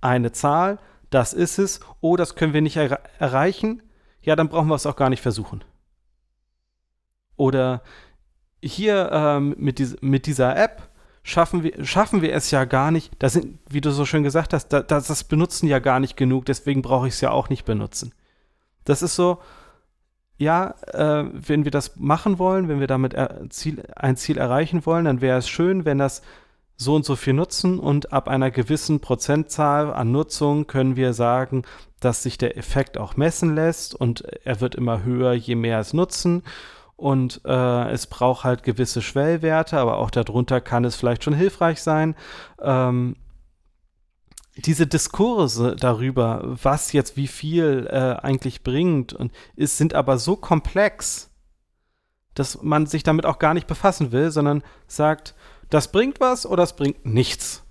eine 0.00 0.32
Zahl, 0.32 0.78
das 1.10 1.32
ist 1.32 1.58
es, 1.58 1.80
oh, 2.00 2.16
das 2.16 2.34
können 2.34 2.52
wir 2.52 2.62
nicht 2.62 2.76
er 2.76 3.00
erreichen, 3.18 3.82
ja, 4.22 4.36
dann 4.36 4.48
brauchen 4.48 4.68
wir 4.68 4.74
es 4.74 4.86
auch 4.86 4.96
gar 4.96 5.10
nicht 5.10 5.22
versuchen. 5.22 5.64
Oder 7.36 7.82
hier 8.62 9.10
ähm, 9.12 9.54
mit, 9.58 9.78
dies 9.78 9.96
mit, 10.02 10.26
dieser 10.26 10.56
App 10.56 10.90
schaffen 11.22 11.62
wir, 11.62 11.84
schaffen 11.84 12.22
wir 12.22 12.34
es 12.34 12.50
ja 12.50 12.64
gar 12.64 12.90
nicht, 12.90 13.12
das 13.18 13.32
sind, 13.32 13.58
wie 13.68 13.80
du 13.80 13.90
so 13.90 14.04
schön 14.04 14.22
gesagt 14.22 14.52
hast, 14.52 14.68
da, 14.68 14.82
das, 14.82 15.06
das 15.06 15.24
benutzen 15.24 15.66
ja 15.66 15.78
gar 15.78 16.00
nicht 16.00 16.16
genug, 16.16 16.44
deswegen 16.44 16.82
brauche 16.82 17.08
ich 17.08 17.14
es 17.14 17.20
ja 17.20 17.30
auch 17.30 17.48
nicht 17.48 17.64
benutzen. 17.64 18.12
Das 18.84 19.02
ist 19.02 19.16
so, 19.16 19.40
ja, 20.36 20.74
äh, 20.92 21.24
wenn 21.32 21.64
wir 21.64 21.70
das 21.70 21.96
machen 21.96 22.38
wollen, 22.38 22.68
wenn 22.68 22.80
wir 22.80 22.86
damit 22.86 23.14
Ziel, 23.50 23.82
ein 23.96 24.16
Ziel 24.16 24.38
erreichen 24.38 24.86
wollen, 24.86 25.04
dann 25.04 25.20
wäre 25.20 25.38
es 25.38 25.48
schön, 25.48 25.84
wenn 25.84 25.98
das 25.98 26.22
so 26.80 26.94
und 26.94 27.04
so 27.04 27.14
viel 27.14 27.34
nutzen 27.34 27.78
und 27.78 28.10
ab 28.14 28.26
einer 28.26 28.50
gewissen 28.50 29.00
Prozentzahl 29.00 29.92
an 29.92 30.12
Nutzung 30.12 30.66
können 30.66 30.96
wir 30.96 31.12
sagen, 31.12 31.64
dass 32.00 32.22
sich 32.22 32.38
der 32.38 32.56
Effekt 32.56 32.96
auch 32.96 33.18
messen 33.18 33.54
lässt 33.54 33.94
und 33.94 34.22
er 34.46 34.62
wird 34.62 34.76
immer 34.76 35.04
höher, 35.04 35.34
je 35.34 35.56
mehr 35.56 35.78
es 35.78 35.92
nutzen. 35.92 36.42
Und 36.96 37.42
äh, 37.44 37.90
es 37.90 38.06
braucht 38.06 38.44
halt 38.44 38.62
gewisse 38.62 39.02
Schwellwerte, 39.02 39.78
aber 39.78 39.98
auch 39.98 40.10
darunter 40.10 40.62
kann 40.62 40.86
es 40.86 40.96
vielleicht 40.96 41.22
schon 41.22 41.34
hilfreich 41.34 41.82
sein. 41.82 42.14
Ähm, 42.62 43.16
diese 44.56 44.86
Diskurse 44.86 45.76
darüber, 45.76 46.40
was 46.62 46.92
jetzt 46.92 47.18
wie 47.18 47.28
viel 47.28 47.88
äh, 47.90 48.24
eigentlich 48.24 48.62
bringt, 48.62 49.12
und 49.12 49.32
es 49.54 49.76
sind 49.76 49.92
aber 49.92 50.16
so 50.16 50.36
komplex, 50.36 51.30
dass 52.34 52.62
man 52.62 52.86
sich 52.86 53.02
damit 53.02 53.26
auch 53.26 53.38
gar 53.38 53.52
nicht 53.52 53.66
befassen 53.66 54.12
will, 54.12 54.30
sondern 54.30 54.62
sagt, 54.86 55.34
das 55.70 55.92
bringt 55.92 56.20
was 56.20 56.46
oder 56.46 56.62
das 56.62 56.76
bringt 56.76 57.06
nichts. 57.06 57.64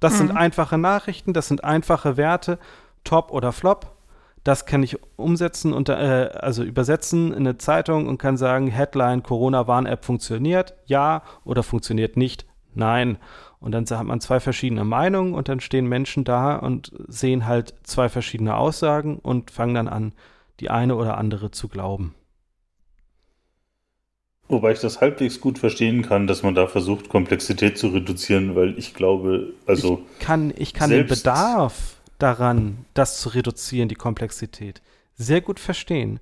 Das 0.00 0.14
mhm. 0.14 0.18
sind 0.18 0.30
einfache 0.32 0.78
Nachrichten, 0.78 1.32
das 1.32 1.48
sind 1.48 1.62
einfache 1.62 2.16
Werte, 2.16 2.58
Top 3.04 3.30
oder 3.30 3.52
Flop. 3.52 3.96
Das 4.42 4.64
kann 4.64 4.82
ich 4.82 4.96
umsetzen 5.16 5.74
und 5.74 5.90
äh, 5.90 5.92
also 5.92 6.62
übersetzen 6.62 7.30
in 7.32 7.40
eine 7.40 7.58
Zeitung 7.58 8.08
und 8.08 8.16
kann 8.16 8.38
sagen, 8.38 8.68
Headline 8.68 9.22
Corona-Warn-App 9.22 10.02
funktioniert, 10.02 10.74
ja 10.86 11.22
oder 11.44 11.62
funktioniert 11.62 12.16
nicht, 12.16 12.46
nein. 12.72 13.18
Und 13.60 13.72
dann 13.72 13.84
hat 13.84 14.06
man 14.06 14.20
zwei 14.20 14.40
verschiedene 14.40 14.84
Meinungen 14.84 15.34
und 15.34 15.50
dann 15.50 15.60
stehen 15.60 15.86
Menschen 15.86 16.24
da 16.24 16.56
und 16.56 16.90
sehen 17.08 17.46
halt 17.46 17.74
zwei 17.82 18.08
verschiedene 18.08 18.56
Aussagen 18.56 19.18
und 19.18 19.50
fangen 19.50 19.74
dann 19.74 19.88
an, 19.88 20.14
die 20.60 20.70
eine 20.70 20.96
oder 20.96 21.18
andere 21.18 21.50
zu 21.50 21.68
glauben. 21.68 22.14
Wobei 24.50 24.72
ich 24.72 24.80
das 24.80 25.00
halbwegs 25.00 25.40
gut 25.40 25.58
verstehen 25.58 26.02
kann, 26.02 26.26
dass 26.26 26.42
man 26.42 26.56
da 26.56 26.66
versucht, 26.66 27.08
Komplexität 27.08 27.78
zu 27.78 27.88
reduzieren, 27.88 28.56
weil 28.56 28.76
ich 28.78 28.94
glaube, 28.94 29.52
also. 29.66 30.02
Ich 30.18 30.26
kann, 30.26 30.52
ich 30.56 30.74
kann 30.74 30.90
den 30.90 31.06
Bedarf 31.06 31.96
daran, 32.18 32.84
das 32.92 33.20
zu 33.20 33.30
reduzieren, 33.30 33.88
die 33.88 33.94
Komplexität, 33.94 34.82
sehr 35.14 35.40
gut 35.40 35.60
verstehen. 35.60 36.18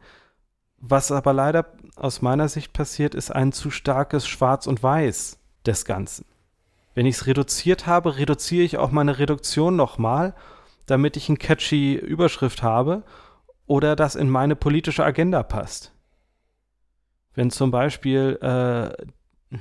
Was 0.78 1.10
aber 1.10 1.32
leider 1.32 1.72
aus 1.96 2.22
meiner 2.22 2.48
Sicht 2.48 2.72
passiert, 2.72 3.14
ist 3.14 3.34
ein 3.34 3.52
zu 3.52 3.70
starkes 3.70 4.28
Schwarz 4.28 4.66
und 4.66 4.82
Weiß 4.82 5.38
des 5.66 5.84
Ganzen. 5.84 6.24
Wenn 6.94 7.06
ich 7.06 7.16
es 7.16 7.26
reduziert 7.26 7.86
habe, 7.86 8.18
reduziere 8.18 8.64
ich 8.64 8.76
auch 8.76 8.90
meine 8.90 9.18
Reduktion 9.18 9.74
nochmal, 9.74 10.34
damit 10.86 11.16
ich 11.16 11.28
eine 11.28 11.38
catchy 11.38 11.94
Überschrift 11.94 12.62
habe 12.62 13.02
oder 13.66 13.96
das 13.96 14.16
in 14.16 14.28
meine 14.28 14.54
politische 14.54 15.04
Agenda 15.04 15.42
passt. 15.42 15.92
Wenn 17.38 17.52
zum 17.52 17.70
Beispiel 17.70 18.36
äh, 18.42 19.56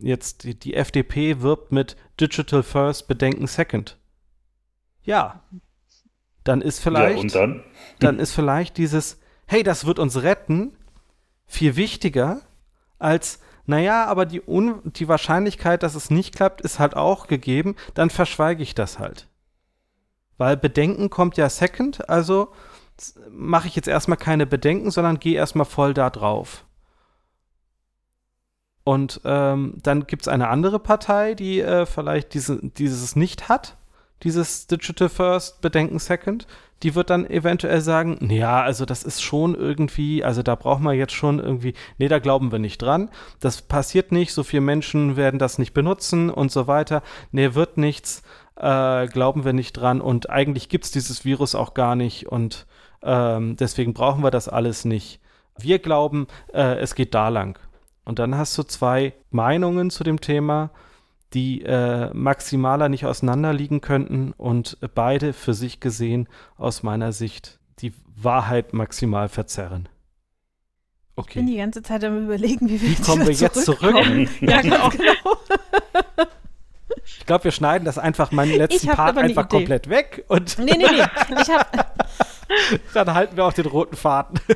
jetzt 0.00 0.42
die, 0.42 0.58
die 0.58 0.74
FDP 0.74 1.42
wirbt 1.42 1.70
mit 1.70 1.94
Digital 2.20 2.64
First, 2.64 3.06
Bedenken 3.06 3.46
Second. 3.46 3.98
Ja, 5.04 5.44
dann 6.42 6.60
ist 6.60 6.80
vielleicht, 6.80 7.14
ja, 7.14 7.20
und 7.20 7.34
dann? 7.36 7.64
dann 8.00 8.18
ist 8.18 8.32
vielleicht 8.32 8.78
dieses, 8.78 9.20
hey, 9.46 9.62
das 9.62 9.86
wird 9.86 10.00
uns 10.00 10.24
retten, 10.24 10.76
viel 11.46 11.76
wichtiger 11.76 12.40
als, 12.98 13.38
naja, 13.64 14.06
aber 14.06 14.26
die, 14.26 14.42
Un 14.44 14.80
die 14.84 15.06
Wahrscheinlichkeit, 15.06 15.84
dass 15.84 15.94
es 15.94 16.10
nicht 16.10 16.34
klappt, 16.34 16.60
ist 16.62 16.80
halt 16.80 16.96
auch 16.96 17.28
gegeben, 17.28 17.76
dann 17.94 18.10
verschweige 18.10 18.64
ich 18.64 18.74
das 18.74 18.98
halt. 18.98 19.28
Weil 20.36 20.56
Bedenken 20.56 21.10
kommt 21.10 21.36
ja 21.36 21.48
second, 21.48 22.10
also 22.10 22.48
mache 23.30 23.68
ich 23.68 23.76
jetzt 23.76 23.86
erstmal 23.86 24.18
keine 24.18 24.46
Bedenken, 24.46 24.90
sondern 24.90 25.20
gehe 25.20 25.36
erstmal 25.36 25.64
voll 25.64 25.94
da 25.94 26.10
drauf. 26.10 26.64
Und 28.90 29.20
ähm, 29.24 29.74
dann 29.84 30.08
gibt 30.08 30.22
es 30.22 30.28
eine 30.28 30.48
andere 30.48 30.80
Partei, 30.80 31.34
die 31.34 31.60
äh, 31.60 31.86
vielleicht 31.86 32.34
diese, 32.34 32.58
dieses 32.60 33.14
nicht 33.14 33.48
hat, 33.48 33.76
dieses 34.24 34.66
Digital 34.66 35.08
First, 35.08 35.60
Bedenken 35.60 36.00
Second. 36.00 36.48
Die 36.82 36.96
wird 36.96 37.08
dann 37.08 37.24
eventuell 37.24 37.82
sagen, 37.82 38.18
ja, 38.32 38.60
also 38.60 38.84
das 38.84 39.04
ist 39.04 39.22
schon 39.22 39.54
irgendwie, 39.54 40.24
also 40.24 40.42
da 40.42 40.56
braucht 40.56 40.80
man 40.80 40.96
jetzt 40.96 41.12
schon 41.12 41.38
irgendwie, 41.38 41.74
nee, 41.98 42.08
da 42.08 42.18
glauben 42.18 42.50
wir 42.50 42.58
nicht 42.58 42.82
dran. 42.82 43.10
Das 43.38 43.62
passiert 43.62 44.10
nicht, 44.10 44.32
so 44.32 44.42
viele 44.42 44.62
Menschen 44.62 45.16
werden 45.16 45.38
das 45.38 45.58
nicht 45.58 45.72
benutzen 45.72 46.28
und 46.28 46.50
so 46.50 46.66
weiter. 46.66 47.04
Nee, 47.30 47.54
wird 47.54 47.76
nichts, 47.78 48.24
äh, 48.56 49.06
glauben 49.06 49.44
wir 49.44 49.52
nicht 49.52 49.74
dran. 49.74 50.00
Und 50.00 50.30
eigentlich 50.30 50.68
gibt 50.68 50.86
es 50.86 50.90
dieses 50.90 51.24
Virus 51.24 51.54
auch 51.54 51.74
gar 51.74 51.94
nicht 51.94 52.26
und 52.26 52.66
ähm, 53.04 53.54
deswegen 53.54 53.94
brauchen 53.94 54.24
wir 54.24 54.32
das 54.32 54.48
alles 54.48 54.84
nicht. 54.84 55.20
Wir 55.56 55.78
glauben, 55.78 56.26
äh, 56.52 56.74
es 56.80 56.96
geht 56.96 57.14
da 57.14 57.28
lang. 57.28 57.56
Und 58.04 58.18
dann 58.18 58.36
hast 58.36 58.56
du 58.58 58.62
zwei 58.62 59.12
Meinungen 59.30 59.90
zu 59.90 60.04
dem 60.04 60.20
Thema, 60.20 60.70
die 61.32 61.62
äh, 61.62 62.12
maximaler 62.12 62.88
nicht 62.88 63.06
auseinanderliegen 63.06 63.80
könnten 63.80 64.32
und 64.36 64.78
beide 64.94 65.32
für 65.32 65.54
sich 65.54 65.80
gesehen 65.80 66.28
aus 66.56 66.82
meiner 66.82 67.12
Sicht 67.12 67.60
die 67.78 67.92
Wahrheit 68.16 68.72
maximal 68.72 69.28
verzerren. 69.28 69.88
Okay. 71.14 71.28
Ich 71.28 71.34
bin 71.34 71.46
die 71.46 71.56
ganze 71.56 71.82
Zeit 71.82 72.02
am 72.04 72.24
überlegen, 72.24 72.68
wie 72.68 72.80
wir, 72.80 72.90
wie 72.90 73.02
kommen 73.02 73.26
wir 73.26 73.34
jetzt 73.34 73.64
zurück. 73.64 73.94
ja, 74.40 74.62
ganz 74.62 74.96
genau. 74.96 75.36
Ich 77.04 77.26
glaube, 77.26 77.44
wir 77.44 77.50
schneiden 77.52 77.84
das 77.84 77.98
einfach 77.98 78.32
meinen 78.32 78.56
letzten 78.56 78.88
Part 78.88 79.16
einfach 79.18 79.44
Idee. 79.44 79.56
komplett 79.56 79.88
weg 79.88 80.24
und. 80.28 80.58
Nee, 80.58 80.76
nee, 80.76 80.86
nee. 80.90 81.40
Ich 81.40 81.50
hab, 81.50 82.00
Dann 82.94 83.14
halten 83.14 83.36
wir 83.36 83.44
auch 83.44 83.52
den 83.52 83.66
roten 83.66 83.96
Faden. 83.96 84.40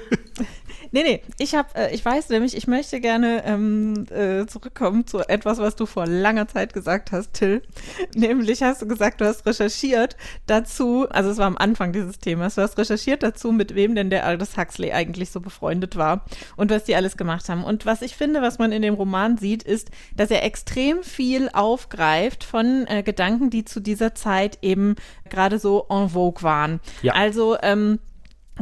Nee, 0.94 1.02
nee, 1.02 1.22
ich 1.40 1.56
habe, 1.56 1.74
äh, 1.74 1.92
ich 1.92 2.04
weiß 2.04 2.28
nämlich, 2.28 2.56
ich 2.56 2.68
möchte 2.68 3.00
gerne 3.00 3.42
ähm, 3.44 4.06
äh, 4.10 4.46
zurückkommen 4.46 5.08
zu 5.08 5.28
etwas, 5.28 5.58
was 5.58 5.74
du 5.74 5.86
vor 5.86 6.06
langer 6.06 6.46
Zeit 6.46 6.72
gesagt 6.72 7.10
hast, 7.10 7.32
Till. 7.32 7.62
Nämlich 8.14 8.62
hast 8.62 8.80
du 8.80 8.86
gesagt, 8.86 9.20
du 9.20 9.24
hast 9.24 9.44
recherchiert 9.44 10.16
dazu, 10.46 11.08
also 11.10 11.30
es 11.30 11.38
war 11.38 11.48
am 11.48 11.56
Anfang 11.56 11.92
dieses 11.92 12.20
Themas, 12.20 12.54
du 12.54 12.62
hast 12.62 12.78
recherchiert 12.78 13.24
dazu, 13.24 13.50
mit 13.50 13.74
wem 13.74 13.96
denn 13.96 14.08
der 14.08 14.24
Aldous 14.24 14.56
Huxley 14.56 14.92
eigentlich 14.92 15.30
so 15.30 15.40
befreundet 15.40 15.96
war 15.96 16.26
und 16.54 16.70
was 16.70 16.84
die 16.84 16.94
alles 16.94 17.16
gemacht 17.16 17.48
haben. 17.48 17.64
Und 17.64 17.86
was 17.86 18.00
ich 18.00 18.14
finde, 18.14 18.40
was 18.40 18.60
man 18.60 18.70
in 18.70 18.82
dem 18.82 18.94
Roman 18.94 19.36
sieht, 19.36 19.64
ist, 19.64 19.90
dass 20.14 20.30
er 20.30 20.44
extrem 20.44 21.02
viel 21.02 21.48
aufgreift 21.52 22.44
von 22.44 22.86
äh, 22.86 23.02
Gedanken, 23.02 23.50
die 23.50 23.64
zu 23.64 23.80
dieser 23.80 24.14
Zeit 24.14 24.58
eben 24.62 24.94
gerade 25.28 25.58
so 25.58 25.86
en 25.90 26.10
vogue 26.10 26.44
waren. 26.44 26.78
Ja. 27.02 27.14
Also 27.14 27.56
ähm, 27.62 27.98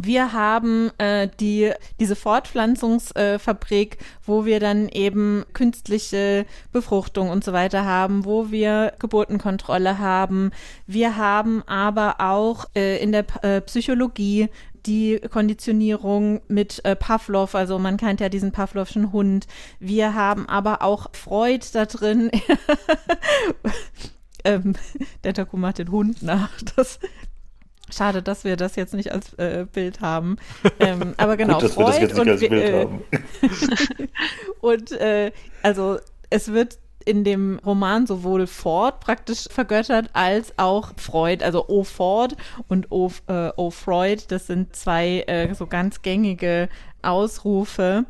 wir 0.00 0.32
haben 0.32 0.90
äh, 0.98 1.28
die, 1.38 1.72
diese 2.00 2.16
Fortpflanzungsfabrik, 2.16 3.94
äh, 3.94 4.04
wo 4.24 4.44
wir 4.44 4.58
dann 4.58 4.88
eben 4.88 5.44
künstliche 5.52 6.46
Befruchtung 6.72 7.28
und 7.28 7.44
so 7.44 7.52
weiter 7.52 7.84
haben, 7.84 8.24
wo 8.24 8.50
wir 8.50 8.94
Geburtenkontrolle 8.98 9.98
haben. 9.98 10.50
Wir 10.86 11.16
haben 11.16 11.62
aber 11.66 12.16
auch 12.20 12.66
äh, 12.74 13.02
in 13.02 13.12
der 13.12 13.26
äh, 13.42 13.60
Psychologie 13.60 14.48
die 14.86 15.20
Konditionierung 15.30 16.40
mit 16.48 16.84
äh, 16.84 16.96
Pavlov, 16.96 17.54
also 17.54 17.78
man 17.78 17.96
kennt 17.96 18.20
ja 18.20 18.28
diesen 18.28 18.52
Pavlovschen 18.52 19.12
Hund. 19.12 19.46
Wir 19.78 20.14
haben 20.14 20.48
aber 20.48 20.82
auch 20.82 21.08
Freud 21.12 21.64
da 21.72 21.86
drin. 21.86 22.30
ähm, 24.44 24.74
der 25.22 25.34
Taku 25.34 25.56
macht 25.56 25.78
den 25.78 25.90
Hund 25.90 26.22
nach. 26.22 26.50
Das 26.76 26.98
Schade, 27.92 28.22
dass 28.22 28.44
wir 28.44 28.56
das 28.56 28.76
jetzt 28.76 28.94
nicht 28.94 29.12
als 29.12 29.34
äh, 29.34 29.66
Bild 29.70 30.00
haben. 30.00 30.36
Ähm, 30.80 31.14
aber 31.16 31.36
genau, 31.36 31.54
Gut, 31.54 31.64
dass 31.64 31.74
Freud 31.74 32.00
wir 32.00 32.08
das 32.08 32.16
jetzt 32.16 32.18
nicht 32.18 32.30
als 32.30 32.40
Bild 32.40 32.52
äh, 32.52 32.82
haben. 32.82 33.02
und 34.60 34.92
äh, 34.92 35.32
also 35.62 35.98
es 36.30 36.52
wird 36.52 36.78
in 37.04 37.24
dem 37.24 37.58
Roman 37.64 38.06
sowohl 38.06 38.46
Ford 38.46 39.00
praktisch 39.00 39.46
vergöttert 39.50 40.10
als 40.12 40.56
auch 40.56 40.92
Freud. 40.96 41.44
Also 41.44 41.66
O 41.68 41.84
Ford 41.84 42.36
und 42.68 42.90
O, 42.90 43.10
äh, 43.26 43.50
o 43.56 43.70
Freud, 43.70 44.22
das 44.28 44.46
sind 44.46 44.74
zwei 44.76 45.24
äh, 45.26 45.52
so 45.54 45.66
ganz 45.66 46.02
gängige 46.02 46.68
Ausrufe 47.02 48.06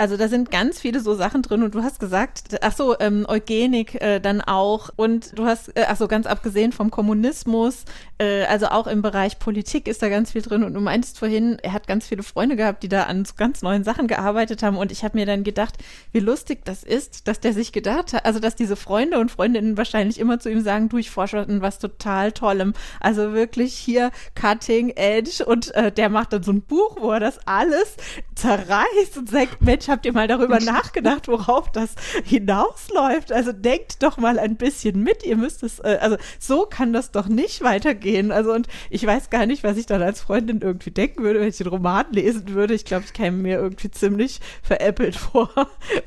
also 0.00 0.16
da 0.16 0.28
sind 0.28 0.50
ganz 0.50 0.80
viele 0.80 1.00
so 1.00 1.14
Sachen 1.14 1.42
drin 1.42 1.62
und 1.62 1.74
du 1.74 1.82
hast 1.82 2.00
gesagt, 2.00 2.56
ach 2.62 2.74
so, 2.74 2.98
ähm, 3.00 3.26
Eugenik 3.28 4.00
äh, 4.00 4.18
dann 4.18 4.40
auch. 4.40 4.88
Und 4.96 5.38
du 5.38 5.44
hast, 5.44 5.76
äh, 5.76 5.84
ach 5.88 5.96
so, 5.96 6.08
ganz 6.08 6.26
abgesehen 6.26 6.72
vom 6.72 6.90
Kommunismus, 6.90 7.84
äh, 8.16 8.44
also 8.44 8.68
auch 8.68 8.86
im 8.86 9.02
Bereich 9.02 9.38
Politik 9.38 9.86
ist 9.86 10.02
da 10.02 10.08
ganz 10.08 10.32
viel 10.32 10.40
drin. 10.40 10.64
Und 10.64 10.72
du 10.72 10.80
meinst 10.80 11.18
vorhin, 11.18 11.58
er 11.62 11.74
hat 11.74 11.86
ganz 11.86 12.06
viele 12.06 12.22
Freunde 12.22 12.56
gehabt, 12.56 12.82
die 12.82 12.88
da 12.88 13.02
an 13.02 13.26
so 13.26 13.34
ganz 13.36 13.60
neuen 13.60 13.84
Sachen 13.84 14.06
gearbeitet 14.06 14.62
haben. 14.62 14.78
Und 14.78 14.90
ich 14.90 15.04
habe 15.04 15.18
mir 15.18 15.26
dann 15.26 15.44
gedacht, 15.44 15.74
wie 16.12 16.20
lustig 16.20 16.64
das 16.64 16.82
ist, 16.82 17.28
dass 17.28 17.40
der 17.40 17.52
sich 17.52 17.70
gedacht 17.70 18.14
hat, 18.14 18.24
also 18.24 18.40
dass 18.40 18.56
diese 18.56 18.76
Freunde 18.76 19.18
und 19.18 19.30
Freundinnen 19.30 19.76
wahrscheinlich 19.76 20.18
immer 20.18 20.40
zu 20.40 20.50
ihm 20.50 20.62
sagen, 20.62 20.88
du, 20.88 20.96
ich 20.96 21.10
forsche 21.10 21.40
an 21.40 21.60
was 21.60 21.78
total 21.78 22.32
Tollem, 22.32 22.72
also 23.00 23.34
wirklich 23.34 23.74
hier 23.74 24.12
Cutting 24.34 24.90
Edge 24.96 25.44
und 25.44 25.74
äh, 25.74 25.92
der 25.92 26.08
macht 26.08 26.32
dann 26.32 26.42
so 26.42 26.52
ein 26.52 26.62
Buch, 26.62 26.96
wo 27.00 27.12
er 27.12 27.20
das 27.20 27.38
alles 27.46 27.96
zerreißt 28.34 29.18
und 29.18 29.28
sagt, 29.28 29.60
Mensch, 29.60 29.89
habt 29.90 30.06
ihr 30.06 30.12
mal 30.12 30.28
darüber 30.28 30.60
nachgedacht, 30.60 31.28
worauf 31.28 31.70
das 31.70 31.94
hinausläuft? 32.24 33.32
Also 33.32 33.52
denkt 33.52 34.02
doch 34.02 34.16
mal 34.16 34.38
ein 34.38 34.56
bisschen 34.56 35.02
mit. 35.02 35.24
Ihr 35.24 35.36
müsst 35.36 35.62
es, 35.62 35.80
äh, 35.80 35.98
also 36.00 36.16
so 36.38 36.66
kann 36.66 36.92
das 36.92 37.10
doch 37.10 37.26
nicht 37.26 37.62
weitergehen. 37.62 38.32
Also 38.32 38.52
und 38.52 38.68
ich 38.88 39.04
weiß 39.04 39.30
gar 39.30 39.46
nicht, 39.46 39.64
was 39.64 39.76
ich 39.76 39.86
dann 39.86 40.02
als 40.02 40.20
Freundin 40.20 40.60
irgendwie 40.62 40.90
denken 40.90 41.22
würde, 41.22 41.40
wenn 41.40 41.48
ich 41.48 41.58
den 41.58 41.66
Roman 41.66 42.06
lesen 42.10 42.54
würde. 42.54 42.74
Ich 42.74 42.84
glaube, 42.84 43.04
ich 43.04 43.12
käme 43.12 43.36
mir 43.36 43.58
irgendwie 43.58 43.90
ziemlich 43.90 44.40
veräppelt 44.62 45.16
vor. 45.16 45.50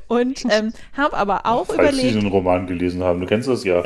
Und 0.07 0.43
ähm, 0.49 0.73
habe 0.95 1.17
aber 1.17 1.45
auch 1.45 1.67
Falls 1.67 1.79
überlegt. 1.79 2.13
Sie 2.13 2.19
den 2.19 2.27
Roman 2.27 2.67
gelesen 2.67 3.03
haben, 3.03 3.19
du 3.19 3.25
kennst 3.25 3.47
das 3.47 3.63
ja. 3.63 3.83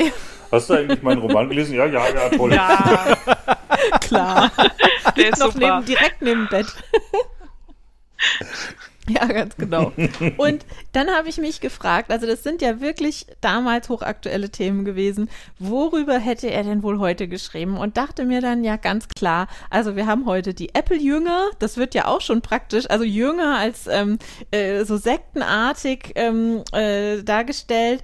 Hast 0.51 0.69
du 0.69 0.75
eigentlich 0.75 1.01
meinen 1.01 1.21
Roman 1.21 1.49
gelesen? 1.49 1.75
Ja, 1.75 1.85
ja, 1.85 2.07
ja, 2.07 2.29
toll. 2.29 2.53
Ja, 2.53 3.17
klar. 4.01 4.51
Der 5.17 5.29
ist 5.29 5.39
noch 5.39 5.55
neben, 5.55 5.85
direkt 5.85 6.21
neben 6.21 6.47
Bett. 6.47 6.67
Ja, 9.17 9.25
ganz 9.25 9.55
genau. 9.55 9.93
Und 10.37 10.65
dann 10.91 11.09
habe 11.09 11.29
ich 11.29 11.37
mich 11.37 11.61
gefragt, 11.61 12.11
also 12.11 12.27
das 12.27 12.43
sind 12.43 12.61
ja 12.61 12.81
wirklich 12.81 13.25
damals 13.39 13.87
hochaktuelle 13.87 14.49
Themen 14.49 14.83
gewesen, 14.83 15.29
worüber 15.59 16.19
hätte 16.19 16.51
er 16.51 16.63
denn 16.63 16.83
wohl 16.83 16.99
heute 16.99 17.29
geschrieben? 17.29 17.77
Und 17.77 17.95
dachte 17.95 18.25
mir 18.25 18.41
dann 18.41 18.65
ja 18.65 18.75
ganz 18.75 19.07
klar, 19.07 19.47
also 19.69 19.95
wir 19.95 20.07
haben 20.07 20.25
heute 20.25 20.53
die 20.53 20.75
Apple-Jünger, 20.75 21.51
das 21.59 21.77
wird 21.77 21.95
ja 21.95 22.05
auch 22.07 22.21
schon 22.21 22.41
praktisch, 22.41 22.89
also 22.89 23.05
Jünger 23.05 23.57
als 23.57 23.87
ähm, 23.87 24.19
äh, 24.51 24.83
so 24.83 24.97
sektenartig 24.97 26.11
ähm, 26.15 26.63
äh, 26.73 27.23
dargestellt, 27.23 28.03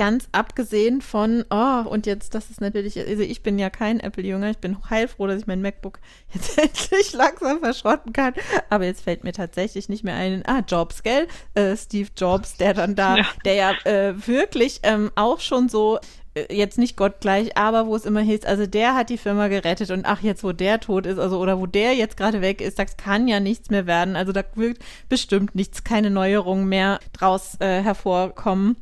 ganz 0.00 0.30
abgesehen 0.32 1.02
von, 1.02 1.44
oh, 1.50 1.82
und 1.86 2.06
jetzt, 2.06 2.34
das 2.34 2.48
ist 2.48 2.62
natürlich, 2.62 2.98
also 2.98 3.22
ich 3.22 3.42
bin 3.42 3.58
ja 3.58 3.68
kein 3.68 4.00
Apple-Jünger, 4.00 4.48
ich 4.48 4.56
bin 4.56 4.78
heilfroh, 4.88 5.26
dass 5.26 5.42
ich 5.42 5.46
mein 5.46 5.60
MacBook 5.60 5.98
jetzt 6.32 6.56
endlich 6.56 7.12
langsam 7.12 7.58
verschrotten 7.58 8.14
kann, 8.14 8.32
aber 8.70 8.86
jetzt 8.86 9.02
fällt 9.02 9.24
mir 9.24 9.34
tatsächlich 9.34 9.90
nicht 9.90 10.02
mehr 10.02 10.14
ein, 10.14 10.42
ah, 10.46 10.62
Jobs, 10.66 11.02
gell? 11.02 11.28
Äh, 11.52 11.76
Steve 11.76 12.08
Jobs, 12.16 12.56
der 12.56 12.72
dann 12.72 12.94
da, 12.94 13.18
ja. 13.18 13.26
der 13.44 13.54
ja 13.54 13.72
äh, 13.84 14.26
wirklich 14.26 14.80
ähm, 14.84 15.10
auch 15.16 15.40
schon 15.40 15.68
so 15.68 15.98
äh, 16.32 16.46
jetzt 16.48 16.78
nicht 16.78 16.96
gottgleich, 16.96 17.58
aber 17.58 17.86
wo 17.86 17.94
es 17.94 18.06
immer 18.06 18.22
hieß, 18.22 18.46
also 18.46 18.66
der 18.66 18.94
hat 18.94 19.10
die 19.10 19.18
Firma 19.18 19.48
gerettet 19.48 19.90
und 19.90 20.06
ach, 20.06 20.22
jetzt 20.22 20.42
wo 20.42 20.52
der 20.52 20.80
tot 20.80 21.04
ist, 21.04 21.18
also 21.18 21.38
oder 21.38 21.60
wo 21.60 21.66
der 21.66 21.92
jetzt 21.92 22.16
gerade 22.16 22.40
weg 22.40 22.62
ist, 22.62 22.78
das 22.78 22.96
kann 22.96 23.28
ja 23.28 23.38
nichts 23.38 23.68
mehr 23.68 23.86
werden. 23.86 24.16
Also 24.16 24.32
da 24.32 24.44
wird 24.54 24.78
bestimmt 25.10 25.54
nichts, 25.54 25.84
keine 25.84 26.08
Neuerungen 26.08 26.70
mehr 26.70 27.00
draus 27.12 27.60
äh, 27.60 27.82
hervorkommen. 27.82 28.76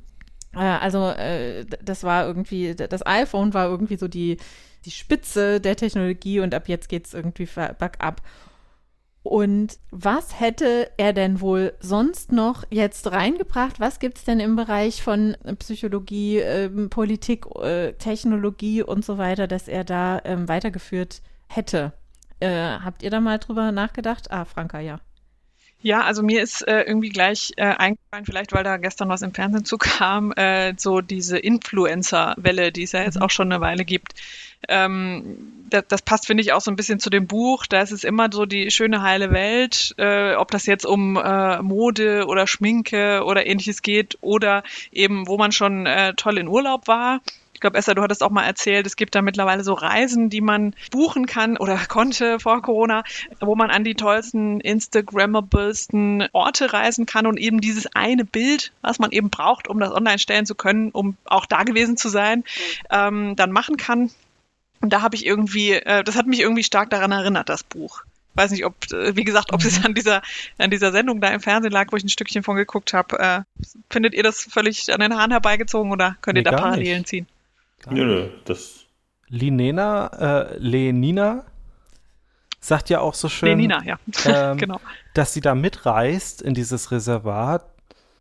Äh, 0.58 0.62
also 0.62 1.08
äh, 1.10 1.64
das 1.64 2.02
war 2.04 2.26
irgendwie, 2.26 2.74
das 2.74 3.06
iPhone 3.06 3.54
war 3.54 3.68
irgendwie 3.68 3.96
so 3.96 4.08
die, 4.08 4.36
die 4.84 4.90
Spitze 4.90 5.60
der 5.60 5.76
Technologie 5.76 6.40
und 6.40 6.54
ab 6.54 6.68
jetzt 6.68 6.88
geht 6.88 7.06
es 7.06 7.14
irgendwie 7.14 7.46
bergab. 7.46 8.22
Und 9.22 9.78
was 9.90 10.40
hätte 10.40 10.90
er 10.96 11.12
denn 11.12 11.40
wohl 11.40 11.74
sonst 11.80 12.32
noch 12.32 12.64
jetzt 12.70 13.10
reingebracht? 13.12 13.78
Was 13.78 13.98
gibt 13.98 14.18
es 14.18 14.24
denn 14.24 14.40
im 14.40 14.56
Bereich 14.56 15.02
von 15.02 15.36
Psychologie, 15.58 16.38
äh, 16.38 16.70
Politik, 16.88 17.44
äh, 17.60 17.92
Technologie 17.92 18.82
und 18.82 19.04
so 19.04 19.18
weiter, 19.18 19.46
dass 19.46 19.68
er 19.68 19.84
da 19.84 20.20
ähm, 20.24 20.48
weitergeführt 20.48 21.20
hätte? 21.48 21.92
Äh, 22.40 22.78
habt 22.78 23.02
ihr 23.02 23.10
da 23.10 23.20
mal 23.20 23.38
drüber 23.38 23.70
nachgedacht? 23.72 24.30
Ah, 24.30 24.44
Franka, 24.44 24.80
ja. 24.80 25.00
Ja, 25.80 26.02
also 26.02 26.24
mir 26.24 26.42
ist 26.42 26.66
äh, 26.66 26.82
irgendwie 26.82 27.08
gleich 27.08 27.52
äh, 27.56 27.62
eingefallen, 27.62 28.24
vielleicht 28.24 28.52
weil 28.52 28.64
da 28.64 28.78
gestern 28.78 29.08
was 29.08 29.22
im 29.22 29.32
Fernsehen 29.32 29.64
zukam, 29.64 30.32
äh, 30.32 30.74
so 30.76 31.00
diese 31.00 31.38
Influencer-Welle, 31.38 32.72
die 32.72 32.82
es 32.82 32.92
ja 32.92 33.02
jetzt 33.02 33.16
mhm. 33.16 33.22
auch 33.22 33.30
schon 33.30 33.52
eine 33.52 33.60
Weile 33.60 33.84
gibt. 33.84 34.14
Ähm, 34.68 35.52
das, 35.70 35.84
das 35.86 36.02
passt, 36.02 36.26
finde 36.26 36.42
ich, 36.42 36.52
auch 36.52 36.60
so 36.60 36.72
ein 36.72 36.76
bisschen 36.76 36.98
zu 36.98 37.10
dem 37.10 37.28
Buch. 37.28 37.66
Da 37.66 37.80
ist 37.80 37.92
es 37.92 38.02
immer 38.02 38.28
so 38.32 38.44
die 38.44 38.72
schöne 38.72 39.02
heile 39.02 39.30
Welt, 39.30 39.94
äh, 39.98 40.34
ob 40.34 40.50
das 40.50 40.66
jetzt 40.66 40.84
um 40.84 41.16
äh, 41.16 41.62
Mode 41.62 42.26
oder 42.26 42.48
Schminke 42.48 43.22
oder 43.24 43.46
ähnliches 43.46 43.82
geht 43.82 44.18
oder 44.20 44.64
eben, 44.90 45.28
wo 45.28 45.38
man 45.38 45.52
schon 45.52 45.86
äh, 45.86 46.14
toll 46.14 46.38
in 46.38 46.48
Urlaub 46.48 46.88
war 46.88 47.20
ich 47.58 47.60
glaube, 47.60 47.76
Esther, 47.76 47.96
du 47.96 48.02
hattest 48.02 48.22
auch 48.22 48.30
mal 48.30 48.44
erzählt, 48.44 48.86
es 48.86 48.94
gibt 48.94 49.16
da 49.16 49.20
mittlerweile 49.20 49.64
so 49.64 49.72
Reisen, 49.72 50.30
die 50.30 50.40
man 50.40 50.76
buchen 50.92 51.26
kann 51.26 51.56
oder 51.56 51.76
konnte 51.88 52.38
vor 52.38 52.62
Corona, 52.62 53.02
wo 53.40 53.56
man 53.56 53.68
an 53.70 53.82
die 53.82 53.96
tollsten, 53.96 54.60
Instagrammablesten 54.60 56.28
Orte 56.32 56.72
reisen 56.72 57.04
kann 57.04 57.26
und 57.26 57.36
eben 57.36 57.60
dieses 57.60 57.88
eine 57.96 58.24
Bild, 58.24 58.70
was 58.80 59.00
man 59.00 59.10
eben 59.10 59.28
braucht, 59.28 59.66
um 59.66 59.80
das 59.80 59.90
online 59.90 60.20
stellen 60.20 60.46
zu 60.46 60.54
können, 60.54 60.90
um 60.92 61.16
auch 61.24 61.46
da 61.46 61.64
gewesen 61.64 61.96
zu 61.96 62.08
sein, 62.08 62.44
ähm, 62.90 63.34
dann 63.34 63.50
machen 63.50 63.76
kann. 63.76 64.12
Und 64.80 64.92
da 64.92 65.02
habe 65.02 65.16
ich 65.16 65.26
irgendwie, 65.26 65.72
äh, 65.72 66.04
das 66.04 66.14
hat 66.14 66.28
mich 66.28 66.38
irgendwie 66.38 66.62
stark 66.62 66.90
daran 66.90 67.10
erinnert, 67.10 67.48
das 67.48 67.64
Buch 67.64 68.04
weiß 68.34 68.52
nicht, 68.52 68.64
ob, 68.64 68.76
äh, 68.92 69.16
wie 69.16 69.24
gesagt, 69.24 69.52
ob 69.52 69.64
es 69.64 69.80
mhm. 69.80 69.86
an 69.86 69.94
dieser, 69.94 70.22
an 70.58 70.70
dieser 70.70 70.92
Sendung 70.92 71.20
da 71.20 71.30
im 71.30 71.40
Fernsehen 71.40 71.72
lag, 71.72 71.88
wo 71.90 71.96
ich 71.96 72.04
ein 72.04 72.08
Stückchen 72.08 72.44
von 72.44 72.54
geguckt 72.54 72.92
habe. 72.92 73.18
Äh, 73.18 73.40
findet 73.90 74.14
ihr 74.14 74.22
das 74.22 74.44
völlig 74.44 74.94
an 74.94 75.00
den 75.00 75.16
Haaren 75.16 75.32
herbeigezogen 75.32 75.90
oder 75.90 76.16
könnt 76.20 76.34
nee, 76.34 76.42
ihr 76.42 76.44
da 76.44 76.52
Parallelen 76.52 76.98
nicht. 76.98 77.08
ziehen? 77.08 77.26
Nö, 77.90 78.04
nö, 78.04 78.28
das. 78.44 78.86
Linena, 79.28 80.06
äh, 80.06 80.58
Lenina 80.58 81.44
sagt 82.60 82.90
ja 82.90 83.00
auch 83.00 83.14
so 83.14 83.28
schön, 83.28 83.50
Lenina, 83.50 83.82
ja. 83.84 83.98
ähm, 84.24 84.58
genau. 84.58 84.80
dass 85.14 85.32
sie 85.32 85.40
da 85.40 85.54
mitreist 85.54 86.42
in 86.42 86.54
dieses 86.54 86.90
Reservat, 86.90 87.64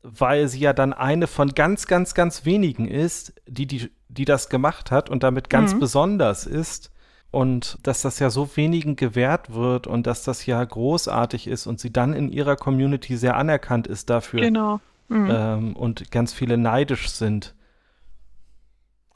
weil 0.04 0.48
sie 0.48 0.60
ja 0.60 0.74
dann 0.74 0.94
eine 0.94 1.28
von 1.28 1.50
ganz, 1.50 1.88
ganz, 1.88 2.14
ganz 2.14 2.46
wenigen 2.46 2.88
ist, 2.88 3.34
die, 3.48 3.66
die, 3.66 3.92
die 4.10 4.26
das 4.26 4.50
gemacht 4.50 4.92
hat 4.92 5.10
und 5.10 5.24
damit 5.24 5.50
ganz 5.50 5.74
mhm. 5.74 5.80
besonders 5.80 6.46
ist. 6.46 6.92
Und 7.30 7.78
dass 7.84 8.02
das 8.02 8.20
ja 8.20 8.30
so 8.30 8.56
wenigen 8.56 8.96
gewährt 8.96 9.54
wird 9.54 9.86
und 9.86 10.08
dass 10.08 10.24
das 10.24 10.46
ja 10.46 10.64
großartig 10.64 11.48
ist 11.48 11.68
und 11.68 11.80
sie 11.80 11.92
dann 11.92 12.14
in 12.14 12.30
ihrer 12.30 12.56
Community 12.56 13.18
sehr 13.18 13.36
anerkannt 13.36 13.86
ist 13.86 14.10
dafür. 14.10 14.40
Genau. 14.40 14.80
Mhm. 15.10 15.30
Ähm, 15.30 15.76
und 15.76 16.10
ganz 16.10 16.34
viele 16.34 16.58
neidisch 16.58 17.10
sind. 17.10 17.54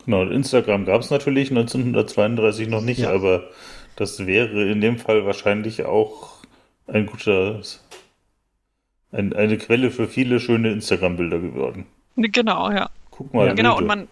Genau, 0.06 0.24
Instagram 0.24 0.86
gab 0.86 1.02
es 1.02 1.10
natürlich 1.10 1.49
1932 1.49 2.68
noch 2.68 2.82
nicht, 2.82 3.02
ja. 3.02 3.12
aber 3.12 3.49
das 3.95 4.26
wäre 4.26 4.70
in 4.70 4.82
dem 4.82 4.97
Fall 4.97 5.26
wahrscheinlich 5.26 5.86
auch 5.86 6.38
ein 6.88 7.06
guter, 7.06 7.62
ein, 9.12 9.34
eine 9.34 9.58
Quelle 9.58 9.91
für 9.91 10.08
viele 10.08 10.39
schöne 10.39 10.72
Instagram-Bilder 10.72 11.39
geworden. 11.39 11.86
Genau, 12.16 12.72
ja. 12.72 12.89
Guck 13.12 13.34
mal. 13.34 13.47
Ja, 13.47 13.54
genau, 13.54 13.78
und 13.78 13.86
man, 13.86 14.08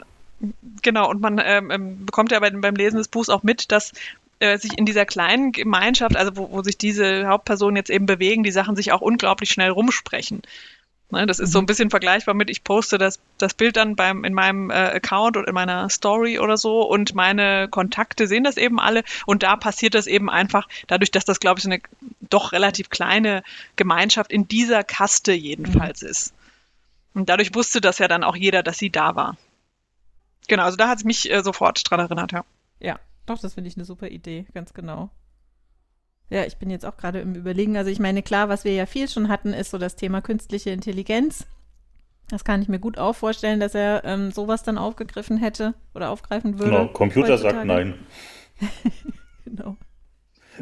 genau, 0.81 1.09
und 1.09 1.21
man 1.21 1.41
ähm, 1.43 1.71
ähm, 1.71 2.05
bekommt 2.05 2.31
ja 2.31 2.39
beim, 2.39 2.61
beim 2.61 2.75
Lesen 2.75 2.97
des 2.97 3.07
Buchs 3.07 3.29
auch 3.29 3.43
mit, 3.43 3.71
dass 3.71 3.93
äh, 4.39 4.57
sich 4.57 4.77
in 4.77 4.85
dieser 4.85 5.05
kleinen 5.05 5.51
Gemeinschaft, 5.51 6.15
also 6.15 6.37
wo, 6.37 6.51
wo 6.51 6.61
sich 6.63 6.77
diese 6.77 7.27
Hauptpersonen 7.27 7.75
jetzt 7.75 7.89
eben 7.89 8.05
bewegen, 8.05 8.43
die 8.43 8.51
Sachen 8.51 8.75
sich 8.75 8.91
auch 8.91 9.01
unglaublich 9.01 9.49
schnell 9.49 9.71
rumsprechen. 9.71 10.41
Ne, 11.11 11.25
das 11.25 11.39
ist 11.39 11.51
so 11.51 11.57
ein 11.57 11.63
mhm. 11.63 11.67
bisschen 11.67 11.89
vergleichbar 11.89 12.35
mit, 12.35 12.51
ich 12.51 12.63
poste 12.63 12.99
das, 12.99 13.19
das 13.39 13.55
Bild 13.55 13.77
dann 13.77 13.95
beim, 13.95 14.23
in 14.23 14.33
meinem 14.35 14.69
äh, 14.69 14.73
Account 14.73 15.37
oder 15.37 15.47
in 15.47 15.55
meiner 15.55 15.89
Story 15.89 16.37
oder 16.37 16.55
so 16.55 16.83
und 16.83 17.15
meine 17.15 17.67
Kontakte 17.67 18.27
sehen 18.27 18.43
das 18.43 18.57
eben 18.57 18.79
alle 18.79 19.03
und 19.25 19.41
da 19.41 19.55
passiert 19.55 19.95
das 19.95 20.05
eben 20.05 20.29
einfach 20.29 20.67
dadurch, 20.85 21.09
dass 21.09 21.25
das, 21.25 21.39
glaube 21.39 21.59
ich, 21.59 21.63
so 21.63 21.69
eine 21.69 21.81
doch 22.29 22.51
relativ 22.51 22.91
kleine 22.91 23.41
Gemeinschaft 23.75 24.31
in 24.31 24.47
dieser 24.47 24.83
Kaste 24.83 25.33
jedenfalls 25.33 26.03
mhm. 26.03 26.09
ist. 26.09 26.33
Und 27.15 27.27
dadurch 27.27 27.55
wusste 27.55 27.81
das 27.81 27.97
ja 27.97 28.07
dann 28.07 28.23
auch 28.23 28.35
jeder, 28.35 28.61
dass 28.61 28.77
sie 28.77 28.91
da 28.91 29.15
war. 29.15 29.35
Genau, 30.47 30.63
also 30.63 30.77
da 30.77 30.89
hat 30.89 30.99
es 30.99 31.05
mich 31.05 31.31
äh, 31.31 31.41
sofort 31.41 31.89
dran 31.89 31.99
erinnert, 31.99 32.33
ja. 32.33 32.45
Ja, 32.79 32.99
doch, 33.25 33.39
das 33.39 33.55
finde 33.55 33.67
ich 33.67 33.77
eine 33.77 33.85
super 33.85 34.09
Idee, 34.09 34.45
ganz 34.53 34.73
genau. 34.75 35.09
Ja, 36.29 36.43
ich 36.43 36.57
bin 36.57 36.69
jetzt 36.69 36.85
auch 36.85 36.97
gerade 36.97 37.19
im 37.19 37.33
Überlegen. 37.33 37.75
Also 37.75 37.89
ich 37.89 37.99
meine, 37.99 38.21
klar, 38.21 38.49
was 38.49 38.63
wir 38.63 38.73
ja 38.73 38.85
viel 38.85 39.09
schon 39.09 39.29
hatten, 39.29 39.53
ist 39.53 39.71
so 39.71 39.77
das 39.77 39.95
Thema 39.95 40.21
künstliche 40.21 40.69
Intelligenz. 40.69 41.45
Das 42.29 42.43
kann 42.43 42.61
ich 42.61 42.67
mir 42.67 42.79
gut 42.79 42.99
auch 42.99 43.15
vorstellen, 43.15 43.59
dass 43.59 43.73
er 43.73 44.03
ähm, 44.05 44.31
sowas 44.31 44.61
dann 44.61 44.77
aufgegriffen 44.77 45.37
hätte 45.37 45.73
oder 45.95 46.11
aufgreifen 46.11 46.59
würde. 46.59 46.71
Genau, 46.71 46.87
Computer 46.87 47.33
heutzutage. 47.33 47.55
sagt 47.55 47.65
nein. 47.65 47.95
genau. 49.45 49.75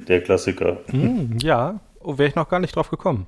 Der 0.08 0.22
Klassiker. 0.22 0.80
Hm, 0.88 1.38
ja, 1.42 1.82
oh, 2.00 2.18
wäre 2.18 2.30
ich 2.30 2.36
noch 2.36 2.48
gar 2.48 2.60
nicht 2.60 2.76
drauf 2.76 2.90
gekommen. 2.90 3.28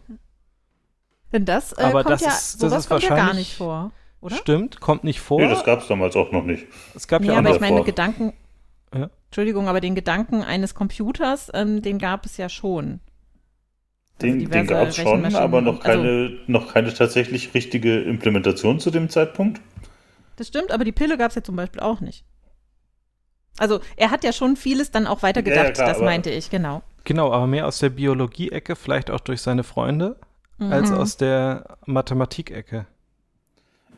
Denn 1.33 1.45
das 1.45 1.73
äh, 1.73 1.81
Aber 1.81 2.03
kommt 2.03 2.13
das 2.13 2.21
ja, 2.21 2.29
ist, 2.29 2.63
das 2.63 2.73
ist 2.73 2.89
wahrscheinlich 2.89 3.09
ja 3.09 3.25
gar 3.25 3.33
nicht 3.33 3.55
vor, 3.55 3.91
oder? 4.21 4.35
Stimmt, 4.35 4.79
kommt 4.79 5.03
nicht 5.03 5.19
vor. 5.19 5.41
Nee, 5.41 5.49
das 5.49 5.63
gab 5.63 5.81
es 5.81 5.87
damals 5.87 6.15
auch 6.15 6.31
noch 6.31 6.43
nicht. 6.43 6.67
Es 6.95 7.07
gab 7.07 7.21
nee, 7.21 7.27
ja 7.27 7.33
auch 7.33 7.37
aber 7.37 7.53
ich 7.53 7.59
meine, 7.59 7.83
Gedanken, 7.83 8.27
ja. 8.27 8.33
Entschuldigung, 9.29 9.67
aber 9.67 9.79
den 9.79 9.93
Gedanken 9.93 10.41
eines 10.41 10.73
Computers, 10.73 11.51
ähm, 11.53 11.83
den 11.83 11.99
gab 11.99 12.25
es 12.25 12.37
ja 12.37 12.49
schon. 12.49 12.99
Also 14.21 14.37
den, 14.37 14.49
den 14.49 14.67
gab 14.67 14.87
es 14.87 14.95
schon, 14.97 15.35
aber 15.35 15.61
noch 15.61 15.79
keine, 15.79 16.01
also, 16.01 16.35
noch 16.47 16.73
keine 16.73 16.93
tatsächlich 16.93 17.53
richtige 17.53 18.01
Implementation 18.01 18.79
zu 18.79 18.89
dem 18.89 19.09
Zeitpunkt. 19.09 19.61
Das 20.35 20.47
stimmt, 20.47 20.71
aber 20.71 20.83
die 20.83 20.91
Pille 20.91 21.17
gab 21.17 21.29
es 21.29 21.35
ja 21.35 21.43
zum 21.43 21.55
Beispiel 21.55 21.79
auch 21.79 22.01
nicht. 22.01 22.25
Also 23.59 23.81
er 23.97 24.09
hat 24.09 24.23
ja 24.23 24.33
schon 24.33 24.55
vieles 24.55 24.89
dann 24.89 25.05
auch 25.05 25.21
weitergedacht, 25.21 25.77
ja, 25.77 25.85
ja, 25.85 25.93
das 25.93 26.01
meinte 26.01 26.31
ich, 26.31 26.49
genau. 26.49 26.81
Genau, 27.03 27.31
aber 27.31 27.45
mehr 27.45 27.67
aus 27.67 27.79
der 27.79 27.89
Biologie-Ecke, 27.89 28.75
vielleicht 28.75 29.11
auch 29.11 29.19
durch 29.19 29.41
seine 29.41 29.63
Freunde, 29.63 30.17
mhm. 30.57 30.71
als 30.71 30.91
aus 30.91 31.17
der 31.17 31.77
Mathematik-Ecke. 31.85 32.87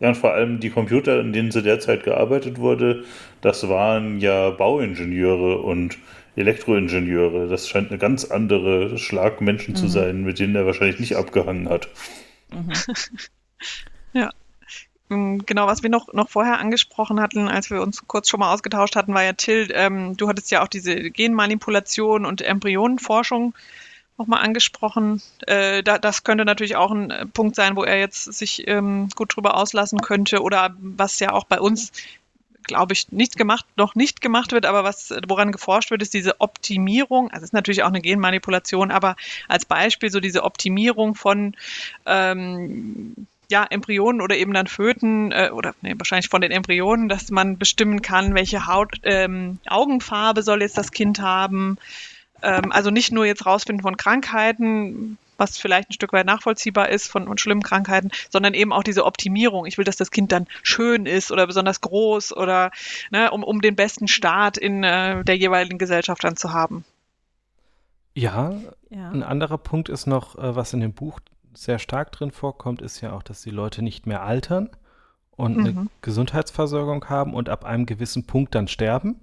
Ja, 0.01 0.09
und 0.09 0.17
vor 0.17 0.33
allem 0.33 0.59
die 0.59 0.71
Computer, 0.71 1.19
in 1.19 1.31
denen 1.31 1.51
zu 1.51 1.61
der 1.61 1.79
Zeit 1.79 2.03
gearbeitet 2.03 2.57
wurde, 2.57 3.03
das 3.41 3.69
waren 3.69 4.19
ja 4.19 4.49
Bauingenieure 4.49 5.59
und 5.59 5.97
Elektroingenieure. 6.35 7.47
Das 7.47 7.69
scheint 7.69 7.89
eine 7.89 7.99
ganz 7.99 8.25
andere 8.25 8.97
Schlag 8.97 9.41
Menschen 9.41 9.73
mhm. 9.73 9.77
zu 9.77 9.87
sein, 9.87 10.23
mit 10.23 10.39
denen 10.39 10.55
er 10.55 10.65
wahrscheinlich 10.65 10.99
nicht 10.99 11.15
abgehangen 11.15 11.69
hat. 11.69 11.87
Mhm. 12.51 12.73
ja. 14.13 14.31
Mm, 15.09 15.39
genau, 15.45 15.67
was 15.67 15.83
wir 15.83 15.91
noch, 15.91 16.11
noch 16.13 16.29
vorher 16.29 16.57
angesprochen 16.57 17.21
hatten, 17.21 17.47
als 17.47 17.69
wir 17.69 17.81
uns 17.81 18.07
kurz 18.07 18.27
schon 18.27 18.39
mal 18.39 18.51
ausgetauscht 18.51 18.95
hatten, 18.95 19.13
war 19.13 19.23
ja 19.23 19.33
Till, 19.33 19.69
ähm, 19.71 20.17
du 20.17 20.27
hattest 20.27 20.49
ja 20.49 20.63
auch 20.63 20.67
diese 20.67 20.95
Genmanipulation 20.95 22.25
und 22.25 22.41
Embryonenforschung 22.41 23.53
nochmal 24.17 24.43
angesprochen. 24.43 25.21
Äh, 25.47 25.83
da, 25.83 25.97
das 25.97 26.23
könnte 26.23 26.45
natürlich 26.45 26.75
auch 26.75 26.91
ein 26.91 27.11
äh, 27.11 27.25
Punkt 27.25 27.55
sein, 27.55 27.75
wo 27.75 27.83
er 27.83 27.99
jetzt 27.99 28.25
sich 28.25 28.67
ähm, 28.67 29.09
gut 29.15 29.35
drüber 29.35 29.57
auslassen 29.57 30.01
könnte 30.01 30.41
oder 30.41 30.75
was 30.79 31.19
ja 31.19 31.31
auch 31.33 31.45
bei 31.45 31.59
uns 31.59 31.91
glaube 32.63 32.93
ich, 32.93 33.11
nicht 33.11 33.37
gemacht, 33.37 33.65
noch 33.75 33.95
nicht 33.95 34.21
gemacht 34.21 34.51
wird, 34.51 34.65
aber 34.65 34.83
was, 34.83 35.13
woran 35.27 35.51
geforscht 35.51 35.91
wird, 35.91 36.01
ist 36.01 36.13
diese 36.13 36.39
Optimierung. 36.39 37.31
Also 37.31 37.43
es 37.43 37.49
ist 37.49 37.53
natürlich 37.53 37.83
auch 37.83 37.87
eine 37.89 38.01
Genmanipulation, 38.01 38.91
aber 38.91 39.15
als 39.47 39.65
Beispiel 39.65 40.11
so 40.11 40.19
diese 40.19 40.43
Optimierung 40.43 41.15
von 41.15 41.55
ähm, 42.05 43.27
ja, 43.49 43.65
Embryonen 43.69 44.21
oder 44.21 44.37
eben 44.37 44.53
dann 44.53 44.67
Föten 44.67 45.31
äh, 45.31 45.49
oder 45.53 45.75
nee, 45.81 45.93
wahrscheinlich 45.97 46.29
von 46.29 46.41
den 46.41 46.51
Embryonen, 46.51 47.09
dass 47.09 47.29
man 47.29 47.57
bestimmen 47.57 48.01
kann, 48.01 48.33
welche 48.33 48.65
Haut, 48.65 48.99
ähm, 49.03 49.59
Augenfarbe 49.67 50.41
soll 50.41 50.61
jetzt 50.61 50.77
das 50.77 50.91
Kind 50.91 51.19
haben, 51.19 51.77
ähm, 52.41 52.71
also 52.71 52.89
nicht 52.89 53.11
nur 53.11 53.25
jetzt 53.25 53.45
rausfinden 53.45 53.83
von 53.83 53.97
Krankheiten, 53.97 55.17
was 55.37 55.57
vielleicht 55.57 55.89
ein 55.89 55.93
Stück 55.93 56.13
weit 56.13 56.27
nachvollziehbar 56.27 56.89
ist 56.89 57.07
von, 57.07 57.25
von 57.25 57.37
schlimmen 57.37 57.63
Krankheiten, 57.63 58.11
sondern 58.29 58.53
eben 58.53 58.71
auch 58.71 58.83
diese 58.83 59.05
Optimierung. 59.05 59.65
Ich 59.65 59.77
will, 59.77 59.85
dass 59.85 59.95
das 59.95 60.11
Kind 60.11 60.31
dann 60.31 60.47
schön 60.61 61.05
ist 61.05 61.31
oder 61.31 61.47
besonders 61.47 61.81
groß 61.81 62.35
oder 62.37 62.71
ne, 63.09 63.31
um, 63.31 63.43
um 63.43 63.59
den 63.61 63.75
besten 63.75 64.07
Start 64.07 64.57
in 64.57 64.83
äh, 64.83 65.23
der 65.23 65.37
jeweiligen 65.37 65.79
Gesellschaft 65.79 66.23
dann 66.23 66.37
zu 66.37 66.53
haben. 66.53 66.85
Ja, 68.13 68.53
ja, 68.89 69.09
ein 69.09 69.23
anderer 69.23 69.57
Punkt 69.57 69.89
ist 69.89 70.05
noch, 70.05 70.37
äh, 70.37 70.55
was 70.55 70.73
in 70.73 70.81
dem 70.81 70.93
Buch 70.93 71.19
sehr 71.53 71.79
stark 71.79 72.11
drin 72.11 72.31
vorkommt, 72.31 72.81
ist 72.81 73.01
ja 73.01 73.13
auch, 73.13 73.23
dass 73.23 73.41
die 73.41 73.49
Leute 73.49 73.81
nicht 73.81 74.05
mehr 74.05 74.21
altern 74.23 74.69
und 75.31 75.57
mhm. 75.57 75.65
eine 75.65 75.87
Gesundheitsversorgung 76.01 77.05
haben 77.09 77.33
und 77.33 77.49
ab 77.49 77.65
einem 77.65 77.85
gewissen 77.85 78.25
Punkt 78.25 78.53
dann 78.53 78.67
sterben. 78.67 79.19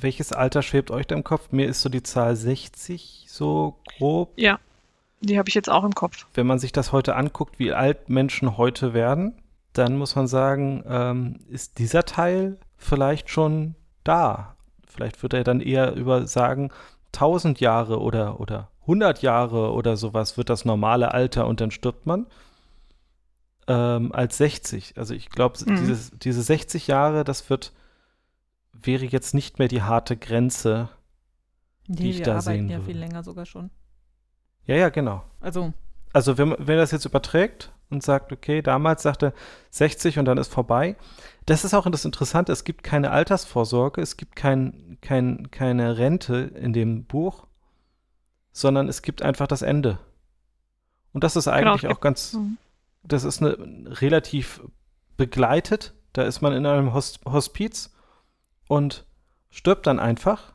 Welches 0.00 0.32
Alter 0.32 0.62
schwebt 0.62 0.90
euch 0.90 1.06
da 1.06 1.14
im 1.14 1.24
Kopf? 1.24 1.52
Mir 1.52 1.66
ist 1.66 1.82
so 1.82 1.88
die 1.88 2.02
Zahl 2.02 2.36
60 2.36 3.26
so 3.28 3.76
grob. 3.96 4.32
Ja, 4.36 4.58
die 5.20 5.38
habe 5.38 5.48
ich 5.48 5.54
jetzt 5.54 5.70
auch 5.70 5.84
im 5.84 5.94
Kopf. 5.94 6.26
Wenn 6.34 6.46
man 6.46 6.58
sich 6.58 6.72
das 6.72 6.92
heute 6.92 7.16
anguckt, 7.16 7.58
wie 7.58 7.72
alt 7.72 8.08
Menschen 8.08 8.56
heute 8.56 8.94
werden, 8.94 9.34
dann 9.72 9.96
muss 9.96 10.16
man 10.16 10.26
sagen, 10.26 10.82
ähm, 10.86 11.40
ist 11.48 11.78
dieser 11.78 12.04
Teil 12.04 12.58
vielleicht 12.76 13.30
schon 13.30 13.74
da. 14.04 14.56
Vielleicht 14.86 15.22
wird 15.22 15.34
er 15.34 15.44
dann 15.44 15.60
eher 15.60 15.94
über 15.94 16.26
sagen 16.26 16.70
1000 17.14 17.60
Jahre 17.60 18.00
oder, 18.00 18.40
oder 18.40 18.70
100 18.82 19.22
Jahre 19.22 19.72
oder 19.72 19.96
sowas 19.96 20.36
wird 20.36 20.48
das 20.48 20.64
normale 20.64 21.12
Alter 21.12 21.46
und 21.46 21.60
dann 21.60 21.70
stirbt 21.70 22.06
man, 22.06 22.26
ähm, 23.68 24.12
als 24.12 24.38
60. 24.38 24.94
Also 24.96 25.14
ich 25.14 25.30
glaube, 25.30 25.58
mhm. 25.64 25.96
diese 26.22 26.42
60 26.42 26.86
Jahre, 26.86 27.24
das 27.24 27.48
wird, 27.50 27.72
wäre 28.86 29.04
jetzt 29.04 29.34
nicht 29.34 29.58
mehr 29.58 29.68
die 29.68 29.82
harte 29.82 30.16
Grenze, 30.16 30.88
nee, 31.86 31.96
die 31.96 32.10
ich 32.10 32.22
da 32.22 32.40
sehen 32.40 32.68
würde. 32.68 32.68
Wir 32.68 32.76
arbeiten 32.76 32.86
ja 32.86 32.92
viel 32.92 32.98
länger 32.98 33.22
sogar 33.22 33.46
schon. 33.46 33.70
Ja, 34.66 34.76
ja, 34.76 34.88
genau. 34.88 35.24
Also. 35.40 35.72
Also 36.12 36.38
wenn, 36.38 36.56
wenn 36.58 36.76
das 36.76 36.90
jetzt 36.90 37.04
überträgt 37.04 37.72
und 37.90 38.02
sagt, 38.02 38.32
okay, 38.32 38.62
damals 38.62 39.02
sagte 39.02 39.32
60 39.70 40.18
und 40.18 40.24
dann 40.24 40.38
ist 40.38 40.52
vorbei. 40.52 40.96
Das 41.46 41.64
ist 41.64 41.74
auch 41.74 41.88
das 41.90 42.04
Interessante, 42.04 42.52
es 42.52 42.64
gibt 42.64 42.82
keine 42.82 43.10
Altersvorsorge, 43.10 44.00
es 44.00 44.16
gibt 44.16 44.36
kein, 44.36 44.98
kein, 45.00 45.50
keine 45.50 45.98
Rente 45.98 46.36
in 46.36 46.72
dem 46.72 47.04
Buch, 47.04 47.46
sondern 48.52 48.88
es 48.88 49.02
gibt 49.02 49.22
einfach 49.22 49.46
das 49.46 49.62
Ende. 49.62 49.98
Und 51.12 51.24
das 51.24 51.36
ist 51.36 51.46
genau, 51.46 51.56
eigentlich 51.56 51.82
genau, 51.82 51.94
auch 51.94 52.00
ganz, 52.00 52.36
das 53.02 53.24
ist 53.24 53.42
eine 53.42 53.56
relativ 54.00 54.62
begleitet, 55.16 55.94
da 56.12 56.22
ist 56.22 56.40
man 56.40 56.52
in 56.52 56.66
einem 56.66 56.92
Hospiz 56.94 57.92
und 58.70 59.04
stirbt 59.50 59.88
dann 59.88 59.98
einfach 59.98 60.52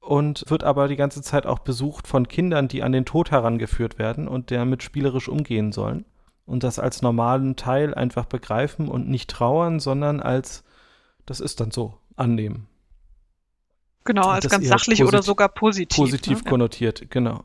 und 0.00 0.44
wird 0.48 0.64
aber 0.64 0.88
die 0.88 0.96
ganze 0.96 1.20
Zeit 1.20 1.44
auch 1.44 1.58
besucht 1.58 2.08
von 2.08 2.26
Kindern, 2.26 2.68
die 2.68 2.82
an 2.82 2.92
den 2.92 3.04
Tod 3.04 3.30
herangeführt 3.30 3.98
werden 3.98 4.26
und 4.26 4.50
damit 4.50 4.82
spielerisch 4.82 5.28
umgehen 5.28 5.70
sollen 5.70 6.06
und 6.46 6.62
das 6.62 6.78
als 6.78 7.02
normalen 7.02 7.54
Teil 7.54 7.92
einfach 7.92 8.24
begreifen 8.24 8.88
und 8.88 9.10
nicht 9.10 9.28
trauern, 9.28 9.78
sondern 9.78 10.20
als 10.20 10.64
das 11.26 11.40
ist 11.40 11.60
dann 11.60 11.70
so 11.70 11.98
annehmen. 12.16 12.66
Genau, 14.04 14.28
als 14.28 14.48
ganz 14.48 14.66
sachlich 14.66 15.04
oder 15.04 15.22
sogar 15.22 15.50
positiv. 15.50 15.98
Positiv 15.98 16.44
ne? 16.44 16.50
konnotiert, 16.50 17.10
genau. 17.10 17.44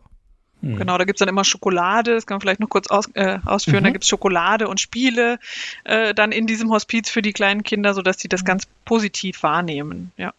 Hm. 0.63 0.77
Genau, 0.77 0.97
da 0.97 1.03
gibt 1.03 1.17
es 1.17 1.19
dann 1.19 1.27
immer 1.27 1.43
Schokolade, 1.43 2.15
das 2.15 2.25
kann 2.25 2.35
man 2.35 2.41
vielleicht 2.41 2.61
noch 2.61 2.69
kurz 2.69 2.87
aus, 2.87 3.09
äh, 3.15 3.39
ausführen. 3.45 3.81
Mhm. 3.81 3.87
Da 3.87 3.91
gibt 3.91 4.05
es 4.05 4.09
Schokolade 4.09 4.69
und 4.69 4.79
Spiele 4.79 5.37
äh, 5.83 6.13
dann 6.13 6.31
in 6.31 6.47
diesem 6.47 6.71
Hospiz 6.71 7.09
für 7.09 7.21
die 7.21 7.33
kleinen 7.33 7.63
Kinder, 7.63 7.93
sodass 7.93 8.19
sie 8.19 8.29
das 8.29 8.41
mhm. 8.41 8.45
ganz 8.45 8.65
positiv 8.85 9.43
wahrnehmen. 9.43 10.13
Ja. 10.15 10.33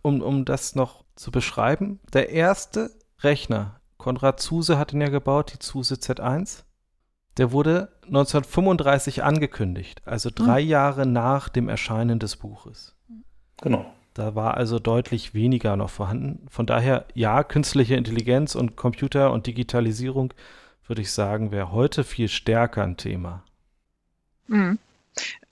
Um, 0.00 0.22
um 0.22 0.46
das 0.46 0.74
noch 0.74 1.04
zu 1.16 1.30
beschreiben, 1.30 2.00
der 2.14 2.30
erste 2.30 2.90
Rechner, 3.20 3.80
Konrad 3.98 4.40
Zuse 4.40 4.78
hat 4.78 4.94
ihn 4.94 5.02
ja 5.02 5.10
gebaut, 5.10 5.52
die 5.52 5.58
Zuse 5.58 5.96
Z1, 5.96 6.62
der 7.36 7.52
wurde 7.52 7.92
1935 8.06 9.22
angekündigt, 9.22 10.00
also 10.06 10.30
drei 10.34 10.62
mhm. 10.62 10.68
Jahre 10.68 11.06
nach 11.06 11.50
dem 11.50 11.68
Erscheinen 11.68 12.18
des 12.18 12.36
Buches. 12.36 12.94
Genau. 13.60 13.84
Da 14.16 14.34
war 14.34 14.56
also 14.56 14.78
deutlich 14.78 15.34
weniger 15.34 15.76
noch 15.76 15.90
vorhanden. 15.90 16.46
Von 16.48 16.64
daher, 16.64 17.04
ja, 17.12 17.44
künstliche 17.44 17.96
Intelligenz 17.96 18.54
und 18.54 18.74
Computer 18.74 19.30
und 19.30 19.46
Digitalisierung, 19.46 20.32
würde 20.86 21.02
ich 21.02 21.12
sagen, 21.12 21.50
wäre 21.50 21.70
heute 21.70 22.02
viel 22.02 22.28
stärker 22.28 22.82
ein 22.82 22.96
Thema. 22.96 23.42
Mhm. 24.46 24.78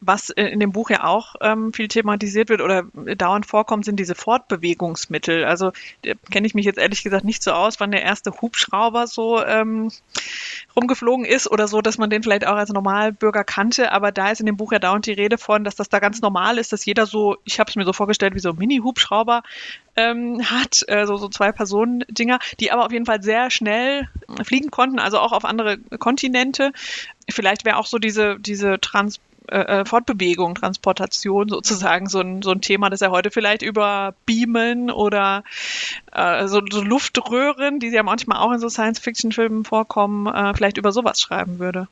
Was 0.06 0.30
in 0.30 0.60
dem 0.60 0.72
Buch 0.72 0.90
ja 0.90 1.04
auch 1.04 1.34
ähm, 1.40 1.72
viel 1.72 1.88
thematisiert 1.88 2.48
wird 2.48 2.60
oder 2.60 2.84
dauernd 3.16 3.46
vorkommt, 3.46 3.84
sind 3.84 3.96
diese 3.96 4.14
Fortbewegungsmittel. 4.14 5.44
Also 5.44 5.72
kenne 6.30 6.46
ich 6.46 6.54
mich 6.54 6.66
jetzt 6.66 6.78
ehrlich 6.78 7.02
gesagt 7.02 7.24
nicht 7.24 7.42
so 7.42 7.52
aus, 7.52 7.80
wann 7.80 7.90
der 7.90 8.02
erste 8.02 8.32
Hubschrauber 8.40 9.06
so 9.06 9.44
ähm, 9.44 9.90
rumgeflogen 10.76 11.24
ist 11.24 11.50
oder 11.50 11.68
so, 11.68 11.80
dass 11.80 11.98
man 11.98 12.10
den 12.10 12.22
vielleicht 12.22 12.46
auch 12.46 12.56
als 12.56 12.70
Normalbürger 12.70 13.44
kannte. 13.44 13.92
Aber 13.92 14.12
da 14.12 14.30
ist 14.30 14.40
in 14.40 14.46
dem 14.46 14.56
Buch 14.56 14.72
ja 14.72 14.78
dauernd 14.78 15.06
die 15.06 15.12
Rede 15.12 15.38
von, 15.38 15.64
dass 15.64 15.76
das 15.76 15.88
da 15.88 15.98
ganz 15.98 16.20
normal 16.20 16.58
ist, 16.58 16.72
dass 16.72 16.84
jeder 16.84 17.06
so, 17.06 17.36
ich 17.44 17.60
habe 17.60 17.70
es 17.70 17.76
mir 17.76 17.84
so 17.84 17.92
vorgestellt, 17.92 18.34
wie 18.34 18.40
so 18.40 18.52
Mini-Hubschrauber 18.52 19.42
ähm, 19.96 20.42
hat, 20.44 20.84
äh, 20.88 21.06
so, 21.06 21.16
so 21.16 21.28
zwei 21.28 21.52
Personen-Dinger, 21.52 22.38
die 22.60 22.72
aber 22.72 22.86
auf 22.86 22.92
jeden 22.92 23.06
Fall 23.06 23.22
sehr 23.22 23.50
schnell 23.50 24.08
fliegen 24.42 24.70
konnten, 24.70 24.98
also 24.98 25.18
auch 25.18 25.32
auf 25.32 25.44
andere 25.44 25.78
Kontinente. 25.98 26.72
Vielleicht 27.30 27.64
wäre 27.64 27.76
auch 27.76 27.86
so 27.86 27.98
diese, 27.98 28.38
diese 28.38 28.80
Trans 28.80 29.20
äh, 29.48 29.80
äh, 29.80 29.84
Fortbewegung, 29.84 30.54
Transportation 30.54 31.48
sozusagen 31.48 32.08
so 32.08 32.20
ein, 32.20 32.42
so 32.42 32.50
ein 32.50 32.60
Thema, 32.60 32.90
das 32.90 33.02
er 33.02 33.10
heute 33.10 33.30
vielleicht 33.30 33.62
über 33.62 34.14
Beamen 34.26 34.90
oder 34.90 35.44
äh, 36.12 36.46
so, 36.46 36.62
so 36.70 36.82
Luftröhren, 36.82 37.78
die 37.78 37.88
ja 37.88 38.02
manchmal 38.02 38.38
auch 38.38 38.52
in 38.52 38.60
so 38.60 38.68
Science-Fiction-Filmen 38.68 39.64
vorkommen, 39.64 40.26
äh, 40.26 40.54
vielleicht 40.54 40.78
über 40.78 40.92
sowas 40.92 41.20
schreiben 41.20 41.58
würde. 41.58 41.88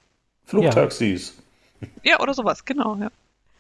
Flugtaxis. 0.46 1.34
Ja, 2.02 2.20
oder 2.20 2.34
sowas, 2.34 2.64
genau, 2.64 2.96
ja. 2.96 3.10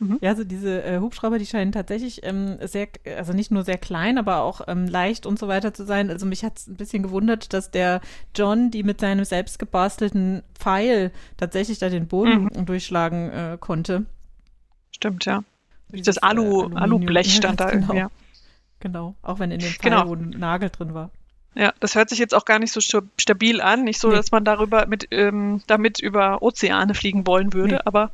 Mhm. 0.02 0.18
Ja, 0.20 0.30
also 0.30 0.42
diese 0.42 0.82
äh, 0.82 0.98
Hubschrauber, 0.98 1.38
die 1.38 1.46
scheinen 1.46 1.70
tatsächlich 1.70 2.24
ähm, 2.24 2.58
sehr, 2.60 2.88
also 3.16 3.32
nicht 3.32 3.52
nur 3.52 3.62
sehr 3.62 3.78
klein, 3.78 4.18
aber 4.18 4.42
auch 4.42 4.62
ähm, 4.66 4.88
leicht 4.88 5.26
und 5.26 5.38
so 5.38 5.46
weiter 5.46 5.72
zu 5.72 5.84
sein. 5.84 6.10
Also 6.10 6.26
mich 6.26 6.44
hat 6.44 6.58
es 6.58 6.66
ein 6.66 6.74
bisschen 6.74 7.04
gewundert, 7.04 7.52
dass 7.52 7.70
der 7.70 8.00
John 8.34 8.72
die 8.72 8.82
mit 8.82 9.00
seinem 9.00 9.24
selbst 9.24 9.60
gebastelten 9.60 10.42
Pfeil 10.54 11.12
tatsächlich 11.36 11.78
da 11.78 11.88
den 11.88 12.08
Boden 12.08 12.50
mhm. 12.52 12.66
durchschlagen 12.66 13.30
äh, 13.30 13.58
konnte. 13.60 14.06
Stimmt, 14.90 15.24
ja. 15.24 15.44
Dieses 15.90 16.16
äh, 16.16 16.22
Alu, 16.22 16.70
äh, 16.70 16.74
Alublech 16.74 17.36
stand 17.36 17.60
da 17.60 17.70
genau. 17.70 17.92
irgendwie. 17.92 18.14
Genau, 18.80 19.14
auch 19.22 19.38
wenn 19.38 19.52
in 19.52 19.60
dem 19.60 19.70
Pfeil 19.70 19.92
genau. 19.92 20.08
wo 20.08 20.14
ein 20.14 20.30
Nagel 20.30 20.70
drin 20.70 20.94
war. 20.94 21.10
Ja, 21.54 21.72
das 21.80 21.94
hört 21.94 22.08
sich 22.08 22.18
jetzt 22.18 22.34
auch 22.34 22.46
gar 22.46 22.58
nicht 22.58 22.72
so 22.72 22.80
stabil 22.80 23.60
an. 23.60 23.84
Nicht 23.84 24.00
so, 24.00 24.08
nee. 24.08 24.16
dass 24.16 24.32
man 24.32 24.44
darüber 24.44 24.86
mit, 24.86 25.08
ähm, 25.10 25.62
damit 25.66 26.00
über 26.00 26.42
Ozeane 26.42 26.94
fliegen 26.94 27.26
wollen 27.26 27.52
würde, 27.52 27.74
nee. 27.74 27.80
aber 27.84 28.10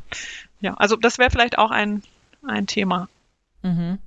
ja, 0.61 0.75
also 0.75 0.97
das 0.97 1.19
wäre 1.19 1.31
vielleicht 1.31 1.59
auch 1.59 1.71
ein, 1.71 2.03
ein 2.47 2.67
Thema. 2.67 3.09
Mhm. 3.63 3.99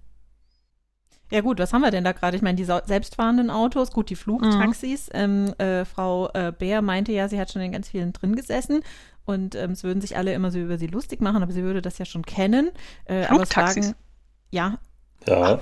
Ja 1.31 1.39
gut, 1.39 1.59
was 1.59 1.71
haben 1.71 1.81
wir 1.81 1.91
denn 1.91 2.03
da 2.03 2.11
gerade? 2.11 2.35
Ich 2.35 2.43
meine, 2.43 2.57
die 2.57 2.65
selbstfahrenden 2.65 3.49
Autos, 3.49 3.91
gut, 3.91 4.09
die 4.09 4.15
Flugtaxis. 4.15 5.07
Mhm. 5.13 5.13
Ähm, 5.13 5.53
äh, 5.59 5.85
Frau 5.85 6.29
äh, 6.33 6.51
Bär 6.51 6.81
meinte 6.81 7.13
ja, 7.13 7.29
sie 7.29 7.39
hat 7.39 7.51
schon 7.51 7.61
in 7.61 7.71
ganz 7.71 7.87
vielen 7.89 8.11
drin 8.11 8.35
gesessen 8.35 8.81
und 9.25 9.55
ähm, 9.55 9.71
es 9.71 9.83
würden 9.83 10.01
sich 10.01 10.17
alle 10.17 10.33
immer 10.33 10.51
so 10.51 10.59
über 10.59 10.77
sie 10.77 10.87
lustig 10.87 11.21
machen, 11.21 11.41
aber 11.41 11.53
sie 11.53 11.63
würde 11.63 11.81
das 11.81 11.97
ja 11.97 12.05
schon 12.05 12.25
kennen. 12.25 12.71
Äh, 13.05 13.23
Flugtaxis? 13.23 13.87
Fragen, 13.87 13.99
ja. 14.51 14.77
Ja. 15.25 15.59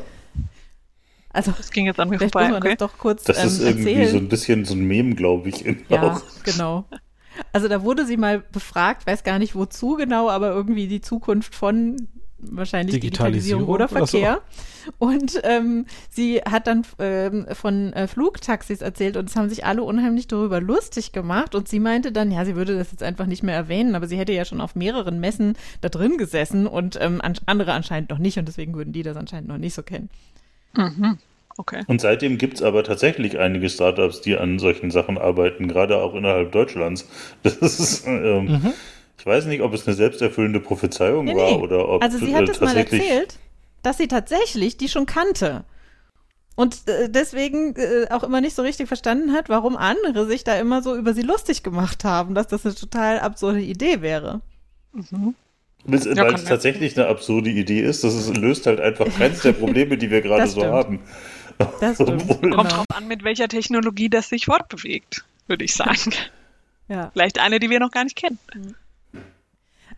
Also, 1.31 1.51
das 1.51 1.69
ging 1.69 1.85
jetzt 1.85 1.99
an 1.99 2.09
mir 2.09 2.17
vorbei. 2.17 2.51
Okay. 2.55 2.69
Das, 2.69 2.77
doch 2.77 2.97
kurz, 2.97 3.23
das 3.23 3.43
ist 3.43 3.59
ähm, 3.59 3.67
irgendwie 3.67 3.93
erzählen. 3.93 4.11
so 4.11 4.17
ein 4.17 4.29
bisschen 4.29 4.65
so 4.65 4.73
ein 4.73 4.81
Mem, 4.81 5.15
glaube 5.15 5.49
ich. 5.49 5.63
Ja, 5.89 6.13
auch. 6.13 6.21
genau. 6.43 6.85
Also 7.53 7.67
da 7.67 7.83
wurde 7.83 8.05
sie 8.05 8.17
mal 8.17 8.39
befragt, 8.39 9.07
weiß 9.07 9.23
gar 9.23 9.39
nicht 9.39 9.55
wozu 9.55 9.95
genau, 9.95 10.29
aber 10.29 10.49
irgendwie 10.49 10.87
die 10.87 11.01
Zukunft 11.01 11.55
von 11.55 12.07
wahrscheinlich 12.41 12.99
Digitalisierung, 12.99 13.65
Digitalisierung 13.65 13.67
oder 13.67 13.87
Verkehr. 13.87 14.41
So. 14.85 14.91
Und 14.97 15.39
ähm, 15.43 15.85
sie 16.09 16.37
hat 16.37 16.67
dann 16.67 16.83
ähm, 16.99 17.45
von 17.51 17.93
äh, 17.93 18.07
Flugtaxis 18.07 18.81
erzählt 18.81 19.17
und 19.17 19.29
es 19.29 19.35
haben 19.35 19.49
sich 19.49 19.65
alle 19.65 19.83
unheimlich 19.83 20.27
darüber 20.27 20.61
lustig 20.61 21.11
gemacht. 21.11 21.55
Und 21.55 21.67
sie 21.67 21.79
meinte 21.79 22.11
dann, 22.11 22.31
ja, 22.31 22.45
sie 22.45 22.55
würde 22.55 22.77
das 22.77 22.91
jetzt 22.91 23.03
einfach 23.03 23.25
nicht 23.25 23.43
mehr 23.43 23.55
erwähnen, 23.55 23.95
aber 23.95 24.07
sie 24.07 24.17
hätte 24.17 24.33
ja 24.33 24.45
schon 24.45 24.61
auf 24.61 24.75
mehreren 24.75 25.19
Messen 25.19 25.55
da 25.81 25.89
drin 25.89 26.17
gesessen 26.17 26.67
und 26.67 26.97
ähm, 27.01 27.21
an 27.21 27.33
andere 27.45 27.73
anscheinend 27.73 28.09
noch 28.09 28.19
nicht 28.19 28.39
und 28.39 28.47
deswegen 28.47 28.73
würden 28.75 28.93
die 28.93 29.03
das 29.03 29.17
anscheinend 29.17 29.49
noch 29.49 29.57
nicht 29.57 29.73
so 29.73 29.83
kennen. 29.83 30.09
Mhm. 30.75 31.17
Okay. 31.59 31.83
Und 31.87 31.99
seitdem 31.99 32.37
gibt 32.37 32.53
es 32.53 32.61
aber 32.63 32.85
tatsächlich 32.85 33.37
einige 33.37 33.69
Startups, 33.69 34.21
die 34.21 34.37
an 34.37 34.59
solchen 34.59 34.91
Sachen 34.91 35.17
arbeiten, 35.17 35.67
gerade 35.67 35.97
auch 35.97 36.15
innerhalb 36.15 36.53
Deutschlands. 36.53 37.05
Das 37.43 37.57
ist, 37.57 38.07
ähm, 38.07 38.45
mhm. 38.45 38.73
ich 39.17 39.25
weiß 39.25 39.45
nicht, 39.45 39.61
ob 39.61 39.73
es 39.73 39.85
eine 39.85 39.93
selbsterfüllende 39.93 40.61
Prophezeiung 40.61 41.25
nee, 41.25 41.35
war 41.35 41.51
nee. 41.51 41.61
oder 41.61 41.89
ob 41.89 42.01
Also 42.01 42.17
sie 42.17 42.33
hat 42.33 42.47
äh, 42.47 42.51
es 42.51 42.61
mal 42.61 42.77
erzählt, 42.77 43.39
dass 43.81 43.97
sie 43.97 44.07
tatsächlich 44.07 44.77
die 44.77 44.87
schon 44.87 45.05
kannte. 45.05 45.65
Und 46.55 46.87
äh, 46.87 47.09
deswegen 47.09 47.75
äh, 47.75 48.07
auch 48.09 48.23
immer 48.23 48.39
nicht 48.39 48.55
so 48.55 48.61
richtig 48.61 48.87
verstanden 48.87 49.33
hat, 49.33 49.49
warum 49.49 49.75
andere 49.75 50.27
sich 50.27 50.45
da 50.45 50.55
immer 50.55 50.81
so 50.81 50.95
über 50.95 51.13
sie 51.13 51.23
lustig 51.23 51.61
gemacht 51.61 52.05
haben, 52.05 52.35
dass 52.35 52.47
das 52.47 52.65
eine 52.65 52.73
total 52.73 53.19
absurde 53.19 53.59
Idee 53.59 54.01
wäre. 54.01 54.39
Mhm. 54.93 55.35
Weil 55.83 56.15
ja, 56.15 56.29
es 56.31 56.45
tatsächlich 56.45 56.97
eine 56.97 57.07
absurde 57.07 57.49
Idee 57.49 57.81
ist. 57.81 58.05
Das 58.05 58.29
löst 58.33 58.65
halt 58.65 58.79
einfach 58.79 59.07
keins 59.17 59.41
der 59.41 59.53
Probleme, 59.53 59.97
die 59.97 60.09
wir 60.09 60.21
gerade 60.21 60.47
so 60.47 60.63
haben. 60.63 61.01
Das 61.79 61.95
stimmt. 62.01 62.27
Kommt 62.27 62.41
genau. 62.41 62.63
drauf 62.63 62.85
an, 62.93 63.07
mit 63.07 63.23
welcher 63.23 63.47
Technologie 63.47 64.09
das 64.09 64.29
sich 64.29 64.45
fortbewegt, 64.45 65.25
würde 65.47 65.65
ich 65.65 65.73
sagen. 65.73 66.13
ja. 66.87 67.11
Vielleicht 67.13 67.39
eine, 67.39 67.59
die 67.59 67.69
wir 67.69 67.79
noch 67.79 67.91
gar 67.91 68.03
nicht 68.03 68.15
kennen. 68.15 68.39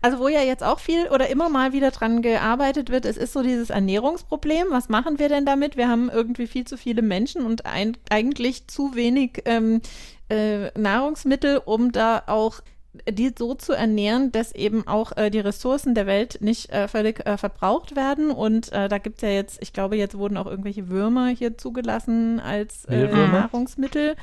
Also 0.04 0.18
wo 0.18 0.28
ja 0.28 0.42
jetzt 0.42 0.64
auch 0.64 0.80
viel 0.80 1.08
oder 1.10 1.30
immer 1.30 1.50
mal 1.50 1.74
wieder 1.74 1.92
dran 1.92 2.24
gearbeitet 2.24 2.90
wird, 2.90 3.06
es 3.06 3.18
ist 3.18 3.34
so 3.34 3.44
dieses 3.44 3.70
Ernährungsproblem. 3.70 4.68
Was 4.72 4.90
machen 4.90 5.20
wir 5.20 5.30
denn 5.30 5.46
damit? 5.46 5.78
Wir 5.78 5.88
haben 5.88 6.10
irgendwie 6.10 6.48
viel 6.48 6.66
zu 6.66 6.76
viele 6.76 7.04
Menschen 7.04 7.46
und 7.46 7.68
ein, 7.68 7.96
eigentlich 8.10 8.68
zu 8.68 8.96
wenig 8.96 9.44
ähm, 9.46 9.82
äh, 10.30 10.72
Nahrungsmittel, 10.80 11.62
um 11.64 11.92
da 11.92 12.24
auch 12.26 12.62
die 13.10 13.32
so 13.38 13.54
zu 13.54 13.74
ernähren, 13.74 14.32
dass 14.32 14.54
eben 14.54 14.86
auch 14.86 15.16
äh, 15.16 15.30
die 15.30 15.40
Ressourcen 15.40 15.96
der 15.96 16.08
Welt 16.08 16.40
nicht 16.42 16.72
äh, 16.72 16.88
völlig 16.88 17.26
äh, 17.26 17.38
verbraucht 17.38 17.96
werden. 17.96 18.32
Und 18.32 18.72
äh, 18.74 18.90
da 18.90 18.98
gibt 18.98 19.18
es 19.18 19.22
ja 19.22 19.30
jetzt, 19.30 19.62
ich 19.62 19.72
glaube, 19.72 19.96
jetzt 19.96 20.18
wurden 20.18 20.38
auch 20.38 20.48
irgendwelche 20.48 20.90
Würmer 20.90 21.30
hier 21.30 21.58
zugelassen 21.58 22.40
als 22.40 22.86
äh, 22.86 23.08
Nahrungsmittel. 23.08 24.16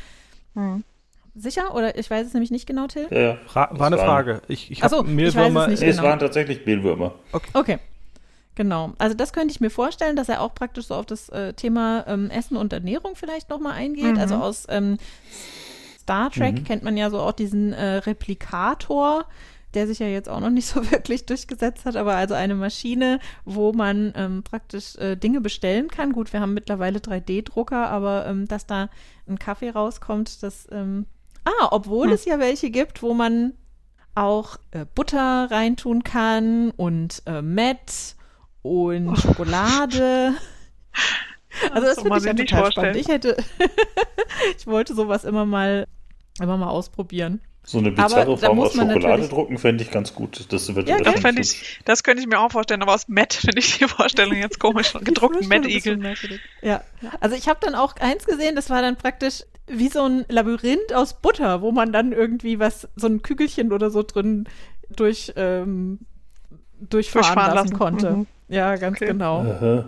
Hm. 0.55 0.85
Sicher? 1.35 1.74
Oder 1.74 1.97
ich 1.97 2.11
weiß 2.11 2.27
es 2.27 2.35
nämlich 2.35 2.51
nicht 2.51 2.66
genau, 2.66 2.89
Till? 2.89 3.07
Ja, 3.11 3.19
ja. 3.19 3.39
war 3.55 3.86
eine 3.86 3.97
Frage. 3.97 4.43
Ich, 4.49 4.70
ich 4.70 4.82
habe 4.82 5.03
Mehlwürmer. 5.05 5.69
Ich 5.69 5.81
nee, 5.81 5.86
genau. 5.86 5.99
Es 5.99 6.03
waren 6.03 6.19
tatsächlich 6.19 6.66
Mehlwürmer. 6.66 7.15
Okay. 7.32 7.51
okay. 7.55 7.78
Genau. 8.55 8.93
Also 8.99 9.15
das 9.15 9.32
könnte 9.32 9.53
ich 9.53 9.61
mir 9.61 9.70
vorstellen, 9.70 10.16
dass 10.16 10.28
er 10.28 10.40
auch 10.40 10.53
praktisch 10.53 10.86
so 10.86 10.97
auf 10.97 11.07
das 11.07 11.28
äh, 11.28 11.53
Thema 11.53 12.05
ähm, 12.09 12.28
Essen 12.28 12.57
und 12.57 12.73
Ernährung 12.73 13.15
vielleicht 13.15 13.51
nochmal 13.51 13.74
eingeht. 13.74 14.15
Mhm. 14.15 14.19
Also 14.19 14.35
aus 14.35 14.66
ähm, 14.69 14.99
Star 16.09 16.30
Trek 16.30 16.55
mhm. 16.55 16.64
kennt 16.64 16.82
man 16.85 16.97
ja 16.97 17.10
so 17.10 17.20
auch 17.20 17.32
diesen 17.32 17.74
äh, 17.74 17.97
Replikator, 17.97 19.26
der 19.74 19.86
sich 19.86 19.98
ja 19.98 20.06
jetzt 20.06 20.30
auch 20.30 20.40
noch 20.40 20.48
nicht 20.48 20.66
so 20.74 20.90
wirklich 20.90 21.26
durchgesetzt 21.26 21.85
hat, 21.85 21.97
aber 21.97 22.14
also 22.14 22.32
eine 22.32 22.55
Maschine, 22.55 23.20
wo 23.44 23.74
man 23.74 24.14
ähm, 24.16 24.43
praktisch 24.43 24.97
äh, 24.97 25.16
Dinge 25.16 25.43
bestellen 25.43 25.89
kann. 25.89 26.12
Gut, 26.12 26.32
wir 26.32 26.40
haben 26.40 26.55
mittlerweile 26.55 27.01
3D-Drucker, 27.01 27.90
aber 27.90 28.26
ähm, 28.26 28.48
dass 28.48 28.66
da 28.66 28.89
ein 29.28 29.39
Kaffee 29.39 29.68
rauskommt, 29.68 30.43
das 30.43 30.66
ähm, 30.72 31.05
Ah, 31.44 31.68
obwohl 31.70 32.06
hm. 32.06 32.12
es 32.14 32.24
ja 32.24 32.39
welche 32.39 32.70
gibt, 32.70 33.02
wo 33.02 33.14
man 33.14 33.55
auch 34.14 34.56
äh, 34.70 34.85
Butter 34.94 35.48
reintun 35.51 36.05
kann 36.05 36.70
und 36.70 37.22
äh, 37.26 37.43
Met 37.43 38.16
und 38.62 39.09
oh. 39.09 39.16
Schokolade. 39.16 40.35
Also 41.72 41.86
das, 41.86 41.97
das 41.97 42.22
finde 42.24 42.44
ich 42.44 42.51
ja 42.51 42.60
total 42.60 42.60
vorstellen. 42.60 42.94
spannend. 42.94 42.97
Ich 43.01 43.09
hätte, 43.09 43.36
ich 44.59 44.66
wollte 44.66 44.94
sowas 44.94 45.24
immer 45.24 45.44
mal, 45.44 45.86
immer 46.40 46.56
mal 46.56 46.69
ausprobieren. 46.69 47.40
So 47.65 47.78
eine 47.78 47.90
bizarre 47.90 48.39
Form 48.39 48.60
aus 48.60 48.73
Schokolade 48.73 49.28
drucken 49.28 49.59
fände 49.59 49.85
ich 49.85 49.90
ganz 49.90 50.15
gut. 50.15 50.47
Das, 50.51 50.74
wird 50.74 50.89
ja, 50.89 50.98
das, 51.01 51.23
ich, 51.36 51.81
das 51.85 52.02
könnte 52.02 52.23
ich 52.23 52.27
mir 52.27 52.40
auch 52.40 52.51
vorstellen, 52.51 52.81
aber 52.81 52.94
aus 52.94 53.09
Matt 53.09 53.35
finde 53.35 53.59
ich 53.59 53.77
die 53.77 53.85
Vorstellung 53.85 54.36
jetzt 54.36 54.59
komisch. 54.59 54.94
Gedruckten 55.05 55.48
Matt-Igel. 55.48 56.15
Ja, 56.62 56.82
also 57.20 57.36
ich 57.36 57.47
habe 57.47 57.59
dann 57.60 57.74
auch 57.74 57.97
eins 57.97 58.24
gesehen, 58.24 58.56
das 58.56 58.70
war 58.70 58.81
dann 58.81 58.97
praktisch 58.97 59.43
wie 59.66 59.89
so 59.89 60.02
ein 60.05 60.24
Labyrinth 60.28 60.94
aus 60.94 61.20
Butter, 61.20 61.60
wo 61.60 61.70
man 61.70 61.93
dann 61.93 62.12
irgendwie 62.12 62.59
was, 62.59 62.89
so 62.97 63.06
ein 63.06 63.20
Kügelchen 63.20 63.70
oder 63.70 63.90
so 63.90 64.02
drin 64.02 64.48
durch, 64.89 65.35
ähm, 65.36 65.98
durchfahren, 66.81 67.24
durchfahren 67.27 67.55
lassen, 67.55 67.69
lassen, 67.69 67.78
konnte. 67.78 68.10
Mhm. 68.12 68.27
Ja, 68.48 68.77
ganz 68.77 68.97
okay. 68.97 69.09
genau. 69.09 69.40
Aha. 69.40 69.85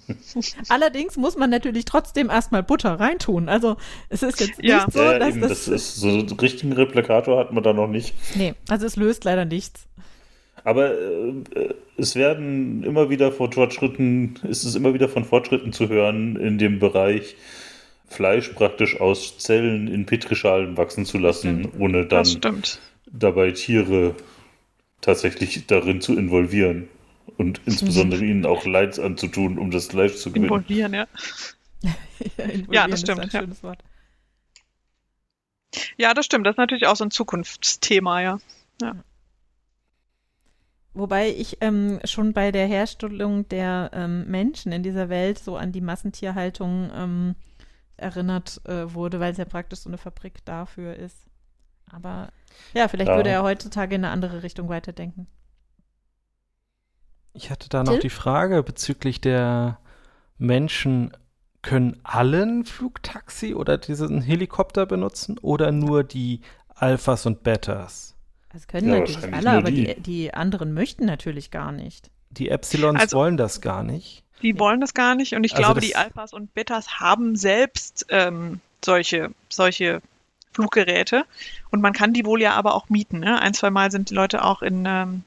Allerdings 0.68 1.16
muss 1.16 1.36
man 1.36 1.50
natürlich 1.50 1.84
trotzdem 1.84 2.30
erstmal 2.30 2.62
Butter 2.62 2.98
reintun. 2.98 3.48
Also 3.48 3.76
es 4.08 4.22
ist 4.22 4.40
jetzt 4.40 4.62
ja. 4.62 4.84
nicht 4.84 4.92
so, 4.92 5.02
ja, 5.02 5.18
dass 5.18 5.28
eben, 5.30 5.40
das, 5.40 5.50
das 5.50 5.68
ist 5.68 5.96
so 5.96 6.08
einen 6.08 6.30
richtigen 6.30 6.72
Replikator 6.72 7.38
hat 7.38 7.52
man 7.52 7.62
da 7.62 7.72
noch 7.72 7.88
nicht. 7.88 8.14
Nee, 8.34 8.54
also 8.68 8.86
es 8.86 8.96
löst 8.96 9.24
leider 9.24 9.44
nichts. 9.44 9.86
Aber 10.64 10.92
äh, 10.92 11.74
es 11.96 12.14
werden 12.14 12.84
immer 12.84 13.10
wieder 13.10 13.32
von 13.32 13.52
Fortschritten, 13.52 14.38
ist 14.48 14.64
es 14.64 14.74
immer 14.74 14.94
wieder 14.94 15.08
von 15.08 15.24
Fortschritten 15.24 15.72
zu 15.72 15.88
hören 15.88 16.36
in 16.36 16.58
dem 16.58 16.78
Bereich, 16.78 17.36
Fleisch 18.06 18.50
praktisch 18.50 19.00
aus 19.00 19.38
Zellen 19.38 19.88
in 19.88 20.04
Petrischalen 20.04 20.76
wachsen 20.76 21.06
zu 21.06 21.18
lassen, 21.18 21.68
ohne 21.78 22.06
dann 22.06 22.26
dabei 23.10 23.52
Tiere 23.52 24.14
tatsächlich 25.00 25.66
darin 25.66 26.00
zu 26.00 26.16
involvieren 26.16 26.88
und 27.42 27.60
insbesondere 27.66 28.24
ihnen 28.24 28.46
auch 28.46 28.64
Leid 28.64 28.98
anzutun, 28.98 29.58
um 29.58 29.70
das 29.70 29.86
Fleisch 29.86 30.16
zu 30.16 30.30
gewinnen. 30.30 30.46
Involvieren, 30.46 30.94
ja. 30.94 31.06
ja, 32.38 32.46
ja, 32.70 32.88
das 32.88 33.00
stimmt. 33.00 33.32
Ja. 33.32 33.44
ja. 35.96 36.14
das 36.14 36.24
stimmt. 36.24 36.46
Das 36.46 36.54
ist 36.54 36.58
natürlich 36.58 36.86
auch 36.86 36.96
so 36.96 37.04
ein 37.04 37.10
Zukunftsthema, 37.10 38.20
ja. 38.22 38.38
ja. 38.80 38.94
Wobei 40.94 41.30
ich 41.30 41.58
ähm, 41.62 42.00
schon 42.04 42.32
bei 42.32 42.52
der 42.52 42.66
Herstellung 42.66 43.48
der 43.48 43.90
ähm, 43.94 44.26
Menschen 44.30 44.72
in 44.72 44.82
dieser 44.82 45.08
Welt 45.08 45.38
so 45.38 45.56
an 45.56 45.72
die 45.72 45.80
Massentierhaltung 45.80 46.90
ähm, 46.94 47.34
erinnert 47.96 48.60
äh, 48.66 48.92
wurde, 48.92 49.18
weil 49.18 49.32
es 49.32 49.38
ja 49.38 49.46
praktisch 49.46 49.80
so 49.80 49.90
eine 49.90 49.98
Fabrik 49.98 50.44
dafür 50.44 50.94
ist. 50.94 51.16
Aber 51.90 52.28
ja, 52.74 52.88
vielleicht 52.88 53.10
ja. 53.10 53.16
würde 53.16 53.30
er 53.30 53.42
heutzutage 53.42 53.94
in 53.94 54.04
eine 54.04 54.12
andere 54.12 54.42
Richtung 54.42 54.68
weiterdenken. 54.68 55.26
Ich 57.34 57.50
hatte 57.50 57.68
da 57.68 57.82
noch 57.82 57.92
Till? 57.92 58.00
die 58.00 58.10
Frage 58.10 58.62
bezüglich 58.62 59.20
der 59.20 59.78
Menschen, 60.38 61.12
können 61.62 62.00
allen 62.02 62.64
Flugtaxi 62.64 63.54
oder 63.54 63.78
diesen 63.78 64.20
Helikopter 64.20 64.84
benutzen 64.84 65.38
oder 65.38 65.70
nur 65.70 66.02
die 66.04 66.40
Alphas 66.74 67.24
und 67.24 67.44
Betas? 67.44 68.16
Das 68.52 68.66
können 68.66 68.88
ja, 68.88 68.98
natürlich 68.98 69.32
alle, 69.32 69.50
aber 69.50 69.70
die. 69.70 69.94
die. 69.94 70.00
Die, 70.00 70.34
anderen 70.34 70.74
möchten 70.74 71.06
natürlich 71.06 71.50
gar 71.50 71.72
nicht. 71.72 72.10
Die 72.30 72.48
Epsilons 72.48 73.00
also, 73.00 73.16
wollen 73.16 73.36
das 73.36 73.60
gar 73.60 73.82
nicht. 73.82 74.24
Die 74.42 74.58
wollen 74.58 74.80
das 74.80 74.92
gar 74.92 75.14
nicht 75.14 75.34
und 75.34 75.44
ich 75.44 75.52
also 75.52 75.62
glaube, 75.62 75.80
die 75.80 75.94
Alphas 75.94 76.32
und 76.32 76.52
Betas 76.52 76.98
haben 76.98 77.36
selbst 77.36 78.06
ähm, 78.08 78.60
solche, 78.84 79.30
solche 79.48 80.02
Fluggeräte 80.52 81.24
und 81.70 81.80
man 81.80 81.92
kann 81.92 82.12
die 82.12 82.26
wohl 82.26 82.42
ja 82.42 82.54
aber 82.54 82.74
auch 82.74 82.88
mieten. 82.88 83.20
Ne? 83.20 83.40
Ein, 83.40 83.54
zwei 83.54 83.70
Mal 83.70 83.90
sind 83.90 84.10
die 84.10 84.14
Leute 84.14 84.44
auch 84.44 84.62
in 84.62 84.84
ähm, 84.86 85.22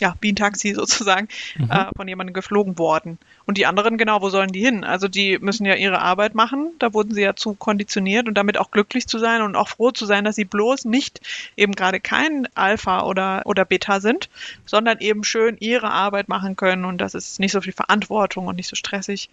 ja, 0.00 0.14
Bientaxi 0.20 0.74
sozusagen, 0.74 1.28
mhm. 1.56 1.70
äh, 1.70 1.86
von 1.96 2.08
jemandem 2.08 2.34
geflogen 2.34 2.78
worden. 2.78 3.18
Und 3.46 3.58
die 3.58 3.66
anderen, 3.66 3.98
genau, 3.98 4.22
wo 4.22 4.30
sollen 4.30 4.50
die 4.50 4.64
hin? 4.64 4.84
Also 4.84 5.08
die 5.08 5.38
müssen 5.38 5.66
ja 5.66 5.74
ihre 5.74 6.00
Arbeit 6.00 6.34
machen, 6.34 6.72
da 6.78 6.92
wurden 6.92 7.12
sie 7.12 7.22
ja 7.22 7.36
zu 7.36 7.54
konditioniert 7.54 8.26
und 8.26 8.34
damit 8.34 8.58
auch 8.58 8.70
glücklich 8.70 9.06
zu 9.06 9.18
sein 9.18 9.42
und 9.42 9.56
auch 9.56 9.68
froh 9.68 9.90
zu 9.90 10.06
sein, 10.06 10.24
dass 10.24 10.36
sie 10.36 10.44
bloß 10.44 10.84
nicht 10.84 11.20
eben 11.56 11.74
gerade 11.74 12.00
kein 12.00 12.48
Alpha 12.54 13.02
oder, 13.04 13.42
oder 13.44 13.64
Beta 13.64 14.00
sind, 14.00 14.28
sondern 14.66 14.98
eben 14.98 15.24
schön 15.24 15.56
ihre 15.60 15.90
Arbeit 15.90 16.28
machen 16.28 16.56
können 16.56 16.84
und 16.84 16.98
das 16.98 17.14
ist 17.14 17.40
nicht 17.40 17.52
so 17.52 17.60
viel 17.60 17.72
Verantwortung 17.72 18.46
und 18.46 18.56
nicht 18.56 18.68
so 18.68 18.76
stressig. 18.76 19.30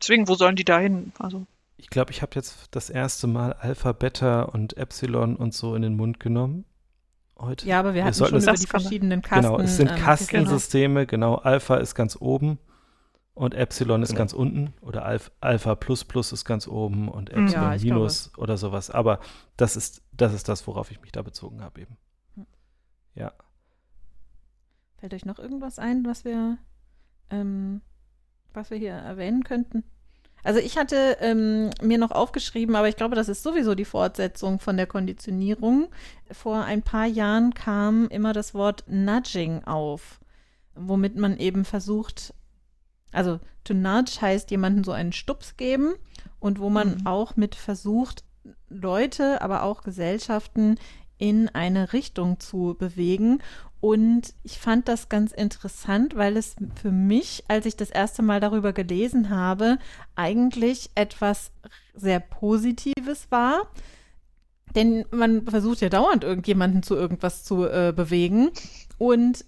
Deswegen, 0.00 0.28
wo 0.28 0.34
sollen 0.34 0.56
die 0.56 0.64
da 0.64 0.78
hin? 0.78 1.12
Also. 1.18 1.46
Ich 1.78 1.90
glaube, 1.90 2.10
ich 2.10 2.22
habe 2.22 2.32
jetzt 2.34 2.68
das 2.70 2.90
erste 2.90 3.26
Mal 3.26 3.52
Alpha, 3.54 3.92
Beta 3.92 4.42
und 4.42 4.76
Epsilon 4.76 5.36
und 5.36 5.54
so 5.54 5.74
in 5.74 5.82
den 5.82 5.96
Mund 5.96 6.20
genommen 6.20 6.64
heute. 7.38 7.66
Ja, 7.66 7.80
aber 7.80 7.90
wir, 7.90 7.96
wir 7.96 8.04
hatten 8.04 8.14
schon 8.14 8.40
über 8.40 8.52
die 8.52 8.66
verschiedenen 8.66 9.22
Kasten. 9.22 9.52
Genau, 9.52 9.60
es 9.60 9.76
sind 9.76 9.90
ähm, 9.90 9.96
Kastensysteme, 9.96 11.06
genau. 11.06 11.36
Alpha 11.36 11.76
ist 11.76 11.94
ganz 11.94 12.16
oben 12.20 12.58
und 13.34 13.54
Epsilon 13.54 14.02
ist 14.02 14.10
genau. 14.10 14.18
ganz 14.18 14.32
unten 14.32 14.74
oder 14.80 15.04
Alpha, 15.04 15.30
Alpha 15.40 15.74
Plus 15.74 16.04
Plus 16.04 16.32
ist 16.32 16.44
ganz 16.44 16.66
oben 16.66 17.08
und. 17.08 17.30
Epsilon 17.30 17.72
ja, 17.72 17.78
Minus 17.78 18.32
glaube. 18.32 18.42
oder 18.42 18.56
sowas. 18.56 18.90
Aber 18.90 19.20
das 19.56 19.76
ist, 19.76 20.02
das 20.12 20.32
ist 20.32 20.48
das, 20.48 20.66
worauf 20.66 20.90
ich 20.90 21.00
mich 21.00 21.12
da 21.12 21.22
bezogen 21.22 21.62
habe 21.62 21.82
eben. 21.82 21.96
Hm. 22.34 22.46
Ja. 23.14 23.32
Fällt 24.98 25.14
euch 25.14 25.26
noch 25.26 25.38
irgendwas 25.38 25.78
ein, 25.78 26.04
was 26.06 26.24
wir, 26.24 26.58
ähm, 27.30 27.82
was 28.54 28.70
wir 28.70 28.78
hier 28.78 28.92
erwähnen 28.92 29.44
könnten? 29.44 29.84
Also 30.46 30.60
ich 30.60 30.78
hatte 30.78 31.16
ähm, 31.20 31.70
mir 31.82 31.98
noch 31.98 32.12
aufgeschrieben, 32.12 32.76
aber 32.76 32.88
ich 32.88 32.94
glaube, 32.94 33.16
das 33.16 33.28
ist 33.28 33.42
sowieso 33.42 33.74
die 33.74 33.84
Fortsetzung 33.84 34.60
von 34.60 34.76
der 34.76 34.86
Konditionierung. 34.86 35.88
Vor 36.30 36.62
ein 36.62 36.82
paar 36.82 37.06
Jahren 37.06 37.52
kam 37.52 38.06
immer 38.10 38.32
das 38.32 38.54
Wort 38.54 38.84
Nudging 38.86 39.64
auf, 39.64 40.20
womit 40.76 41.16
man 41.16 41.36
eben 41.38 41.64
versucht, 41.64 42.32
also 43.10 43.40
to 43.64 43.74
nudge 43.74 44.18
heißt 44.20 44.52
jemanden 44.52 44.84
so 44.84 44.92
einen 44.92 45.12
Stups 45.12 45.56
geben 45.56 45.94
und 46.38 46.60
wo 46.60 46.70
man 46.70 46.98
mhm. 46.98 47.06
auch 47.08 47.34
mit 47.34 47.56
versucht, 47.56 48.22
Leute, 48.68 49.42
aber 49.42 49.64
auch 49.64 49.82
Gesellschaften 49.82 50.78
in 51.18 51.48
eine 51.48 51.92
Richtung 51.92 52.38
zu 52.38 52.76
bewegen. 52.78 53.42
Und 53.86 54.34
ich 54.42 54.58
fand 54.58 54.88
das 54.88 55.08
ganz 55.08 55.30
interessant, 55.30 56.16
weil 56.16 56.36
es 56.36 56.56
für 56.74 56.90
mich, 56.90 57.44
als 57.46 57.66
ich 57.66 57.76
das 57.76 57.88
erste 57.88 58.20
Mal 58.20 58.40
darüber 58.40 58.72
gelesen 58.72 59.30
habe, 59.30 59.78
eigentlich 60.16 60.90
etwas 60.96 61.52
sehr 61.94 62.18
Positives 62.18 63.30
war. 63.30 63.70
Denn 64.74 65.04
man 65.12 65.46
versucht 65.46 65.82
ja 65.82 65.88
dauernd 65.88 66.24
irgendjemanden 66.24 66.82
zu 66.82 66.96
irgendwas 66.96 67.44
zu 67.44 67.64
äh, 67.64 67.92
bewegen. 67.94 68.50
Und 68.98 69.44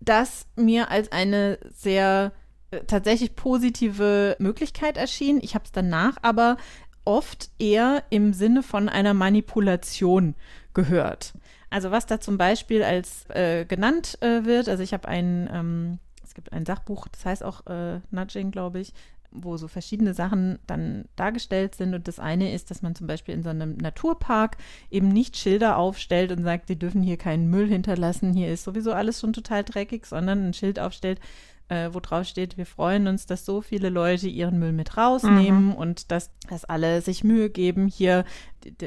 das 0.00 0.46
mir 0.56 0.90
als 0.90 1.12
eine 1.12 1.60
sehr 1.72 2.32
äh, 2.72 2.80
tatsächlich 2.88 3.36
positive 3.36 4.34
Möglichkeit 4.40 4.96
erschien. 4.96 5.38
Ich 5.40 5.54
habe 5.54 5.66
es 5.66 5.70
danach 5.70 6.16
aber 6.20 6.56
oft 7.04 7.50
eher 7.60 8.02
im 8.10 8.32
Sinne 8.32 8.64
von 8.64 8.88
einer 8.88 9.14
Manipulation 9.14 10.34
gehört. 10.74 11.34
Also 11.70 11.90
was 11.90 12.06
da 12.06 12.20
zum 12.20 12.38
Beispiel 12.38 12.82
als 12.82 13.28
äh, 13.30 13.64
genannt 13.64 14.18
äh, 14.20 14.44
wird, 14.44 14.68
also 14.68 14.82
ich 14.82 14.92
habe 14.92 15.08
ein, 15.08 15.48
ähm, 15.52 15.98
es 16.24 16.34
gibt 16.34 16.52
ein 16.52 16.64
Sachbuch, 16.64 17.08
das 17.08 17.24
heißt 17.24 17.44
auch 17.44 17.66
äh, 17.66 18.00
Nudging, 18.10 18.50
glaube 18.50 18.80
ich, 18.80 18.92
wo 19.30 19.56
so 19.56 19.68
verschiedene 19.68 20.14
Sachen 20.14 20.58
dann 20.66 21.04
dargestellt 21.16 21.74
sind. 21.74 21.94
Und 21.94 22.08
das 22.08 22.18
eine 22.18 22.52
ist, 22.52 22.70
dass 22.70 22.82
man 22.82 22.94
zum 22.94 23.06
Beispiel 23.06 23.34
in 23.34 23.42
so 23.42 23.50
einem 23.50 23.76
Naturpark 23.76 24.56
eben 24.90 25.08
nicht 25.08 25.36
Schilder 25.36 25.76
aufstellt 25.76 26.32
und 26.32 26.44
sagt, 26.44 26.68
sie 26.68 26.78
dürfen 26.78 27.02
hier 27.02 27.16
keinen 27.16 27.50
Müll 27.50 27.68
hinterlassen, 27.68 28.32
hier 28.32 28.52
ist 28.52 28.64
sowieso 28.64 28.92
alles 28.92 29.20
schon 29.20 29.32
total 29.32 29.64
dreckig, 29.64 30.06
sondern 30.06 30.48
ein 30.48 30.54
Schild 30.54 30.78
aufstellt, 30.78 31.20
äh, 31.68 31.90
wo 31.92 32.00
drauf 32.00 32.26
steht, 32.26 32.56
wir 32.56 32.66
freuen 32.66 33.08
uns, 33.08 33.26
dass 33.26 33.44
so 33.44 33.60
viele 33.60 33.88
Leute 33.88 34.28
ihren 34.28 34.58
Müll 34.58 34.72
mit 34.72 34.96
rausnehmen 34.96 35.66
mhm. 35.66 35.74
und 35.74 36.10
dass, 36.10 36.30
dass 36.48 36.64
alle 36.64 37.02
sich 37.02 37.24
Mühe 37.24 37.50
geben, 37.50 37.88
hier 37.88 38.24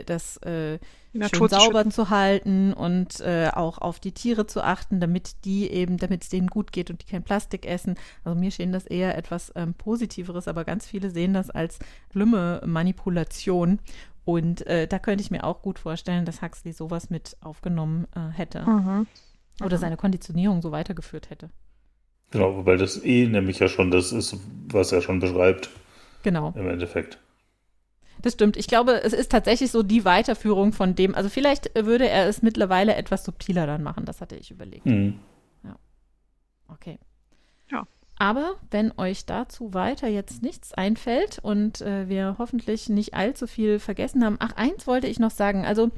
das 0.05 0.37
äh, 0.37 0.79
schön 1.13 1.49
sauber 1.49 1.83
zu, 1.85 1.89
zu 1.89 2.09
halten 2.09 2.73
und 2.73 3.19
äh, 3.21 3.49
auch 3.53 3.77
auf 3.79 3.99
die 3.99 4.11
Tiere 4.13 4.45
zu 4.45 4.63
achten, 4.63 4.99
damit 4.99 5.45
die 5.45 5.69
eben, 5.69 5.97
damit 5.97 6.23
es 6.23 6.29
denen 6.29 6.47
gut 6.47 6.71
geht 6.71 6.89
und 6.89 7.01
die 7.01 7.05
kein 7.05 7.23
Plastik 7.23 7.65
essen. 7.65 7.95
Also 8.23 8.37
mir 8.39 8.51
schien 8.51 8.71
das 8.71 8.85
eher 8.85 9.17
etwas 9.17 9.51
ähm, 9.55 9.73
Positiveres, 9.73 10.47
aber 10.47 10.63
ganz 10.65 10.85
viele 10.85 11.09
sehen 11.09 11.33
das 11.33 11.49
als 11.49 11.79
schlimme 12.11 12.61
Manipulation. 12.65 13.79
Und 14.25 14.65
äh, 14.67 14.87
da 14.87 14.99
könnte 14.99 15.23
ich 15.23 15.31
mir 15.31 15.43
auch 15.43 15.61
gut 15.61 15.79
vorstellen, 15.79 16.25
dass 16.25 16.41
Huxley 16.41 16.71
sowas 16.71 17.09
mit 17.09 17.35
aufgenommen 17.41 18.07
äh, 18.15 18.29
hätte. 18.29 18.61
Mhm. 18.61 19.07
Oder 19.63 19.77
seine 19.77 19.97
Konditionierung 19.97 20.61
so 20.61 20.71
weitergeführt 20.71 21.29
hätte. 21.29 21.49
Genau, 22.31 22.65
weil 22.65 22.77
das 22.77 23.03
eh 23.03 23.27
nämlich 23.27 23.59
ja 23.59 23.67
schon 23.67 23.91
das 23.91 24.11
ist, 24.11 24.37
was 24.67 24.91
er 24.91 25.01
schon 25.01 25.19
beschreibt. 25.19 25.69
Genau. 26.23 26.53
Im 26.55 26.69
Endeffekt. 26.69 27.17
Das 28.21 28.33
stimmt. 28.33 28.57
Ich 28.57 28.67
glaube, 28.67 29.01
es 29.01 29.13
ist 29.13 29.31
tatsächlich 29.31 29.71
so 29.71 29.81
die 29.81 30.05
Weiterführung 30.05 30.73
von 30.73 30.93
dem. 30.93 31.15
Also 31.15 31.29
vielleicht 31.29 31.71
würde 31.75 32.07
er 32.09 32.27
es 32.27 32.41
mittlerweile 32.41 32.95
etwas 32.95 33.23
subtiler 33.23 33.65
dann 33.65 33.81
machen. 33.81 34.05
Das 34.05 34.19
hatte 34.21 34.35
ich 34.35 34.51
überlegt. 34.51 34.85
Mhm. 34.85 35.19
Ja. 35.63 35.75
Okay. 36.67 36.99
Ja. 37.71 37.87
Aber 38.17 38.55
wenn 38.69 38.91
euch 38.97 39.25
dazu 39.25 39.73
weiter 39.73 40.09
jetzt 40.09 40.43
nichts 40.43 40.73
einfällt 40.73 41.39
und 41.41 41.79
äh, 41.81 42.09
wir 42.09 42.35
hoffentlich 42.37 42.89
nicht 42.89 43.13
allzu 43.13 43.47
viel 43.47 43.79
vergessen 43.79 44.25
haben. 44.25 44.35
Ach, 44.39 44.51
eins 44.57 44.85
wollte 44.85 45.07
ich 45.07 45.19
noch 45.19 45.31
sagen. 45.31 45.65
Also 45.65 45.89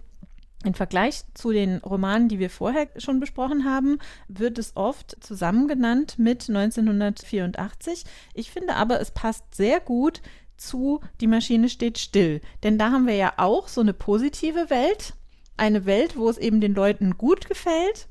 im 0.66 0.74
Vergleich 0.74 1.24
zu 1.34 1.52
den 1.52 1.78
Romanen, 1.78 2.28
die 2.28 2.40
wir 2.40 2.50
vorher 2.50 2.88
schon 2.98 3.20
besprochen 3.20 3.66
haben, 3.66 4.00
wird 4.28 4.58
es 4.58 4.76
oft 4.76 5.18
zusammengenannt 5.22 6.20
mit 6.20 6.50
1984. 6.50 8.06
Ich 8.34 8.52
finde 8.52 8.76
aber, 8.76 9.00
es 9.00 9.12
passt 9.12 9.56
sehr 9.56 9.80
gut 9.80 10.22
zu 10.58 11.02
Die 11.20 11.28
Maschine 11.28 11.70
steht 11.70 11.98
still. 11.98 12.40
Denn 12.64 12.78
da 12.78 12.92
haben 12.92 13.08
wir 13.08 13.16
ja 13.16 13.34
auch 13.38 13.68
so 13.68 13.82
eine 13.82 13.94
positive 13.94 14.70
Welt. 14.70 15.14
Eine 15.58 15.86
Welt, 15.86 16.18
wo 16.18 16.30
es 16.30 16.38
eben 16.38 16.62
den 16.62 16.76
Leuten 16.76 17.18
gut 17.18 17.48
gefällt. 17.48 18.08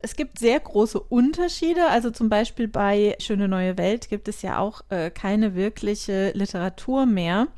Es 0.00 0.14
gibt 0.14 0.38
sehr 0.38 0.60
große 0.60 1.00
Unterschiede. 1.00 1.86
Also 1.88 2.10
zum 2.10 2.28
Beispiel 2.28 2.68
bei 2.68 3.16
Schöne 3.20 3.48
neue 3.48 3.78
Welt 3.78 4.08
gibt 4.08 4.28
es 4.28 4.42
ja 4.42 4.58
auch 4.58 4.82
äh, 4.90 5.10
keine 5.10 5.54
wirkliche 5.54 6.32
Literatur 6.32 7.06
mehr 7.06 7.48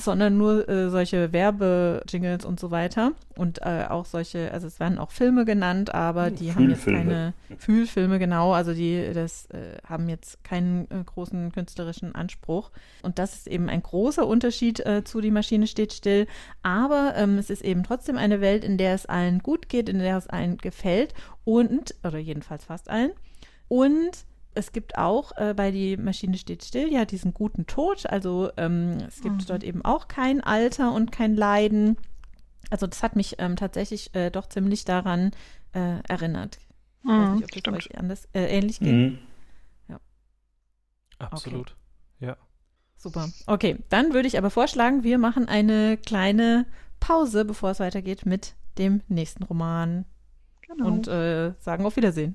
sondern 0.00 0.38
nur 0.38 0.68
äh, 0.68 0.90
solche 0.90 1.32
Werbejingles 1.32 2.44
und 2.44 2.60
so 2.60 2.70
weiter. 2.70 3.12
Und 3.36 3.60
äh, 3.62 3.84
auch 3.88 4.04
solche, 4.04 4.52
also 4.52 4.68
es 4.68 4.78
werden 4.78 4.96
auch 4.96 5.10
Filme 5.10 5.44
genannt, 5.44 5.92
aber 5.92 6.30
die 6.30 6.54
haben 6.54 6.70
jetzt 6.70 6.86
keine 6.86 7.34
Fühlfilme, 7.58 8.20
genau, 8.20 8.52
also 8.52 8.72
die 8.74 9.12
das 9.12 9.46
äh, 9.46 9.76
haben 9.88 10.08
jetzt 10.08 10.44
keinen 10.44 10.88
äh, 10.90 11.02
großen 11.04 11.50
künstlerischen 11.50 12.14
Anspruch. 12.14 12.70
Und 13.02 13.18
das 13.18 13.34
ist 13.34 13.48
eben 13.48 13.68
ein 13.68 13.82
großer 13.82 14.24
Unterschied 14.24 14.78
äh, 14.86 15.02
zu 15.02 15.20
Die 15.20 15.32
Maschine 15.32 15.66
steht 15.66 15.92
still. 15.92 16.28
Aber 16.62 17.14
ähm, 17.16 17.36
es 17.36 17.50
ist 17.50 17.62
eben 17.62 17.82
trotzdem 17.82 18.16
eine 18.16 18.40
Welt, 18.40 18.64
in 18.64 18.78
der 18.78 18.94
es 18.94 19.06
allen 19.06 19.40
gut 19.40 19.68
geht, 19.68 19.88
in 19.88 19.98
der 19.98 20.16
es 20.16 20.28
allen 20.28 20.58
gefällt 20.58 21.12
und, 21.44 21.96
oder 22.04 22.18
jedenfalls 22.18 22.64
fast 22.64 22.88
allen. 22.88 23.10
Und 23.66 24.12
es 24.58 24.72
gibt 24.72 24.98
auch 24.98 25.32
äh, 25.36 25.54
bei 25.54 25.70
Die 25.70 25.96
Maschine 25.96 26.36
steht 26.36 26.64
still 26.64 26.92
ja 26.92 27.04
diesen 27.04 27.32
guten 27.32 27.66
Tod. 27.66 28.06
Also 28.06 28.50
ähm, 28.56 28.98
es 29.06 29.22
gibt 29.22 29.36
mhm. 29.36 29.46
dort 29.46 29.62
eben 29.62 29.84
auch 29.84 30.08
kein 30.08 30.42
Alter 30.42 30.92
und 30.92 31.12
kein 31.12 31.36
Leiden. 31.36 31.96
Also 32.70 32.86
das 32.86 33.02
hat 33.02 33.16
mich 33.16 33.36
ähm, 33.38 33.56
tatsächlich 33.56 34.14
äh, 34.14 34.30
doch 34.30 34.48
ziemlich 34.48 34.84
daran 34.84 35.30
äh, 35.72 36.00
erinnert. 36.08 36.58
Ich 37.02 37.08
mhm, 37.08 37.22
weiß 37.22 37.40
nicht, 37.40 37.56
ob 37.56 37.64
das 37.64 37.74
euch 37.74 37.98
anders, 37.98 38.28
äh, 38.32 38.46
ähnlich 38.46 38.80
geht. 38.80 38.92
Mhm. 38.92 39.18
Ja. 39.88 40.00
Absolut. 41.20 41.76
Okay. 42.18 42.26
Ja. 42.26 42.36
Super. 42.96 43.28
Okay, 43.46 43.78
dann 43.90 44.12
würde 44.12 44.26
ich 44.26 44.38
aber 44.38 44.50
vorschlagen, 44.50 45.04
wir 45.04 45.18
machen 45.18 45.48
eine 45.48 45.96
kleine 45.98 46.66
Pause, 46.98 47.44
bevor 47.44 47.70
es 47.70 47.78
weitergeht 47.78 48.26
mit 48.26 48.56
dem 48.76 49.02
nächsten 49.06 49.44
Roman. 49.44 50.04
Genau. 50.66 50.86
Und 50.88 51.06
äh, 51.06 51.52
sagen 51.60 51.86
auf 51.86 51.94
Wiedersehen. 51.94 52.34